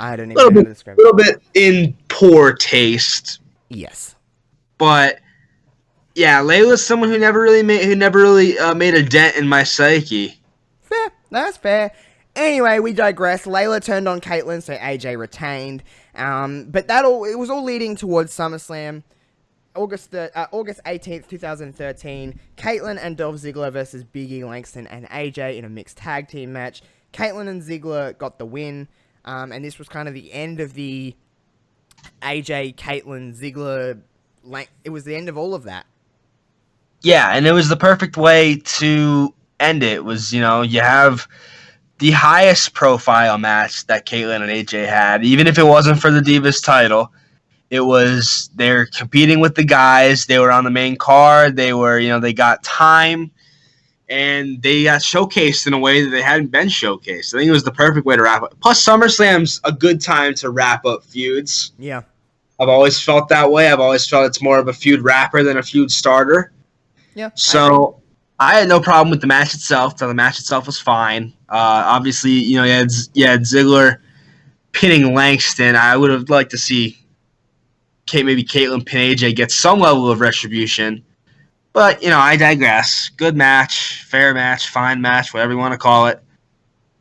I 0.00 0.16
don't 0.16 0.32
even 0.32 0.36
Little 0.36 0.50
know 0.52 0.60
how 0.60 0.64
to 0.64 0.68
describe 0.70 0.98
A 0.98 1.02
little 1.02 1.16
bit 1.16 1.42
in 1.54 1.96
poor 2.08 2.52
taste. 2.54 3.40
Yes. 3.68 4.14
But 4.78 5.20
yeah, 6.14 6.40
Layla's 6.40 6.84
someone 6.84 7.08
who 7.08 7.18
never 7.18 7.40
really 7.40 7.62
made 7.62 7.84
who 7.84 7.94
never 7.94 8.20
really 8.20 8.58
uh, 8.58 8.74
made 8.74 8.94
a 8.94 9.02
dent 9.02 9.36
in 9.36 9.48
my 9.48 9.62
psyche. 9.62 10.40
Fair. 10.82 11.12
That's 11.30 11.56
fair. 11.56 11.92
Anyway, 12.34 12.78
we 12.78 12.92
digress. 12.92 13.44
Layla 13.44 13.82
turned 13.82 14.08
on 14.08 14.20
Kaitlyn, 14.20 14.62
so 14.62 14.74
AJ 14.74 15.18
retained. 15.18 15.82
Um, 16.14 16.66
but 16.70 16.88
that 16.88 17.04
all 17.04 17.24
it 17.24 17.38
was 17.38 17.50
all 17.50 17.64
leading 17.64 17.96
towards 17.96 18.32
SummerSlam. 18.36 19.02
August 19.74 20.10
the, 20.10 20.30
uh, 20.38 20.46
August 20.52 20.80
18th, 20.84 21.28
2013, 21.28 22.38
Kaitlyn 22.58 22.98
and 23.00 23.16
Dolph 23.16 23.36
Ziggler 23.36 23.72
versus 23.72 24.04
Big 24.04 24.30
E 24.30 24.44
Langston 24.44 24.86
and 24.86 25.08
AJ 25.08 25.56
in 25.56 25.64
a 25.64 25.68
mixed 25.68 25.96
tag 25.96 26.28
team 26.28 26.52
match. 26.52 26.82
Kaitlyn 27.14 27.48
and 27.48 27.62
Ziggler 27.62 28.16
got 28.18 28.38
the 28.38 28.44
win, 28.44 28.86
um, 29.24 29.50
and 29.50 29.64
this 29.64 29.78
was 29.78 29.88
kind 29.88 30.08
of 30.08 30.14
the 30.14 30.30
end 30.30 30.60
of 30.60 30.74
the 30.74 31.16
AJ, 32.20 32.76
Kaitlyn, 32.76 33.34
Ziggler. 33.34 34.00
Lang- 34.44 34.68
it 34.84 34.90
was 34.90 35.04
the 35.04 35.14
end 35.14 35.30
of 35.30 35.38
all 35.38 35.54
of 35.54 35.62
that. 35.64 35.86
Yeah, 37.02 37.30
and 37.34 37.46
it 37.46 37.52
was 37.52 37.68
the 37.68 37.76
perfect 37.76 38.16
way 38.16 38.56
to 38.56 39.34
end 39.60 39.82
it. 39.82 40.04
Was 40.04 40.32
you 40.32 40.40
know 40.40 40.62
you 40.62 40.80
have 40.80 41.26
the 41.98 42.10
highest 42.12 42.74
profile 42.74 43.38
match 43.38 43.86
that 43.86 44.06
Kaitlyn 44.06 44.42
and 44.42 44.50
AJ 44.50 44.88
had, 44.88 45.24
even 45.24 45.46
if 45.46 45.58
it 45.58 45.64
wasn't 45.64 46.00
for 46.00 46.10
the 46.10 46.20
Divas 46.20 46.62
title. 46.62 47.12
It 47.70 47.80
was 47.80 48.50
they're 48.54 48.86
competing 48.86 49.40
with 49.40 49.54
the 49.54 49.64
guys. 49.64 50.26
They 50.26 50.38
were 50.38 50.52
on 50.52 50.64
the 50.64 50.70
main 50.70 50.96
card. 50.96 51.56
They 51.56 51.72
were 51.72 51.98
you 51.98 52.10
know 52.10 52.20
they 52.20 52.34
got 52.34 52.62
time, 52.62 53.30
and 54.08 54.62
they 54.62 54.84
got 54.84 55.00
showcased 55.00 55.66
in 55.66 55.72
a 55.72 55.78
way 55.78 56.04
that 56.04 56.10
they 56.10 56.20
hadn't 56.20 56.48
been 56.48 56.68
showcased. 56.68 57.34
I 57.34 57.38
think 57.38 57.48
it 57.48 57.52
was 57.52 57.64
the 57.64 57.72
perfect 57.72 58.04
way 58.04 58.14
to 58.14 58.22
wrap 58.22 58.42
up. 58.42 58.54
Plus, 58.60 58.84
SummerSlam's 58.84 59.60
a 59.64 59.72
good 59.72 60.02
time 60.02 60.34
to 60.34 60.50
wrap 60.50 60.84
up 60.84 61.02
feuds. 61.04 61.72
Yeah. 61.78 62.02
I've 62.60 62.68
always 62.68 63.02
felt 63.02 63.28
that 63.30 63.50
way. 63.50 63.72
I've 63.72 63.80
always 63.80 64.06
felt 64.06 64.26
it's 64.26 64.42
more 64.42 64.58
of 64.58 64.68
a 64.68 64.72
feud 64.72 65.00
wrapper 65.00 65.42
than 65.42 65.56
a 65.56 65.62
feud 65.62 65.90
starter. 65.90 66.52
Yeah. 67.14 67.26
I. 67.26 67.30
So 67.34 68.02
I 68.38 68.58
had 68.58 68.68
no 68.68 68.80
problem 68.80 69.10
with 69.10 69.20
the 69.20 69.26
match 69.26 69.54
itself. 69.54 69.98
So 69.98 70.08
the 70.08 70.14
match 70.14 70.38
itself 70.38 70.66
was 70.66 70.78
fine. 70.78 71.32
Uh, 71.48 71.84
obviously, 71.86 72.32
you 72.32 72.56
know, 72.56 72.64
you 72.64 72.72
had, 72.72 72.88
you 73.14 73.26
had 73.26 73.40
Ziggler 73.42 73.98
pinning 74.72 75.14
Langston. 75.14 75.76
I 75.76 75.96
would 75.96 76.10
have 76.10 76.28
liked 76.28 76.50
to 76.50 76.58
see 76.58 76.98
Kate, 78.06 78.26
maybe 78.26 78.42
Kaitlyn 78.42 78.84
pin 78.84 79.14
AJ 79.14 79.36
get 79.36 79.50
some 79.50 79.80
level 79.80 80.10
of 80.10 80.20
retribution. 80.20 81.04
But, 81.72 82.02
you 82.02 82.10
know, 82.10 82.18
I 82.18 82.36
digress. 82.36 83.10
Good 83.10 83.36
match, 83.36 84.04
fair 84.04 84.34
match, 84.34 84.68
fine 84.68 85.00
match, 85.00 85.32
whatever 85.32 85.52
you 85.52 85.58
want 85.58 85.72
to 85.72 85.78
call 85.78 86.08
it. 86.08 86.20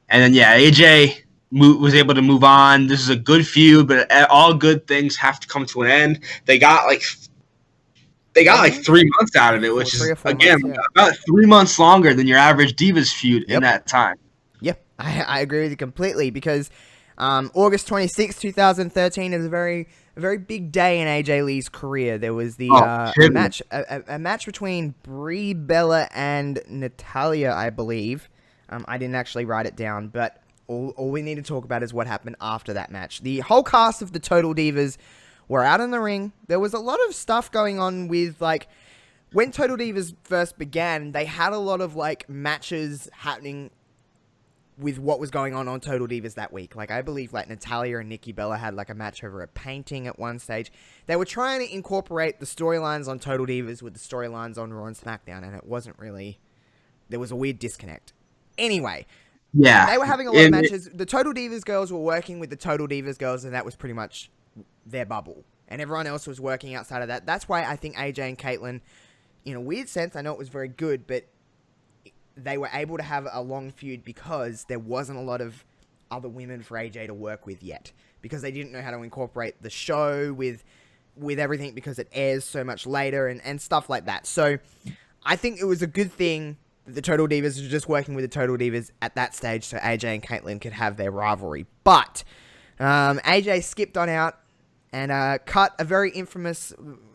And 0.10 0.22
then, 0.22 0.34
yeah, 0.34 0.58
AJ 0.58 1.24
was 1.52 1.94
able 1.94 2.14
to 2.14 2.22
move 2.22 2.44
on. 2.44 2.88
This 2.88 3.02
is 3.02 3.10
a 3.10 3.16
good 3.16 3.46
feud, 3.46 3.88
but 3.88 4.10
all 4.30 4.54
good 4.54 4.88
things 4.88 5.18
have 5.18 5.40
to 5.42 5.48
come 5.48 5.66
to 5.66 5.82
an 5.82 5.90
end. 5.90 6.20
They 6.46 6.58
got 6.58 6.86
like 6.86 7.04
they 8.34 8.44
got 8.44 8.60
like 8.60 8.74
three 8.86 9.10
months 9.18 9.36
out 9.36 9.56
of 9.56 9.64
it, 9.64 9.74
which 9.74 9.94
is 9.94 10.10
again 10.26 10.62
months, 10.62 10.80
about 10.96 11.18
three 11.26 11.46
months 11.46 11.78
longer 11.80 12.14
than 12.14 12.28
your 12.28 12.38
average 12.38 12.76
Divas 12.76 13.14
feud 13.14 13.46
Yep. 13.48 13.56
in 13.58 13.64
that 13.64 13.88
time. 13.88 14.16
Yep, 14.62 14.84
I, 15.00 15.22
I 15.22 15.40
agree 15.42 15.62
with 15.64 15.72
you 15.72 15.78
completely 15.78 16.30
because 16.32 16.70
um, 17.18 17.52
August 17.54 17.88
twenty 17.88 18.08
sixth, 18.08 18.40
two 18.40 18.52
thousand 18.52 18.92
thirteen, 18.92 19.34
is 19.34 19.46
a 19.46 19.50
very 19.50 19.88
a 20.16 20.20
very 20.20 20.38
big 20.38 20.72
day 20.72 21.00
in 21.02 21.08
AJ 21.08 21.46
Lee's 21.46 21.70
career. 21.70 22.18
There 22.18 22.34
was 22.34 22.56
the 22.56 22.70
Oh, 22.72 22.78
uh, 22.78 23.14
a 23.22 23.30
match 23.30 23.62
a, 23.72 23.84
a, 23.90 24.16
a 24.16 24.20
match 24.20 24.46
between 24.46 24.96
Brie 25.04 25.54
Bella 25.54 26.08
and 26.14 26.62
Natalya, 26.68 27.52
I 27.54 27.70
believe. 27.70 28.30
Um, 28.70 28.86
I 28.88 28.98
didn't 28.98 29.16
actually 29.16 29.46
write 29.46 29.66
it 29.66 29.76
down, 29.76 30.08
but 30.08 30.42
all, 30.68 30.94
all 30.96 31.12
we 31.12 31.22
need 31.22 31.36
to 31.36 31.42
talk 31.42 31.66
about 31.66 31.84
is 31.84 31.94
what 31.94 32.08
happened 32.08 32.38
after 32.40 32.72
that 32.74 32.90
match. 32.92 33.22
The 33.22 33.40
whole 33.42 33.64
cast 33.64 34.02
of 34.02 34.14
the 34.14 34.20
Total 34.20 34.56
Divas 34.56 34.96
were 35.48 35.64
out 35.64 35.82
in 35.82 35.92
the 35.92 36.00
ring. 36.00 36.34
There 36.48 36.60
was 36.60 36.74
a 36.74 36.80
lot 36.80 37.00
of 37.08 37.16
stuff 37.16 37.52
going 37.52 37.80
on 37.80 38.08
with 38.08 38.42
like 38.42 38.68
when 39.34 39.52
Total 39.52 39.78
Divas 39.78 40.16
first 40.24 40.58
began, 40.58 41.12
they 41.12 41.26
had 41.26 41.54
a 41.54 41.58
lot 41.58 41.82
of 41.82 41.96
like 41.96 42.30
matches 42.30 43.10
happening 43.14 43.72
with 44.78 44.98
what 44.98 45.20
was 45.20 45.30
going 45.30 45.54
on 45.54 45.68
on 45.68 45.80
Total 45.80 46.08
Divas 46.08 46.34
that 46.36 46.52
week. 46.52 46.76
Like 46.76 46.92
I 46.92 47.02
believe 47.02 47.34
like 47.34 47.48
Natalya 47.48 48.00
and 48.00 48.10
Nikki 48.10 48.32
Bella 48.32 48.58
had 48.58 48.74
like 48.74 48.90
a 48.90 48.96
match 48.96 49.24
over 49.24 49.42
a 49.42 49.48
painting 49.48 50.08
at 50.08 50.18
one 50.18 50.40
stage. 50.40 50.72
They 51.06 51.16
were 51.16 51.26
trying 51.26 51.66
to 51.66 51.74
incorporate 51.74 52.40
the 52.40 52.46
storylines 52.46 53.08
on 53.08 53.20
Total 53.20 53.46
Divas 53.46 53.82
with 53.82 53.94
the 53.94 54.00
storylines 54.00 54.58
on 54.58 54.74
Raw 54.74 54.86
and 54.86 54.96
SmackDown, 54.96 55.44
and 55.44 55.56
it 55.56 55.66
wasn't 55.66 55.98
really. 56.00 56.40
There 57.10 57.20
was 57.20 57.32
a 57.32 57.36
weird 57.36 57.60
disconnect. 57.60 58.14
Anyway, 58.58 59.06
Yeah, 59.54 59.86
they 59.92 59.98
were 59.98 60.06
having 60.06 60.28
a 60.28 60.32
lot 60.32 60.46
of 60.46 60.52
matches. 60.52 60.90
The 60.94 61.06
Total 61.06 61.34
Divas 61.34 61.64
girls 61.64 61.92
were 61.92 62.00
working 62.00 62.40
with 62.40 62.50
the 62.50 62.56
Total 62.56 62.88
Divas 62.88 63.18
girls, 63.20 63.44
and 63.44 63.54
that 63.54 63.66
was 63.66 63.76
pretty 63.76 63.94
much 63.94 64.30
their 64.86 65.06
bubble. 65.06 65.44
And 65.68 65.82
everyone 65.82 66.08
else 66.08 66.28
was 66.28 66.42
working 66.42 66.76
outside 66.76 67.02
of 67.02 67.08
that. 67.08 67.26
That's 67.26 67.48
why 67.48 67.64
I 67.64 67.76
think 67.76 67.96
AJ 67.96 68.20
and 68.20 68.38
Kaitlyn, 68.38 68.82
in 69.46 69.56
a 69.56 69.62
weird 69.62 69.88
sense, 69.88 70.16
I 70.16 70.22
know 70.22 70.32
it 70.34 70.38
was 70.38 70.50
very 70.50 70.68
good, 70.68 71.08
but 71.08 71.26
they 72.36 72.58
were 72.58 72.70
able 72.74 72.98
to 72.98 73.04
have 73.04 73.28
a 73.32 73.42
long 73.42 73.72
feud 73.72 74.04
because 74.04 74.66
there 74.66 74.80
wasn't 74.80 75.18
a 75.18 75.22
lot 75.22 75.42
of 75.42 75.64
other 76.10 76.28
women 76.28 76.62
for 76.62 76.78
AJ 76.78 77.08
to 77.08 77.14
work 77.14 77.46
with 77.46 77.64
yet. 77.64 77.92
Because 78.22 78.42
they 78.42 78.52
didn't 78.52 78.72
know 78.72 78.82
how 78.82 78.92
to 78.92 79.02
incorporate 79.02 79.62
the 79.62 79.70
show 79.70 80.34
with 80.34 80.64
with 81.18 81.40
everything 81.40 81.74
because 81.74 82.00
it 82.00 82.08
airs 82.14 82.46
so 82.46 82.64
much 82.64 82.88
later 82.88 83.28
and, 83.28 83.42
and 83.44 83.62
stuff 83.62 83.90
like 83.90 84.06
that. 84.06 84.26
So 84.26 84.58
I 85.26 85.36
think 85.36 85.60
it 85.60 85.66
was 85.66 85.82
a 85.82 85.88
good 85.88 86.12
thing 86.12 86.58
that 86.86 86.96
the 86.96 87.02
Total 87.02 87.28
Divas 87.28 87.62
were 87.62 87.68
just 87.68 87.88
working 87.88 88.16
with 88.16 88.24
the 88.24 88.30
Total 88.30 88.58
Divas 88.58 88.92
at 89.02 89.16
that 89.16 89.36
stage 89.36 89.66
so 89.66 89.78
AJ 89.78 90.04
and 90.06 90.24
Kaitlyn 90.24 90.62
could 90.62 90.74
have 90.74 90.98
their 90.98 91.12
rivalry. 91.12 91.66
But 91.84 92.24
um, 92.82 93.20
AJ 93.20 93.64
skipped 93.64 93.98
on 93.98 94.10
out 94.10 94.38
and 94.92 95.12
uh, 95.12 95.38
cut 95.46 95.76
a 95.80 95.84
very 95.84 96.12
infamous, 96.12 96.74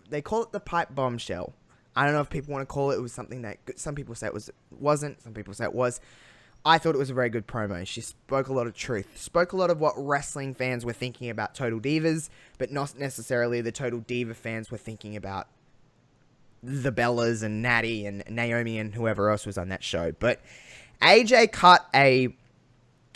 they 0.08 0.22
call 0.22 0.42
it 0.42 0.52
the 0.52 0.60
pipe 0.60 0.94
bombshell. 0.94 1.52
I 1.94 2.04
don't 2.04 2.14
know 2.14 2.20
if 2.20 2.30
people 2.30 2.52
want 2.52 2.62
to 2.62 2.72
call 2.72 2.90
it. 2.90 2.96
It 2.96 3.00
was 3.00 3.12
something 3.12 3.42
that 3.42 3.58
some 3.76 3.94
people 3.94 4.14
say 4.14 4.26
it 4.26 4.34
was 4.34 4.50
wasn't. 4.70 5.22
Some 5.22 5.32
people 5.32 5.54
say 5.54 5.64
it 5.64 5.74
was. 5.74 6.00
I 6.64 6.78
thought 6.78 6.94
it 6.94 6.98
was 6.98 7.10
a 7.10 7.14
very 7.14 7.30
good 7.30 7.46
promo. 7.46 7.86
She 7.86 8.00
spoke 8.00 8.48
a 8.48 8.52
lot 8.52 8.66
of 8.66 8.74
truth. 8.74 9.16
Spoke 9.16 9.52
a 9.52 9.56
lot 9.56 9.70
of 9.70 9.80
what 9.80 9.94
wrestling 9.96 10.52
fans 10.52 10.84
were 10.84 10.92
thinking 10.92 11.30
about 11.30 11.54
Total 11.54 11.80
Divas, 11.80 12.28
but 12.58 12.70
not 12.70 12.98
necessarily 12.98 13.60
the 13.60 13.72
Total 13.72 14.00
Diva 14.00 14.34
fans 14.34 14.70
were 14.70 14.76
thinking 14.76 15.16
about 15.16 15.46
the 16.62 16.92
Bellas 16.92 17.42
and 17.42 17.62
Natty 17.62 18.04
and 18.04 18.24
Naomi 18.28 18.78
and 18.78 18.94
whoever 18.94 19.30
else 19.30 19.46
was 19.46 19.56
on 19.56 19.68
that 19.68 19.82
show. 19.82 20.12
But 20.18 20.40
AJ 21.00 21.52
cut 21.52 21.86
a 21.94 22.34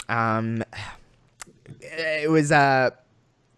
um 0.09 0.64
it 1.80 2.30
was 2.30 2.52
uh 2.52 2.90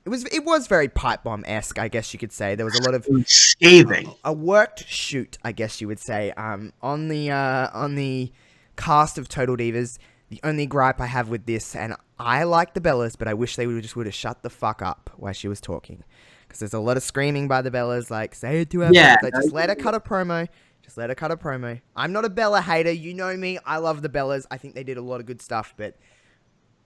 it 0.04 0.08
was 0.08 0.24
it 0.26 0.44
was 0.44 0.66
very 0.66 0.88
pipe 0.88 1.22
bomb 1.22 1.44
esque, 1.46 1.78
I 1.78 1.88
guess 1.88 2.12
you 2.12 2.18
could 2.18 2.32
say. 2.32 2.54
There 2.54 2.66
was 2.66 2.78
a 2.78 2.82
lot 2.82 2.94
of 2.94 3.06
scathing. 3.26 4.12
a 4.24 4.32
worked 4.32 4.86
shoot, 4.88 5.38
I 5.44 5.52
guess 5.52 5.80
you 5.80 5.86
would 5.86 6.00
say, 6.00 6.32
um, 6.32 6.72
on 6.82 7.08
the 7.08 7.30
uh, 7.30 7.68
on 7.72 7.94
the 7.94 8.32
cast 8.76 9.18
of 9.18 9.28
Total 9.28 9.56
Divas. 9.56 9.98
The 10.30 10.40
only 10.44 10.64
gripe 10.64 10.98
I 10.98 11.06
have 11.06 11.28
with 11.28 11.44
this, 11.44 11.76
and 11.76 11.94
I 12.18 12.44
like 12.44 12.72
the 12.72 12.80
Bellas, 12.80 13.16
but 13.18 13.28
I 13.28 13.34
wish 13.34 13.56
they 13.56 13.66
would 13.66 13.82
just 13.82 13.96
would 13.96 14.06
have 14.06 14.14
shut 14.14 14.42
the 14.42 14.48
fuck 14.48 14.80
up 14.80 15.10
while 15.16 15.34
she 15.34 15.46
was 15.46 15.60
talking, 15.60 16.02
because 16.48 16.58
there's 16.58 16.72
a 16.72 16.80
lot 16.80 16.96
of 16.96 17.02
screaming 17.02 17.48
by 17.48 17.60
the 17.60 17.70
Bellas, 17.70 18.10
like 18.10 18.34
say 18.34 18.62
it 18.62 18.70
to 18.70 18.80
her. 18.80 18.90
Yeah. 18.92 19.18
Like, 19.22 19.34
just 19.34 19.52
let 19.52 19.68
her 19.68 19.74
cut 19.74 19.94
a 19.94 20.00
promo. 20.00 20.48
Just 20.82 20.96
let 20.96 21.10
her 21.10 21.14
cut 21.14 21.30
a 21.30 21.36
promo. 21.36 21.80
I'm 21.94 22.12
not 22.12 22.24
a 22.24 22.30
Bella 22.30 22.62
hater. 22.62 22.90
You 22.90 23.14
know 23.14 23.36
me. 23.36 23.58
I 23.64 23.76
love 23.76 24.02
the 24.02 24.08
Bellas. 24.08 24.46
I 24.50 24.56
think 24.56 24.74
they 24.74 24.84
did 24.84 24.96
a 24.96 25.02
lot 25.02 25.20
of 25.20 25.26
good 25.26 25.42
stuff, 25.42 25.74
but 25.76 25.96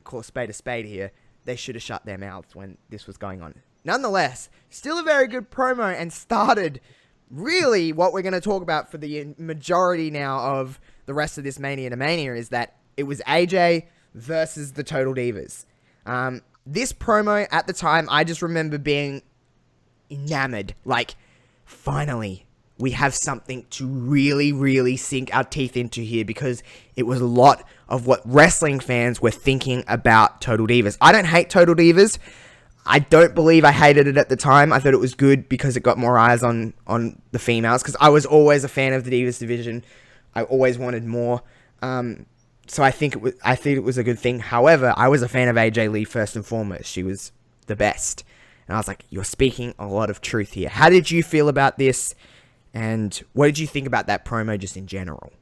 call 0.07 0.21
a 0.21 0.25
spade 0.25 0.51
a 0.51 0.53
spade 0.53 0.87
here. 0.87 1.13
They 1.45 1.57
should 1.57 1.75
have 1.75 1.83
shut 1.83 2.05
their 2.05 2.19
mouths 2.19 2.55
when 2.55 2.79
this 2.89 3.07
was 3.07 3.17
going 3.17 3.43
on. 3.43 3.55
Nonetheless, 3.85 4.49
still 4.71 4.99
a 4.99 5.03
very 5.03 5.29
good 5.29 5.51
promo 5.51 5.95
and 5.95 6.13
started 6.13 6.81
really 7.31 7.93
what 7.93 8.13
we're 8.13 8.23
going 8.23 8.33
to 8.33 8.41
talk 8.41 8.63
about 8.63 8.91
for 8.91 8.99
the 8.99 9.35
majority 9.39 10.11
now 10.11 10.39
of 10.39 10.81
the 11.07 11.15
rest 11.15 11.39
of 11.39 11.45
this 11.45 11.59
Mania 11.59 11.91
to 11.91 11.97
Mania 11.97 12.35
is 12.35 12.49
that 12.51 12.77
it 12.97 13.05
was 13.05 13.21
AJ 13.27 13.87
versus 14.15 14.73
the 14.73 14.83
Total 14.83 15.15
Divas. 15.15 15.67
Um, 16.05 16.43
this 16.65 16.93
promo 16.93 17.47
at 17.51 17.67
the 17.67 17.73
time, 17.73 18.09
I 18.11 18.25
just 18.25 18.43
remember 18.43 18.79
being 18.79 19.23
enamored. 20.11 20.75
Like, 20.85 21.15
finally, 21.65 22.46
we 22.79 22.91
have 22.91 23.15
something 23.15 23.65
to 23.71 23.87
really, 23.87 24.53
really 24.53 24.97
sink 24.97 25.35
our 25.35 25.45
teeth 25.45 25.77
into 25.77 26.03
here 26.03 26.25
because 26.25 26.63
it 26.95 27.05
was 27.05 27.21
a 27.21 27.27
lot 27.27 27.65
of 27.89 28.07
what 28.07 28.21
wrestling 28.25 28.81
fans 28.81 29.21
were 29.21 29.31
thinking 29.31 29.83
about 29.89 30.41
Total 30.41 30.67
Divas. 30.67 30.99
I 31.01 31.13
don't 31.13 31.25
hate 31.25 31.49
Total 31.49 31.75
Divas. 31.75 32.19
I 32.85 32.99
don't 33.01 33.35
believe 33.35 33.65
I 33.65 33.73
hated 33.73 34.07
it 34.07 34.17
at 34.17 34.29
the 34.29 34.37
time. 34.37 34.73
I 34.73 34.79
thought 34.79 34.95
it 34.95 35.01
was 35.01 35.15
good 35.15 35.49
because 35.49 35.77
it 35.77 35.83
got 35.83 35.99
more 35.99 36.19
eyes 36.19 36.43
on 36.43 36.73
on 36.87 37.21
the 37.33 37.39
females. 37.39 37.83
Because 37.83 37.97
I 38.01 38.11
was 38.11 38.25
always 38.27 38.63
a 38.63 38.69
fan 38.69 38.93
of 38.93 39.05
the 39.05 39.11
Divas 39.11 39.39
division. 39.39 39.85
I 40.35 40.43
always 40.45 40.79
wanted 40.79 41.05
more. 41.05 41.43
Um, 41.83 42.27
so 42.69 42.83
I 42.83 42.91
think 42.91 43.17
it 43.17 43.23
was 43.23 43.35
I 43.45 43.57
think 43.57 43.77
it 43.77 43.83
was 43.83 43.99
a 43.99 44.05
good 44.05 44.19
thing. 44.19 44.39
However, 44.39 44.93
I 44.97 45.09
was 45.09 45.23
a 45.23 45.29
fan 45.29 45.49
of 45.49 45.57
AJ 45.57 45.91
Lee 45.91 46.05
first 46.05 46.37
and 46.37 46.47
foremost. 46.47 46.87
She 46.87 47.03
was 47.03 47.33
the 47.67 47.77
best. 47.77 48.23
And 48.69 48.77
I 48.77 48.79
was 48.79 48.89
like, 48.89 49.05
you're 49.11 49.25
speaking 49.25 49.75
a 49.79 49.87
lot 49.87 50.11
of 50.11 50.21
truth 50.21 50.53
here. 50.53 50.69
How 50.69 50.89
did 50.89 51.11
you 51.11 51.23
feel 51.23 51.49
about 51.49 51.79
this? 51.79 52.15
And 52.77 53.19
what 53.33 53.47
did 53.47 53.59
you 53.59 53.67
think 53.67 53.87
about 53.87 54.07
that 54.09 54.27
promo 54.27 54.59
just 54.59 54.77
in 54.77 54.87
general? 54.87 55.33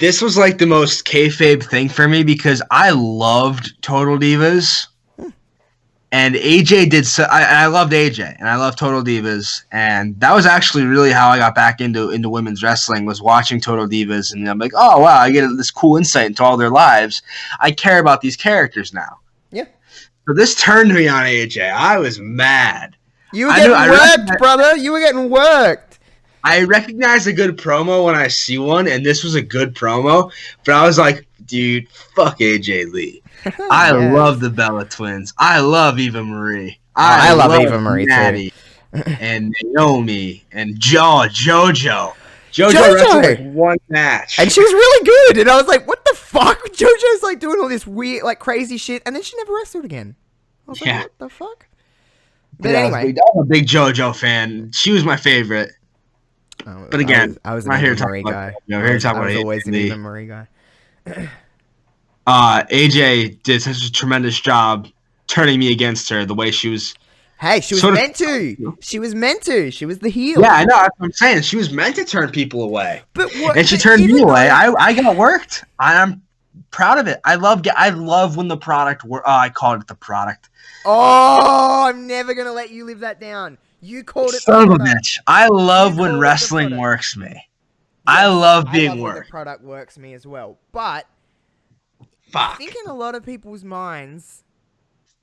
This 0.00 0.20
was 0.20 0.36
like 0.36 0.58
the 0.58 0.66
most 0.66 1.04
kayfabe 1.04 1.62
thing 1.62 1.88
for 1.88 2.08
me 2.08 2.24
because 2.24 2.60
I 2.72 2.90
loved 2.90 3.80
Total 3.82 4.18
Divas. 4.18 4.88
Hmm. 5.16 5.28
And 6.10 6.34
AJ 6.34 6.90
did 6.90 7.06
so. 7.06 7.22
I, 7.30 7.62
I 7.62 7.66
loved 7.66 7.92
AJ, 7.92 8.34
and 8.40 8.48
I 8.48 8.56
loved 8.56 8.78
Total 8.78 9.00
Divas, 9.00 9.62
and 9.70 10.18
that 10.18 10.34
was 10.34 10.44
actually 10.44 10.86
really 10.86 11.12
how 11.12 11.28
I 11.28 11.38
got 11.38 11.54
back 11.54 11.80
into 11.80 12.10
into 12.10 12.28
women's 12.28 12.64
wrestling. 12.64 13.04
Was 13.06 13.22
watching 13.22 13.60
Total 13.60 13.86
Divas, 13.86 14.32
and 14.32 14.50
I'm 14.50 14.58
like, 14.58 14.72
oh 14.74 14.98
wow, 14.98 15.20
I 15.20 15.30
get 15.30 15.48
this 15.56 15.70
cool 15.70 15.96
insight 15.96 16.26
into 16.26 16.42
all 16.42 16.56
their 16.56 16.70
lives. 16.70 17.22
I 17.60 17.70
care 17.70 18.00
about 18.00 18.22
these 18.22 18.36
characters 18.36 18.92
now. 18.92 19.20
Yeah. 19.52 19.66
So 20.26 20.34
this 20.34 20.56
turned 20.56 20.92
me 20.92 21.06
on 21.06 21.26
AJ. 21.26 21.72
I 21.72 21.96
was 21.98 22.18
mad. 22.18 22.96
You 23.32 23.46
were 23.46 23.52
getting 23.52 23.70
knew- 23.70 23.90
worked, 23.90 24.02
recognize- 24.02 24.38
brother. 24.38 24.76
You 24.76 24.90
were 24.90 25.00
getting 25.00 25.30
worked. 25.30 25.93
I 26.44 26.62
recognize 26.64 27.26
a 27.26 27.32
good 27.32 27.56
promo 27.56 28.04
when 28.04 28.14
I 28.14 28.28
see 28.28 28.58
one, 28.58 28.86
and 28.86 29.04
this 29.04 29.24
was 29.24 29.34
a 29.34 29.42
good 29.42 29.74
promo. 29.74 30.30
But 30.64 30.74
I 30.74 30.86
was 30.86 30.98
like, 30.98 31.26
dude, 31.46 31.88
fuck 31.88 32.38
AJ 32.38 32.92
Lee. 32.92 33.22
I 33.70 33.88
Yeah. 33.96 34.12
love 34.12 34.40
the 34.40 34.50
Bella 34.50 34.84
twins. 34.84 35.32
I 35.38 35.60
love 35.60 35.98
Eva 35.98 36.22
Marie. 36.22 36.78
Oh, 36.96 37.02
I 37.02 37.32
love 37.32 37.58
Eva 37.60 37.80
Marie, 37.80 38.04
too. 38.04 38.10
Natty 38.10 38.52
and 39.20 39.54
Naomi 39.64 40.44
and 40.52 40.78
Jo 40.78 41.26
JoJo. 41.28 42.12
JoJo, 42.52 42.70
JoJo! 42.70 42.94
wrestled 42.94 43.24
like 43.24 43.40
one 43.52 43.78
match. 43.88 44.38
And 44.38 44.52
she 44.52 44.60
was 44.60 44.72
really 44.72 45.04
good. 45.06 45.38
And 45.38 45.50
I 45.50 45.56
was 45.56 45.66
like, 45.66 45.88
what 45.88 46.04
the 46.04 46.14
fuck? 46.14 46.62
JoJo's 46.68 47.22
like 47.22 47.40
doing 47.40 47.58
all 47.58 47.68
this 47.68 47.84
weird, 47.86 48.22
like 48.22 48.38
crazy 48.38 48.76
shit. 48.76 49.02
And 49.04 49.16
then 49.16 49.22
she 49.24 49.36
never 49.38 49.52
wrestled 49.54 49.84
again. 49.84 50.14
I 50.68 50.70
was 50.70 50.80
Yeah. 50.80 50.92
like, 50.92 51.02
what 51.06 51.18
the 51.18 51.28
fuck? 51.30 51.66
But 52.60 52.70
Yeah, 52.70 52.78
anyway. 52.78 53.14
I'm 53.34 53.40
a 53.40 53.44
big 53.44 53.66
JoJo 53.66 54.14
fan. 54.14 54.70
She 54.72 54.92
was 54.92 55.04
my 55.04 55.16
favorite. 55.16 55.72
Oh, 56.66 56.86
But 56.90 57.00
again, 57.00 57.36
I 57.44 57.54
was, 57.54 57.66
I 57.66 57.66
was 57.66 57.66
not 57.66 57.80
here 57.80 57.92
Eva 57.92 57.96
to 57.96 58.02
talk 58.02 58.10
about 58.20 58.30
guy. 58.32 58.46
I 58.48 58.54
here 58.68 58.86
to 58.88 58.92
was, 58.94 59.02
talk 59.02 59.16
I 59.16 59.20
was 59.20 59.32
about 59.34 59.42
always 59.42 59.66
Lee. 59.66 59.86
Eva 59.86 59.96
Marie 59.98 60.26
guy. 60.26 60.48
Uh, 62.26 62.62
AJ 62.70 63.42
did 63.42 63.60
such 63.60 63.84
a 63.84 63.92
tremendous 63.92 64.40
job 64.40 64.88
turning 65.26 65.58
me 65.58 65.70
against 65.72 66.08
her. 66.08 66.24
The 66.24 66.34
way 66.34 66.50
she 66.50 66.68
was 66.70 66.94
Hey, 67.38 67.60
she 67.60 67.74
was 67.74 67.82
Sort 67.82 67.92
of- 67.94 68.00
meant 68.00 68.16
to. 68.16 68.78
She 68.80 68.98
was 68.98 69.14
meant 69.14 69.42
to. 69.42 69.70
She 69.70 69.84
was 69.84 69.98
the 69.98 70.08
heel. 70.08 70.40
Yeah, 70.40 70.52
I 70.54 70.64
know. 70.64 70.76
That's 70.76 70.98
what 70.98 71.06
I'm 71.06 71.12
saying. 71.12 71.42
She 71.42 71.56
was 71.56 71.70
meant 71.70 71.96
to 71.96 72.04
turn 72.06 72.30
people 72.30 72.62
away, 72.62 73.02
But 73.12 73.30
what? 73.40 73.58
and 73.58 73.68
she 73.68 73.76
turned 73.76 74.06
me 74.06 74.22
away. 74.22 74.48
I, 74.48 74.72
I 74.72 74.94
got 74.94 75.16
worked. 75.16 75.64
I'm 75.78 76.22
proud 76.70 76.98
of 76.98 77.08
it. 77.08 77.20
I 77.24 77.34
love. 77.34 77.62
I 77.76 77.90
love 77.90 78.38
when 78.38 78.48
the 78.48 78.56
product. 78.56 79.04
Wor- 79.04 79.22
oh, 79.28 79.30
I 79.30 79.50
called 79.50 79.82
it 79.82 79.88
the 79.88 79.94
product. 79.96 80.48
Oh, 80.86 81.84
I'm 81.86 82.06
never 82.06 82.32
gonna 82.32 82.52
let 82.52 82.70
you 82.70 82.86
live 82.86 83.00
that 83.00 83.20
down. 83.20 83.58
You 83.84 84.02
called 84.02 84.32
it. 84.32 84.42
Son 84.42 84.64
of 84.64 84.80
a 84.80 84.82
bitch. 84.82 85.18
I 85.26 85.48
love 85.48 85.94
You 85.94 86.00
when 86.00 86.10
called 86.10 86.10
it 86.10 86.16
the 86.16 86.20
wrestling 86.20 86.76
works 86.78 87.16
me. 87.16 87.48
I 88.06 88.26
love 88.26 88.66
being 88.72 88.92
when 88.92 89.00
worked. 89.00 89.26
The 89.26 89.30
product 89.30 89.62
works 89.62 89.98
me 89.98 90.14
as 90.14 90.26
well, 90.26 90.58
but 90.72 91.06
Fuck. 92.30 92.54
I 92.54 92.56
think 92.56 92.74
in 92.74 92.90
a 92.90 92.94
lot 92.94 93.14
of 93.14 93.24
people's 93.24 93.62
minds, 93.62 94.42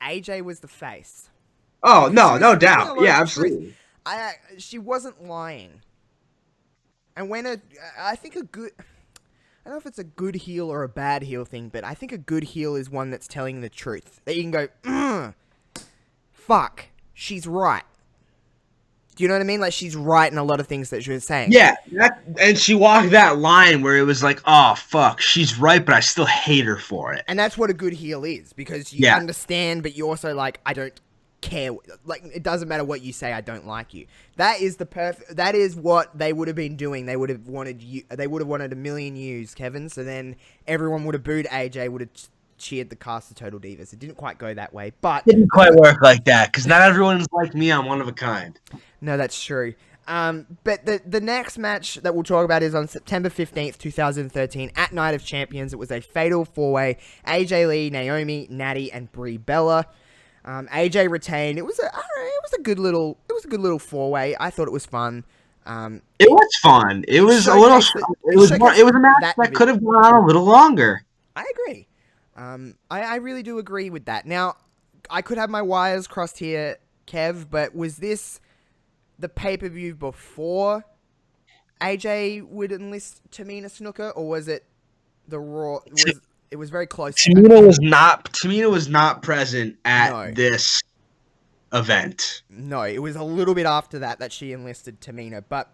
AJ 0.02 0.44
was 0.44 0.60
the 0.60 0.68
face. 0.68 1.30
Oh 1.84 2.10
no, 2.14 2.38
no 2.38 2.56
doubt. 2.56 3.02
Yeah, 3.02 3.22
of 3.22 3.32
truth. 3.32 3.48
absolutely. 3.48 3.76
I 4.06 4.34
she 4.58 4.78
wasn't 4.78 5.24
lying. 5.24 5.82
And 7.16 7.30
when 7.30 7.48
a 7.48 7.58
I 8.00 8.16
think 8.16 8.36
a 8.36 8.44
good 8.44 8.72
I 8.80 8.84
don't 9.66 9.74
know 9.74 9.78
if 9.78 9.86
it's 9.86 10.00
a 10.00 10.04
good 10.04 10.36
heel 10.36 10.72
or 10.72 10.84
a 10.84 10.90
bad 10.90 11.24
heel 11.24 11.46
thing, 11.46 11.70
but 11.70 11.84
I 11.84 11.96
think 11.96 12.12
a 12.12 12.18
good 12.18 12.44
heel 12.44 12.76
is 12.76 12.90
one 12.90 13.10
that's 13.10 13.28
telling 13.28 13.62
the 13.62 13.70
truth. 13.70 14.22
That 14.26 14.36
you 14.36 14.44
can 14.44 14.52
go, 14.52 14.68
"Mm, 14.84 15.34
fuck, 16.32 16.86
she's 17.14 17.46
right. 17.48 17.84
Do 19.22 19.26
you 19.26 19.28
know 19.28 19.36
what 19.36 19.42
I 19.42 19.46
mean? 19.46 19.60
Like 19.62 19.72
she's 19.72 19.96
right 19.96 20.32
in 20.32 20.40
a 20.40 20.44
lot 20.44 20.60
of 20.60 20.66
things 20.66 20.90
that 20.90 21.04
she 21.04 21.12
was 21.12 21.24
saying. 21.24 21.52
Yeah, 21.52 21.76
that, 21.92 22.24
and 22.40 22.58
she 22.58 22.74
walked 22.74 23.12
that 23.12 23.38
line 23.38 23.84
where 23.84 23.96
it 23.96 24.02
was 24.02 24.24
like, 24.24 24.42
"Oh 24.46 24.74
fuck, 24.74 25.22
she's 25.22 25.60
right, 25.60 25.86
but 25.86 25.94
I 25.94 26.00
still 26.00 26.26
hate 26.26 26.66
her 26.66 26.76
for 26.76 27.14
it." 27.14 27.24
And 27.28 27.38
that's 27.38 27.56
what 27.56 27.70
a 27.70 27.74
good 27.76 27.94
heel 27.94 28.24
is 28.24 28.52
because 28.52 28.92
you 28.92 29.06
Yeah. 29.06 29.18
understand, 29.18 29.84
but 29.84 29.96
you 29.96 30.10
also 30.10 30.34
like, 30.34 30.60
I 30.66 30.74
don't 30.74 31.00
care. 31.42 31.70
Like, 32.04 32.24
it 32.34 32.42
doesn't 32.42 32.68
matter 32.68 32.84
what 32.84 33.04
you 33.04 33.14
say, 33.14 33.32
I 33.32 33.42
don't 33.42 33.68
like 33.68 33.94
you. 33.94 34.08
That 34.38 34.60
is 34.60 34.78
the 34.78 34.88
perfect. 34.88 35.36
That 35.36 35.54
is 35.54 35.76
what 35.76 36.18
they 36.18 36.34
would 36.34 36.48
have 36.48 36.58
been 36.58 36.76
doing. 36.76 37.06
They 37.06 37.16
would 37.16 37.30
have 37.30 37.48
wanted 37.48 37.84
you. 37.84 38.02
They 38.10 38.26
would 38.26 38.42
have 38.42 38.50
wanted 38.50 38.74
a 38.74 38.76
million 38.76 39.14
views, 39.14 39.54
Kevin. 39.54 39.88
So 39.88 40.04
then 40.04 40.36
everyone 40.66 41.06
would 41.06 41.14
have 41.14 41.24
booed 41.24 41.46
AJ, 41.46 41.90
would 41.90 42.02
have 42.02 42.10
cheered 42.62 42.90
the 42.90 42.96
cast 42.96 43.32
of 43.32 43.38
Total 43.38 43.60
Divas. 43.60 43.94
It 43.94 44.00
didn't 44.00 44.16
quite 44.16 44.38
go 44.38 44.54
that 44.54 44.74
way, 44.74 44.94
but 45.02 45.26
Didn't 45.26 45.50
quite 45.50 45.74
work 45.74 46.02
like 46.02 46.26
that 46.26 46.52
because 46.52 46.68
not 46.68 46.82
everyone's 46.82 47.28
like 47.32 47.54
me. 47.54 47.72
I'm 47.72 47.86
one 47.86 48.02
of 48.02 48.08
a 48.08 48.14
kind. 48.14 48.60
No, 49.02 49.18
that's 49.18 49.44
true. 49.44 49.74
Um, 50.08 50.46
but 50.64 50.86
the 50.86 51.02
the 51.06 51.22
next 51.22 51.58
match 51.58 51.96
that 51.96 52.14
we'll 52.14 52.24
talk 52.24 52.44
about 52.44 52.64
is 52.64 52.74
on 52.74 52.88
September 52.88 53.30
fifteenth, 53.30 53.78
two 53.78 53.92
thousand 53.92 54.32
thirteen, 54.32 54.72
at 54.76 54.92
Night 54.92 55.14
of 55.14 55.24
Champions. 55.24 55.74
It 55.74 55.80
was 55.80 55.92
a 55.92 56.02
fatal 56.02 56.44
four 56.44 56.72
way: 56.72 56.98
AJ 57.28 57.68
Lee, 57.68 57.90
Naomi, 57.90 58.48
Natty, 58.50 58.92
and 58.92 59.12
Brie 59.12 59.38
Bella. 59.38 59.86
Um, 60.44 60.68
AJ 60.70 61.10
retained. 61.10 61.60
It 61.60 61.66
was 61.66 61.80
a 61.80 61.86
I 61.86 62.02
don't 62.02 62.26
know, 62.26 62.26
it 62.26 62.44
was 62.44 62.54
a 62.54 62.62
good 62.62 62.80
little 62.80 63.20
it 63.30 63.34
was 63.34 63.46
a 63.46 63.48
good 63.48 63.60
little 63.60 63.80
four 63.80 64.12
way. 64.12 64.36
I 64.40 64.50
thought 64.50 64.68
it 64.68 64.74
was 64.74 64.86
fun. 64.86 65.24
Um, 65.66 66.02
It 66.18 66.30
was 66.30 66.56
fun. 66.62 67.06
It 67.08 67.22
was 67.22 67.48
a 67.48 67.56
little. 67.56 67.78
It 67.78 68.36
was. 68.36 68.52
it 68.52 68.60
More, 68.60 68.74
it 68.74 68.84
was 68.84 68.96
a 68.96 69.00
match 69.00 69.16
that 69.22 69.36
that 69.38 69.54
could 69.54 69.68
have 69.68 69.84
gone 69.84 70.04
on 70.04 70.24
a 70.24 70.26
little 70.26 70.44
longer. 70.44 71.04
I 71.36 71.46
agree. 71.54 71.88
Um, 72.36 72.76
I, 72.90 73.02
I 73.02 73.16
really 73.16 73.44
do 73.44 73.60
agree 73.60 73.90
with 73.90 74.06
that. 74.06 74.26
Now, 74.26 74.56
I 75.10 75.22
could 75.22 75.38
have 75.38 75.50
my 75.50 75.62
wires 75.62 76.08
crossed 76.08 76.40
here, 76.40 76.78
Kev, 77.08 77.50
but 77.50 77.76
was 77.76 77.98
this 77.98 78.40
the 79.20 79.30
pay 79.30 79.58
per 79.58 79.70
view 79.70 79.96
before 79.96 80.86
AJ 81.82 82.48
would 82.48 82.72
enlist 82.72 83.22
Tamina 83.32 83.66
Snuka, 83.66 84.14
or 84.16 84.28
was 84.30 84.48
it 84.48 84.66
the 85.28 85.40
Raw? 85.40 85.80
Was, 85.92 86.20
it 86.52 86.56
was 86.58 86.70
very 86.70 86.88
close. 86.88 87.16
Tamina 87.16 87.66
was 87.66 87.80
not. 87.80 88.32
Tamina 88.32 88.70
was 88.70 88.88
not 88.88 89.22
present 89.24 89.78
at 89.84 90.12
No. 90.12 90.32
this 90.32 90.82
event. 91.74 92.44
No, 92.50 92.84
it 92.84 93.00
was 93.00 93.16
a 93.16 93.24
little 93.24 93.56
bit 93.56 93.66
after 93.66 94.00
that 94.00 94.20
that 94.20 94.32
she 94.32 94.52
enlisted 94.52 95.02
Tamina. 95.02 95.44
But 95.48 95.72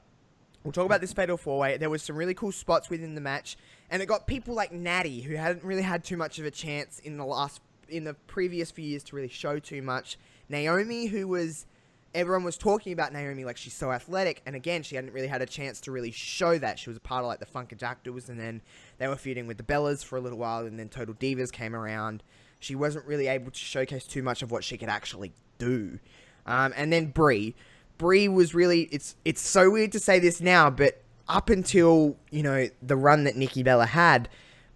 we'll 0.64 0.72
talk 0.72 0.86
about 0.86 1.02
this 1.02 1.14
fatal 1.14 1.38
four 1.38 1.60
way. 1.60 1.78
There 1.78 1.90
was 1.90 2.04
some 2.04 2.16
really 2.16 2.34
cool 2.34 2.52
spots 2.52 2.90
within 2.90 3.16
the 3.16 3.22
match, 3.22 3.58
and 3.90 4.02
it 4.02 4.06
got 4.06 4.28
people 4.28 4.54
like 4.54 4.72
Natty, 4.72 5.22
who 5.22 5.36
hadn't 5.36 5.64
really 5.64 5.82
had 5.82 6.04
too 6.04 6.18
much 6.18 6.40
of 6.40 6.46
a 6.46 6.52
chance 6.52 7.00
in 7.00 7.18
the 7.18 7.26
last 7.26 7.62
in 7.90 8.04
the 8.04 8.14
previous 8.14 8.70
few 8.70 8.84
years 8.84 9.04
to 9.06 9.16
really 9.16 9.30
show 9.30 9.60
too 9.60 9.82
much. 9.82 10.18
Naomi, 10.50 11.08
who 11.08 11.28
was 11.28 11.66
everyone 12.14 12.44
was 12.44 12.58
talking 12.58 12.94
about 12.94 13.14
Naomi 13.14 13.46
like 13.46 13.58
she's 13.58 13.74
so 13.74 13.92
athletic, 13.92 14.42
and 14.46 14.56
again 14.56 14.84
she 14.84 14.96
hadn't 14.96 15.14
really 15.14 15.28
had 15.28 15.42
a 15.42 15.46
chance 15.46 15.80
to 15.82 15.92
really 15.92 16.12
show 16.12 16.58
that. 16.58 16.80
She 16.80 16.90
was 16.90 16.98
a 16.98 17.02
part 17.02 17.24
of 17.24 17.28
like 17.28 17.40
the 17.40 17.46
Funkadactyls, 17.46 18.30
and 18.30 18.40
then 18.40 18.62
they 18.98 19.08
were 19.08 19.16
feuding 19.16 19.48
with 19.48 19.58
the 19.58 19.64
Bellas 19.64 20.04
for 20.04 20.18
a 20.18 20.22
little 20.22 20.40
while, 20.40 20.66
and 20.66 20.80
then 20.80 20.90
Total 20.90 21.14
Divas 21.14 21.52
came 21.52 21.76
around. 21.76 22.24
She 22.60 22.76
wasn't 22.76 23.06
really 23.06 23.28
able 23.28 23.52
to 23.52 23.60
showcase 23.60 24.06
too 24.06 24.24
much 24.24 24.42
of 24.42 24.52
what 24.52 24.64
she 24.64 24.78
could 24.78 24.90
actually 24.90 25.32
do. 25.60 26.00
Um, 26.46 26.74
and 26.76 26.92
then 26.92 27.08
Brie, 27.08 27.56
Brie 27.98 28.28
was 28.28 28.54
really 28.54 28.84
it's 28.92 29.16
it's 29.26 29.42
so 29.42 29.70
weird 29.70 29.92
to 29.94 30.00
say 30.00 30.20
this 30.20 30.42
now, 30.42 30.70
but 30.70 31.02
up 31.30 31.50
until 31.50 32.18
you 32.32 32.44
know 32.44 32.68
the 32.82 32.96
run 32.96 33.24
that 33.26 33.36
Nikki 33.36 33.64
Bella 33.64 33.86
had, 33.86 34.30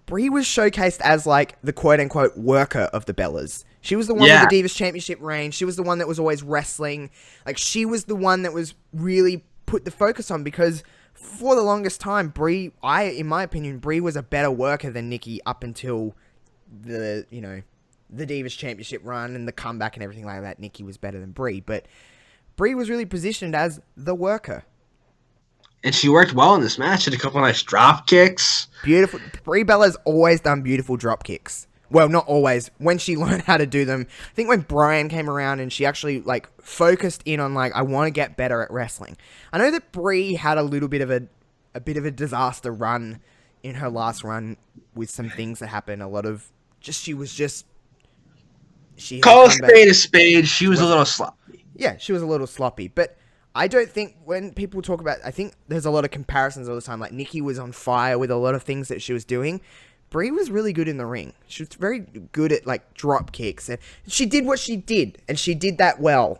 Brie 0.05 0.29
was 0.29 0.45
showcased 0.45 0.99
as 1.01 1.25
like 1.25 1.57
the 1.61 1.73
quote 1.73 1.99
unquote 1.99 2.37
worker 2.37 2.89
of 2.93 3.05
the 3.05 3.13
Bellas. 3.13 3.63
She 3.81 3.95
was 3.95 4.07
the 4.07 4.13
one 4.13 4.27
Yeah. 4.27 4.41
with 4.43 4.49
the 4.51 4.61
Divas 4.61 4.75
Championship 4.75 5.19
reign. 5.21 5.51
She 5.51 5.65
was 5.65 5.75
the 5.75 5.83
one 5.83 5.97
that 5.99 6.07
was 6.07 6.19
always 6.19 6.43
wrestling. 6.43 7.09
Like 7.45 7.57
she 7.57 7.85
was 7.85 8.05
the 8.05 8.15
one 8.15 8.43
that 8.43 8.53
was 8.53 8.75
really 8.93 9.43
put 9.65 9.85
the 9.85 9.91
focus 9.91 10.29
on 10.29 10.43
because 10.43 10.83
for 11.13 11.55
the 11.55 11.61
longest 11.63 11.99
time, 12.01 12.29
Brie, 12.29 12.71
I 12.83 13.03
in 13.03 13.27
my 13.27 13.43
opinion, 13.43 13.79
Brie 13.79 13.99
was 14.01 14.15
a 14.15 14.23
better 14.23 14.51
worker 14.51 14.91
than 14.91 15.09
Nikki 15.09 15.39
up 15.45 15.63
until 15.63 16.15
the 16.83 17.25
you 17.29 17.41
know 17.41 17.61
the 18.09 18.27
Divas 18.27 18.57
Championship 18.57 19.01
run 19.05 19.35
and 19.35 19.47
the 19.47 19.51
comeback 19.53 19.95
and 19.95 20.03
everything 20.03 20.25
like 20.25 20.41
that. 20.41 20.59
Nikki 20.59 20.83
was 20.83 20.97
better 20.97 21.19
than 21.19 21.31
Brie, 21.31 21.61
but 21.61 21.85
Brie 22.57 22.75
was 22.75 22.89
really 22.89 23.05
positioned 23.05 23.55
as 23.55 23.79
the 23.95 24.13
worker. 24.13 24.63
And 25.83 25.95
she 25.95 26.09
worked 26.09 26.33
well 26.33 26.53
in 26.55 26.61
this 26.61 26.77
match. 26.77 27.05
Had 27.05 27.13
a 27.13 27.17
couple 27.17 27.41
nice 27.41 27.63
drop 27.63 28.05
kicks. 28.07 28.67
Beautiful. 28.83 29.19
Brie 29.43 29.63
Bella's 29.63 29.97
always 30.05 30.39
done 30.41 30.61
beautiful 30.61 30.95
drop 30.95 31.23
kicks. 31.23 31.67
Well, 31.89 32.07
not 32.07 32.25
always. 32.27 32.69
When 32.77 32.97
she 32.97 33.15
learned 33.17 33.43
how 33.43 33.57
to 33.57 33.65
do 33.65 33.83
them, 33.83 34.05
I 34.09 34.33
think 34.33 34.47
when 34.47 34.61
Bryan 34.61 35.09
came 35.09 35.29
around 35.29 35.59
and 35.59 35.73
she 35.73 35.85
actually 35.85 36.21
like 36.21 36.49
focused 36.61 37.21
in 37.25 37.39
on 37.39 37.53
like 37.53 37.73
I 37.73 37.81
want 37.81 38.07
to 38.07 38.11
get 38.11 38.37
better 38.37 38.61
at 38.61 38.71
wrestling. 38.71 39.17
I 39.51 39.57
know 39.57 39.71
that 39.71 39.91
Brie 39.91 40.35
had 40.35 40.57
a 40.57 40.63
little 40.63 40.87
bit 40.87 41.01
of 41.01 41.09
a 41.09 41.23
a 41.73 41.79
bit 41.79 41.97
of 41.97 42.05
a 42.05 42.11
disaster 42.11 42.71
run 42.71 43.19
in 43.63 43.75
her 43.75 43.89
last 43.89 44.23
run 44.23 44.57
with 44.93 45.09
some 45.09 45.29
things 45.29 45.59
that 45.59 45.67
happened. 45.67 46.01
A 46.01 46.07
lot 46.07 46.25
of 46.25 46.51
just 46.79 47.01
she 47.01 47.13
was 47.13 47.33
just 47.33 47.65
she 48.97 49.19
Call 49.19 49.47
a 49.47 49.51
spade 49.51 49.87
a 49.87 49.93
spade. 49.93 50.47
She 50.47 50.67
was 50.67 50.79
a 50.79 50.85
little 50.85 51.05
sloppy. 51.05 51.65
yeah, 51.75 51.97
she 51.97 52.13
was 52.13 52.21
a 52.21 52.25
little 52.25 52.47
sloppy, 52.47 52.87
but 52.87 53.17
I 53.53 53.67
don't 53.67 53.89
think 53.89 54.15
when 54.23 54.53
people 54.53 54.81
talk 54.81 55.01
about, 55.01 55.17
I 55.25 55.31
think 55.31 55.53
there's 55.67 55.85
a 55.85 55.91
lot 55.91 56.05
of 56.05 56.11
comparisons 56.11 56.69
all 56.69 56.75
the 56.75 56.81
time. 56.81 56.99
Like 56.99 57.11
Nikki 57.11 57.41
was 57.41 57.59
on 57.59 57.71
fire 57.71 58.17
with 58.17 58.31
a 58.31 58.37
lot 58.37 58.55
of 58.55 58.63
things 58.63 58.87
that 58.87 59.01
she 59.01 59.13
was 59.13 59.25
doing. 59.25 59.61
Brie 60.09 60.31
was 60.31 60.51
really 60.51 60.73
good 60.73 60.87
in 60.87 60.97
the 60.97 61.05
ring. 61.05 61.33
She 61.47 61.63
was 61.63 61.69
very 61.69 61.99
good 61.99 62.51
at 62.51 62.65
like 62.67 62.93
drop 62.93 63.31
kicks, 63.31 63.69
and 63.69 63.79
she 64.07 64.25
did 64.25 64.45
what 64.45 64.59
she 64.59 64.75
did, 64.75 65.21
and 65.27 65.39
she 65.39 65.55
did 65.55 65.77
that 65.77 65.99
well. 65.99 66.39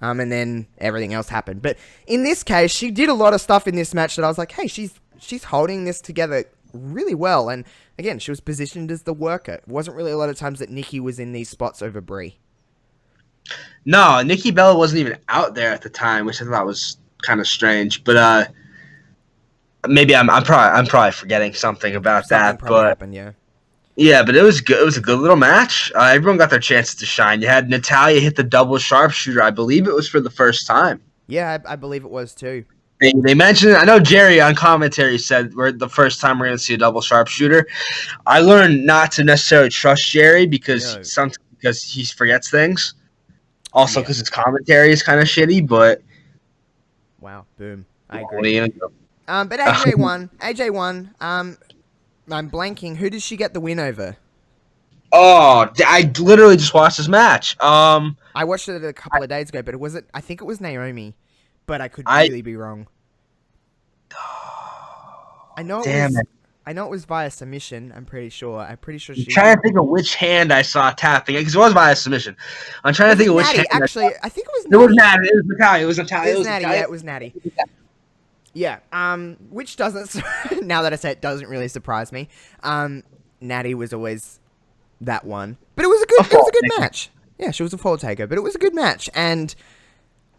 Um, 0.00 0.20
and 0.20 0.32
then 0.32 0.66
everything 0.78 1.14
else 1.14 1.28
happened. 1.28 1.62
But 1.62 1.78
in 2.06 2.24
this 2.24 2.42
case, 2.42 2.70
she 2.70 2.90
did 2.90 3.08
a 3.08 3.14
lot 3.14 3.32
of 3.32 3.40
stuff 3.40 3.66
in 3.66 3.74
this 3.74 3.94
match 3.94 4.16
that 4.16 4.24
I 4.24 4.28
was 4.28 4.38
like, 4.38 4.52
hey, 4.52 4.66
she's 4.66 4.98
she's 5.18 5.44
holding 5.44 5.84
this 5.84 6.00
together 6.00 6.44
really 6.72 7.14
well. 7.14 7.48
And 7.48 7.64
again, 7.98 8.18
she 8.18 8.30
was 8.30 8.40
positioned 8.40 8.90
as 8.90 9.02
the 9.02 9.14
worker. 9.14 9.52
It 9.52 9.68
wasn't 9.68 9.96
really 9.96 10.12
a 10.12 10.16
lot 10.16 10.28
of 10.28 10.36
times 10.36 10.58
that 10.58 10.70
Nikki 10.70 11.00
was 11.00 11.18
in 11.18 11.32
these 11.32 11.48
spots 11.48 11.82
over 11.82 12.00
Brie. 12.00 12.38
No, 13.84 14.22
Nikki 14.22 14.50
Bella 14.50 14.76
wasn't 14.76 15.00
even 15.00 15.18
out 15.28 15.54
there 15.54 15.70
at 15.72 15.82
the 15.82 15.90
time, 15.90 16.24
which 16.24 16.40
I 16.40 16.46
thought 16.46 16.64
was 16.66 16.96
kind 17.22 17.40
of 17.40 17.46
strange. 17.46 18.02
But 18.04 18.16
uh, 18.16 18.44
maybe 19.88 20.16
I'm 20.16 20.30
I'm 20.30 20.42
probably 20.42 20.78
I'm 20.78 20.86
probably 20.86 21.12
forgetting 21.12 21.52
something 21.54 21.94
about 21.94 22.26
Something 22.26 22.58
that. 22.64 22.68
But 22.68 22.86
happened, 22.88 23.14
yeah. 23.14 23.32
yeah, 23.96 24.22
but 24.22 24.36
it 24.36 24.42
was 24.42 24.60
good. 24.60 24.80
It 24.80 24.84
was 24.84 24.96
a 24.96 25.02
good 25.02 25.18
little 25.18 25.36
match. 25.36 25.92
Uh, 25.94 26.10
everyone 26.14 26.38
got 26.38 26.50
their 26.50 26.58
chances 26.60 26.94
to 26.96 27.06
shine. 27.06 27.42
You 27.42 27.48
had 27.48 27.68
Natalya 27.68 28.20
hit 28.20 28.36
the 28.36 28.44
double 28.44 28.78
sharpshooter. 28.78 29.42
I 29.42 29.50
believe 29.50 29.86
it 29.86 29.94
was 29.94 30.08
for 30.08 30.20
the 30.20 30.30
first 30.30 30.66
time. 30.66 31.00
Yeah, 31.26 31.58
I, 31.66 31.72
I 31.72 31.76
believe 31.76 32.04
it 32.04 32.10
was 32.10 32.34
too. 32.34 32.64
They, 33.00 33.12
they 33.22 33.34
mentioned. 33.34 33.74
I 33.76 33.84
know 33.84 33.98
Jerry 33.98 34.40
on 34.40 34.54
commentary 34.54 35.18
said 35.18 35.54
we're 35.54 35.72
the 35.72 35.88
first 35.88 36.20
time 36.20 36.38
we're 36.38 36.46
going 36.46 36.56
to 36.56 36.62
see 36.62 36.74
a 36.74 36.78
double 36.78 37.00
sharpshooter. 37.00 37.66
I 38.24 38.40
learned 38.40 38.86
not 38.86 39.12
to 39.12 39.24
necessarily 39.24 39.68
trust 39.68 40.08
Jerry 40.10 40.46
because 40.46 40.96
No. 40.96 41.02
some 41.02 41.32
because 41.50 41.82
he 41.82 42.04
forgets 42.04 42.50
things. 42.50 42.94
Also, 43.74 44.00
Yeah. 44.00 44.04
because 44.04 44.18
his 44.18 44.30
commentary 44.30 44.90
is 44.92 45.02
kind 45.02 45.20
of 45.20 45.26
shitty, 45.26 45.66
but 45.66 46.00
Wow, 47.20 47.46
boom. 47.58 47.84
I 48.10 48.20
agree. 48.20 48.58
Um, 49.26 49.48
but 49.48 49.58
AJ 49.58 49.94
won. 49.98 50.30
AJ 50.40 50.70
won. 50.72 51.14
Um, 51.20 51.56
I'm 52.30 52.50
blanking. 52.50 52.96
Who 52.96 53.10
did 53.10 53.22
she 53.22 53.36
get 53.36 53.52
the 53.54 53.60
win 53.60 53.78
over? 53.80 54.16
Oh, 55.12 55.68
I 55.86 56.10
literally 56.18 56.56
just 56.56 56.74
watched 56.74 56.96
this 56.98 57.08
match. 57.08 57.58
Um, 57.62 58.16
I 58.34 58.44
watched 58.44 58.68
it 58.68 58.84
a 58.84 58.92
couple 58.92 59.22
of 59.22 59.28
days 59.28 59.48
ago, 59.48 59.62
but 59.62 59.74
it 59.74 59.78
wasn't. 59.78 60.06
I 60.12 60.20
think 60.20 60.40
it 60.40 60.44
was 60.44 60.60
Naomi, 60.60 61.14
but 61.66 61.80
I 61.80 61.88
could 61.88 62.04
I- 62.06 62.24
really 62.24 62.42
be 62.42 62.56
wrong. 62.56 62.86
I 65.56 65.62
know 65.62 65.80
it 65.80 65.84
Damn 65.84 66.10
was. 66.12 66.20
it. 66.20 66.28
I 66.66 66.72
know 66.72 66.84
it 66.86 66.90
was 66.90 67.04
via 67.04 67.30
submission. 67.30 67.92
I'm 67.94 68.06
pretty 68.06 68.30
sure. 68.30 68.58
I'm 68.60 68.78
pretty 68.78 68.98
sure 68.98 69.14
I'm 69.14 69.20
she. 69.22 69.26
trying 69.26 69.56
to 69.56 69.60
think 69.62 69.78
of 69.78 69.86
which 69.86 70.14
hand 70.14 70.52
I 70.52 70.62
saw 70.62 70.90
tapping 70.92 71.36
because 71.36 71.54
it 71.54 71.58
was 71.58 71.74
by 71.74 71.90
a 71.92 71.96
submission. 71.96 72.36
I'm 72.84 72.94
trying 72.94 73.10
to 73.10 73.16
think 73.16 73.28
of 73.28 73.36
which 73.36 73.46
Natty, 73.46 73.58
hand. 73.58 73.68
I 73.72 73.76
actually, 73.76 74.08
saw- 74.10 74.18
I 74.22 74.28
think 74.30 74.46
it 74.46 74.52
was. 74.56 74.64
it 74.72 74.76
was 74.86 74.94
Natty. 74.96 75.28
Natalya. 75.44 75.82
It 75.82 75.86
was 75.86 75.98
Natalya. 75.98 76.32
It 76.32 76.38
was 76.38 76.38
Natalya. 76.38 76.38
It 76.38 76.38
was 76.38 76.46
Natty. 76.46 76.62
Natalya. 76.62 76.78
Yeah, 76.78 76.82
it 76.84 76.90
was 76.90 77.04
Natty. 77.04 77.34
Yeah. 78.54 78.78
Um, 78.92 79.36
which 79.50 79.76
doesn't. 79.76 80.22
now 80.62 80.82
that 80.82 80.92
I 80.92 80.96
say 80.96 81.10
it, 81.10 81.20
doesn't 81.20 81.48
really 81.48 81.68
surprise 81.68 82.12
me. 82.12 82.28
Um, 82.62 83.02
Natty 83.40 83.74
was 83.74 83.92
always 83.92 84.40
that 85.00 85.24
one, 85.26 85.58
but 85.76 85.84
it 85.84 85.88
was 85.88 86.02
a 86.02 86.06
good. 86.06 86.20
A 86.20 86.24
It 86.24 86.32
was 86.32 86.48
a 86.48 86.52
good 86.52 86.62
taker. 86.70 86.80
match. 86.80 87.10
Yeah, 87.38 87.50
she 87.50 87.62
was 87.62 87.74
a 87.74 87.78
fall 87.78 87.98
taker, 87.98 88.26
but 88.26 88.38
it 88.38 88.42
was 88.42 88.54
a 88.54 88.58
good 88.58 88.74
match, 88.74 89.10
and 89.12 89.54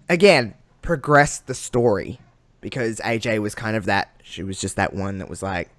again, 0.08 0.54
progressed 0.82 1.46
the 1.46 1.54
story 1.54 2.20
because 2.62 3.00
AJ 3.02 3.40
was 3.42 3.54
kind 3.54 3.76
of 3.76 3.86
that. 3.86 4.16
She 4.24 4.44
was 4.44 4.60
just 4.62 4.78
that 4.78 4.94
one 4.94 5.18
that 5.20 5.30
was 5.30 5.44
like, 5.44 5.70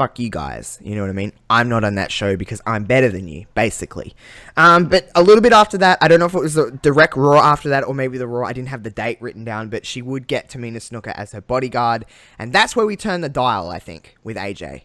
"Fuck 0.00 0.18
you 0.18 0.30
guys," 0.30 0.78
you 0.82 0.94
know 0.94 1.02
what 1.02 1.10
I 1.10 1.12
mean? 1.12 1.32
I'm 1.50 1.68
not 1.68 1.84
on 1.84 1.96
that 1.96 2.10
show 2.10 2.34
because 2.34 2.62
I'm 2.64 2.84
better 2.84 3.10
than 3.10 3.28
you, 3.28 3.44
basically. 3.54 4.14
Um, 4.56 4.86
but 4.86 5.10
a 5.14 5.22
little 5.22 5.42
bit 5.42 5.52
after 5.52 5.76
that, 5.76 5.98
I 6.00 6.08
don't 6.08 6.18
know 6.18 6.24
if 6.24 6.32
it 6.32 6.40
was 6.40 6.54
the 6.54 6.70
direct 6.70 7.18
Raw 7.18 7.38
after 7.38 7.68
that 7.68 7.84
or 7.84 7.92
maybe 7.94 8.16
the 8.16 8.26
Raw. 8.26 8.46
I 8.46 8.54
didn't 8.54 8.70
have 8.70 8.82
the 8.82 8.88
date 8.88 9.20
written 9.20 9.44
down, 9.44 9.68
but 9.68 9.84
she 9.84 10.00
would 10.00 10.26
get 10.26 10.48
Tamina 10.48 10.78
Snuka 10.78 11.12
as 11.16 11.32
her 11.32 11.42
bodyguard, 11.42 12.06
and 12.38 12.50
that's 12.50 12.74
where 12.74 12.86
we 12.86 12.96
turn 12.96 13.20
the 13.20 13.28
dial. 13.28 13.68
I 13.68 13.78
think 13.78 14.16
with 14.24 14.38
AJ. 14.38 14.84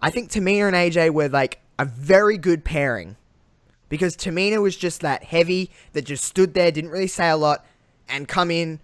I 0.00 0.10
think 0.10 0.30
Tamina 0.30 0.68
and 0.68 0.76
AJ 0.76 1.10
were 1.10 1.28
like 1.28 1.60
a 1.80 1.84
very 1.84 2.38
good 2.38 2.64
pairing 2.64 3.16
because 3.88 4.16
Tamina 4.16 4.62
was 4.62 4.76
just 4.76 5.00
that 5.00 5.24
heavy 5.24 5.72
that 5.92 6.04
just 6.04 6.22
stood 6.22 6.54
there, 6.54 6.70
didn't 6.70 6.90
really 6.90 7.08
say 7.08 7.28
a 7.28 7.36
lot, 7.36 7.66
and 8.08 8.28
come 8.28 8.52
in, 8.52 8.78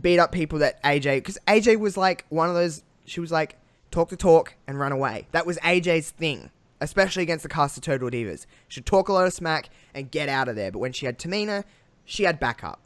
beat 0.00 0.18
up 0.18 0.30
people 0.30 0.58
that 0.58 0.82
AJ. 0.84 1.16
Because 1.16 1.38
AJ 1.48 1.78
was 1.78 1.96
like 1.96 2.26
one 2.28 2.50
of 2.50 2.54
those. 2.54 2.82
She 3.06 3.20
was 3.20 3.32
like 3.32 3.56
talk 3.90 4.08
the 4.08 4.16
talk 4.16 4.54
and 4.66 4.78
run 4.78 4.92
away. 4.92 5.26
That 5.32 5.46
was 5.46 5.58
AJ's 5.58 6.10
thing, 6.10 6.50
especially 6.80 7.22
against 7.22 7.42
the 7.42 7.48
cast 7.48 7.76
of 7.76 7.82
Total 7.82 8.10
Divas. 8.10 8.46
She'd 8.68 8.86
talk 8.86 9.08
a 9.08 9.12
lot 9.12 9.26
of 9.26 9.32
smack 9.32 9.70
and 9.94 10.10
get 10.10 10.28
out 10.28 10.48
of 10.48 10.56
there. 10.56 10.70
But 10.72 10.78
when 10.80 10.92
she 10.92 11.06
had 11.06 11.18
Tamina, 11.18 11.64
she 12.04 12.24
had 12.24 12.38
backup. 12.38 12.80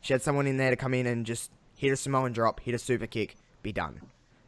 She 0.00 0.12
had 0.12 0.22
someone 0.22 0.46
in 0.46 0.56
there 0.56 0.70
to 0.70 0.76
come 0.76 0.94
in 0.94 1.06
and 1.06 1.26
just 1.26 1.50
hit 1.76 1.92
a 1.92 1.96
Samoan 1.96 2.32
drop, 2.32 2.60
hit 2.60 2.74
a 2.74 2.78
super 2.78 3.06
kick, 3.06 3.36
be 3.62 3.72
done. 3.72 4.00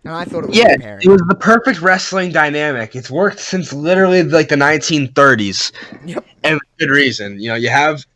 And 0.04 0.12
I 0.14 0.24
thought 0.24 0.44
it 0.44 0.50
was 0.50 0.56
Yeah, 0.56 0.76
it 0.78 1.08
was 1.08 1.20
the 1.28 1.34
perfect 1.34 1.80
wrestling 1.80 2.30
dynamic. 2.30 2.94
It's 2.94 3.10
worked 3.10 3.40
since 3.40 3.72
literally 3.72 4.22
like 4.22 4.48
the 4.48 4.56
1930s, 4.56 5.72
Yep. 6.06 6.24
and 6.44 6.60
good 6.78 6.90
reason. 6.90 7.40
You 7.40 7.48
know, 7.48 7.54
you 7.56 7.68
have 7.68 8.06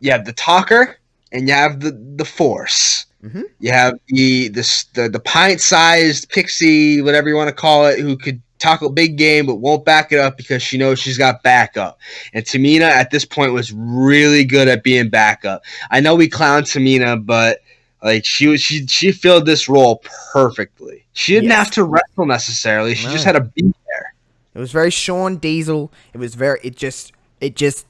you 0.00 0.12
have 0.12 0.24
the 0.24 0.32
talker 0.32 0.96
and 1.32 1.48
you 1.48 1.54
have 1.54 1.80
the 1.80 1.90
the 2.16 2.24
force. 2.24 3.06
Mhm. 3.24 3.44
You 3.58 3.72
have 3.72 3.94
the 4.08 4.48
the 4.48 4.84
the, 4.94 5.08
the 5.08 5.20
pint 5.20 5.60
sized 5.60 6.28
pixie, 6.28 7.02
whatever 7.02 7.28
you 7.28 7.34
want 7.34 7.48
to 7.48 7.54
call 7.54 7.86
it, 7.86 7.98
who 7.98 8.16
could 8.16 8.40
talk 8.60 8.82
a 8.82 8.88
big 8.88 9.16
game 9.16 9.46
but 9.46 9.56
won't 9.56 9.84
back 9.84 10.10
it 10.12 10.18
up 10.18 10.36
because 10.36 10.62
she 10.62 10.76
knows 10.78 10.98
she's 10.98 11.18
got 11.18 11.42
backup. 11.42 11.98
And 12.32 12.44
Tamina 12.44 12.82
at 12.82 13.10
this 13.10 13.24
point 13.24 13.52
was 13.52 13.72
really 13.72 14.44
good 14.44 14.68
at 14.68 14.82
being 14.84 15.08
backup. 15.08 15.62
I 15.90 16.00
know 16.00 16.14
we 16.14 16.28
clown 16.28 16.62
Tamina, 16.62 17.24
but 17.24 17.60
like 18.02 18.24
she 18.24 18.46
was 18.46 18.60
she 18.60 18.86
she 18.86 19.10
filled 19.12 19.46
this 19.46 19.68
role 19.68 20.02
perfectly. 20.32 21.04
She 21.12 21.34
didn't 21.34 21.48
Yes. 21.48 21.58
have 21.58 21.70
to 21.72 21.84
wrestle 21.84 22.26
necessarily. 22.26 22.94
She 22.94 23.06
just 23.08 23.24
had 23.24 23.32
to 23.32 23.40
be 23.40 23.62
there. 23.62 24.14
It 24.54 24.58
was 24.60 24.70
very 24.72 24.90
Shawn 24.90 25.36
Diesel. 25.38 25.92
It 26.12 26.18
was 26.18 26.34
very. 26.36 26.58
It 26.62 26.76
just. 26.76 27.12
It 27.40 27.54
just. 27.56 27.86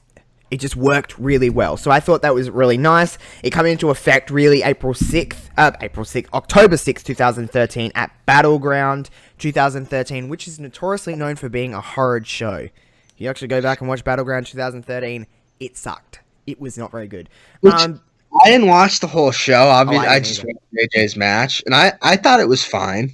It 0.51 0.59
just 0.59 0.75
worked 0.75 1.17
really 1.19 1.49
well. 1.49 1.77
So 1.77 1.91
I 1.91 1.99
thought 1.99 2.23
that 2.23 2.33
was 2.33 2.49
really 2.49 2.77
nice. 2.77 3.17
It 3.43 3.51
came 3.53 3.67
into 3.67 3.89
effect 3.91 4.31
really 4.31 4.63
April 4.63 4.93
sixth. 4.93 5.49
Uh, 5.57 5.71
April 5.81 6.05
sixth, 6.05 6.33
October 6.33 6.75
sixth, 6.77 7.05
two 7.05 7.13
thousand 7.13 7.51
thirteen, 7.51 7.91
at 7.95 8.11
Battleground, 8.25 9.09
two 9.37 9.51
thousand 9.51 9.87
thirteen, 9.89 10.27
which 10.29 10.47
is 10.47 10.59
notoriously 10.59 11.15
known 11.15 11.35
for 11.35 11.49
being 11.49 11.73
a 11.73 11.81
horrid 11.81 12.25
show. 12.25 12.55
If 12.55 13.13
you 13.17 13.29
actually 13.29 13.49
go 13.49 13.61
back 13.61 13.79
and 13.81 13.87
watch 13.89 14.03
Battleground 14.03 14.47
two 14.47 14.57
thousand 14.57 14.85
thirteen, 14.85 15.27
it 15.59 15.77
sucked. 15.77 16.21
It 16.47 16.59
was 16.59 16.77
not 16.77 16.91
very 16.91 17.07
good. 17.07 17.29
Which- 17.61 17.73
Um, 17.75 18.01
I 18.43 18.49
didn't 18.51 18.67
watch 18.67 18.99
the 18.99 19.07
whole 19.07 19.31
show. 19.31 19.67
Obviously, 19.67 20.07
I 20.07 20.15
I, 20.15 20.19
just 20.19 20.43
watched 20.43 20.59
AJ's 20.95 21.15
match, 21.17 21.61
and 21.65 21.73
I 21.75 21.93
I 22.01 22.15
thought 22.15 22.39
it 22.39 22.47
was 22.47 22.63
fine. 22.63 23.13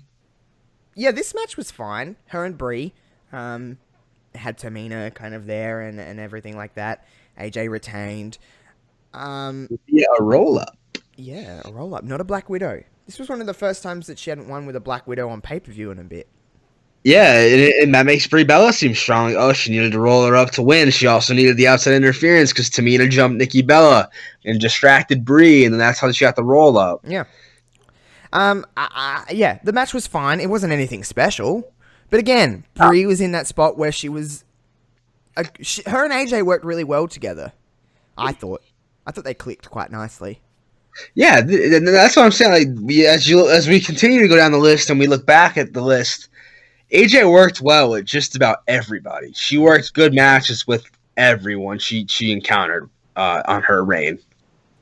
yeah, 0.95 1.11
this 1.11 1.33
match 1.33 1.57
was 1.57 1.71
fine. 1.71 2.15
Her 2.27 2.45
and 2.45 2.57
Brie 2.57 2.93
um, 3.33 3.77
had 4.36 4.57
Tamina 4.57 5.13
kind 5.13 5.33
of 5.33 5.45
there 5.45 5.81
and, 5.81 5.99
and 5.99 6.19
everything 6.19 6.55
like 6.57 6.75
that. 6.75 7.05
AJ 7.39 7.69
retained. 7.69 8.38
Um, 9.13 9.69
Yeah, 9.88 10.05
a 10.19 10.23
roll 10.23 10.59
up. 10.59 10.77
yeah, 11.15 11.61
a 11.65 11.71
roll 11.71 11.95
up, 11.95 12.03
not 12.03 12.19
a 12.21 12.23
Black 12.25 12.49
Widow. 12.49 12.83
This 13.05 13.19
was 13.19 13.29
one 13.29 13.39
of 13.39 13.47
the 13.47 13.53
first 13.53 13.83
times 13.83 14.07
that 14.07 14.17
she 14.19 14.29
hadn't 14.31 14.47
won 14.47 14.65
with 14.65 14.75
a 14.75 14.79
Black 14.79 15.07
Widow 15.07 15.29
on 15.29 15.41
pay 15.41 15.59
per 15.59 15.71
view 15.71 15.91
in 15.91 15.99
a 15.99 16.03
bit. 16.03 16.27
Yeah, 17.03 17.39
and, 17.39 17.61
and 17.83 17.93
that 17.95 18.07
makes 18.07 18.25
Brie 18.25 18.43
Bella 18.43 18.73
seem 18.73 18.95
strong. 18.95 19.36
Oh, 19.38 19.53
she 19.53 19.69
needed 19.69 19.91
to 19.91 19.99
roll 19.99 20.25
her 20.25 20.36
up 20.36 20.49
to 20.51 20.63
win. 20.63 20.89
She 20.89 21.05
also 21.05 21.36
needed 21.36 21.55
the 21.55 21.67
outside 21.67 21.93
interference 21.93 22.51
because 22.51 22.67
Tamina 22.69 23.07
jumped 23.07 23.38
Nikki 23.38 23.61
Bella 23.61 24.09
and 24.43 24.59
distracted 24.59 25.23
Brie, 25.23 25.63
and 25.65 25.73
then 25.73 25.77
that's 25.79 25.99
how 25.99 26.11
she 26.11 26.25
got 26.25 26.36
the 26.36 26.43
roll 26.43 26.77
up. 26.79 27.01
Yeah. 27.05 27.25
Um. 28.33 28.65
I, 28.75 29.23
I, 29.29 29.31
yeah, 29.33 29.59
the 29.63 29.71
match 29.71 29.93
was 29.93 30.07
fine. 30.07 30.39
It 30.39 30.49
wasn't 30.49 30.73
anything 30.73 31.03
special, 31.03 31.71
but 32.09 32.19
again, 32.19 32.65
Brie 32.73 33.05
was 33.05 33.21
in 33.21 33.31
that 33.33 33.47
spot 33.47 33.77
where 33.77 33.91
she 33.91 34.09
was. 34.09 34.43
Uh, 35.38 35.43
she, 35.61 35.81
her 35.88 36.03
and 36.05 36.13
AJ 36.13 36.43
worked 36.45 36.65
really 36.65 36.83
well 36.83 37.07
together. 37.07 37.51
I 38.17 38.31
thought. 38.31 38.63
I 39.07 39.11
thought 39.11 39.23
they 39.25 39.33
clicked 39.33 39.69
quite 39.69 39.91
nicely. 39.91 40.41
Yeah, 41.13 41.41
th- 41.41 41.73
and 41.73 41.88
that's 41.88 42.15
what 42.15 42.23
I'm 42.25 42.31
saying. 42.31 42.51
Like 42.75 42.83
we, 42.86 43.05
as 43.05 43.29
you 43.29 43.49
as 43.49 43.67
we 43.67 43.79
continue 43.79 44.21
to 44.21 44.27
go 44.27 44.36
down 44.38 44.51
the 44.51 44.57
list 44.57 44.89
and 44.89 44.99
we 44.99 45.07
look 45.07 45.25
back 45.25 45.57
at 45.57 45.73
the 45.73 45.81
list, 45.81 46.29
AJ 46.91 47.29
worked 47.29 47.61
well 47.61 47.91
with 47.91 48.05
just 48.05 48.36
about 48.36 48.59
everybody. 48.67 49.33
She 49.33 49.57
worked 49.57 49.93
good 49.93 50.13
matches 50.13 50.65
with 50.65 50.86
everyone 51.17 51.79
she 51.79 52.05
she 52.07 52.31
encountered 52.31 52.89
uh, 53.15 53.43
on 53.45 53.61
her 53.63 53.83
reign. 53.83 54.19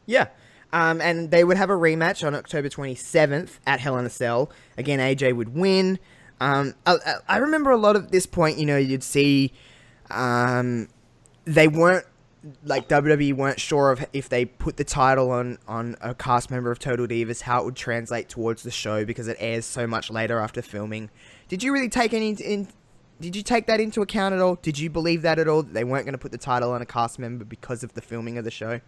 Yeah. 0.06 0.28
Um, 0.72 1.02
and 1.02 1.30
they 1.30 1.44
would 1.44 1.58
have 1.58 1.70
a 1.70 1.74
rematch 1.74 2.26
on 2.26 2.34
October 2.34 2.68
27th 2.68 3.60
at 3.68 3.80
Hell 3.80 3.98
in 4.00 4.06
a 4.06 4.10
Cell. 4.10 4.52
Again, 4.78 4.98
AJ 5.00 5.36
would 5.36 5.54
win. 5.56 6.00
Um, 6.42 6.74
I, 6.88 6.98
I- 7.06 7.16
I 7.30 7.38
remember 7.38 7.70
a 7.72 7.78
lot 7.78 7.96
of 7.96 8.10
this 8.12 8.26
point, 8.26 8.58
you 8.58 8.66
know, 8.66 8.78
you'd 8.78 9.04
see 9.04 9.54
um, 10.14 10.88
they 11.46 11.68
weren't, 11.68 12.06
like, 12.64 12.88
WWE 12.88 13.34
weren't 13.34 13.60
sure 13.60 13.92
of 13.92 14.06
if 14.14 14.30
they 14.30 14.46
put 14.46 14.78
the 14.78 14.84
title 14.84 15.32
on, 15.32 15.58
on 15.68 15.96
a 16.02 16.14
cast 16.14 16.52
member 16.52 16.72
of 16.72 16.80
Total 16.80 17.08
Divas, 17.08 17.42
how 17.42 17.62
it 17.62 17.66
would 17.66 17.76
translate 17.76 18.30
towards 18.30 18.64
the 18.64 18.72
show 18.72 19.06
because 19.06 19.28
it 19.28 19.38
airs 19.40 19.66
so 19.66 19.88
much 19.88 20.12
later 20.12 20.40
after 20.40 20.62
filming. 20.62 21.10
Did 21.48 21.64
you 21.64 21.74
really 21.74 21.90
take 21.90 22.14
any 22.14 22.32
in? 22.32 22.68
Did 23.22 23.36
you 23.36 23.44
take 23.44 23.68
that 23.68 23.80
into 23.80 24.02
account 24.02 24.34
at 24.34 24.42
all? 24.42 24.56
Did 24.56 24.78
you 24.78 24.90
believe 24.90 25.22
that 25.22 25.40
at 25.40 25.48
all? 25.48 25.64
That 25.64 25.74
they 25.74 25.84
weren't 25.84 26.06
going 26.06 26.14
to 26.14 26.20
put 26.20 26.32
the 26.32 26.38
title 26.38 26.72
on 26.72 26.82
a 26.82 26.86
cast 26.86 27.20
member 27.20 27.46
because 27.46 27.84
of 27.84 27.94
the 27.94 28.02
filming 28.02 28.38
of 28.38 28.44
the 28.44 28.52
show? 28.52 28.82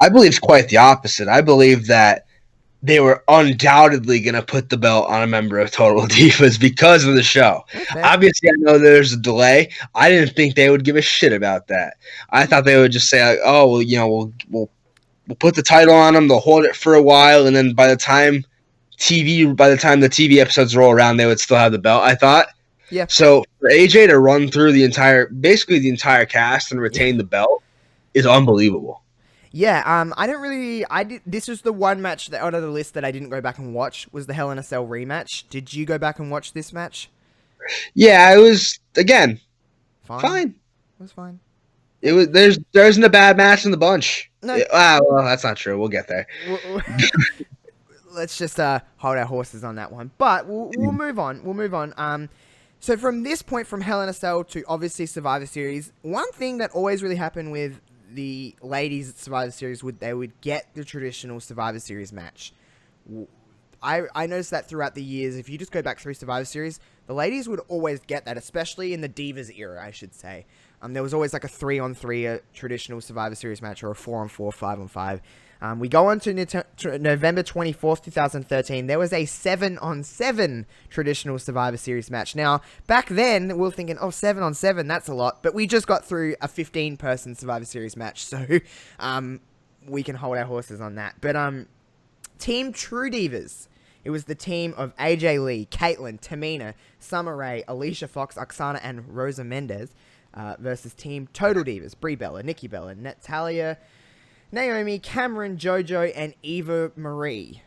I 0.00 0.08
believe 0.08 0.28
it's 0.28 0.38
quite 0.38 0.68
the 0.68 0.78
opposite. 0.78 1.28
I 1.28 1.40
believe 1.40 1.86
that 1.88 2.26
they 2.84 3.00
were 3.00 3.24
undoubtedly 3.28 4.20
going 4.20 4.34
to 4.34 4.42
put 4.42 4.68
the 4.68 4.76
belt 4.76 5.08
on 5.08 5.22
a 5.22 5.26
member 5.26 5.58
of 5.58 5.70
Total 5.70 6.02
Divas 6.06 6.60
because 6.60 7.04
of 7.04 7.14
the 7.14 7.22
show. 7.22 7.64
Okay. 7.74 8.02
Obviously, 8.02 8.50
I 8.50 8.52
know 8.58 8.78
there's 8.78 9.14
a 9.14 9.16
delay. 9.16 9.70
I 9.94 10.10
didn't 10.10 10.36
think 10.36 10.54
they 10.54 10.68
would 10.68 10.84
give 10.84 10.96
a 10.96 11.02
shit 11.02 11.32
about 11.32 11.68
that. 11.68 11.94
I 12.30 12.44
thought 12.44 12.66
they 12.66 12.76
would 12.76 12.92
just 12.92 13.08
say, 13.08 13.24
like, 13.24 13.38
"Oh, 13.42 13.70
well, 13.70 13.82
you 13.82 13.96
know, 13.96 14.08
we'll 14.08 14.32
we'll 14.50 14.70
we'll 15.26 15.36
put 15.36 15.54
the 15.56 15.62
title 15.62 15.94
on 15.94 16.12
them. 16.12 16.28
They'll 16.28 16.40
hold 16.40 16.66
it 16.66 16.76
for 16.76 16.94
a 16.94 17.02
while, 17.02 17.46
and 17.46 17.56
then 17.56 17.72
by 17.72 17.86
the 17.86 17.96
time 17.96 18.44
TV, 18.98 19.56
by 19.56 19.70
the 19.70 19.78
time 19.78 20.00
the 20.00 20.10
TV 20.10 20.36
episodes 20.36 20.76
roll 20.76 20.92
around, 20.92 21.16
they 21.16 21.26
would 21.26 21.40
still 21.40 21.56
have 21.56 21.72
the 21.72 21.78
belt." 21.78 22.02
I 22.02 22.14
thought. 22.14 22.48
Yeah. 22.90 23.06
So 23.08 23.44
for 23.60 23.70
AJ 23.70 24.08
to 24.08 24.18
run 24.18 24.50
through 24.50 24.72
the 24.72 24.84
entire, 24.84 25.28
basically 25.28 25.78
the 25.78 25.88
entire 25.88 26.26
cast 26.26 26.70
and 26.70 26.80
retain 26.80 27.16
the 27.16 27.24
belt, 27.24 27.62
is 28.12 28.26
unbelievable. 28.26 29.02
Yeah, 29.56 29.82
um, 29.86 30.12
I 30.16 30.26
don't 30.26 30.42
really. 30.42 30.84
I 30.90 31.04
did. 31.04 31.22
This 31.24 31.46
was 31.46 31.62
the 31.62 31.72
one 31.72 32.02
match 32.02 32.30
that 32.30 32.42
out 32.42 32.54
of 32.54 32.62
the 32.62 32.68
list 32.68 32.94
that 32.94 33.04
I 33.04 33.12
didn't 33.12 33.28
go 33.28 33.40
back 33.40 33.58
and 33.58 33.72
watch 33.72 34.08
was 34.10 34.26
the 34.26 34.34
Hell 34.34 34.50
in 34.50 34.58
a 34.58 34.64
Cell 34.64 34.84
rematch. 34.84 35.44
Did 35.48 35.72
you 35.72 35.86
go 35.86 35.96
back 35.96 36.18
and 36.18 36.28
watch 36.28 36.54
this 36.54 36.72
match? 36.72 37.08
Yeah, 37.94 38.34
it 38.34 38.38
was 38.38 38.80
again 38.96 39.40
Fine. 40.02 40.20
fine. 40.20 40.48
It 40.98 41.02
was 41.02 41.12
fine. 41.12 41.38
It 42.02 42.12
was 42.12 42.28
there's 42.30 42.58
there 42.72 42.86
isn't 42.88 43.04
a 43.04 43.08
bad 43.08 43.36
match 43.36 43.64
in 43.64 43.70
the 43.70 43.76
bunch. 43.76 44.28
No. 44.42 44.56
It- 44.56 44.66
ah, 44.72 44.98
well, 45.08 45.24
that's 45.24 45.44
not 45.44 45.56
true. 45.56 45.78
We'll 45.78 45.88
get 45.88 46.08
there. 46.08 46.26
Let's 48.10 48.36
just 48.36 48.58
uh, 48.58 48.80
hold 48.96 49.16
our 49.18 49.24
horses 49.24 49.62
on 49.62 49.76
that 49.76 49.90
one. 49.92 50.10
But 50.18 50.46
we'll, 50.46 50.70
we'll 50.76 50.92
move 50.92 51.18
on. 51.18 51.42
We'll 51.44 51.54
move 51.54 51.74
on. 51.74 51.94
Um, 51.96 52.28
so 52.80 52.96
from 52.96 53.22
this 53.22 53.40
point, 53.40 53.66
from 53.66 53.80
Hell 53.80 54.02
in 54.02 54.08
a 54.08 54.12
Cell 54.12 54.44
to 54.44 54.64
obviously 54.68 55.06
Survivor 55.06 55.46
Series, 55.46 55.92
one 56.02 56.30
thing 56.32 56.58
that 56.58 56.70
always 56.72 57.02
really 57.02 57.16
happened 57.16 57.50
with 57.52 57.80
the 58.14 58.54
ladies 58.62 59.10
at 59.10 59.18
Survivor 59.18 59.50
Series 59.50 59.82
would 59.82 60.00
they 60.00 60.14
would 60.14 60.40
get 60.40 60.74
the 60.74 60.84
traditional 60.84 61.40
Survivor 61.40 61.80
Series 61.80 62.12
match. 62.12 62.52
I 63.82 64.02
I 64.14 64.26
noticed 64.26 64.50
that 64.52 64.68
throughout 64.68 64.94
the 64.94 65.02
years. 65.02 65.36
If 65.36 65.48
you 65.48 65.58
just 65.58 65.72
go 65.72 65.82
back 65.82 65.98
through 65.98 66.14
Survivor 66.14 66.44
Series, 66.44 66.80
the 67.06 67.14
ladies 67.14 67.48
would 67.48 67.60
always 67.68 68.00
get 68.00 68.24
that, 68.24 68.38
especially 68.38 68.94
in 68.94 69.00
the 69.00 69.08
Divas 69.08 69.56
era, 69.56 69.84
I 69.84 69.90
should 69.90 70.14
say. 70.14 70.46
Um, 70.80 70.92
there 70.92 71.02
was 71.02 71.14
always 71.14 71.32
like 71.32 71.44
a 71.44 71.48
three 71.48 71.78
on 71.78 71.94
three 71.94 72.26
uh, 72.26 72.38
traditional 72.52 73.00
Survivor 73.00 73.34
Series 73.34 73.60
match 73.60 73.82
or 73.82 73.90
a 73.90 73.94
four 73.94 74.20
on 74.20 74.28
four, 74.28 74.52
five 74.52 74.80
on 74.80 74.88
five. 74.88 75.20
Um, 75.64 75.78
we 75.78 75.88
go 75.88 76.08
on 76.08 76.20
to 76.20 76.34
Nite- 76.34 77.00
November 77.00 77.42
24th, 77.42 78.04
2013. 78.04 78.86
There 78.86 78.98
was 78.98 79.14
a 79.14 79.24
7 79.24 79.78
on 79.78 80.02
7 80.02 80.66
traditional 80.90 81.38
Survivor 81.38 81.78
Series 81.78 82.10
match. 82.10 82.36
Now, 82.36 82.60
back 82.86 83.08
then, 83.08 83.56
we 83.56 83.66
are 83.66 83.70
thinking, 83.70 83.96
oh, 83.98 84.10
7 84.10 84.42
on 84.42 84.52
7, 84.52 84.86
that's 84.86 85.08
a 85.08 85.14
lot. 85.14 85.42
But 85.42 85.54
we 85.54 85.66
just 85.66 85.86
got 85.86 86.04
through 86.04 86.36
a 86.42 86.48
15 86.48 86.98
person 86.98 87.34
Survivor 87.34 87.64
Series 87.64 87.96
match. 87.96 88.26
So 88.34 88.58
um, 88.98 89.40
we 89.86 90.02
can 90.02 90.16
hold 90.16 90.36
our 90.36 90.44
horses 90.44 90.80
on 90.80 90.96
that. 90.96 91.14
But 91.20 91.36
um, 91.36 91.68
Team 92.38 92.72
True 92.72 93.08
Divas. 93.08 93.68
It 94.02 94.10
was 94.10 94.24
the 94.24 94.34
team 94.34 94.74
of 94.76 94.94
AJ 94.96 95.44
Lee, 95.44 95.68
Kaitlyn, 95.70 96.20
Tamina, 96.20 96.74
Summer 96.98 97.36
Rae, 97.36 97.62
Alicia 97.68 98.08
Fox, 98.08 98.34
Aksana, 98.34 98.80
and 98.82 99.14
Rosa 99.14 99.44
Mendez 99.44 99.94
uh, 100.34 100.56
versus 100.58 100.94
Team 100.94 101.28
Total 101.32 101.62
Divas, 101.62 101.94
Brie 101.98 102.16
Bella, 102.16 102.42
Nikki 102.42 102.66
Bella, 102.66 102.94
Natalya, 102.94 103.78
Naomi, 104.54 104.98
Cameron, 104.98 105.56
JoJo, 105.56 106.12
and 106.14 106.34
Eva 106.42 106.92
Marie. 106.96 107.62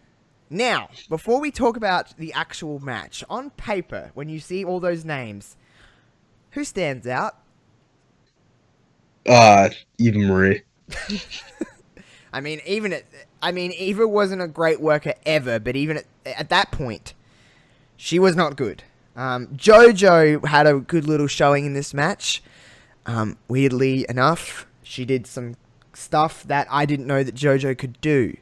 Now, 0.50 0.90
before 1.10 1.42
we 1.42 1.52
talk 1.52 1.76
about 1.76 2.18
the 2.18 2.32
actual 2.32 2.80
match, 2.80 3.24
on 3.30 3.50
paper, 3.52 4.12
when 4.14 4.30
you 4.30 4.40
see 4.40 4.64
all 4.64 4.80
those 4.80 5.04
names, 5.04 5.58
who 6.52 6.64
stands 6.64 7.06
out? 7.06 7.38
Uh, 9.28 9.70
Eva 9.98 10.18
Marie. 10.18 10.62
I 12.34 12.40
mean, 12.40 12.62
even 12.66 12.94
at, 12.94 13.04
I 13.42 13.52
mean, 13.52 13.74
Eva 13.74 14.08
wasn't 14.08 14.42
a 14.42 14.48
great 14.48 14.80
worker 14.80 15.14
ever, 15.26 15.60
but 15.60 15.76
even 15.76 15.98
at, 15.98 16.06
at 16.26 16.50
that 16.50 16.72
point, 16.72 17.14
she 17.98 18.18
was 18.18 18.36
not 18.36 18.56
good. 18.56 18.84
Um, 19.18 19.48
JoJo 19.48 20.46
had 20.46 20.66
a 20.66 20.80
good 20.80 21.06
little 21.06 21.28
showing 21.28 21.66
in 21.66 21.74
this 21.74 21.94
match. 21.94 22.42
Um, 23.06 23.38
weirdly 23.50 24.06
enough, 24.08 24.66
she 24.84 25.04
did 25.04 25.28
some 25.28 25.56
stuff 25.98 26.44
that 26.44 26.68
I 26.70 26.86
didn't 26.86 27.08
know 27.08 27.24
that 27.24 27.36
JoJo 27.36 27.78
could 27.78 28.00
do. 28.02 28.38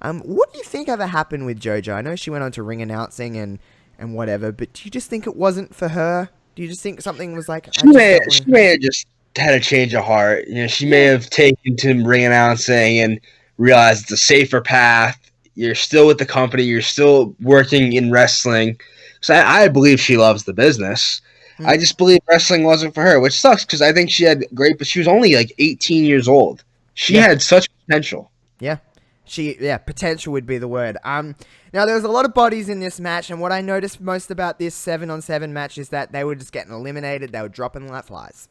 Um, 0.00 0.20
what 0.20 0.52
do 0.52 0.58
you 0.58 0.64
think 0.64 0.88
ever 0.88 1.06
happened 1.06 1.46
with 1.46 1.60
JoJo? 1.60 1.94
I 1.94 2.00
know 2.02 2.14
she 2.14 2.30
went 2.30 2.44
on 2.44 2.52
to 2.52 2.62
ring 2.62 2.82
announcing 2.82 3.36
and, 3.36 3.58
and 3.98 4.14
whatever, 4.14 4.52
but 4.52 4.72
do 4.72 4.82
you 4.84 4.90
just 4.90 5.10
think 5.10 5.26
it 5.26 5.34
wasn't 5.34 5.74
for 5.74 5.88
her? 5.88 6.28
Do 6.54 6.62
you 6.62 6.68
just 6.68 6.82
think 6.82 7.00
something 7.00 7.34
was 7.34 7.48
like? 7.48 7.68
She 7.72 7.86
may 7.86 8.18
she 8.30 8.44
may 8.46 8.64
have 8.64 8.80
just 8.80 9.06
had 9.36 9.54
a 9.54 9.60
change 9.60 9.94
of 9.94 10.04
heart. 10.04 10.46
You 10.48 10.62
know, 10.62 10.66
she 10.66 10.86
may 10.86 11.02
have 11.02 11.30
taken 11.30 11.76
to 11.76 12.04
ring 12.04 12.24
announcing 12.24 12.98
and 12.98 13.20
realized 13.58 14.02
it's 14.02 14.12
a 14.12 14.16
safer 14.16 14.60
path. 14.60 15.30
You're 15.54 15.74
still 15.74 16.06
with 16.06 16.18
the 16.18 16.26
company. 16.26 16.64
You're 16.64 16.82
still 16.82 17.34
working 17.40 17.92
in 17.92 18.10
wrestling. 18.10 18.80
So 19.20 19.34
I, 19.34 19.62
I 19.62 19.68
believe 19.68 20.00
she 20.00 20.16
loves 20.16 20.44
the 20.44 20.52
business. 20.52 21.20
Hmm. 21.56 21.66
I 21.66 21.76
just 21.76 21.98
believe 21.98 22.20
wrestling 22.28 22.64
wasn't 22.64 22.94
for 22.94 23.02
her, 23.02 23.20
which 23.20 23.38
sucks 23.38 23.64
because 23.64 23.82
I 23.82 23.92
think 23.92 24.10
she 24.10 24.24
had 24.24 24.44
great, 24.54 24.78
but 24.78 24.86
she 24.86 24.98
was 25.00 25.08
only 25.08 25.34
like 25.34 25.52
18 25.58 26.04
years 26.04 26.28
old. 26.28 26.64
She 26.98 27.14
Yeah. 27.14 27.28
had 27.28 27.40
such 27.42 27.68
potential. 27.86 28.30
Yeah. 28.58 28.78
She 29.24 29.56
yeah, 29.60 29.78
potential 29.78 30.32
would 30.32 30.46
be 30.46 30.58
the 30.58 30.66
word. 30.66 30.96
Um 31.04 31.36
now 31.72 31.86
there 31.86 31.94
was 31.94 32.02
a 32.02 32.08
lot 32.08 32.24
of 32.24 32.34
bodies 32.34 32.68
in 32.68 32.80
this 32.80 32.98
match 32.98 33.30
and 33.30 33.40
what 33.40 33.52
I 33.52 33.60
noticed 33.60 34.00
most 34.00 34.30
about 34.32 34.58
this 34.58 34.74
7 34.74 35.08
on 35.10 35.22
7 35.22 35.52
match 35.52 35.78
is 35.78 35.90
that 35.90 36.10
they 36.10 36.24
were 36.24 36.34
just 36.34 36.50
getting 36.50 36.72
eliminated, 36.72 37.30
they 37.30 37.40
were 37.40 37.48
dropping 37.48 37.86
like 37.88 38.06
flies. 38.06 38.48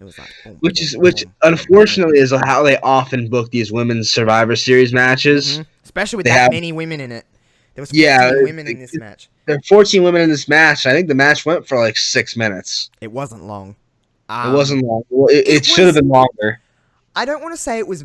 It 0.00 0.04
was 0.04 0.18
like 0.18 0.30
boom, 0.44 0.56
Which 0.60 0.78
boom, 0.78 0.84
is 0.84 0.96
which 0.96 1.24
boom, 1.24 1.32
unfortunately 1.42 2.18
is 2.18 2.32
how 2.32 2.64
they 2.64 2.78
often 2.78 3.28
book 3.28 3.52
these 3.52 3.70
women's 3.70 4.10
Survivor 4.10 4.56
Series 4.56 4.92
matches. 4.92 5.58
Mhm. 5.60 5.66
especially 5.84 6.16
with 6.16 6.24
They 6.26 6.30
that 6.32 6.38
have- 6.40 6.52
many 6.52 6.72
women 6.72 7.00
in 7.00 7.12
it. 7.12 7.24
There 7.76 7.82
was 7.82 7.90
14 7.90 8.02
Yeah, 8.02 8.30
women 8.42 8.66
in 8.66 8.76
it- 8.76 8.80
this 8.80 8.94
match. 8.96 9.28
There 9.46 9.56
were 9.56 9.62
14 9.68 10.02
women 10.02 10.22
in 10.22 10.30
this 10.30 10.48
match. 10.48 10.86
I 10.86 10.92
think 10.92 11.06
the 11.08 11.14
match 11.14 11.44
went 11.46 11.68
for 11.68 11.78
like 11.78 11.96
six 11.96 12.36
minutes. 12.36 12.90
It 13.00 13.12
wasn't 13.12 13.44
long. 13.44 13.70
It 13.70 14.32
Um, 14.32 14.52
wasn't 14.54 14.84
long. 14.84 15.02
Well, 15.10 15.28
it, 15.28 15.46
it 15.46 15.48
it, 15.56 15.66
should 15.66 15.84
have 15.86 15.94
been 15.94 16.08
longer. 16.08 16.60
I 17.16 17.24
don't 17.24 17.40
want 17.42 17.54
to 17.54 17.60
say 17.60 17.78
it 17.78 17.86
was 17.86 18.04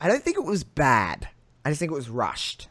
I 0.00 0.08
don't 0.08 0.22
think 0.22 0.36
it 0.36 0.44
was 0.44 0.64
bad. 0.64 1.28
I 1.64 1.70
just 1.70 1.78
think 1.78 1.90
it 1.90 1.94
was 1.94 2.10
rushed. 2.10 2.68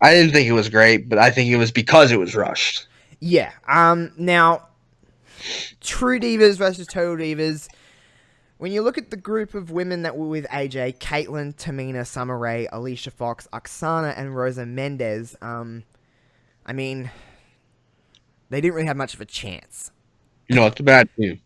I 0.00 0.14
didn't 0.14 0.32
think 0.32 0.48
it 0.48 0.52
was 0.52 0.68
great, 0.68 1.08
but 1.08 1.18
I 1.18 1.30
think 1.30 1.50
it 1.50 1.56
was 1.56 1.70
because 1.70 2.10
it 2.10 2.18
was 2.18 2.34
rushed. 2.34 2.86
Yeah. 3.20 3.52
Um. 3.68 4.12
Now, 4.16 4.68
True 5.80 6.18
Divas 6.18 6.56
versus 6.56 6.86
Total 6.86 7.16
Divas. 7.16 7.68
When 8.56 8.72
you 8.72 8.82
look 8.82 8.98
at 8.98 9.10
the 9.10 9.16
group 9.16 9.54
of 9.54 9.70
women 9.70 10.02
that 10.02 10.16
were 10.16 10.28
with 10.28 10.46
AJ, 10.48 10.98
Kaitlyn, 10.98 11.54
Tamina, 11.54 12.06
Summer 12.06 12.36
Rae, 12.36 12.68
Alicia 12.70 13.10
Fox, 13.10 13.48
Aksana, 13.54 14.12
and 14.16 14.36
Rosa 14.36 14.66
Mendez, 14.66 15.34
um, 15.40 15.82
I 16.66 16.74
mean, 16.74 17.10
they 18.50 18.60
didn't 18.60 18.74
really 18.74 18.86
have 18.86 18.98
much 18.98 19.14
of 19.14 19.20
a 19.22 19.24
chance. 19.24 19.90
No, 20.50 20.66
it's 20.66 20.80
a 20.80 20.82
bad 20.82 21.08
team. 21.16 21.40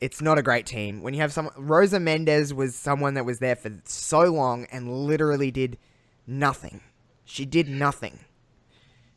It's 0.00 0.22
not 0.22 0.38
a 0.38 0.42
great 0.42 0.64
team. 0.66 1.02
When 1.02 1.12
you 1.14 1.20
have 1.20 1.32
someone, 1.32 1.54
Rosa 1.56 2.00
Mendez 2.00 2.54
was 2.54 2.74
someone 2.74 3.14
that 3.14 3.24
was 3.24 3.38
there 3.38 3.56
for 3.56 3.70
so 3.84 4.22
long 4.22 4.66
and 4.72 5.06
literally 5.06 5.50
did 5.50 5.76
nothing. 6.26 6.80
She 7.24 7.44
did 7.44 7.68
nothing. 7.68 8.20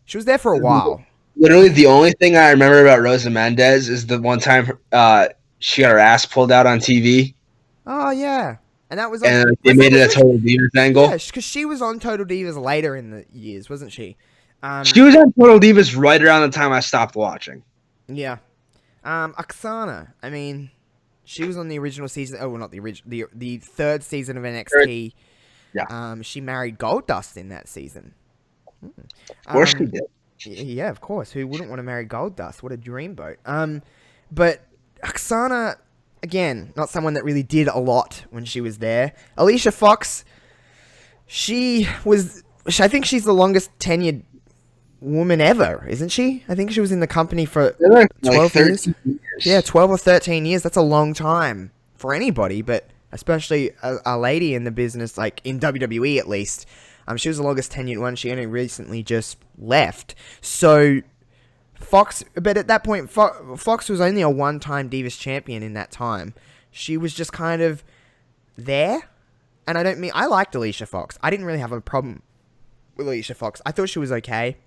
She 0.06 0.18
was 0.18 0.26
there 0.26 0.38
for 0.38 0.54
a 0.54 0.60
while. 0.60 1.04
Literally, 1.38 1.70
the 1.70 1.86
only 1.86 2.12
thing 2.12 2.36
I 2.36 2.50
remember 2.52 2.82
about 2.82 3.02
Rosa 3.02 3.30
Mendez 3.30 3.88
is 3.90 4.06
the 4.06 4.22
one 4.22 4.40
time 4.40 4.78
uh, 4.92 5.30
she 5.60 5.82
got 5.82 5.92
her 5.92 6.00
ass 6.00 6.26
pulled 6.26 6.52
out 6.52 6.68
on 6.68 6.80
TV, 6.80 7.34
Oh 7.86 8.12
yeah, 8.12 8.58
and 8.90 9.00
that 9.00 9.10
was 9.10 9.24
on, 9.24 9.30
and 9.30 9.58
they 9.64 9.74
made 9.74 9.94
it 9.94 10.12
a 10.12 10.14
total 10.14 10.38
Divas 10.38 10.76
angle. 10.78 11.04
Yeah, 11.06 11.18
because 11.18 11.44
she 11.44 11.66
was 11.66 11.82
on 11.82 12.00
Total 12.00 12.26
Divas 12.26 12.62
later 12.62 12.96
in 12.96 13.10
the 13.12 13.26
years, 13.34 13.70
wasn't 13.70 13.92
she? 13.92 14.16
Um, 14.62 14.84
She 14.84 15.02
was 15.02 15.16
on 15.16 15.34
Total 15.34 15.60
Divas 15.60 15.98
right 15.98 16.22
around 16.24 16.50
the 16.50 16.56
time 16.56 16.72
I 16.72 16.80
stopped 16.82 17.16
watching. 17.16 17.64
yeah. 18.08 18.38
Um, 19.04 19.34
Aksana, 19.34 20.14
I 20.22 20.30
mean, 20.30 20.72
she 21.26 21.44
was 21.46 21.58
on 21.58 21.68
the 21.68 21.80
original 21.80 22.08
season. 22.08 22.38
Oh, 22.42 22.50
well, 22.50 22.60
not 22.60 22.72
the 22.72 22.80
original, 22.80 23.10
the 23.10 23.26
the 23.34 23.58
third 23.58 24.04
season 24.04 24.38
of 24.38 24.44
NXT. 24.44 25.14
Yeah. 25.74 25.86
Um, 25.90 26.22
she 26.22 26.40
married 26.42 26.78
Goldust 26.78 27.38
in 27.38 27.50
that 27.50 27.68
season. 27.68 28.14
Hmm. 28.82 28.90
Of 29.30 29.54
course, 29.54 29.74
Um, 29.74 29.92
she 30.38 30.50
did. 30.56 30.68
Yeah, 30.68 30.90
of 30.90 31.00
course. 31.02 31.32
Who 31.32 31.48
wouldn't 31.48 31.70
want 31.70 31.80
to 31.80 31.84
marry 31.84 32.06
Goldust? 32.06 32.62
What 32.64 32.72
a 32.72 32.78
dreamboat. 32.78 33.38
Um, 33.46 33.82
but 34.32 34.66
Aksana, 35.04 35.78
again, 36.22 36.74
not 36.76 36.90
someone 36.90 37.14
that 37.14 37.24
really 37.24 37.44
did 37.44 37.68
a 37.70 37.80
lot 37.80 38.26
when 38.30 38.44
she 38.46 38.60
was 38.62 38.80
there. 38.80 39.14
Alicia 39.38 39.72
Fox, 39.72 40.26
she 41.26 41.88
was. 42.06 42.44
I 42.80 42.88
think 42.88 43.06
she's 43.06 43.24
the 43.26 43.34
longest 43.34 43.78
tenured 43.80 44.24
woman 45.04 45.42
ever, 45.42 45.86
isn't 45.88 46.10
she? 46.10 46.44
I 46.48 46.56
think 46.56 46.72
she 46.72 46.82
was 46.82 46.92
in 46.92 47.00
the 47.00 47.08
company 47.08 47.46
for 47.46 47.76
like 47.80 48.10
12 48.24 48.56
years? 48.56 48.88
years. 48.88 49.20
yeah, 49.42 49.62
twelve 49.62 49.90
or 49.92 49.98
thirteen 49.98 50.46
years. 50.46 50.64
That's 50.64 50.78
a 50.78 50.82
long 50.82 51.14
time 51.14 51.72
for 51.96 52.14
anybody, 52.14 52.62
but 52.62 52.90
especially 53.12 53.72
a, 53.84 53.98
a 54.06 54.18
lady 54.18 54.54
in 54.54 54.64
the 54.64 54.72
business, 54.72 55.18
like 55.18 55.42
in 55.44 55.60
WWE 55.60 56.18
at 56.18 56.28
least. 56.28 56.66
Um, 57.08 57.18
she 57.18 57.28
was 57.28 57.38
the 57.38 57.44
longest 57.44 57.72
tenured 57.74 58.00
one. 58.00 58.16
She 58.16 58.32
only 58.32 58.46
recently 58.46 59.04
just 59.04 59.38
left. 59.58 60.16
So 60.42 61.02
Fox, 61.76 62.24
but 62.36 62.58
at 62.58 62.68
that 62.68 62.84
point, 62.84 63.10
Fo- 63.10 63.56
Fox 63.58 63.90
was 63.90 64.00
only 64.00 64.22
a 64.22 64.30
one-time 64.30 64.90
Divas 64.90 65.20
champion 65.20 65.64
in 65.64 65.74
that 65.74 65.92
time. 65.92 66.34
She 66.72 66.96
was 66.98 67.14
just 67.14 67.34
kind 67.34 67.62
of 67.62 67.84
there, 68.58 69.10
and 69.68 69.78
I 69.78 69.84
don't 69.84 70.00
mean 70.00 70.12
I 70.16 70.26
liked 70.28 70.56
Alicia 70.56 70.86
Fox. 70.86 71.20
I 71.22 71.30
didn't 71.30 71.46
really 71.46 71.60
have 71.60 71.72
a 71.74 71.82
problem 71.82 72.22
with 72.96 73.08
Alicia 73.08 73.36
Fox. 73.36 73.62
I 73.66 73.72
thought 73.72 73.90
she 73.90 74.00
was 74.00 74.12
okay. 74.12 74.58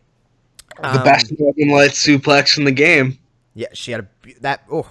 The 0.82 0.98
Um, 0.98 1.04
best 1.04 1.32
Northern 1.38 1.68
Lights 1.68 2.04
suplex 2.04 2.58
in 2.58 2.64
the 2.64 2.72
game. 2.72 3.18
Yeah, 3.54 3.68
she 3.72 3.92
had 3.92 4.00
a 4.00 4.08
that 4.40 4.64
oh 4.70 4.86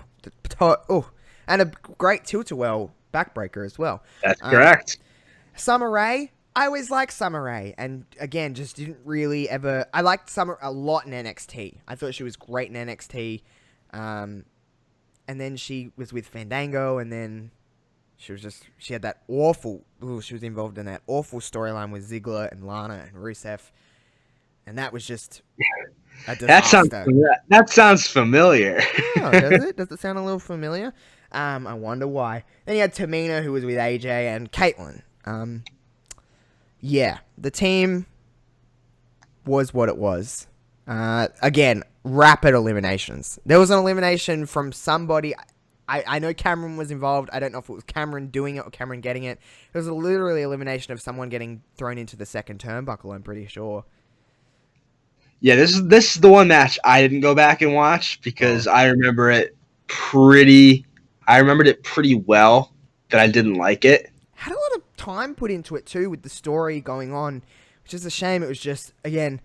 oh 0.59 1.09
and 1.47 1.61
a 1.61 1.65
great 1.97 2.25
tilt-a-whirl 2.25 2.91
backbreaker 3.13 3.65
as 3.65 3.77
well. 3.77 4.03
That's 4.23 4.41
Um, 4.43 4.49
correct. 4.51 4.97
Summer 5.55 5.89
Rae, 5.89 6.31
I 6.55 6.65
always 6.65 6.89
liked 6.89 7.13
Summer 7.13 7.43
Rae, 7.43 7.75
and 7.77 8.05
again, 8.19 8.53
just 8.55 8.75
didn't 8.75 8.97
really 9.05 9.47
ever. 9.49 9.85
I 9.93 10.01
liked 10.01 10.29
Summer 10.29 10.57
a 10.61 10.71
lot 10.71 11.05
in 11.05 11.11
NXT. 11.13 11.77
I 11.87 11.95
thought 11.95 12.13
she 12.15 12.23
was 12.23 12.35
great 12.35 12.69
in 12.69 12.75
NXT, 12.87 13.41
um, 13.93 14.45
and 15.27 15.39
then 15.39 15.55
she 15.55 15.91
was 15.95 16.11
with 16.11 16.27
Fandango, 16.27 16.97
and 16.97 17.11
then 17.11 17.51
she 18.17 18.31
was 18.31 18.41
just 18.41 18.63
she 18.77 18.93
had 18.93 19.01
that 19.03 19.21
awful. 19.27 19.83
Ooh, 20.03 20.19
she 20.21 20.33
was 20.33 20.43
involved 20.43 20.77
in 20.77 20.85
that 20.87 21.01
awful 21.07 21.39
storyline 21.39 21.91
with 21.91 22.09
Ziggler 22.09 22.51
and 22.51 22.65
Lana 22.65 23.05
and 23.07 23.15
Rusev, 23.15 23.69
and 24.65 24.77
that 24.77 24.93
was 24.93 25.05
just. 25.05 25.41
That 26.27 26.65
sounds 26.65 26.89
that, 26.89 27.69
sounds 27.69 28.07
familiar. 28.07 28.81
Oh, 29.17 29.31
does 29.31 29.63
it? 29.65 29.77
Does 29.77 29.91
it 29.91 29.99
sound 29.99 30.17
a 30.17 30.21
little 30.21 30.39
familiar? 30.39 30.93
Um, 31.31 31.67
I 31.67 31.73
wonder 31.73 32.07
why. 32.07 32.45
Then 32.65 32.75
you 32.75 32.81
had 32.81 32.95
Tamina, 32.95 33.43
who 33.43 33.51
was 33.51 33.65
with 33.65 33.75
AJ, 33.75 34.05
and 34.05 34.51
Kaitlyn. 34.51 35.01
Um, 35.25 35.63
yeah, 36.79 37.19
the 37.37 37.51
team 37.51 38.05
was 39.45 39.73
what 39.73 39.89
it 39.89 39.97
was. 39.97 40.47
Uh, 40.87 41.27
again, 41.41 41.83
rapid 42.03 42.53
eliminations. 42.53 43.39
There 43.45 43.59
was 43.59 43.71
an 43.71 43.79
elimination 43.79 44.45
from 44.45 44.71
somebody. 44.71 45.35
I, 45.87 46.03
I 46.07 46.19
know 46.19 46.33
Cameron 46.33 46.77
was 46.77 46.91
involved. 46.91 47.29
I 47.33 47.39
don't 47.39 47.51
know 47.51 47.59
if 47.59 47.69
it 47.69 47.73
was 47.73 47.83
Cameron 47.83 48.27
doing 48.27 48.55
it 48.55 48.65
or 48.65 48.69
Cameron 48.69 49.01
getting 49.01 49.23
it. 49.23 49.39
It 49.73 49.77
was 49.77 49.87
a 49.87 49.93
literally 49.93 50.41
elimination 50.41 50.93
of 50.93 51.01
someone 51.01 51.29
getting 51.29 51.61
thrown 51.75 51.97
into 51.97 52.15
the 52.15 52.25
second 52.25 52.59
turnbuckle. 52.59 53.13
I'm 53.13 53.23
pretty 53.23 53.47
sure. 53.47 53.85
Yeah, 55.45 55.55
this 55.55 55.75
is 55.75 55.85
this 55.85 56.15
is 56.15 56.21
the 56.21 56.27
one 56.27 56.47
match 56.47 56.79
I 56.83 57.03
didn't 57.03 57.19
go 57.19 57.35
back 57.35 57.61
and 57.61 57.75
watch 57.75 58.19
because 58.21 58.65
I 58.65 58.87
remember 58.87 59.29
it 59.29 59.55
pretty. 59.85 60.87
I 61.27 61.37
remembered 61.37 61.67
it 61.67 61.83
pretty 61.83 62.15
well 62.15 62.73
that 63.11 63.19
I 63.19 63.27
didn't 63.27 63.53
like 63.53 63.85
it. 63.85 64.09
had 64.33 64.53
a 64.53 64.55
lot 64.55 64.71
of 64.75 64.81
time 64.97 65.35
put 65.35 65.51
into 65.51 65.75
it 65.75 65.85
too 65.85 66.09
with 66.09 66.23
the 66.23 66.29
story 66.29 66.81
going 66.81 67.13
on, 67.13 67.43
which 67.83 67.93
is 67.93 68.07
a 68.07 68.09
shame. 68.09 68.41
It 68.41 68.47
was 68.47 68.59
just 68.59 68.93
again 69.03 69.39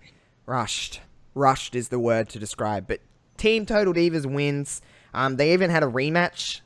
rushed. 0.47 1.03
Rushed 1.35 1.75
is 1.75 1.91
the 1.91 1.99
word 1.99 2.31
to 2.31 2.39
describe. 2.39 2.87
But 2.87 3.01
Team 3.37 3.67
Total 3.67 3.93
Divas 3.93 4.25
wins. 4.25 4.81
Um, 5.13 5.37
they 5.37 5.53
even 5.53 5.69
had 5.69 5.83
a 5.83 5.87
rematch 5.87 6.63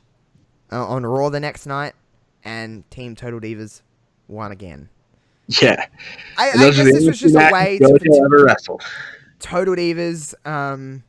uh, 0.71 0.87
on 0.87 1.05
Raw 1.05 1.27
the 1.27 1.41
next 1.41 1.65
night, 1.65 1.91
and 2.45 2.89
Team 2.89 3.17
Total 3.17 3.41
Divas 3.41 3.81
won 4.29 4.53
again. 4.53 4.87
Yeah, 5.61 5.87
I, 6.37 6.51
I 6.51 6.53
guess 6.53 6.59
those 6.59 6.79
are 6.79 6.83
the 6.85 6.91
this 6.93 7.05
was 7.05 7.19
just 7.19 7.35
a 7.35 7.49
way 7.51 7.77
to 7.79 8.21
ever 8.25 8.45
wrestled. 8.45 8.81
Total 9.39 9.75
Divas 9.75 10.33
um, 10.47 11.03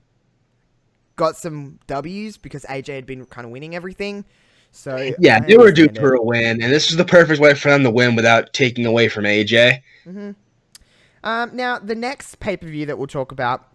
got 1.16 1.36
some 1.36 1.78
W's 1.86 2.36
because 2.36 2.64
AJ 2.64 2.94
had 2.94 3.06
been 3.06 3.24
kind 3.26 3.44
of 3.44 3.50
winning 3.50 3.74
everything. 3.74 4.24
So 4.70 5.12
Yeah, 5.18 5.40
they 5.40 5.56
were 5.56 5.72
due 5.72 5.88
for 5.94 6.14
a 6.14 6.22
win, 6.22 6.62
and 6.62 6.72
this 6.72 6.90
was 6.90 6.96
the 6.96 7.04
perfect 7.04 7.40
way 7.40 7.54
for 7.54 7.70
them 7.70 7.82
to 7.82 7.90
win 7.90 8.14
without 8.14 8.52
taking 8.52 8.84
away 8.84 9.08
from 9.08 9.24
AJ. 9.24 9.80
hmm 10.04 10.32
Um, 11.24 11.56
now, 11.56 11.78
the 11.78 11.94
next 11.94 12.38
pay 12.40 12.56
per 12.56 12.66
view 12.66 12.86
that 12.86 12.98
we'll 12.98 13.06
talk 13.06 13.32
about 13.32 13.68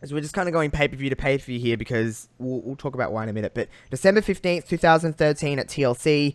is 0.00 0.12
we're 0.12 0.20
just 0.20 0.34
kind 0.34 0.48
of 0.48 0.52
going 0.52 0.70
pay 0.70 0.88
per 0.88 0.96
view 0.96 1.10
to 1.10 1.16
pay 1.16 1.36
per 1.36 1.44
view 1.44 1.58
here 1.58 1.76
because 1.76 2.28
we'll, 2.38 2.60
we'll 2.62 2.76
talk 2.76 2.94
about 2.94 3.12
why 3.12 3.24
in 3.24 3.28
a 3.28 3.32
minute. 3.32 3.52
But 3.54 3.68
December 3.90 4.20
15th, 4.20 4.66
2013 4.66 5.58
at 5.58 5.68
TLC, 5.68 6.34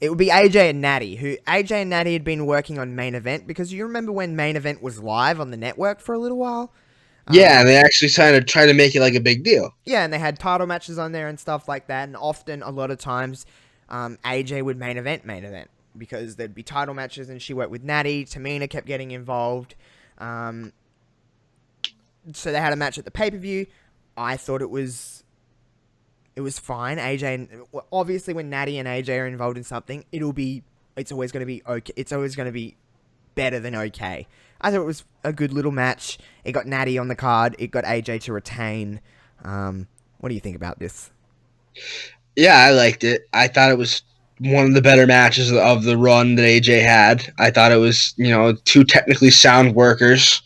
it 0.00 0.08
would 0.08 0.18
be 0.18 0.28
AJ 0.28 0.70
and 0.70 0.80
Natty, 0.80 1.16
who 1.16 1.36
AJ 1.46 1.82
and 1.82 1.90
Natty 1.90 2.14
had 2.14 2.24
been 2.24 2.46
working 2.46 2.78
on 2.78 2.96
main 2.96 3.14
event 3.14 3.46
because 3.46 3.72
you 3.72 3.84
remember 3.84 4.10
when 4.10 4.34
main 4.34 4.56
event 4.56 4.82
was 4.82 5.00
live 5.00 5.40
on 5.40 5.52
the 5.52 5.56
network 5.56 6.00
for 6.00 6.14
a 6.14 6.18
little 6.18 6.38
while? 6.38 6.72
Um, 7.26 7.36
yeah, 7.36 7.60
and 7.60 7.68
they 7.68 7.76
actually 7.76 8.10
kind 8.10 8.34
of 8.34 8.46
try 8.46 8.66
to 8.66 8.74
make 8.74 8.94
it 8.94 9.00
like 9.00 9.14
a 9.14 9.20
big 9.20 9.44
deal. 9.44 9.74
Yeah, 9.84 10.04
and 10.04 10.12
they 10.12 10.18
had 10.18 10.38
title 10.38 10.66
matches 10.66 10.98
on 10.98 11.12
there 11.12 11.28
and 11.28 11.38
stuff 11.38 11.68
like 11.68 11.86
that. 11.86 12.08
And 12.08 12.16
often, 12.16 12.62
a 12.62 12.70
lot 12.70 12.90
of 12.90 12.98
times, 12.98 13.46
um, 13.88 14.18
AJ 14.24 14.62
would 14.64 14.76
main 14.76 14.96
event, 14.96 15.24
main 15.24 15.44
event 15.44 15.70
because 15.96 16.36
there'd 16.36 16.54
be 16.54 16.62
title 16.62 16.94
matches, 16.94 17.28
and 17.28 17.40
she 17.40 17.54
worked 17.54 17.70
with 17.70 17.84
Natty. 17.84 18.24
Tamina 18.24 18.68
kept 18.68 18.86
getting 18.86 19.12
involved. 19.12 19.74
Um, 20.18 20.72
so 22.32 22.52
they 22.52 22.60
had 22.60 22.72
a 22.72 22.76
match 22.76 22.98
at 22.98 23.04
the 23.04 23.10
pay 23.10 23.30
per 23.30 23.36
view. 23.36 23.66
I 24.16 24.36
thought 24.36 24.60
it 24.60 24.70
was, 24.70 25.24
it 26.34 26.40
was 26.40 26.58
fine. 26.58 26.98
AJ, 26.98 27.34
and 27.34 27.62
obviously, 27.92 28.34
when 28.34 28.50
Natty 28.50 28.78
and 28.78 28.88
AJ 28.88 29.20
are 29.20 29.26
involved 29.26 29.56
in 29.56 29.64
something, 29.64 30.04
it'll 30.10 30.32
be, 30.32 30.62
it's 30.96 31.12
always 31.12 31.30
going 31.30 31.40
to 31.40 31.46
be 31.46 31.62
okay. 31.66 31.92
It's 31.96 32.12
always 32.12 32.34
going 32.34 32.46
to 32.46 32.52
be 32.52 32.76
better 33.34 33.60
than 33.60 33.74
okay. 33.74 34.26
I 34.62 34.70
thought 34.70 34.80
it 34.80 34.86
was 34.86 35.04
a 35.24 35.32
good 35.32 35.52
little 35.52 35.72
match. 35.72 36.18
It 36.44 36.52
got 36.52 36.66
Natty 36.66 36.98
on 36.98 37.08
the 37.08 37.14
card. 37.14 37.56
It 37.58 37.70
got 37.70 37.84
AJ 37.84 38.22
to 38.22 38.32
retain. 38.32 39.00
Um, 39.44 39.88
what 40.18 40.28
do 40.28 40.34
you 40.34 40.40
think 40.40 40.56
about 40.56 40.78
this? 40.78 41.10
Yeah, 42.36 42.56
I 42.56 42.70
liked 42.70 43.04
it. 43.04 43.28
I 43.32 43.48
thought 43.48 43.70
it 43.70 43.78
was 43.78 44.02
one 44.38 44.66
of 44.66 44.74
the 44.74 44.82
better 44.82 45.06
matches 45.06 45.52
of 45.52 45.84
the 45.84 45.96
run 45.96 46.36
that 46.36 46.42
AJ 46.42 46.82
had. 46.82 47.32
I 47.38 47.50
thought 47.50 47.72
it 47.72 47.76
was, 47.76 48.14
you 48.16 48.30
know, 48.30 48.54
two 48.64 48.84
technically 48.84 49.30
sound 49.30 49.74
workers 49.74 50.42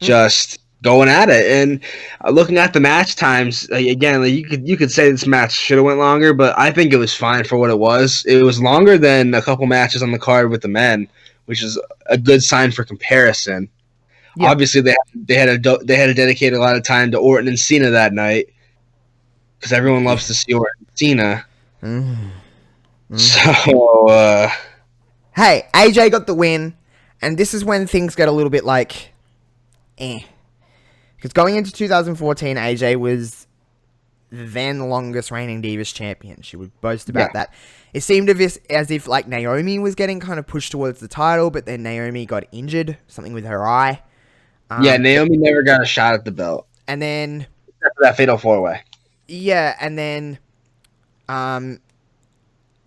just 0.00 0.60
going 0.82 1.08
at 1.08 1.28
it. 1.28 1.50
And 1.50 1.80
uh, 2.24 2.30
looking 2.30 2.56
at 2.56 2.72
the 2.72 2.80
match 2.80 3.16
times, 3.16 3.68
again, 3.70 4.22
like, 4.22 4.32
you 4.32 4.44
could 4.44 4.66
you 4.66 4.76
could 4.76 4.90
say 4.90 5.10
this 5.10 5.26
match 5.26 5.52
should 5.52 5.76
have 5.76 5.84
went 5.84 5.98
longer, 5.98 6.32
but 6.32 6.56
I 6.58 6.70
think 6.70 6.92
it 6.92 6.98
was 6.98 7.14
fine 7.14 7.44
for 7.44 7.58
what 7.58 7.70
it 7.70 7.78
was. 7.78 8.24
It 8.26 8.42
was 8.42 8.62
longer 8.62 8.96
than 8.96 9.34
a 9.34 9.42
couple 9.42 9.66
matches 9.66 10.02
on 10.02 10.12
the 10.12 10.18
card 10.18 10.50
with 10.50 10.62
the 10.62 10.68
men, 10.68 11.08
which 11.48 11.62
is 11.62 11.80
a 12.06 12.18
good 12.18 12.42
sign 12.42 12.70
for 12.70 12.84
comparison. 12.84 13.70
Yeah. 14.36 14.50
Obviously, 14.50 14.82
they 14.82 14.94
they 15.14 15.34
had 15.34 15.48
a 15.48 15.56
do- 15.56 15.80
they 15.82 15.96
had 15.96 16.06
to 16.06 16.14
dedicate 16.14 16.52
a 16.52 16.58
lot 16.58 16.76
of 16.76 16.84
time 16.84 17.10
to 17.12 17.18
Orton 17.18 17.48
and 17.48 17.58
Cena 17.58 17.88
that 17.90 18.12
night 18.12 18.50
because 19.58 19.72
everyone 19.72 20.04
loves 20.04 20.26
to 20.26 20.34
see 20.34 20.52
Orton 20.52 20.74
and 20.78 20.88
Cena. 20.98 21.46
Mm. 21.82 22.30
So 23.16 24.08
uh, 24.08 24.50
Hey, 25.34 25.64
AJ 25.74 26.10
got 26.10 26.26
the 26.26 26.34
win, 26.34 26.76
and 27.22 27.38
this 27.38 27.54
is 27.54 27.64
when 27.64 27.86
things 27.86 28.14
get 28.14 28.28
a 28.28 28.32
little 28.32 28.50
bit 28.50 28.64
like, 28.64 29.12
eh. 29.96 30.20
Because 31.16 31.32
going 31.32 31.56
into 31.56 31.72
2014, 31.72 32.56
AJ 32.56 32.96
was 32.96 33.46
the 34.30 34.44
then 34.44 34.90
longest 34.90 35.30
reigning 35.30 35.62
Divas 35.62 35.92
champion. 35.94 36.42
She 36.42 36.56
would 36.56 36.78
boast 36.82 37.08
about 37.08 37.30
Yeah. 37.34 37.44
that. 37.46 37.54
It 37.94 38.02
seemed 38.02 38.28
as 38.28 38.40
if, 38.40 38.58
as 38.70 38.90
if 38.90 39.06
like 39.06 39.26
Naomi 39.26 39.78
was 39.78 39.94
getting 39.94 40.20
kind 40.20 40.38
of 40.38 40.46
pushed 40.46 40.72
towards 40.72 41.00
the 41.00 41.08
title, 41.08 41.50
but 41.50 41.66
then 41.66 41.82
Naomi 41.82 42.26
got 42.26 42.44
injured, 42.52 42.98
something 43.06 43.32
with 43.32 43.44
her 43.44 43.66
eye. 43.66 44.02
Um, 44.70 44.82
yeah, 44.82 44.96
Naomi 44.98 45.36
never 45.38 45.62
got 45.62 45.82
a 45.82 45.86
shot 45.86 46.14
at 46.14 46.24
the 46.24 46.30
belt 46.30 46.68
and 46.88 47.00
then 47.00 47.46
except 47.68 47.96
for 47.96 48.02
that 48.02 48.16
fatal 48.16 48.38
four 48.38 48.60
way. 48.60 48.82
Yeah, 49.28 49.76
and 49.78 49.96
then 49.96 50.38
um 51.28 51.80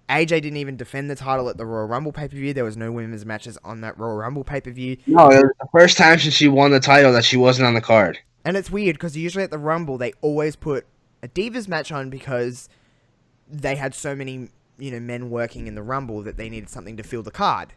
AJ 0.09 0.27
didn't 0.27 0.57
even 0.57 0.75
defend 0.75 1.09
the 1.09 1.15
title 1.15 1.47
at 1.47 1.55
the 1.55 1.65
Royal 1.65 1.87
Rumble 1.87 2.11
pay 2.11 2.27
per 2.27 2.35
view. 2.35 2.53
There 2.53 2.65
was 2.65 2.75
no 2.75 2.91
women's 2.91 3.25
matches 3.25 3.57
on 3.63 3.79
that 3.81 3.97
Royal 3.97 4.17
Rumble 4.17 4.43
pay 4.43 4.59
per 4.59 4.71
view. 4.71 4.97
No, 5.07 5.29
it 5.29 5.35
was 5.35 5.53
the 5.59 5.67
first 5.71 5.97
time 5.97 6.19
since 6.19 6.33
she 6.33 6.49
won 6.49 6.71
the 6.71 6.81
title 6.81 7.13
that 7.13 7.23
she 7.23 7.37
wasn't 7.37 7.67
on 7.67 7.75
the 7.75 7.81
card. 7.81 8.19
And 8.43 8.57
it's 8.57 8.71
weird 8.71 8.95
because 8.95 9.15
usually 9.15 9.43
at 9.43 9.51
the 9.51 9.59
Rumble 9.59 9.97
they 9.97 10.11
always 10.21 10.57
put 10.57 10.85
a 11.23 11.29
Divas 11.29 11.67
match 11.67 11.91
on 11.91 12.09
because 12.09 12.67
they 13.47 13.75
had 13.75 13.93
so 13.93 14.15
many, 14.15 14.49
you 14.81 14.89
know, 14.91 14.99
men 14.99 15.29
working 15.29 15.67
in 15.67 15.75
the 15.75 15.83
Rumble 15.83 16.23
that 16.23 16.37
they 16.37 16.49
needed 16.49 16.69
something 16.69 16.97
to 16.97 17.03
fill 17.03 17.21
the 17.23 17.31
card. 17.31 17.73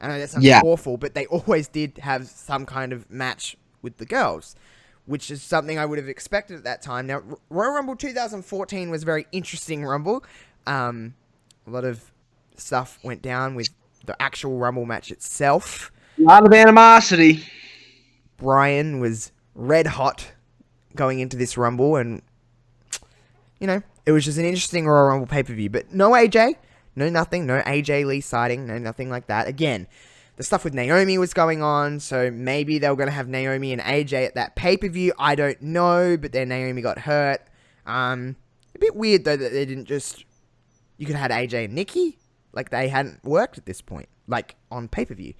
I 0.00 0.08
know 0.08 0.18
that 0.18 0.30
sounds 0.30 0.44
Yeah. 0.44 0.62
awful, 0.64 0.96
but 0.96 1.14
they 1.14 1.26
always 1.36 1.68
did 1.68 1.98
have 1.98 2.26
some 2.26 2.64
kind 2.64 2.92
of 2.92 3.10
match 3.10 3.56
with 3.82 3.98
the 3.98 4.06
girls, 4.06 4.56
which 5.04 5.30
is 5.30 5.42
something 5.42 5.78
I 5.78 5.84
would 5.84 5.98
have 5.98 6.08
expected 6.08 6.56
at 6.56 6.64
that 6.64 6.80
time. 6.80 7.06
Now, 7.06 7.22
Royal 7.50 7.72
Rumble 7.72 7.94
2014 7.94 8.90
was 8.90 9.02
a 9.02 9.06
very 9.06 9.26
interesting 9.32 9.84
Rumble. 9.84 10.24
Um, 10.66 11.14
a 11.66 11.70
lot 11.70 11.84
of 11.84 12.10
stuff 12.56 12.98
went 13.02 13.20
down 13.20 13.54
with 13.54 13.68
the 14.06 14.20
actual 14.20 14.56
Rumble 14.58 14.86
match 14.86 15.10
itself. 15.10 15.92
A 16.18 16.22
lot 16.22 16.46
of 16.46 16.52
animosity. 16.54 17.44
Bryan 18.38 18.98
was 19.00 19.30
red 19.54 19.86
hot 19.86 20.32
going 20.94 21.20
into 21.20 21.36
this 21.36 21.58
Rumble, 21.58 21.96
and 21.96 22.22
you 23.60 23.66
know 23.66 23.82
it 24.06 24.12
was 24.12 24.24
just 24.24 24.38
an 24.38 24.44
interesting 24.44 24.86
Royal 24.86 25.08
Rumble 25.08 25.26
pay 25.26 25.42
per 25.42 25.52
view. 25.52 25.68
But 25.68 25.92
no 25.92 26.12
AJ, 26.12 26.54
no 26.94 27.08
nothing, 27.10 27.44
no 27.44 27.60
AJ 27.62 28.06
Lee 28.06 28.20
sighting, 28.20 28.66
no 28.66 28.78
nothing 28.78 29.10
like 29.10 29.26
that. 29.26 29.48
Again, 29.48 29.86
the 30.36 30.42
stuff 30.42 30.64
with 30.64 30.74
Naomi 30.74 31.18
was 31.18 31.34
going 31.34 31.62
on, 31.62 32.00
so 32.00 32.30
maybe 32.30 32.78
they 32.78 32.88
were 32.88 32.96
going 32.96 33.08
to 33.08 33.14
have 33.14 33.28
Naomi 33.28 33.72
and 33.72 33.82
AJ 33.82 34.26
at 34.26 34.34
that 34.36 34.54
pay 34.54 34.76
per 34.76 34.88
view. 34.88 35.12
I 35.18 35.34
don't 35.34 35.60
know, 35.60 36.16
but 36.16 36.32
then 36.32 36.48
Naomi 36.48 36.82
got 36.82 37.00
hurt. 37.00 37.42
Um, 37.84 38.36
a 38.74 38.78
bit 38.78 38.94
weird 38.94 39.24
though 39.24 39.36
that 39.36 39.52
they 39.52 39.64
didn't 39.64 39.86
just 39.86 40.24
you 40.98 41.06
could 41.06 41.16
have 41.16 41.30
had 41.30 41.48
AJ 41.48 41.66
and 41.66 41.74
Nikki 41.74 42.18
like 42.52 42.70
they 42.70 42.88
hadn't 42.88 43.22
worked 43.24 43.58
at 43.58 43.66
this 43.66 43.80
point, 43.80 44.08
like 44.26 44.56
on 44.70 44.88
pay 44.88 45.04
per 45.04 45.14
view. 45.14 45.34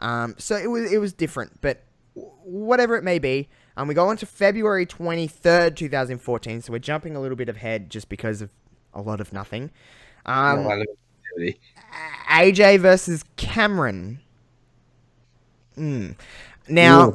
Um, 0.00 0.34
so 0.38 0.56
it 0.56 0.68
was 0.68 0.90
it 0.92 0.98
was 0.98 1.12
different, 1.12 1.60
but 1.60 1.82
whatever 2.14 2.96
it 2.96 3.04
may 3.04 3.18
be. 3.18 3.48
Um, 3.76 3.88
we 3.88 3.94
go 3.94 4.08
on 4.08 4.16
to 4.18 4.26
February 4.26 4.86
twenty 4.86 5.26
third, 5.26 5.76
two 5.76 5.88
thousand 5.88 6.18
fourteen. 6.18 6.62
So 6.62 6.72
we're 6.72 6.78
jumping 6.78 7.14
a 7.16 7.20
little 7.20 7.36
bit 7.36 7.48
ahead 7.48 7.90
just 7.90 8.08
because 8.08 8.42
of 8.42 8.50
a 8.94 9.00
lot 9.02 9.20
of 9.20 9.32
nothing. 9.32 9.70
Um. 10.24 10.66
AJ 12.30 12.80
versus 12.80 13.24
Cameron. 13.36 14.20
Mm. 15.76 16.16
Now. 16.68 17.12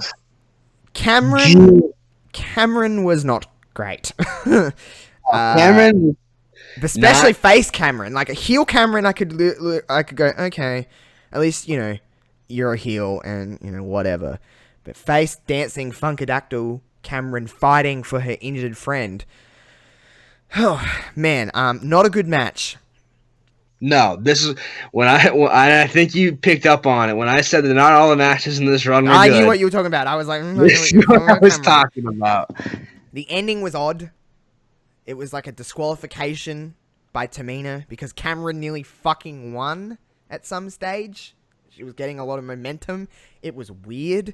Cameron 0.93 1.93
Cameron 2.33 3.03
was 3.03 3.25
not 3.25 3.47
great. 3.73 4.11
Uh, 5.31 5.55
Cameron, 5.55 6.17
especially 6.83 7.29
Not- 7.31 7.37
face 7.37 7.71
Cameron, 7.71 8.11
like 8.13 8.27
a 8.27 8.33
heel 8.33 8.65
Cameron, 8.65 9.05
I 9.05 9.13
could 9.13 9.31
li- 9.31 9.53
li- 9.61 9.79
I 9.87 10.03
could 10.03 10.17
go 10.17 10.33
okay, 10.37 10.87
at 11.31 11.39
least 11.39 11.69
you 11.69 11.77
know 11.77 11.95
you're 12.49 12.73
a 12.73 12.77
heel 12.77 13.21
and 13.23 13.57
you 13.61 13.71
know 13.71 13.83
whatever. 13.83 14.39
But 14.83 14.97
face 14.97 15.35
dancing 15.47 15.91
Funkadactyl 15.91 16.81
Cameron 17.03 17.47
fighting 17.47 18.03
for 18.03 18.21
her 18.21 18.37
injured 18.41 18.77
friend. 18.77 19.23
Oh 20.57 20.83
man, 21.15 21.51
um, 21.53 21.79
not 21.83 22.05
a 22.05 22.09
good 22.09 22.27
match. 22.27 22.77
no, 23.79 24.17
this 24.19 24.43
is 24.43 24.55
when 24.91 25.07
I 25.07 25.31
when 25.31 25.49
I 25.51 25.87
think 25.87 26.13
you 26.13 26.35
picked 26.35 26.65
up 26.65 26.85
on 26.85 27.09
it 27.09 27.13
when 27.13 27.29
I 27.29 27.41
said 27.41 27.63
that 27.65 27.73
not 27.73 27.93
all 27.93 28.09
the 28.09 28.15
matches 28.15 28.59
in 28.59 28.65
this 28.65 28.85
run 28.85 29.05
were 29.05 29.11
I 29.11 29.29
good. 29.29 29.39
knew 29.41 29.47
what 29.47 29.59
you 29.59 29.65
were 29.65 29.71
talking 29.71 29.87
about. 29.87 30.07
I 30.07 30.15
was 30.15 30.27
like, 30.27 30.41
mm, 30.41 30.59
I 30.59 30.67
this 30.67 30.91
what 30.93 31.03
is 31.03 31.07
what 31.07 31.21
I 31.29 31.39
was 31.39 31.57
Cameron. 31.57 31.63
talking 31.63 32.07
about. 32.07 32.51
The 33.13 33.25
ending 33.29 33.61
was 33.61 33.75
odd. 33.75 34.11
It 35.05 35.15
was 35.15 35.33
like 35.33 35.47
a 35.47 35.51
disqualification 35.51 36.75
by 37.13 37.27
Tamina 37.27 37.87
because 37.89 38.13
Cameron 38.13 38.59
nearly 38.59 38.83
fucking 38.83 39.53
won 39.53 39.97
at 40.29 40.45
some 40.45 40.69
stage. 40.69 41.35
She 41.69 41.83
was 41.83 41.93
getting 41.93 42.19
a 42.19 42.25
lot 42.25 42.39
of 42.39 42.45
momentum. 42.45 43.07
It 43.41 43.55
was 43.55 43.71
weird. 43.71 44.33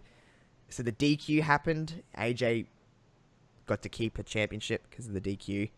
So 0.70 0.84
the 0.84 0.92
DQ 0.92 1.42
happened. 1.42 2.04
AJ 2.18 2.66
got 3.66 3.82
to 3.84 3.90
keep 3.90 4.18
her 4.18 4.24
championship 4.24 4.86
because 4.90 5.08
of 5.08 5.14
the 5.14 5.22
DQ. 5.22 5.70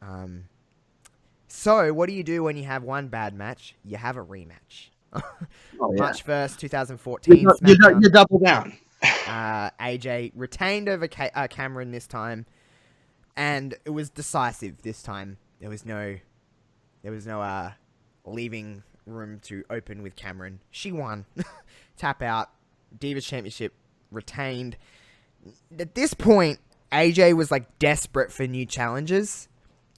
Um, 0.00 0.44
so 1.48 1.92
what 1.92 2.08
do 2.08 2.14
you 2.14 2.22
do 2.22 2.42
when 2.42 2.56
you 2.56 2.64
have 2.64 2.82
one 2.82 3.08
bad 3.08 3.34
match? 3.34 3.74
You 3.84 3.96
have 3.96 4.16
a 4.16 4.24
rematch. 4.24 4.90
Oh, 5.80 5.92
yeah. 5.92 6.00
March 6.00 6.24
1st, 6.24 6.58
2014. 6.58 7.36
You, 7.36 7.50
you, 7.62 7.76
you 8.00 8.08
double 8.08 8.38
down. 8.38 8.72
uh, 9.26 9.70
AJ 9.80 10.32
retained 10.34 10.88
over 10.88 11.08
Ca- 11.08 11.30
uh, 11.34 11.48
Cameron 11.48 11.90
this 11.90 12.06
time, 12.06 12.46
and 13.36 13.74
it 13.84 13.90
was 13.90 14.10
decisive 14.10 14.82
this 14.82 15.02
time. 15.02 15.38
There 15.60 15.68
was 15.68 15.84
no, 15.84 16.16
there 17.02 17.12
was 17.12 17.26
no 17.26 17.42
uh, 17.42 17.72
leaving 18.24 18.82
room 19.06 19.40
to 19.44 19.64
open 19.70 20.02
with 20.02 20.14
Cameron. 20.14 20.60
She 20.70 20.92
won, 20.92 21.26
tap 21.96 22.22
out, 22.22 22.50
Divas 22.98 23.24
Championship 23.24 23.74
retained. 24.12 24.76
At 25.78 25.94
this 25.94 26.14
point, 26.14 26.60
AJ 26.92 27.34
was 27.34 27.50
like 27.50 27.78
desperate 27.78 28.30
for 28.32 28.46
new 28.46 28.66
challenges, 28.66 29.48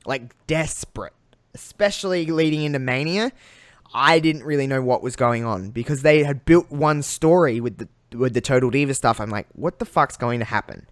like 0.07 0.35
desperate, 0.47 1.13
especially 1.55 2.27
leading 2.27 2.63
into 2.63 2.79
Mania. 2.79 3.33
I 3.93 4.19
didn't 4.19 4.45
really 4.45 4.67
know 4.67 4.83
what 4.83 5.03
was 5.03 5.17
going 5.17 5.45
on 5.45 5.71
because 5.71 6.03
they 6.03 6.25
had 6.25 6.45
built 6.45 6.71
one 6.71 7.03
story 7.03 7.61
with 7.61 7.79
the 7.79 7.89
with 8.17 8.35
the 8.35 8.41
Total 8.41 8.71
Diva 8.71 8.95
stuff. 8.95 9.21
I'm 9.21 9.31
like, 9.31 9.49
what 9.53 9.79
the 9.79 9.85
fuck's 9.85 10.17
going 10.17 10.39
to 10.39 10.45
happen? 10.45 10.87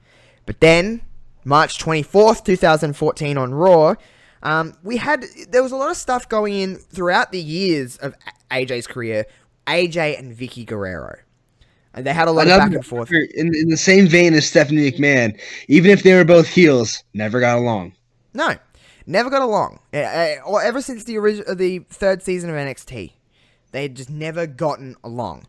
But 0.44 0.60
then, 0.60 1.02
March 1.44 1.78
24th, 1.78 2.44
2014 2.44 3.38
on 3.38 3.54
Raw, 3.54 3.94
um, 4.42 4.74
we 4.82 4.96
had 4.96 5.24
there 5.48 5.62
was 5.62 5.72
a 5.72 5.76
lot 5.76 5.90
of 5.90 5.96
stuff 5.96 6.28
going 6.28 6.54
in 6.54 6.76
throughout 6.76 7.32
the 7.32 7.40
years 7.40 7.96
of 7.98 8.14
AJ's 8.50 8.86
career. 8.86 9.26
AJ 9.66 10.18
and 10.18 10.36
Vickie 10.36 10.66
Guerrero, 10.66 11.18
and 11.94 12.06
they 12.06 12.12
had 12.12 12.28
a 12.28 12.32
lot 12.32 12.46
of 12.46 12.58
back 12.58 12.72
and 12.72 12.86
forth. 12.86 13.10
In, 13.12 13.54
in 13.54 13.68
the 13.68 13.76
same 13.76 14.06
vein 14.06 14.34
as 14.34 14.46
Stephanie 14.46 14.90
McMahon, 14.90 15.38
even 15.68 15.90
if 15.90 16.02
they 16.02 16.14
were 16.14 16.24
both 16.24 16.48
heels, 16.48 17.02
never 17.14 17.40
got 17.40 17.58
along. 17.58 17.92
No, 18.34 18.54
never 19.06 19.30
got 19.30 19.42
along. 19.42 19.80
Uh, 19.92 19.98
uh, 19.98 20.34
or 20.46 20.62
ever 20.62 20.80
since 20.80 21.04
the 21.04 21.18
original, 21.18 21.54
the 21.54 21.80
third 21.90 22.22
season 22.22 22.50
of 22.50 22.56
NXT, 22.56 23.12
they 23.72 23.82
had 23.82 23.94
just 23.94 24.10
never 24.10 24.46
gotten 24.46 24.96
along. 25.04 25.46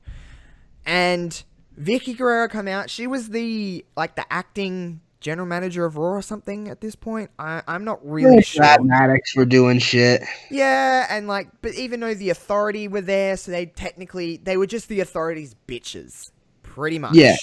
And 0.85 1.43
Vickie 1.79 2.17
Guerrero 2.17 2.47
come 2.47 2.67
out. 2.67 2.89
She 2.89 3.07
was 3.07 3.29
the 3.29 3.85
like 3.95 4.15
the 4.15 4.31
acting 4.31 5.01
general 5.23 5.47
manager 5.47 5.85
of 5.85 5.97
Raw 5.97 6.11
or 6.11 6.21
something 6.21 6.67
at 6.67 6.81
this 6.81 6.95
point. 6.95 7.31
I, 7.39 7.63
I'm 7.67 7.83
not 7.85 8.05
really 8.05 8.43
sure. 8.43 8.59
Brad 8.59 8.83
Maddox 8.83 9.35
were 9.35 9.45
doing 9.45 9.79
shit. 9.79 10.21
Yeah, 10.51 11.07
and 11.09 11.27
like, 11.27 11.47
but 11.61 11.73
even 11.73 12.01
though 12.01 12.13
the 12.13 12.29
authority 12.29 12.87
were 12.87 13.01
there, 13.01 13.37
so 13.37 13.51
they 13.51 13.65
technically 13.65 14.37
they 14.37 14.57
were 14.57 14.67
just 14.67 14.89
the 14.89 14.99
authority's 14.99 15.55
bitches, 15.67 16.31
pretty 16.73 16.97
much. 16.97 17.13
Yeah. 17.13 17.35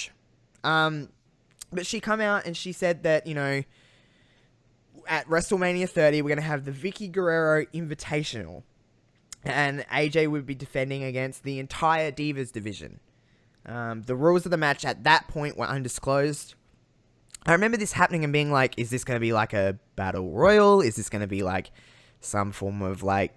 Um, 0.63 1.09
but 1.71 1.85
she 1.85 1.99
come 1.99 2.19
out 2.19 2.45
and 2.45 2.55
she 2.55 2.71
said 2.71 3.03
that 3.03 3.27
you 3.27 3.33
know, 3.33 3.63
at 5.07 5.27
WrestleMania 5.27 5.89
30, 5.89 6.21
we're 6.21 6.29
gonna 6.29 6.41
have 6.41 6.65
the 6.65 6.71
Vickie 6.71 7.11
Guerrero 7.11 7.65
Invitational, 7.73 8.63
and 9.43 9.85
AJ 9.91 10.29
would 10.29 10.45
be 10.45 10.55
defending 10.55 11.03
against 11.03 11.43
the 11.43 11.59
entire 11.59 12.11
Divas 12.11 12.51
division. 12.51 12.99
Um, 13.65 14.01
the 14.03 14.15
rules 14.15 14.45
of 14.45 14.51
the 14.51 14.57
match 14.57 14.83
at 14.85 15.03
that 15.03 15.27
point 15.27 15.57
were 15.57 15.67
undisclosed. 15.67 16.55
I 17.45 17.53
remember 17.53 17.77
this 17.77 17.93
happening 17.93 18.23
and 18.23 18.33
being 18.33 18.51
like, 18.51 18.73
is 18.77 18.89
this 18.89 19.03
going 19.03 19.15
to 19.15 19.21
be 19.21 19.33
like 19.33 19.53
a 19.53 19.77
battle 19.95 20.31
royal? 20.31 20.81
Is 20.81 20.95
this 20.95 21.09
going 21.09 21.21
to 21.21 21.27
be 21.27 21.43
like 21.43 21.71
some 22.19 22.51
form 22.51 22.81
of 22.81 23.01
like 23.03 23.33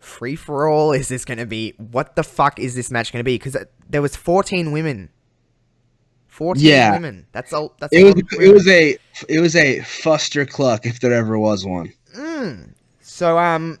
free 0.00 0.36
for 0.36 0.68
all? 0.68 0.92
Is 0.92 1.08
this 1.08 1.24
going 1.24 1.38
to 1.38 1.46
be 1.46 1.74
what 1.76 2.16
the 2.16 2.22
fuck 2.24 2.58
is 2.58 2.74
this 2.74 2.90
match 2.90 3.12
going 3.12 3.20
to 3.20 3.24
be? 3.24 3.36
Because 3.36 3.56
there 3.88 4.02
was 4.02 4.16
14 4.16 4.72
women. 4.72 5.10
14 6.28 6.64
Yeah. 6.64 6.92
women. 6.92 7.26
That's 7.32 7.52
all. 7.52 7.74
That's 7.78 7.92
It 7.92 8.04
was 8.04 8.14
it 8.40 8.52
was 8.52 8.66
a 8.68 8.96
it 9.28 9.40
was 9.40 9.54
a 9.56 9.80
fuster 9.80 10.48
cluck 10.48 10.86
if 10.86 11.00
there 11.00 11.12
ever 11.12 11.38
was 11.38 11.64
one. 11.64 11.92
Mm. 12.16 12.72
So, 13.00 13.38
um, 13.38 13.78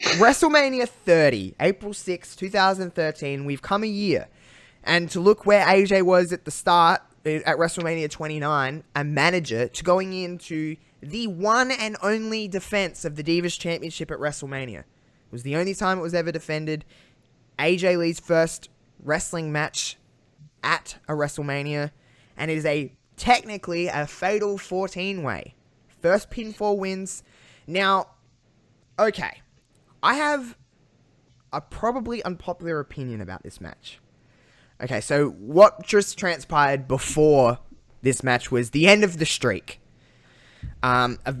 WrestleMania 0.00 0.88
30, 0.88 1.56
April 1.60 1.92
6, 1.92 2.36
2013, 2.36 3.44
we've 3.44 3.62
come 3.62 3.82
a 3.82 3.88
year. 3.88 4.28
And 4.84 5.10
to 5.10 5.20
look 5.20 5.44
where 5.44 5.66
AJ 5.66 6.02
was 6.02 6.32
at 6.32 6.44
the 6.44 6.50
start, 6.50 7.02
eh, 7.24 7.40
at 7.44 7.56
WrestleMania 7.56 8.08
29, 8.10 8.84
a 8.94 9.04
manager, 9.04 9.68
to 9.68 9.84
going 9.84 10.12
into 10.12 10.76
the 11.02 11.26
one 11.26 11.70
and 11.70 11.96
only 12.02 12.48
defense 12.48 13.04
of 13.04 13.16
the 13.16 13.22
Divas 13.24 13.58
Championship 13.58 14.10
at 14.10 14.18
WrestleMania. 14.18 14.84
Was 15.30 15.42
the 15.42 15.56
only 15.56 15.74
time 15.74 15.98
it 15.98 16.02
was 16.02 16.14
ever 16.14 16.32
defended. 16.32 16.84
AJ 17.58 17.98
Lee's 17.98 18.20
first 18.20 18.68
wrestling 19.02 19.52
match 19.52 19.96
at 20.62 20.98
a 21.08 21.12
WrestleMania, 21.12 21.90
and 22.36 22.50
it 22.50 22.56
is 22.56 22.64
a 22.64 22.92
technically 23.16 23.86
a 23.86 24.06
fatal 24.06 24.58
14 24.58 25.22
way. 25.22 25.54
First 26.00 26.30
pinfall 26.30 26.78
wins. 26.78 27.22
Now, 27.66 28.08
okay, 28.98 29.42
I 30.02 30.14
have 30.14 30.56
a 31.52 31.60
probably 31.60 32.22
unpopular 32.24 32.80
opinion 32.80 33.20
about 33.20 33.42
this 33.42 33.60
match. 33.60 34.00
Okay, 34.82 35.00
so 35.00 35.30
what 35.30 35.84
just 35.86 36.16
transpired 36.18 36.88
before 36.88 37.58
this 38.02 38.22
match 38.22 38.50
was 38.50 38.70
the 38.70 38.88
end 38.88 39.04
of 39.04 39.18
the 39.18 39.26
streak. 39.26 39.80
Um, 40.82 41.18
a, 41.26 41.34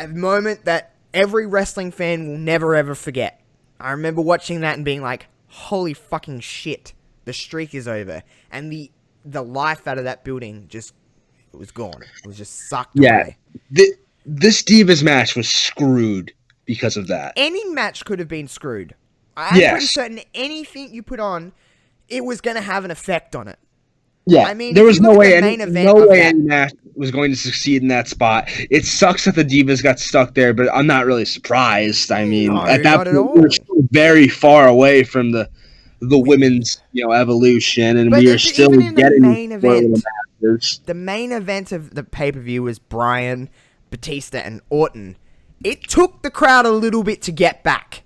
a 0.00 0.08
moment 0.08 0.64
that 0.64 0.91
every 1.14 1.46
wrestling 1.46 1.90
fan 1.90 2.28
will 2.28 2.38
never 2.38 2.74
ever 2.74 2.94
forget. 2.94 3.40
I 3.80 3.90
remember 3.92 4.20
watching 4.22 4.60
that 4.60 4.76
and 4.76 4.84
being 4.84 5.02
like, 5.02 5.26
"Holy 5.48 5.94
fucking 5.94 6.40
shit, 6.40 6.92
the 7.24 7.32
streak 7.32 7.74
is 7.74 7.88
over!" 7.88 8.22
And 8.50 8.72
the 8.72 8.90
the 9.24 9.42
life 9.42 9.86
out 9.86 9.98
of 9.98 10.04
that 10.04 10.24
building 10.24 10.66
just 10.68 10.94
it 11.52 11.56
was 11.58 11.70
gone. 11.70 12.02
It 12.22 12.26
was 12.26 12.36
just 12.38 12.68
sucked 12.68 12.92
Yeah. 12.98 13.20
away. 13.22 13.36
Th- 13.74 13.94
this 14.24 14.62
Divas 14.62 15.02
match 15.02 15.36
was 15.36 15.48
screwed 15.50 16.32
because 16.64 16.96
of 16.96 17.08
that. 17.08 17.32
any 17.36 17.64
match 17.70 18.04
could 18.04 18.18
have 18.20 18.28
been 18.28 18.48
screwed. 18.48 18.94
I'm 19.36 19.52
pretty 19.70 19.86
certain 19.86 20.20
anything 20.34 20.92
you 20.94 21.02
put 21.02 21.18
on, 21.20 21.52
it 22.08 22.24
was 22.24 22.40
going 22.40 22.56
to 22.56 22.62
have 22.62 22.84
an 22.84 22.90
effect 22.90 23.34
on 23.34 23.48
it. 23.48 23.58
Yeah, 24.26 24.44
I 24.44 24.54
mean, 24.54 24.74
there 24.74 24.84
was 24.84 25.00
no 25.00 25.14
way 25.16 25.34
any, 25.34 25.56
no 25.56 25.94
way 25.94 26.18
that- 26.18 26.26
any 26.26 26.38
match 26.40 26.72
was 26.94 27.10
going 27.10 27.30
to 27.30 27.36
succeed 27.36 27.82
in 27.82 27.88
that 27.88 28.06
spot. 28.06 28.44
It 28.70 28.84
sucks 28.84 29.24
that 29.24 29.34
the 29.34 29.44
Divas 29.44 29.82
got 29.82 29.98
stuck 29.98 30.34
there, 30.34 30.52
but 30.52 30.68
I'm 30.72 30.86
not 30.86 31.06
really 31.06 31.24
surprised. 31.24 32.12
I 32.12 32.24
mean, 32.24 32.54
No, 32.54 32.64
at 32.66 32.82
that 32.82 33.04
point, 33.06 33.34
we 33.34 33.40
were 33.40 33.50
still 33.50 33.76
very 33.90 34.28
far 34.28 34.68
away 34.68 35.02
from 35.04 35.32
the 35.32 35.48
the 36.00 36.18
women's 36.18 36.80
you 36.92 37.04
know 37.04 37.12
evolution, 37.12 37.96
and 37.96 38.10
But 38.10 38.20
we 38.20 38.30
are 38.30 38.38
still 38.38 38.72
in 38.72 38.94
the 38.94 39.02
getting 39.02 39.22
main 39.22 39.52
event- 39.52 39.94
the 39.94 40.02
matches. 40.42 40.80
The 40.86 40.94
main 40.94 41.32
event 41.32 41.72
of 41.72 41.94
the 41.94 42.02
pay 42.04 42.30
per 42.32 42.40
view 42.40 42.64
was 42.64 42.78
Bryan, 42.78 43.48
Batista, 43.90 44.38
and 44.38 44.60
Orton. 44.68 45.16
It 45.64 45.88
took 45.88 46.22
the 46.22 46.30
crowd 46.30 46.66
a 46.66 46.72
little 46.72 47.04
bit 47.04 47.22
to 47.22 47.32
get 47.32 47.62
back. 47.62 48.02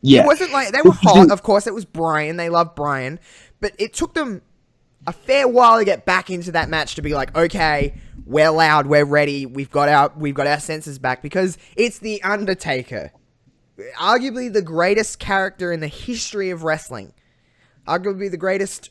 Yeah, 0.00 0.22
It 0.22 0.26
wasn't 0.26 0.52
like 0.52 0.70
they 0.72 0.80
were 0.82 0.92
hot. 0.92 1.30
Of 1.30 1.42
course, 1.42 1.66
it 1.66 1.74
was 1.74 1.84
Bryan. 1.84 2.36
They 2.36 2.48
love 2.48 2.74
Bryan, 2.74 3.18
but 3.60 3.72
it 3.78 3.92
took 3.94 4.14
them 4.14 4.42
a 5.06 5.12
fair 5.12 5.46
while 5.46 5.78
to 5.78 5.84
get 5.84 6.04
back 6.04 6.30
into 6.30 6.52
that 6.52 6.68
match 6.68 6.94
to 6.94 7.02
be 7.02 7.14
like, 7.14 7.34
okay, 7.36 7.94
we're 8.26 8.50
loud, 8.50 8.86
we're 8.86 9.04
ready, 9.04 9.46
we've 9.46 9.70
got 9.70 9.88
our 9.88 10.12
we've 10.16 10.34
got 10.34 10.46
our 10.46 10.60
senses 10.60 10.98
back 10.98 11.22
because 11.22 11.58
it's 11.76 11.98
the 11.98 12.22
Undertaker, 12.22 13.12
arguably 13.98 14.52
the 14.52 14.62
greatest 14.62 15.18
character 15.18 15.72
in 15.72 15.80
the 15.80 15.88
history 15.88 16.50
of 16.50 16.62
wrestling, 16.62 17.12
arguably 17.86 18.30
the 18.30 18.36
greatest 18.36 18.90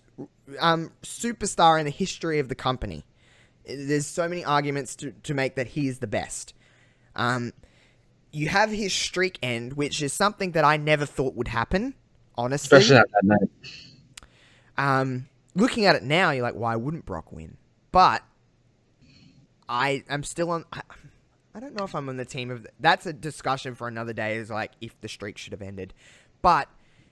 um, 0.60 0.91
superstar 1.02 1.80
in 1.80 1.85
the 1.85 1.91
history 1.91 2.40
of 2.40 2.49
the 2.49 2.56
company. 2.56 3.03
There's 3.65 4.06
so 4.06 4.27
many 4.27 4.44
arguments 4.44 4.95
to, 4.98 5.11
to 5.23 5.34
make 5.34 5.56
that 5.56 5.68
he 5.68 5.88
is 5.88 5.99
the 5.99 6.07
best. 6.07 6.53
Um, 7.15 7.53
you 8.31 8.49
have 8.49 8.72
his 8.72 8.91
streak 8.91 9.40
end, 9.41 9.73
which 9.73 10.02
is 10.02 10.11
something 10.11 10.52
that 10.52 10.65
I 10.65 10.77
never 10.77 11.06
thought 11.06 11.35
would 11.35 11.48
happen. 11.48 11.95
Honestly, 12.35 12.77
especially 12.77 12.98
at 12.98 13.06
that 13.11 13.23
night. 13.23 13.49
Um, 14.76 15.27
looking 15.55 15.85
at 15.85 15.95
it 15.95 16.03
now, 16.03 16.31
you're 16.31 16.43
like, 16.43 16.55
why 16.55 16.75
wouldn't 16.75 17.05
Brock 17.05 17.31
win? 17.31 17.57
But 17.91 18.23
I 19.67 20.03
am 20.09 20.23
still 20.23 20.51
on. 20.51 20.65
I, 20.73 20.81
I 21.55 21.59
don't 21.59 21.75
know 21.75 21.85
if 21.85 21.95
I'm 21.95 22.09
on 22.09 22.17
the 22.17 22.25
team 22.25 22.51
of. 22.51 22.65
That's 22.80 23.05
a 23.05 23.13
discussion 23.13 23.75
for 23.75 23.88
another 23.88 24.13
day. 24.13 24.38
Is 24.38 24.49
like 24.49 24.71
if 24.81 24.99
the 25.01 25.07
streak 25.07 25.38
should 25.38 25.53
have 25.53 25.61
ended, 25.61 25.93
but 26.41 26.67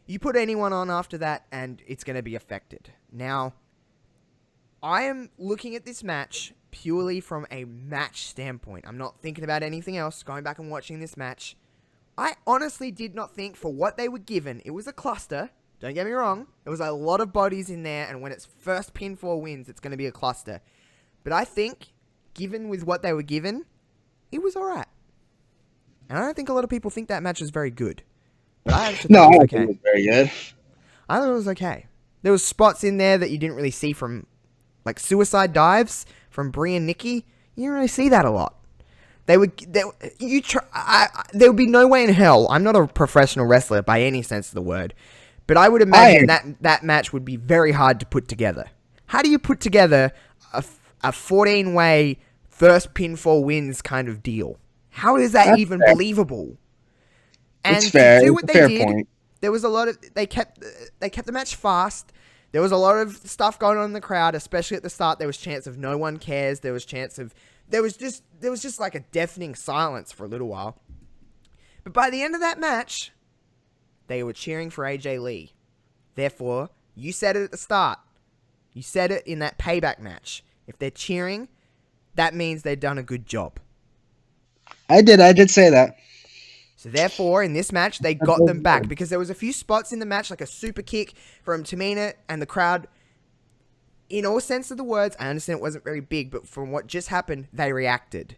you 0.05 0.19
put 0.19 0.35
anyone 0.35 0.73
on 0.73 0.89
after 0.89 1.17
that, 1.19 1.45
and 1.51 1.81
it's 1.87 2.03
going 2.03 2.15
to 2.15 2.23
be 2.23 2.35
affected. 2.35 2.91
Now, 3.11 3.53
I 4.81 5.03
am 5.03 5.29
looking 5.37 5.75
at 5.75 5.85
this 5.85 6.03
match 6.03 6.53
purely 6.71 7.19
from 7.19 7.45
a 7.51 7.65
match 7.65 8.25
standpoint. 8.27 8.85
I'm 8.87 8.97
not 8.97 9.21
thinking 9.21 9.43
about 9.43 9.63
anything 9.63 9.97
else. 9.97 10.23
Going 10.23 10.43
back 10.43 10.57
and 10.57 10.71
watching 10.71 10.99
this 10.99 11.15
match, 11.15 11.55
I 12.17 12.35
honestly 12.47 12.91
did 12.91 13.13
not 13.13 13.35
think 13.35 13.55
for 13.55 13.71
what 13.71 13.97
they 13.97 14.09
were 14.09 14.19
given, 14.19 14.61
it 14.65 14.71
was 14.71 14.87
a 14.87 14.93
cluster. 14.93 15.51
Don't 15.81 15.93
get 15.95 16.05
me 16.05 16.11
wrong. 16.11 16.47
There 16.63 16.71
was 16.71 16.79
a 16.79 16.91
lot 16.91 17.21
of 17.21 17.33
bodies 17.33 17.69
in 17.69 17.83
there, 17.83 18.07
and 18.07 18.21
when 18.21 18.31
it's 18.31 18.45
first 18.45 18.93
pinfall 18.93 19.41
wins, 19.41 19.67
it's 19.67 19.79
going 19.79 19.91
to 19.91 19.97
be 19.97 20.05
a 20.05 20.11
cluster. 20.11 20.61
But 21.23 21.33
I 21.33 21.43
think, 21.43 21.87
given 22.35 22.69
with 22.69 22.85
what 22.85 23.01
they 23.01 23.13
were 23.13 23.23
given, 23.23 23.65
it 24.31 24.41
was 24.41 24.55
alright. 24.55 24.87
And 26.07 26.19
I 26.19 26.21
don't 26.21 26.35
think 26.35 26.49
a 26.49 26.53
lot 26.53 26.63
of 26.63 26.69
people 26.69 26.91
think 26.91 27.07
that 27.09 27.23
match 27.23 27.41
was 27.41 27.49
very 27.49 27.71
good. 27.71 28.03
But 28.63 28.75
I 28.75 28.91
actually 28.91 29.13
No, 29.13 29.23
I 29.23 29.25
it 29.25 29.29
was 29.29 29.37
think 29.39 29.53
okay. 29.53 29.63
it 29.63 29.67
was 29.67 29.77
very 29.83 30.05
good. 30.05 30.31
I 31.09 31.17
thought 31.17 31.29
it 31.29 31.33
was 31.33 31.47
okay. 31.47 31.87
There 32.21 32.31
was 32.31 32.43
spots 32.43 32.83
in 32.83 32.97
there 32.97 33.17
that 33.17 33.31
you 33.31 33.39
didn't 33.39 33.55
really 33.55 33.71
see 33.71 33.91
from, 33.91 34.27
like 34.85 34.99
suicide 34.99 35.51
dives 35.51 36.05
from 36.29 36.51
Brie 36.51 36.75
and 36.75 36.85
Nikki. 36.85 37.25
You 37.55 37.63
didn't 37.63 37.73
really 37.73 37.87
see 37.87 38.07
that 38.09 38.25
a 38.25 38.29
lot. 38.29 38.55
They 39.25 39.37
would, 39.37 39.57
they, 39.57 39.83
you 40.19 40.41
try, 40.41 40.63
I, 40.73 41.07
I, 41.13 41.23
there 41.33 41.49
would 41.49 41.57
be 41.57 41.65
no 41.67 41.87
way 41.87 42.03
in 42.03 42.13
hell. 42.13 42.47
I'm 42.51 42.63
not 42.63 42.75
a 42.75 42.85
professional 42.87 43.45
wrestler 43.45 43.81
by 43.81 44.01
any 44.01 44.21
sense 44.21 44.49
of 44.49 44.53
the 44.53 44.61
word, 44.61 44.93
but 45.47 45.57
I 45.57 45.69
would 45.69 45.81
imagine 45.81 46.27
that 46.27 46.45
that 46.61 46.83
match 46.83 47.11
would 47.13 47.25
be 47.25 47.35
very 47.35 47.71
hard 47.71 47.99
to 47.99 48.05
put 48.05 48.27
together. 48.27 48.69
How 49.07 49.21
do 49.21 49.29
you 49.29 49.39
put 49.39 49.59
together 49.59 50.11
a, 50.53 50.63
a 51.03 51.11
14 51.11 51.73
way 51.73 52.19
first 52.49 52.93
pinfall 52.93 53.43
wins 53.43 53.81
kind 53.81 54.07
of 54.07 54.23
deal? 54.23 54.57
How 54.89 55.17
is 55.17 55.31
that 55.33 55.57
even 55.59 55.79
fair. 55.79 55.93
believable? 55.93 56.57
And 57.63 57.77
It's 57.77 57.89
fair. 57.89 58.21
do 58.21 58.33
what 58.33 58.43
a 58.43 58.47
they 58.47 58.67
did, 58.67 58.85
point. 58.87 59.07
there 59.41 59.51
was 59.51 59.63
a 59.63 59.69
lot 59.69 59.87
of 59.87 59.97
they 60.13 60.25
kept 60.25 60.63
they 60.99 61.09
kept 61.09 61.27
the 61.27 61.33
match 61.33 61.55
fast. 61.55 62.11
There 62.51 62.61
was 62.61 62.71
a 62.73 62.77
lot 62.77 62.97
of 62.97 63.15
stuff 63.17 63.57
going 63.57 63.77
on 63.77 63.85
in 63.85 63.93
the 63.93 64.01
crowd, 64.01 64.35
especially 64.35 64.75
at 64.77 64.83
the 64.83 64.89
start. 64.89 65.19
There 65.19 65.27
was 65.27 65.37
chance 65.37 65.67
of 65.67 65.77
no 65.77 65.97
one 65.97 66.17
cares. 66.17 66.59
There 66.59 66.73
was 66.73 66.83
chance 66.85 67.17
of 67.19 67.33
there 67.69 67.81
was 67.81 67.95
just 67.95 68.23
there 68.39 68.51
was 68.51 68.61
just 68.61 68.79
like 68.79 68.95
a 68.95 68.99
deafening 68.99 69.55
silence 69.55 70.11
for 70.11 70.25
a 70.25 70.27
little 70.27 70.47
while. 70.47 70.77
But 71.83 71.93
by 71.93 72.09
the 72.09 72.21
end 72.21 72.35
of 72.35 72.41
that 72.41 72.59
match, 72.59 73.11
they 74.11 74.23
were 74.23 74.33
cheering 74.33 74.69
for 74.69 74.83
AJ 74.83 75.21
Lee. 75.21 75.53
Therefore, 76.15 76.69
you 76.95 77.11
said 77.11 77.35
it 77.35 77.43
at 77.43 77.51
the 77.51 77.57
start. 77.57 77.99
You 78.73 78.81
said 78.81 79.11
it 79.11 79.25
in 79.25 79.39
that 79.39 79.57
payback 79.57 79.99
match. 79.99 80.43
If 80.67 80.77
they're 80.77 80.91
cheering, 80.91 81.47
that 82.15 82.33
means 82.33 82.63
they've 82.63 82.79
done 82.79 82.97
a 82.97 83.03
good 83.03 83.25
job. 83.25 83.59
I 84.89 85.01
did. 85.01 85.19
I 85.19 85.33
did 85.33 85.49
say 85.49 85.69
that. 85.69 85.97
So 86.75 86.89
therefore, 86.89 87.43
in 87.43 87.53
this 87.53 87.71
match, 87.71 87.99
they 87.99 88.15
got 88.15 88.45
them 88.45 88.61
back 88.61 88.87
because 88.87 89.09
there 89.09 89.19
was 89.19 89.29
a 89.29 89.35
few 89.35 89.53
spots 89.53 89.93
in 89.93 89.99
the 89.99 90.05
match, 90.05 90.29
like 90.29 90.41
a 90.41 90.47
super 90.47 90.81
kick 90.81 91.13
from 91.43 91.63
Tamina, 91.63 92.13
and 92.27 92.41
the 92.41 92.47
crowd, 92.47 92.87
in 94.09 94.25
all 94.25 94.39
sense 94.39 94.71
of 94.71 94.77
the 94.77 94.83
words, 94.83 95.15
I 95.19 95.27
understand 95.29 95.59
it 95.59 95.61
wasn't 95.61 95.83
very 95.83 96.01
big, 96.01 96.31
but 96.31 96.47
from 96.47 96.71
what 96.71 96.87
just 96.87 97.09
happened, 97.09 97.49
they 97.53 97.71
reacted. 97.71 98.35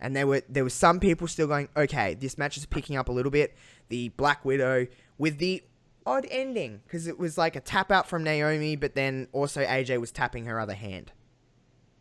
And 0.00 0.16
there 0.16 0.26
were 0.26 0.42
there 0.48 0.64
were 0.64 0.70
some 0.70 0.98
people 0.98 1.28
still 1.28 1.46
going, 1.46 1.68
okay, 1.76 2.14
this 2.14 2.38
match 2.38 2.56
is 2.56 2.64
picking 2.64 2.96
up 2.96 3.10
a 3.10 3.12
little 3.12 3.30
bit. 3.30 3.54
The 3.90 4.08
Black 4.10 4.44
Widow 4.44 4.86
with 5.18 5.38
the 5.38 5.62
odd 6.06 6.26
ending 6.30 6.80
because 6.84 7.06
it 7.06 7.18
was 7.18 7.36
like 7.36 7.56
a 7.56 7.60
tap 7.60 7.92
out 7.92 8.08
from 8.08 8.24
Naomi, 8.24 8.76
but 8.76 8.94
then 8.94 9.28
also 9.32 9.62
AJ 9.64 10.00
was 10.00 10.10
tapping 10.10 10.46
her 10.46 10.58
other 10.58 10.74
hand. 10.74 11.12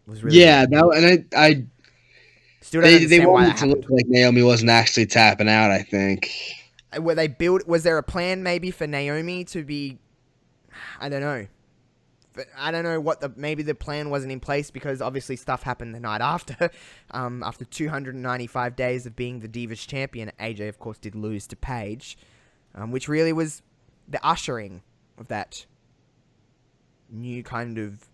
It 0.07 0.09
was 0.09 0.23
really 0.23 0.39
yeah, 0.39 0.65
that, 0.65 0.83
and 0.95 1.27
I, 1.35 1.47
I 1.47 1.65
still 2.61 2.81
don't 2.81 2.91
they 2.91 3.05
they 3.05 3.19
understand 3.19 3.27
why 3.27 3.33
wanted 3.33 3.49
that 3.49 3.57
to 3.57 3.65
happened. 3.67 3.81
look 3.81 3.89
like 3.91 4.07
Naomi 4.07 4.41
wasn't 4.41 4.71
actually 4.71 5.05
tapping 5.05 5.49
out. 5.49 5.71
I 5.71 5.83
think. 5.83 6.31
Uh, 6.95 7.01
were 7.01 7.15
they 7.15 7.27
built? 7.27 7.67
was 7.67 7.83
there 7.83 7.97
a 7.97 8.03
plan 8.03 8.41
maybe 8.41 8.71
for 8.71 8.87
Naomi 8.87 9.43
to 9.45 9.63
be 9.63 9.99
I 10.99 11.09
don't 11.09 11.21
know. 11.21 11.47
But 12.33 12.45
I 12.57 12.71
don't 12.71 12.83
know 12.83 12.99
what 12.99 13.21
the 13.21 13.31
maybe 13.35 13.63
the 13.63 13.73
plan 13.75 14.09
wasn't 14.09 14.31
in 14.31 14.39
place 14.39 14.69
because 14.71 15.01
obviously 15.01 15.35
stuff 15.35 15.63
happened 15.63 15.95
the 15.95 15.99
night 15.99 16.21
after. 16.21 16.69
Um, 17.11 17.41
after 17.41 17.65
295 17.65 18.75
days 18.75 19.07
of 19.07 19.15
being 19.15 19.39
the 19.39 19.47
Divas 19.47 19.87
champion, 19.87 20.31
AJ 20.39 20.69
of 20.69 20.77
course 20.77 20.99
did 20.99 21.15
lose 21.15 21.47
to 21.47 21.55
Paige, 21.55 22.19
um, 22.75 22.91
which 22.91 23.07
really 23.07 23.33
was 23.33 23.63
the 24.07 24.23
ushering 24.23 24.83
of 25.17 25.27
that 25.29 25.65
new 27.09 27.41
kind 27.41 27.79
of 27.79 28.05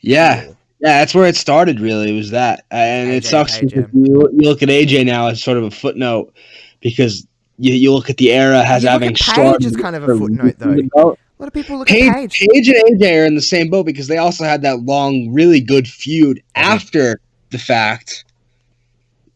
Yeah, 0.00 0.42
deal. 0.42 0.56
yeah, 0.80 0.98
that's 0.98 1.14
where 1.14 1.26
it 1.28 1.36
started. 1.36 1.78
Really, 1.78 2.12
was 2.12 2.30
that, 2.30 2.64
and 2.72 3.08
it 3.08 3.24
sucks 3.24 3.56
AJ. 3.58 3.60
because 3.70 3.90
you, 3.92 4.28
you 4.32 4.48
look 4.48 4.64
at 4.64 4.68
AJ 4.68 5.06
now 5.06 5.28
as 5.28 5.40
sort 5.40 5.56
of 5.58 5.62
a 5.62 5.70
footnote 5.70 6.34
because 6.80 7.24
you, 7.58 7.72
you 7.74 7.92
look 7.94 8.10
at 8.10 8.16
the 8.16 8.32
era 8.32 8.64
as 8.64 8.82
having 8.82 9.10
Paige 9.10 9.22
started. 9.22 9.64
as 9.64 9.76
kind 9.76 9.94
of 9.94 10.02
a 10.08 10.18
footnote, 10.18 10.56
though. 10.58 11.16
Though. 11.38 11.42
A 11.42 11.44
lot 11.44 11.48
of 11.48 11.54
people 11.54 11.78
look 11.78 11.88
Paige, 11.88 12.08
at 12.08 12.14
Paige. 12.14 12.46
Paige 12.52 12.68
and 12.68 13.00
AJ 13.00 13.22
are 13.22 13.26
in 13.26 13.34
the 13.34 13.42
same 13.42 13.70
boat 13.70 13.86
because 13.86 14.08
they 14.08 14.18
also 14.18 14.44
had 14.44 14.62
that 14.62 14.80
long, 14.80 15.32
really 15.32 15.60
good 15.60 15.88
feud 15.88 16.42
after 16.54 17.20
the 17.50 17.58
fact, 17.58 18.24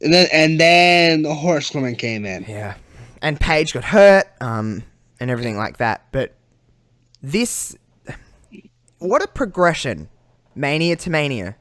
and 0.00 0.12
then 0.12 0.28
and 0.32 0.60
then 0.60 1.22
the 1.22 1.34
horsewoman 1.34 1.96
came 1.96 2.24
in. 2.24 2.44
Yeah. 2.48 2.74
And 3.20 3.38
Paige 3.40 3.72
got 3.72 3.84
hurt, 3.84 4.26
um, 4.40 4.84
and 5.18 5.30
everything 5.30 5.56
like 5.56 5.78
that. 5.78 6.04
But 6.12 6.34
this 7.22 7.76
what 8.98 9.22
a 9.22 9.28
progression. 9.28 10.08
Mania 10.54 10.96
to 10.96 11.10
Mania 11.10 11.56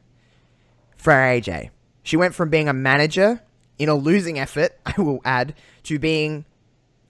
for 0.97 1.14
AJ. 1.14 1.69
She 2.01 2.18
went 2.18 2.34
from 2.34 2.49
being 2.49 2.68
a 2.68 2.73
manager 2.73 3.41
in 3.77 3.89
a 3.89 3.95
losing 3.95 4.39
effort, 4.39 4.72
I 4.85 4.99
will 4.99 5.22
add, 5.23 5.53
to 5.84 5.99
being 5.99 6.45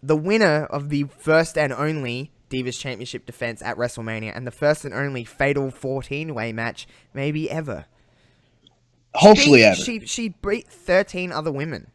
the 0.03 0.17
winner 0.17 0.65
of 0.65 0.89
the 0.89 1.05
first 1.17 1.57
and 1.57 1.71
only 1.71 2.31
Divas 2.49 2.79
Championship 2.79 3.25
defense 3.25 3.61
at 3.61 3.77
WrestleMania 3.77 4.35
and 4.35 4.47
the 4.47 4.51
first 4.51 4.85
and 4.85 4.93
only 4.93 5.23
Fatal 5.23 5.69
14 5.71 6.33
way 6.33 6.53
match, 6.53 6.87
maybe 7.13 7.49
ever. 7.51 7.85
Hopefully, 9.15 9.59
She- 9.59 9.65
ever. 9.65 9.75
She, 9.75 9.99
she 10.05 10.29
beat 10.29 10.67
13 10.67 11.31
other 11.31 11.51
women. 11.51 11.87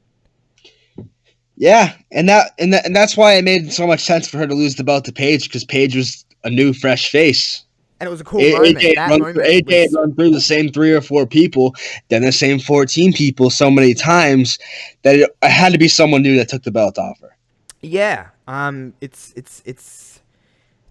Yeah, 1.56 1.94
and 2.10 2.28
that 2.28 2.52
and 2.58 2.72
that, 2.72 2.86
and 2.86 2.96
that's 2.96 3.16
why 3.16 3.34
it 3.34 3.44
made 3.44 3.72
so 3.72 3.86
much 3.86 4.00
sense 4.00 4.26
for 4.26 4.38
her 4.38 4.46
to 4.46 4.54
lose 4.54 4.76
the 4.76 4.84
belt 4.84 5.04
to 5.04 5.12
Paige 5.12 5.44
because 5.44 5.64
Paige 5.64 5.94
was 5.94 6.24
a 6.44 6.50
new, 6.50 6.72
fresh 6.72 7.10
face. 7.10 7.64
And 8.00 8.08
it 8.08 8.10
was 8.10 8.20
a 8.22 8.24
cool 8.24 8.40
A- 8.40 8.52
moment. 8.54 8.78
AJ, 8.78 8.94
that 8.96 9.10
run, 9.10 9.20
moment 9.20 9.46
AJ 9.46 9.70
had 9.70 9.82
was- 9.90 9.94
run 9.94 10.14
through 10.14 10.30
the 10.30 10.40
same 10.40 10.72
three 10.72 10.92
or 10.92 11.00
four 11.02 11.26
people, 11.26 11.74
then 12.08 12.22
the 12.22 12.32
same 12.32 12.58
fourteen 12.58 13.12
people 13.12 13.50
so 13.50 13.70
many 13.70 13.92
times 13.94 14.58
that 15.02 15.16
it, 15.16 15.30
it 15.42 15.50
had 15.50 15.72
to 15.72 15.78
be 15.78 15.88
someone 15.88 16.22
new 16.22 16.36
that 16.36 16.48
took 16.48 16.62
the 16.62 16.72
belt 16.72 16.98
off 16.98 17.20
her. 17.20 17.36
Yeah. 17.82 18.28
Um. 18.48 18.94
It's 19.00 19.32
it's 19.36 19.62
it's 19.66 20.11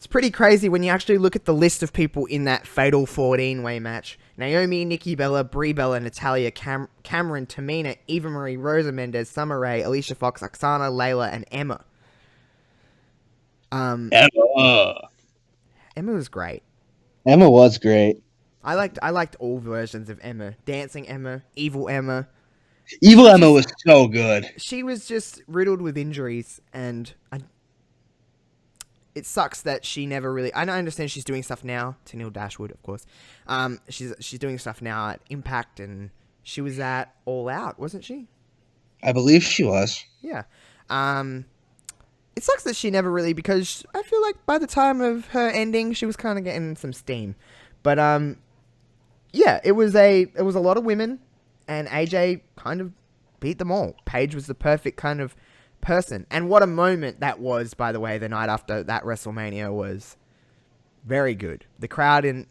it's 0.02 0.08
pretty 0.08 0.32
crazy 0.32 0.68
when 0.68 0.82
you 0.82 0.90
actually 0.90 1.20
look 1.20 1.36
at 1.36 1.46
the 1.46 1.54
list 1.54 1.84
of 1.84 1.94
people 1.94 2.26
in 2.26 2.46
that 2.46 2.66
fatal 2.66 3.06
14 3.06 3.62
way 3.62 3.78
match. 3.78 4.18
Naomi, 4.36 4.84
Nikki 4.84 5.14
Bella, 5.14 5.44
Brie 5.44 5.74
Bella, 5.74 6.00
Natalya, 6.00 6.50
Cam- 6.50 6.88
Cameron, 7.04 7.46
Tamina, 7.46 7.96
Eva 8.08 8.28
Marie, 8.28 8.58
Rosa 8.58 8.92
Mendes, 8.92 9.30
Summer 9.30 9.60
Rae, 9.60 9.84
Alicia 9.84 10.16
Fox, 10.16 10.42
Aksana, 10.42 10.90
Layla, 10.90 11.32
and 11.32 11.46
Emma. 11.52 11.86
Um, 13.72 14.10
Emma, 14.12 15.08
Emma 15.96 16.14
was 16.14 16.30
great. 16.30 16.64
Emma 17.28 17.48
was 17.48 17.78
great. 17.78 18.24
I 18.64 18.74
liked 18.74 18.98
I 19.04 19.12
liked 19.12 19.36
all 19.36 19.60
versions 19.60 20.10
of 20.10 20.20
Emma. 20.24 20.56
Dancing 20.66 21.08
Emma, 21.08 21.44
Evil 21.56 21.88
Emma. 21.88 22.28
Evil 23.04 23.28
Emma 23.28 23.52
was 23.52 23.68
so 23.86 24.08
good. 24.08 24.50
she 24.58 24.82
was 24.82 25.06
just 25.06 25.44
riddled 25.48 25.80
with 25.80 25.96
injuries 25.96 26.60
and 26.74 27.14
I, 27.32 27.42
it 29.14 29.26
sucks 29.26 29.62
that 29.64 29.84
she 29.86 30.06
never 30.06 30.32
really 30.32 30.54
I 30.54 30.64
understand 30.64 31.12
she's 31.12 31.26
doing 31.26 31.44
stuff 31.44 31.64
now 31.64 31.98
Tenille 32.06 32.32
Dashwood 32.32 32.72
of 32.72 32.82
course. 32.84 33.06
Um 33.48 33.80
she's 33.90 34.14
she's 34.20 34.40
doing 34.40 34.58
stuff 34.58 34.82
now 34.82 35.10
at 35.10 35.22
Impact 35.30 35.80
and 35.80 36.12
she 36.44 36.62
was 36.62 36.80
at 36.80 37.14
All 37.26 37.50
Out 37.50 37.80
wasn't 37.80 38.04
she? 38.04 38.28
I 39.04 39.12
believe 39.14 39.44
she 39.44 39.64
was. 39.64 40.04
yeah. 40.22 40.44
Um 40.90 41.46
it 42.36 42.44
sucks 42.44 42.64
that 42.64 42.76
she 42.76 42.90
never 42.90 43.12
really 43.12 43.34
because 43.34 43.86
I 43.94 44.04
feel 44.04 44.22
like 44.22 44.46
by 44.46 44.58
the 44.58 44.68
time 44.68 45.02
of 45.02 45.28
her 45.28 45.50
ending 45.50 45.94
she 45.94 46.06
was 46.06 46.16
kind 46.16 46.38
of 46.38 46.46
getting 46.46 46.76
some 46.76 46.94
steam. 46.94 47.36
But 47.84 48.00
um 48.00 48.38
yeah 49.34 49.60
it 49.64 49.74
was 49.74 49.96
a 49.96 50.22
it 50.22 50.44
was 50.44 50.56
a 50.56 50.60
lot 50.60 50.78
of 50.78 50.86
women 50.86 51.20
and 51.68 51.88
AJ 51.88 52.42
kind 52.56 52.82
of 52.82 52.92
beat 53.40 53.58
them 53.58 53.72
all. 53.72 53.96
Paige 54.06 54.36
was 54.36 54.48
the 54.48 54.56
perfect 54.56 54.98
kind 54.98 55.20
of 55.20 55.36
person. 55.82 56.26
And 56.30 56.50
what 56.50 56.64
a 56.64 56.68
moment 56.68 57.20
that 57.20 57.40
was 57.40 57.74
by 57.74 57.92
the 57.92 58.00
way 58.00 58.18
the 58.18 58.30
night 58.30 58.50
after 58.50 58.84
that 58.84 59.04
WrestleMania 59.04 59.74
was. 59.74 60.18
Very 61.06 61.36
good. 61.36 61.66
The 61.80 61.88
crowd 61.88 62.26
in 62.26 62.48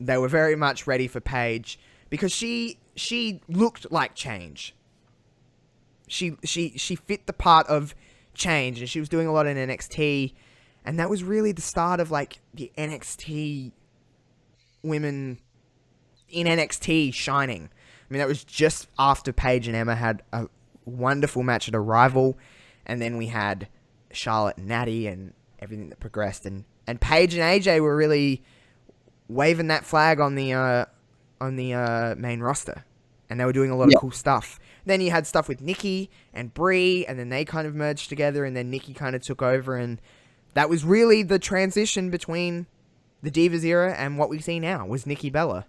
they 0.00 0.18
were 0.18 0.28
very 0.28 0.56
much 0.56 0.86
ready 0.86 1.06
for 1.06 1.20
Paige 1.20 1.78
because 2.10 2.32
she 2.32 2.78
she 2.96 3.40
looked 3.48 3.90
like 3.90 4.14
change. 4.14 4.74
She 6.08 6.36
she 6.44 6.76
she 6.76 6.96
fit 6.96 7.26
the 7.26 7.32
part 7.32 7.66
of 7.68 7.94
change 8.34 8.80
and 8.80 8.88
she 8.88 8.98
was 8.98 9.08
doing 9.08 9.26
a 9.26 9.32
lot 9.32 9.46
in 9.46 9.56
NXT 9.56 10.32
and 10.84 10.98
that 10.98 11.08
was 11.08 11.22
really 11.22 11.52
the 11.52 11.62
start 11.62 12.00
of 12.00 12.10
like 12.10 12.40
the 12.54 12.72
NXT 12.76 13.72
women 14.82 15.38
in 16.28 16.46
NXT 16.46 17.14
shining. 17.14 17.68
I 17.72 18.12
mean, 18.12 18.18
that 18.18 18.28
was 18.28 18.44
just 18.44 18.88
after 18.98 19.32
Paige 19.32 19.68
and 19.68 19.76
Emma 19.76 19.94
had 19.94 20.22
a 20.32 20.48
wonderful 20.84 21.42
match 21.42 21.68
at 21.68 21.74
Arrival, 21.74 22.36
and 22.86 23.00
then 23.00 23.16
we 23.16 23.26
had 23.28 23.68
Charlotte 24.12 24.56
and 24.58 24.66
Natty 24.68 25.06
and 25.06 25.32
everything 25.58 25.88
that 25.90 26.00
progressed, 26.00 26.46
and 26.46 26.64
and 26.86 27.00
Paige 27.00 27.34
and 27.34 27.42
AJ 27.42 27.80
were 27.80 27.96
really 27.96 28.42
waving 29.28 29.68
that 29.68 29.84
flag 29.84 30.20
on 30.20 30.34
the 30.34 30.52
uh, 30.52 30.84
on 31.40 31.56
the 31.56 31.74
uh, 31.74 32.14
main 32.16 32.40
roster, 32.40 32.84
and 33.30 33.38
they 33.40 33.44
were 33.44 33.52
doing 33.52 33.70
a 33.70 33.76
lot 33.76 33.90
Yeah. 33.90 33.96
of 33.96 34.00
cool 34.00 34.10
stuff. 34.10 34.58
Then 34.84 35.00
you 35.00 35.10
had 35.12 35.26
stuff 35.26 35.48
with 35.48 35.60
Nikki 35.60 36.10
and 36.34 36.52
Brie, 36.52 37.06
and 37.06 37.18
then 37.18 37.28
they 37.28 37.44
kind 37.44 37.66
of 37.66 37.74
merged 37.74 38.08
together, 38.08 38.44
and 38.44 38.56
then 38.56 38.70
Nikki 38.70 38.92
kind 38.94 39.14
of 39.14 39.22
took 39.22 39.40
over, 39.42 39.76
and 39.76 40.00
that 40.54 40.68
was 40.68 40.84
really 40.84 41.22
the 41.22 41.38
transition 41.38 42.10
between 42.10 42.66
the 43.22 43.30
Divas 43.30 43.64
era 43.64 43.94
and 43.94 44.18
what 44.18 44.28
we 44.28 44.40
see 44.40 44.58
now 44.58 44.84
was 44.84 45.06
Nikki 45.06 45.30
Bella. 45.30 45.66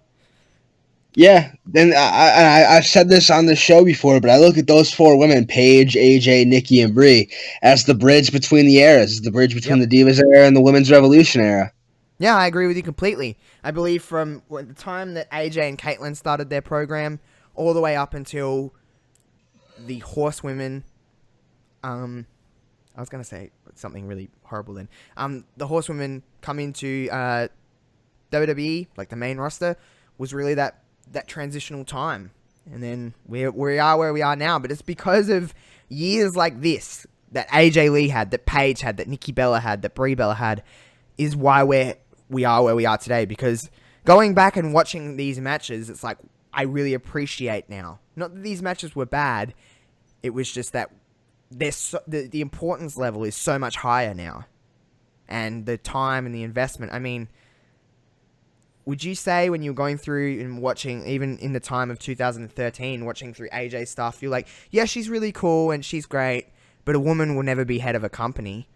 Yeah, 1.15 1.51
then 1.67 1.93
I, 1.93 1.99
I 1.99 2.77
I've 2.77 2.85
said 2.85 3.07
this 3.07 3.29
on 3.29 3.45
the 3.45 3.55
show 3.55 3.85
before, 3.85 4.19
but 4.19 4.31
I 4.31 4.37
look 4.37 4.57
at 4.57 4.65
those 4.65 4.91
four 4.91 5.17
women: 5.17 5.45
Paige, 5.45 5.93
AJ, 5.93 6.47
Nikki, 6.47 6.81
and 6.81 6.95
Brie, 6.95 7.29
as 7.61 7.85
the 7.85 7.93
bridge 7.93 8.31
between 8.31 8.65
the 8.65 8.79
eras, 8.79 9.21
the 9.21 9.31
bridge 9.31 9.53
between 9.53 9.79
the 9.79 9.87
Divas 9.87 10.19
era 10.19 10.47
and 10.47 10.55
the 10.55 10.61
Women's 10.61 10.89
Revolution 10.89 11.41
era. 11.41 11.71
Yeah, 12.17 12.35
I 12.35 12.47
agree 12.47 12.67
with 12.67 12.77
you 12.77 12.83
completely. 12.83 13.37
I 13.63 13.71
believe 13.71 14.03
from 14.03 14.41
the 14.49 14.73
time 14.73 15.13
that 15.13 15.29
AJ 15.29 15.69
and 15.69 15.77
Kaitlyn 15.77 16.15
started 16.15 16.49
their 16.49 16.61
program 16.61 17.19
all 17.53 17.73
the 17.73 17.81
way 17.81 17.95
up 17.95 18.15
until 18.15 18.73
the 19.77 19.99
horsewomen. 19.99 20.83
Um, 21.83 22.25
I 22.95 23.01
was 23.01 23.09
gonna 23.09 23.23
say 23.23 23.51
something 23.75 24.07
really 24.07 24.29
horrible 24.43 24.73
then. 24.73 24.89
Um, 25.15 25.45
the 25.57 25.67
horsewomen 25.67 26.23
come 26.41 26.59
into 26.59 27.07
uh, 27.11 27.49
WWE, 28.31 28.87
like 28.97 29.09
the 29.09 29.15
main 29.15 29.37
roster, 29.37 29.77
was 30.17 30.33
really 30.33 30.55
that 30.55 30.82
that 31.11 31.27
transitional 31.27 31.85
time, 31.85 32.31
and 32.71 32.81
then 32.81 33.13
we 33.25 33.47
we 33.47 33.79
are 33.79 33.97
where 33.97 34.13
we 34.13 34.21
are 34.21 34.35
now. 34.35 34.59
But 34.59 34.71
it's 34.71 34.81
because 34.81 35.29
of 35.29 35.53
years 35.89 36.35
like 36.35 36.61
this 36.61 37.05
that 37.31 37.49
AJ 37.49 37.91
Lee 37.91 38.09
had, 38.09 38.31
that 38.31 38.45
Paige 38.45 38.81
had, 38.81 38.97
that 38.97 39.07
Nikki 39.07 39.31
Bella 39.31 39.59
had, 39.59 39.81
that 39.81 39.95
Brie 39.95 40.15
Bella 40.15 40.35
had, 40.35 40.63
is 41.17 41.35
why 41.35 41.63
we're 41.63 41.95
we 42.29 42.45
are 42.45 42.63
where 42.63 42.75
we 42.75 42.85
are 42.85 42.97
today. 42.97 43.25
Because 43.25 43.69
going 44.05 44.33
back 44.33 44.55
and 44.57 44.73
watching 44.73 45.17
these 45.17 45.39
matches, 45.39 45.89
it's 45.89 46.03
like 46.03 46.17
I 46.53 46.63
really 46.63 46.93
appreciate 46.93 47.69
now. 47.69 47.99
Not 48.15 48.33
that 48.33 48.43
these 48.43 48.61
matches 48.61 48.95
were 48.95 49.05
bad, 49.05 49.53
it 50.21 50.31
was 50.31 50.51
just 50.51 50.73
that 50.73 50.91
so, 51.71 51.99
the 52.07 52.27
the 52.27 52.41
importance 52.41 52.97
level 52.97 53.23
is 53.23 53.35
so 53.35 53.59
much 53.59 53.77
higher 53.77 54.13
now, 54.13 54.45
and 55.27 55.65
the 55.65 55.77
time 55.77 56.25
and 56.25 56.33
the 56.33 56.43
investment. 56.43 56.93
I 56.93 56.99
mean, 56.99 57.27
would 58.85 59.03
you 59.03 59.15
say 59.15 59.49
when 59.49 59.63
you're 59.63 59.73
going 59.73 59.97
through 59.97 60.39
and 60.41 60.61
watching, 60.61 61.05
even 61.07 61.37
in 61.37 61.53
the 61.53 61.59
time 61.59 61.89
of 61.89 61.99
2013, 61.99 63.05
watching 63.05 63.33
through 63.33 63.49
AJ 63.49 63.87
stuff, 63.87 64.21
you're 64.21 64.31
like, 64.31 64.47
yeah, 64.71 64.85
she's 64.85 65.09
really 65.09 65.31
cool 65.31 65.71
and 65.71 65.83
she's 65.85 66.05
great, 66.05 66.47
but 66.85 66.95
a 66.95 66.99
woman 66.99 67.35
will 67.35 67.43
never 67.43 67.63
be 67.65 67.79
head 67.79 67.95
of 67.95 68.03
a 68.03 68.09
company. 68.09 68.67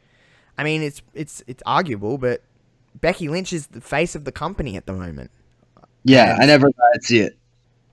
I 0.58 0.64
mean, 0.64 0.82
it's 0.82 1.02
it's 1.14 1.44
it's 1.46 1.62
arguable, 1.66 2.18
but 2.18 2.42
Becky 3.00 3.28
Lynch 3.28 3.54
is 3.54 3.68
the 3.68 3.82
face 3.82 4.16
of 4.16 4.24
the 4.24 4.32
company 4.32 4.76
at 4.78 4.86
the 4.86 4.94
moment. 4.94 5.30
Yeah, 6.04 6.38
I 6.40 6.46
never 6.46 6.72
thought 6.72 6.90
I'd 6.96 7.04
see 7.04 7.20
it. 7.20 7.38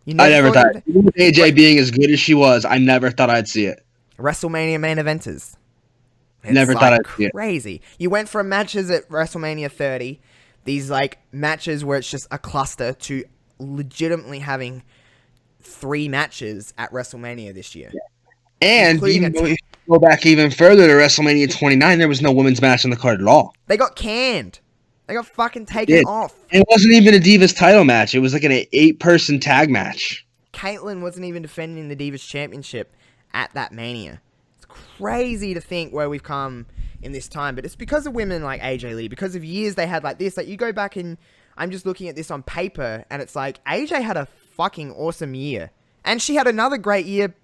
You 0.05 0.15
I 0.19 0.29
never 0.29 0.51
thought, 0.51 0.75
you'd- 0.75 0.83
even 0.91 1.05
with 1.07 1.15
AJ 1.17 1.55
being 1.55 1.79
as 1.79 1.91
good 1.91 2.11
as 2.11 2.21
she 2.21 2.35
was, 2.35 2.65
I 2.65 2.79
never 2.79 3.11
thought 3.11 3.31
I'd 3.31 3.49
see 3.49 3.67
it. 3.67 3.85
WrestleMania 4.19 4.79
main 4.79 4.99
eventers. 4.99 5.57
Never 6.45 6.75
thought 6.75 6.93
I'd 6.93 7.07
see 7.17 7.25
it. 7.25 7.33
crazy. 7.33 7.81
You 7.99 8.11
went 8.11 8.29
from 8.29 8.49
matches 8.49 8.91
at 8.91 9.09
WrestleMania 9.09 9.71
30, 9.73 10.21
these 10.65 10.91
like 10.91 11.19
matches 11.33 11.85
where 11.85 11.99
it's 11.99 12.11
just 12.11 12.27
a 12.31 12.39
cluster, 12.39 12.93
to 12.93 13.25
legitimately 13.59 14.41
having 14.41 14.83
three 15.61 16.09
matches 16.09 16.75
at 16.77 16.91
WrestleMania 16.93 17.55
this 17.55 17.75
year. 17.75 17.93
And 18.61 19.03
even 19.03 19.33
though 19.33 19.45
if 19.45 19.51
you 19.51 19.57
go 19.89 19.99
back 19.99 20.25
even 20.27 20.51
further 20.51 20.87
to 20.87 20.93
WrestleMania 20.93 21.55
29, 21.55 21.99
there 21.99 22.09
was 22.09 22.23
no 22.23 22.33
women's 22.33 22.61
match 22.63 22.85
on 22.85 22.91
the 22.91 22.97
card 22.97 23.21
at 23.21 23.27
all. 23.27 23.55
They 23.67 23.77
got 23.77 23.97
canned. 23.97 24.61
They 25.07 25.15
got 25.15 25.27
fucking 25.27 25.67
taken 25.67 26.05
off. 26.05 26.35
And 26.51 26.63
it 26.63 26.67
wasn't 26.71 26.95
even 26.95 27.15
a 27.15 27.19
Divas 27.19 27.55
title 27.55 27.85
match. 27.85 28.15
It 28.15 28.21
was 28.21 28.33
like 28.33 28.45
an 28.45 28.65
eight-person 28.73 29.41
tag 29.41 29.69
match. 29.69 30.27
Kaitlyn 30.55 31.03
wasn't 31.03 31.27
even 31.27 31.43
defending 31.43 31.89
the 31.89 31.97
Divas 31.97 32.27
Championship 32.27 32.95
at 33.35 33.53
that 33.53 33.73
Mania. 33.73 34.23
It's 34.57 34.67
crazy 34.67 35.53
to 35.53 35.61
think 35.61 35.93
where 35.93 36.09
we've 36.09 36.23
come 36.23 36.65
in 37.05 37.13
this 37.13 37.29
time, 37.29 37.55
but 37.55 37.65
it's 37.65 37.77
because 37.77 38.07
of 38.07 38.15
women 38.15 38.43
like 38.43 38.61
AJ 38.61 38.97
Lee, 38.97 39.09
because 39.09 39.35
of 39.37 39.45
years 39.45 39.75
they 39.75 39.87
had 39.87 40.03
like 40.03 40.19
this. 40.19 40.37
Like 40.37 40.49
you 40.49 40.57
go 40.57 40.73
back 40.73 40.97
and 40.97 41.19
I'm 41.57 41.71
just 41.71 41.87
looking 41.87 42.09
at 42.09 42.17
this 42.17 42.31
on 42.31 42.43
paper, 42.43 43.05
and 43.11 43.23
it's 43.23 43.37
like 43.37 43.63
AJ 43.65 44.03
had 44.03 44.17
a 44.17 44.27
fucking 44.57 44.93
awesome 44.93 45.35
year, 45.35 45.71
and 46.05 46.21
she 46.21 46.35
had 46.35 46.47
another 46.47 46.79
great 46.79 47.07
year. 47.07 47.35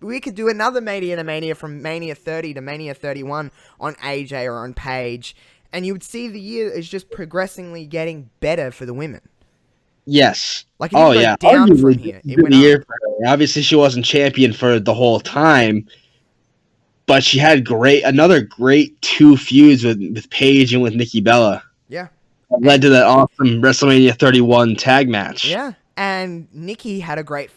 We 0.00 0.20
could 0.20 0.34
do 0.34 0.48
another 0.48 0.80
Mania 0.80 1.16
to 1.16 1.24
Mania 1.24 1.54
from 1.54 1.80
Mania 1.80 2.14
30 2.14 2.54
to 2.54 2.60
Mania 2.60 2.92
31 2.92 3.50
on 3.80 3.94
AJ 3.94 4.46
or 4.46 4.58
on 4.58 4.74
Paige, 4.74 5.34
and 5.72 5.86
you 5.86 5.92
would 5.92 6.02
see 6.02 6.28
the 6.28 6.40
year 6.40 6.68
is 6.68 6.88
just 6.88 7.10
progressively 7.10 7.86
getting 7.86 8.28
better 8.40 8.70
for 8.70 8.84
the 8.84 8.92
women. 8.92 9.20
Yes. 10.06 10.66
Like 10.78 10.90
Oh 10.94 11.12
yeah. 11.12 11.36
down 11.36 11.76
from 11.78 11.96
here. 11.96 12.20
Went 12.24 12.54
year. 12.54 12.84
Obviously, 13.26 13.62
she 13.62 13.76
wasn't 13.76 14.04
champion 14.04 14.52
for 14.52 14.78
the 14.78 14.92
whole 14.92 15.20
time, 15.20 15.86
but 17.06 17.22
she 17.22 17.38
had 17.38 17.64
great 17.64 18.02
another 18.04 18.40
great 18.40 19.00
two 19.02 19.36
feuds 19.36 19.84
with 19.84 19.98
with 20.12 20.30
Paige 20.30 20.72
and 20.72 20.82
with 20.82 20.94
Nikki 20.94 21.20
Bella. 21.20 21.62
Yeah. 21.88 22.08
That 22.50 22.62
led 22.62 22.82
to 22.82 22.90
that 22.90 23.04
awesome 23.04 23.62
WrestleMania 23.62 24.18
31 24.18 24.76
tag 24.76 25.08
match. 25.08 25.46
Yeah, 25.46 25.72
and 25.96 26.48
Nikki 26.52 27.00
had 27.00 27.18
a 27.18 27.22
great, 27.22 27.50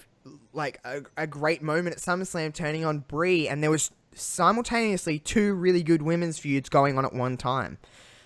like 0.54 0.80
a, 0.86 1.02
a 1.16 1.28
great 1.28 1.62
moment 1.62 1.96
at 1.96 2.02
SummerSlam, 2.02 2.54
turning 2.54 2.86
on 2.86 3.00
Brie, 3.00 3.48
and 3.48 3.62
there 3.62 3.72
was 3.72 3.92
simultaneously 4.14 5.20
two 5.20 5.54
really 5.54 5.84
good 5.84 6.02
women's 6.02 6.40
feuds 6.40 6.70
going 6.70 6.98
on 6.98 7.06
at 7.06 7.14
one 7.14 7.38
time, 7.38 7.78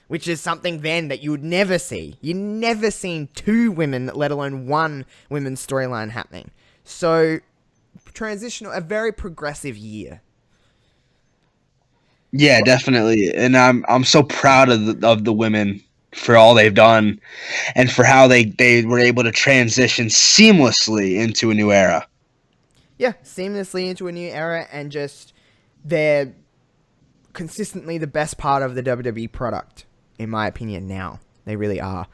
which 0.07 0.27
is 0.27 0.39
something 0.39 0.81
then 0.81 1.07
that 1.07 1.21
you 1.21 1.31
would 1.31 1.43
never 1.43 1.77
see. 1.77 2.15
You 2.21 2.33
never 2.33 2.91
seen 2.91 3.29
two 3.33 3.71
women, 3.71 4.11
let 4.13 4.31
alone 4.31 4.67
one 4.67 5.05
women's 5.29 5.65
storyline 5.65 6.11
happening. 6.11 6.51
So, 6.83 7.39
transitional, 8.13 8.71
a 8.71 8.81
very 8.81 9.11
progressive 9.11 9.77
year. 9.77 10.21
Yeah, 12.31 12.61
definitely. 12.61 13.33
And 13.33 13.57
I'm 13.57 13.85
I'm 13.87 14.03
so 14.03 14.23
proud 14.23 14.69
of 14.69 15.01
the, 15.01 15.07
of 15.07 15.25
the 15.25 15.33
women 15.33 15.81
for 16.13 16.35
all 16.35 16.53
they've 16.53 16.73
done 16.73 17.19
and 17.75 17.91
for 17.91 18.03
how 18.03 18.27
they 18.27 18.45
they 18.45 18.85
were 18.85 18.99
able 18.99 19.23
to 19.23 19.31
transition 19.31 20.07
seamlessly 20.07 21.15
into 21.19 21.51
a 21.51 21.53
new 21.53 21.71
era. 21.71 22.07
yeah, 22.97 23.13
seamlessly 23.23 23.89
into 23.89 24.07
a 24.07 24.11
new 24.11 24.29
era 24.29 24.67
and 24.71 24.91
just 24.91 25.33
they're 25.83 26.33
consistently 27.33 27.97
the 27.97 28.07
best 28.07 28.37
part 28.37 28.61
of 28.61 28.75
the 28.75 28.83
WWE 28.83 29.31
product, 29.31 29.85
in 30.19 30.29
my 30.29 30.47
opinion. 30.47 30.87
Now 30.87 31.19
they 31.45 31.55
really 31.55 31.81
are. 31.81 32.07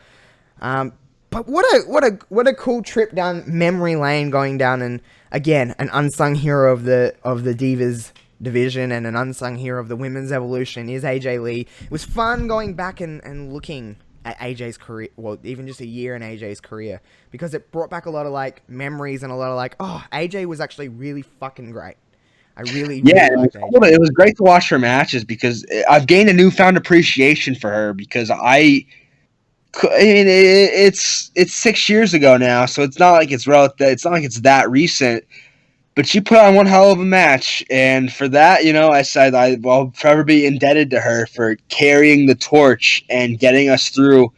Um, 0.62 0.94
but 1.30 1.48
what 1.48 1.66
a 1.76 1.82
what 1.88 2.04
a 2.04 2.20
what 2.30 2.48
a 2.48 2.54
cool 2.54 2.82
trip 2.82 3.14
down 3.14 3.44
memory 3.46 3.96
lane, 3.96 4.30
going 4.30 4.58
down 4.58 4.82
and 4.82 5.02
again 5.32 5.76
an 5.78 5.90
unsung 5.92 6.36
hero 6.36 6.72
of 6.72 6.84
the 6.84 7.16
of 7.24 7.44
the 7.44 7.54
divas 7.54 8.12
division 8.42 8.92
and 8.92 9.08
an 9.08 9.16
unsung 9.16 9.58
hero 9.58 9.80
of 9.80 9.88
the 9.88 9.96
women's 9.96 10.32
evolution 10.32 10.90
is 10.90 11.04
AJ 11.04 11.42
Lee. 11.42 11.62
It 11.62 11.92
was 11.92 12.04
fun 12.06 12.48
going 12.48 12.74
back 12.76 13.02
and, 13.02 13.24
and 13.24 13.52
looking 13.54 13.98
at 14.26 14.38
AJ's 14.40 14.78
career, 14.78 15.10
well, 15.16 15.38
even 15.44 15.68
just 15.68 15.80
a 15.80 15.86
year 15.86 16.16
in 16.16 16.22
AJ's 16.22 16.60
career, 16.60 17.02
because 17.32 17.54
it 17.54 17.72
brought 17.72 17.90
back 17.90 18.06
a 18.06 18.10
lot 18.10 18.26
of 18.26 18.32
like 18.34 18.68
memories 18.70 19.24
and 19.24 19.32
a 19.32 19.36
lot 19.36 19.50
of 19.50 19.56
like, 19.56 19.76
oh, 19.80 20.04
AJ 20.12 20.46
was 20.46 20.60
actually 20.60 20.90
really 20.90 21.22
fucking 21.22 21.72
great. 21.72 21.96
I 22.58 22.62
really, 22.62 23.02
Yeah, 23.06 23.28
really 23.30 23.50
it 23.54 23.80
was, 23.80 23.92
it 23.92 24.00
was 24.00 24.10
great 24.10 24.36
to 24.38 24.44
watch 24.44 24.68
her 24.70 24.80
matches 24.80 25.24
because 25.24 25.66
I've 25.90 26.08
gained 26.08 26.30
a 26.30 26.34
newfound 26.34 26.76
appreciation 26.76 27.56
for 27.56 27.70
her 27.70 27.94
because 27.94 28.32
I, 28.32 28.86
I 29.84 30.00
mean, 30.00 30.28
it, 30.28 30.72
it's 30.74 31.30
it's 31.36 31.54
six 31.54 31.88
years 31.88 32.14
ago 32.14 32.38
now, 32.38 32.66
so 32.66 32.82
it's 32.82 32.98
not 32.98 33.12
like 33.12 33.32
it's 33.32 33.46
rel- 33.46 33.74
It's 33.80 34.06
not 34.06 34.14
like 34.14 34.24
it's 34.24 34.42
that 34.42 34.70
recent. 34.72 35.24
But 35.98 36.08
she 36.08 36.22
put 36.22 36.38
on 36.38 36.54
one 36.54 36.68
hell 36.68 36.92
of 36.92 37.00
a 37.00 37.04
match, 37.06 37.64
and 37.72 38.14
for 38.14 38.28
that, 38.28 38.64
you 38.64 38.72
know, 38.72 38.90
I 38.92 39.02
said 39.02 39.34
I 39.34 39.56
will 39.56 39.92
forever 39.96 40.24
be 40.24 40.46
indebted 40.46 40.92
to 40.92 41.00
her 41.00 41.26
for 41.26 41.56
carrying 41.70 42.28
the 42.28 42.36
torch 42.36 43.04
and 43.10 43.40
getting 43.40 43.68
us 43.68 43.90
through 43.90 44.32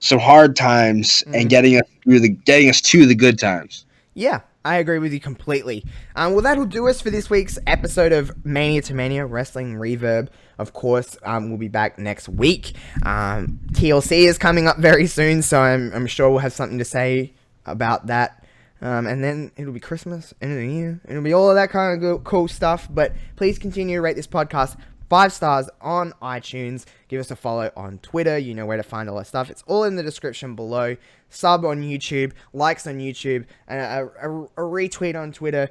some 0.00 0.18
hard 0.18 0.54
times 0.54 1.24
Mhm. 1.26 1.40
and 1.40 1.48
getting 1.48 1.76
us 1.76 1.88
through 2.04 2.20
the 2.20 2.28
getting 2.28 2.68
us 2.68 2.82
to 2.82 3.06
the 3.06 3.14
good 3.14 3.38
times. 3.38 3.86
Yeah, 4.12 4.40
I 4.66 4.76
agree 4.76 4.98
with 4.98 5.14
you 5.14 5.18
completely. 5.18 5.82
Um, 6.14 6.34
well, 6.34 6.42
that'll 6.42 6.66
do 6.66 6.86
us 6.88 7.00
for 7.00 7.08
this 7.08 7.30
week's 7.30 7.58
episode 7.66 8.12
of 8.12 8.30
Mania 8.44 8.82
to 8.82 8.92
Mania 8.92 9.24
Wrestling 9.24 9.76
Reverb. 9.76 10.28
Of 10.58 10.74
course, 10.74 11.16
um, 11.22 11.48
we'll 11.48 11.56
be 11.56 11.68
back 11.68 11.98
next 11.98 12.28
week. 12.28 12.74
Um, 13.06 13.60
TLC 13.72 14.26
is 14.26 14.36
coming 14.36 14.66
up 14.66 14.76
very 14.78 15.06
soon, 15.06 15.40
so 15.40 15.58
I'm, 15.60 15.90
I'm 15.94 16.06
sure 16.06 16.28
we'll 16.28 16.40
have 16.40 16.52
something 16.52 16.78
to 16.78 16.84
say 16.84 17.32
about 17.64 18.08
that. 18.08 18.37
Um, 18.80 19.06
and 19.06 19.22
then 19.22 19.50
it'll 19.56 19.72
be 19.72 19.80
Christmas, 19.80 20.32
end 20.40 20.52
of 20.52 20.58
the 20.58 20.68
year. 20.68 21.00
It'll 21.08 21.22
be 21.22 21.32
all 21.32 21.50
of 21.50 21.56
that 21.56 21.70
kind 21.70 22.02
of 22.02 22.24
cool 22.24 22.48
stuff. 22.48 22.88
But 22.90 23.12
please 23.36 23.58
continue 23.58 23.96
to 23.96 24.00
rate 24.00 24.16
this 24.16 24.26
podcast 24.26 24.76
five 25.08 25.32
stars 25.32 25.68
on 25.80 26.12
iTunes. 26.22 26.84
Give 27.08 27.20
us 27.20 27.30
a 27.30 27.36
follow 27.36 27.70
on 27.76 27.98
Twitter. 27.98 28.38
You 28.38 28.54
know 28.54 28.66
where 28.66 28.76
to 28.76 28.82
find 28.82 29.08
all 29.08 29.18
our 29.18 29.24
stuff. 29.24 29.50
It's 29.50 29.62
all 29.66 29.84
in 29.84 29.96
the 29.96 30.02
description 30.02 30.54
below. 30.54 30.96
Sub 31.28 31.64
on 31.64 31.82
YouTube, 31.82 32.32
likes 32.52 32.86
on 32.86 32.98
YouTube, 32.98 33.46
and 33.66 33.80
a, 33.80 34.10
a, 34.22 34.42
a 34.42 34.68
retweet 34.68 35.20
on 35.20 35.32
Twitter. 35.32 35.68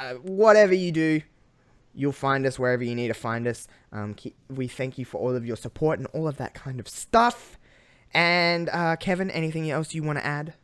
Uh, 0.00 0.14
whatever 0.14 0.74
you 0.74 0.92
do, 0.92 1.20
you'll 1.94 2.12
find 2.12 2.46
us 2.46 2.58
wherever 2.58 2.82
you 2.82 2.94
need 2.94 3.08
to 3.08 3.14
find 3.14 3.46
us. 3.46 3.68
Um, 3.92 4.14
keep, 4.14 4.34
we 4.48 4.66
thank 4.66 4.98
you 4.98 5.04
for 5.04 5.18
all 5.18 5.34
of 5.34 5.46
your 5.46 5.56
support 5.56 5.98
and 5.98 6.08
all 6.12 6.26
of 6.26 6.36
that 6.38 6.54
kind 6.54 6.80
of 6.80 6.88
stuff. 6.88 7.58
And 8.12 8.68
uh, 8.70 8.96
Kevin, 8.96 9.30
anything 9.30 9.70
else 9.70 9.94
you 9.94 10.02
want 10.02 10.18
to 10.18 10.26
add? 10.26 10.54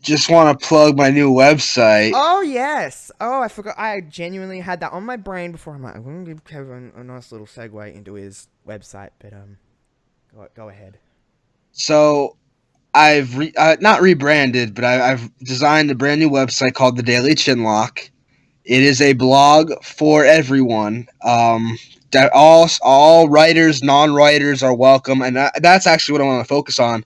Just 0.00 0.30
want 0.30 0.60
to 0.60 0.66
plug 0.66 0.96
my 0.96 1.10
new 1.10 1.30
website. 1.30 2.12
Oh 2.14 2.42
yes. 2.42 3.10
Oh, 3.20 3.40
I 3.40 3.48
forgot. 3.48 3.78
I 3.78 4.02
genuinely 4.02 4.60
had 4.60 4.80
that 4.80 4.92
on 4.92 5.04
my 5.04 5.16
brain 5.16 5.52
before. 5.52 5.74
I'm 5.74 5.82
like, 5.82 5.96
I'm 5.96 6.04
gonna 6.04 6.24
give 6.24 6.44
Kevin 6.44 6.92
a 6.94 7.02
nice 7.02 7.32
little 7.32 7.46
segue 7.46 7.94
into 7.94 8.14
his 8.14 8.48
website, 8.66 9.10
but 9.18 9.32
um, 9.32 9.56
go, 10.34 10.46
go 10.54 10.68
ahead. 10.68 10.98
So, 11.72 12.36
I've 12.94 13.36
re- 13.36 13.54
uh, 13.56 13.76
not 13.80 14.02
rebranded, 14.02 14.74
but 14.74 14.84
I, 14.84 15.12
I've 15.12 15.38
designed 15.38 15.90
a 15.90 15.94
brand 15.94 16.20
new 16.20 16.30
website 16.30 16.74
called 16.74 16.96
the 16.96 17.02
Daily 17.02 17.34
Chinlock. 17.34 18.10
It 18.64 18.82
is 18.82 19.00
a 19.00 19.14
blog 19.14 19.72
for 19.82 20.24
everyone. 20.24 21.08
Um, 21.22 21.76
that 22.14 22.32
all 22.32 22.68
all 22.82 23.28
writers, 23.28 23.82
non-writers 23.82 24.62
are 24.62 24.74
welcome, 24.74 25.20
and 25.20 25.36
that, 25.36 25.62
that's 25.62 25.86
actually 25.86 26.12
what 26.12 26.22
I 26.22 26.26
want 26.26 26.44
to 26.44 26.48
focus 26.48 26.78
on. 26.78 27.04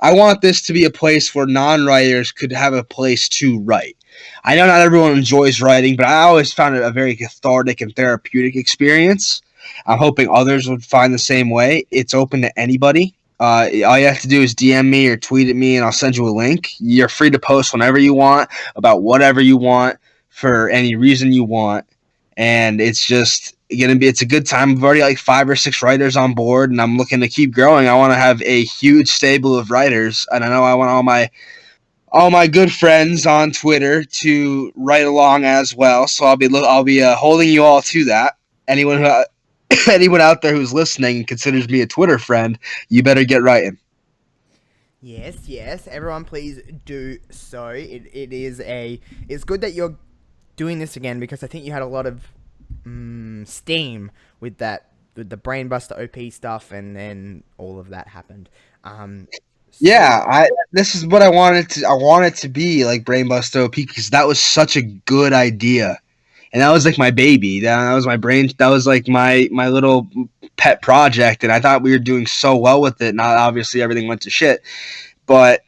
I 0.00 0.14
want 0.14 0.40
this 0.40 0.62
to 0.62 0.72
be 0.72 0.84
a 0.84 0.90
place 0.90 1.34
where 1.34 1.46
non-writers 1.46 2.30
could 2.30 2.52
have 2.52 2.72
a 2.72 2.84
place 2.84 3.28
to 3.30 3.58
write. 3.60 3.96
I 4.44 4.54
know 4.54 4.66
not 4.66 4.80
everyone 4.80 5.12
enjoys 5.12 5.60
writing, 5.60 5.96
but 5.96 6.06
I 6.06 6.22
always 6.22 6.52
found 6.52 6.76
it 6.76 6.82
a 6.82 6.90
very 6.90 7.16
cathartic 7.16 7.80
and 7.80 7.94
therapeutic 7.96 8.54
experience. 8.54 9.42
I'm 9.86 9.98
hoping 9.98 10.28
others 10.28 10.68
would 10.68 10.84
find 10.84 11.12
the 11.12 11.18
same 11.18 11.50
way. 11.50 11.86
It's 11.90 12.14
open 12.14 12.42
to 12.42 12.58
anybody. 12.58 13.14
Uh, 13.38 13.68
all 13.86 13.98
you 13.98 14.06
have 14.06 14.20
to 14.20 14.28
do 14.28 14.42
is 14.42 14.54
DM 14.54 14.88
me 14.88 15.08
or 15.08 15.16
tweet 15.16 15.48
at 15.48 15.56
me, 15.56 15.76
and 15.76 15.84
I'll 15.84 15.92
send 15.92 16.16
you 16.16 16.28
a 16.28 16.30
link. 16.30 16.70
You're 16.78 17.08
free 17.08 17.30
to 17.30 17.38
post 17.38 17.72
whenever 17.72 17.98
you 17.98 18.12
want 18.12 18.50
about 18.76 19.02
whatever 19.02 19.40
you 19.40 19.56
want 19.56 19.98
for 20.28 20.68
any 20.68 20.96
reason 20.96 21.32
you 21.32 21.44
want, 21.44 21.86
and 22.36 22.80
it's 22.80 23.06
just 23.06 23.56
gonna 23.78 23.96
be. 23.96 24.06
It's 24.06 24.22
a 24.22 24.26
good 24.26 24.46
time. 24.46 24.72
I've 24.72 24.84
already 24.84 25.00
like 25.00 25.18
five 25.18 25.48
or 25.48 25.56
six 25.56 25.82
writers 25.82 26.16
on 26.16 26.34
board, 26.34 26.70
and 26.70 26.80
I'm 26.80 26.96
looking 26.96 27.20
to 27.20 27.28
keep 27.28 27.52
growing. 27.52 27.88
I 27.88 27.94
want 27.94 28.12
to 28.12 28.18
have 28.18 28.42
a 28.42 28.64
huge 28.64 29.08
stable 29.08 29.56
of 29.56 29.70
writers, 29.70 30.26
and 30.32 30.44
I 30.44 30.48
know 30.48 30.64
I 30.64 30.74
want 30.74 30.90
all 30.90 31.02
my 31.02 31.30
all 32.12 32.30
my 32.30 32.46
good 32.46 32.72
friends 32.72 33.26
on 33.26 33.52
Twitter 33.52 34.02
to 34.02 34.72
write 34.74 35.06
along 35.06 35.44
as 35.44 35.74
well. 35.74 36.08
So 36.08 36.24
I'll 36.26 36.36
be 36.36 36.48
I'll 36.52 36.84
be 36.84 37.02
uh, 37.02 37.14
holding 37.14 37.48
you 37.48 37.64
all 37.64 37.82
to 37.82 38.04
that. 38.06 38.36
Anyone 38.66 38.98
who 38.98 39.24
anyone 39.90 40.20
out 40.20 40.42
there 40.42 40.54
who's 40.54 40.72
listening 40.72 41.18
and 41.18 41.26
considers 41.26 41.68
me 41.68 41.80
a 41.80 41.86
Twitter 41.86 42.18
friend, 42.18 42.58
you 42.88 43.02
better 43.02 43.24
get 43.24 43.42
writing. 43.42 43.78
Yes, 45.02 45.48
yes. 45.48 45.88
Everyone, 45.88 46.24
please 46.24 46.60
do 46.84 47.18
so. 47.30 47.68
It, 47.68 48.02
it 48.12 48.32
is 48.32 48.60
a. 48.60 49.00
It's 49.28 49.44
good 49.44 49.62
that 49.62 49.72
you're 49.72 49.96
doing 50.56 50.78
this 50.78 50.96
again 50.96 51.20
because 51.20 51.42
I 51.42 51.46
think 51.46 51.64
you 51.64 51.72
had 51.72 51.82
a 51.82 51.86
lot 51.86 52.04
of 52.04 52.28
mm, 52.84 53.46
steam 53.46 54.10
with 54.40 54.58
that 54.58 54.90
with 55.16 55.28
the 55.28 55.36
brainbuster 55.36 56.02
OP 56.02 56.32
stuff, 56.32 56.72
and 56.72 56.96
then 56.96 57.42
all 57.58 57.78
of 57.78 57.90
that 57.90 58.08
happened. 58.08 58.48
Um, 58.84 59.28
so- 59.70 59.78
Yeah, 59.80 60.24
I 60.26 60.48
this 60.72 60.94
is 60.94 61.06
what 61.06 61.22
I 61.22 61.28
wanted 61.28 61.68
to 61.70 61.86
I 61.86 61.94
wanted 61.94 62.34
to 62.36 62.48
be 62.48 62.84
like 62.84 63.04
Brainbuster 63.04 63.64
OP 63.64 63.76
because 63.76 64.10
that 64.10 64.26
was 64.26 64.40
such 64.40 64.76
a 64.76 64.82
good 64.82 65.32
idea. 65.32 65.98
And 66.52 66.60
that 66.62 66.70
was 66.70 66.84
like 66.84 66.98
my 66.98 67.12
baby. 67.12 67.60
That, 67.60 67.94
was 67.94 68.06
my 68.06 68.16
brain 68.16 68.50
that 68.58 68.68
was 68.68 68.86
like 68.86 69.06
my 69.06 69.48
my 69.52 69.68
little 69.68 70.08
pet 70.56 70.82
project 70.82 71.44
and 71.44 71.52
I 71.52 71.60
thought 71.60 71.82
we 71.82 71.92
were 71.92 71.98
doing 71.98 72.26
so 72.26 72.56
well 72.56 72.80
with 72.80 73.00
it. 73.00 73.14
Now 73.14 73.36
obviously 73.38 73.82
everything 73.82 74.08
went 74.08 74.22
to 74.22 74.30
shit. 74.30 74.62
But 75.26 75.60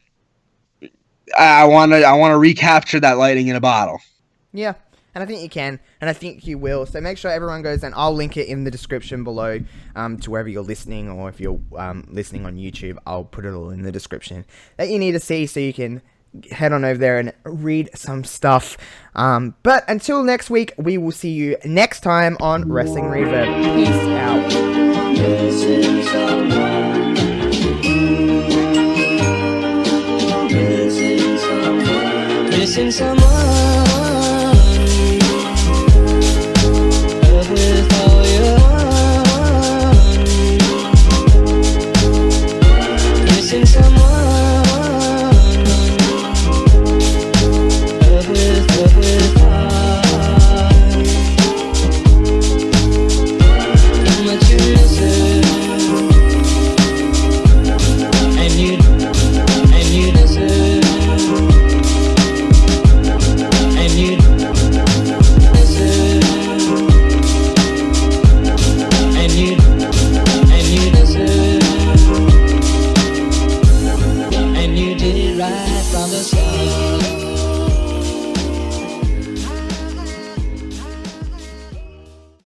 I 1.37 1.63
want 1.65 1.93
to 1.93 2.03
I 2.03 2.13
want 2.13 2.33
to 2.33 2.37
recapture 2.37 2.99
that 2.99 3.17
lighting 3.17 3.47
in 3.47 3.55
a 3.55 3.61
bottle. 3.61 3.99
Yeah, 4.51 4.73
and 5.13 5.23
I 5.23 5.27
think 5.27 5.41
you 5.41 5.49
can, 5.49 5.79
and 6.01 6.09
I 6.09 6.13
think 6.13 6.45
you 6.47 6.57
will. 6.57 6.85
So 6.85 6.99
make 7.01 7.17
sure 7.17 7.31
everyone 7.31 7.61
goes, 7.61 7.83
and 7.83 7.93
I'll 7.95 8.13
link 8.13 8.37
it 8.37 8.47
in 8.47 8.63
the 8.63 8.71
description 8.71 9.23
below 9.23 9.59
um, 9.95 10.17
to 10.19 10.31
wherever 10.31 10.49
you're 10.49 10.63
listening, 10.63 11.09
or 11.09 11.29
if 11.29 11.39
you're 11.39 11.59
um, 11.77 12.07
listening 12.09 12.45
on 12.45 12.57
YouTube, 12.57 12.97
I'll 13.05 13.25
put 13.25 13.45
it 13.45 13.53
all 13.53 13.69
in 13.69 13.83
the 13.83 13.91
description 13.91 14.45
that 14.77 14.89
you 14.89 14.99
need 14.99 15.11
to 15.13 15.19
see, 15.19 15.45
so 15.45 15.59
you 15.59 15.73
can 15.73 16.01
head 16.51 16.73
on 16.73 16.83
over 16.83 16.97
there 16.97 17.19
and 17.19 17.31
read 17.43 17.89
some 17.93 18.23
stuff. 18.23 18.77
Um, 19.15 19.55
but 19.63 19.87
until 19.87 20.23
next 20.23 20.49
week, 20.49 20.73
we 20.77 20.97
will 20.97 21.11
see 21.11 21.31
you 21.31 21.57
next 21.63 21.99
time 22.01 22.37
on 22.39 22.71
Wrestling 22.71 23.05
Reverb. 23.05 23.75
Peace 23.75 23.89
out. 32.97 33.92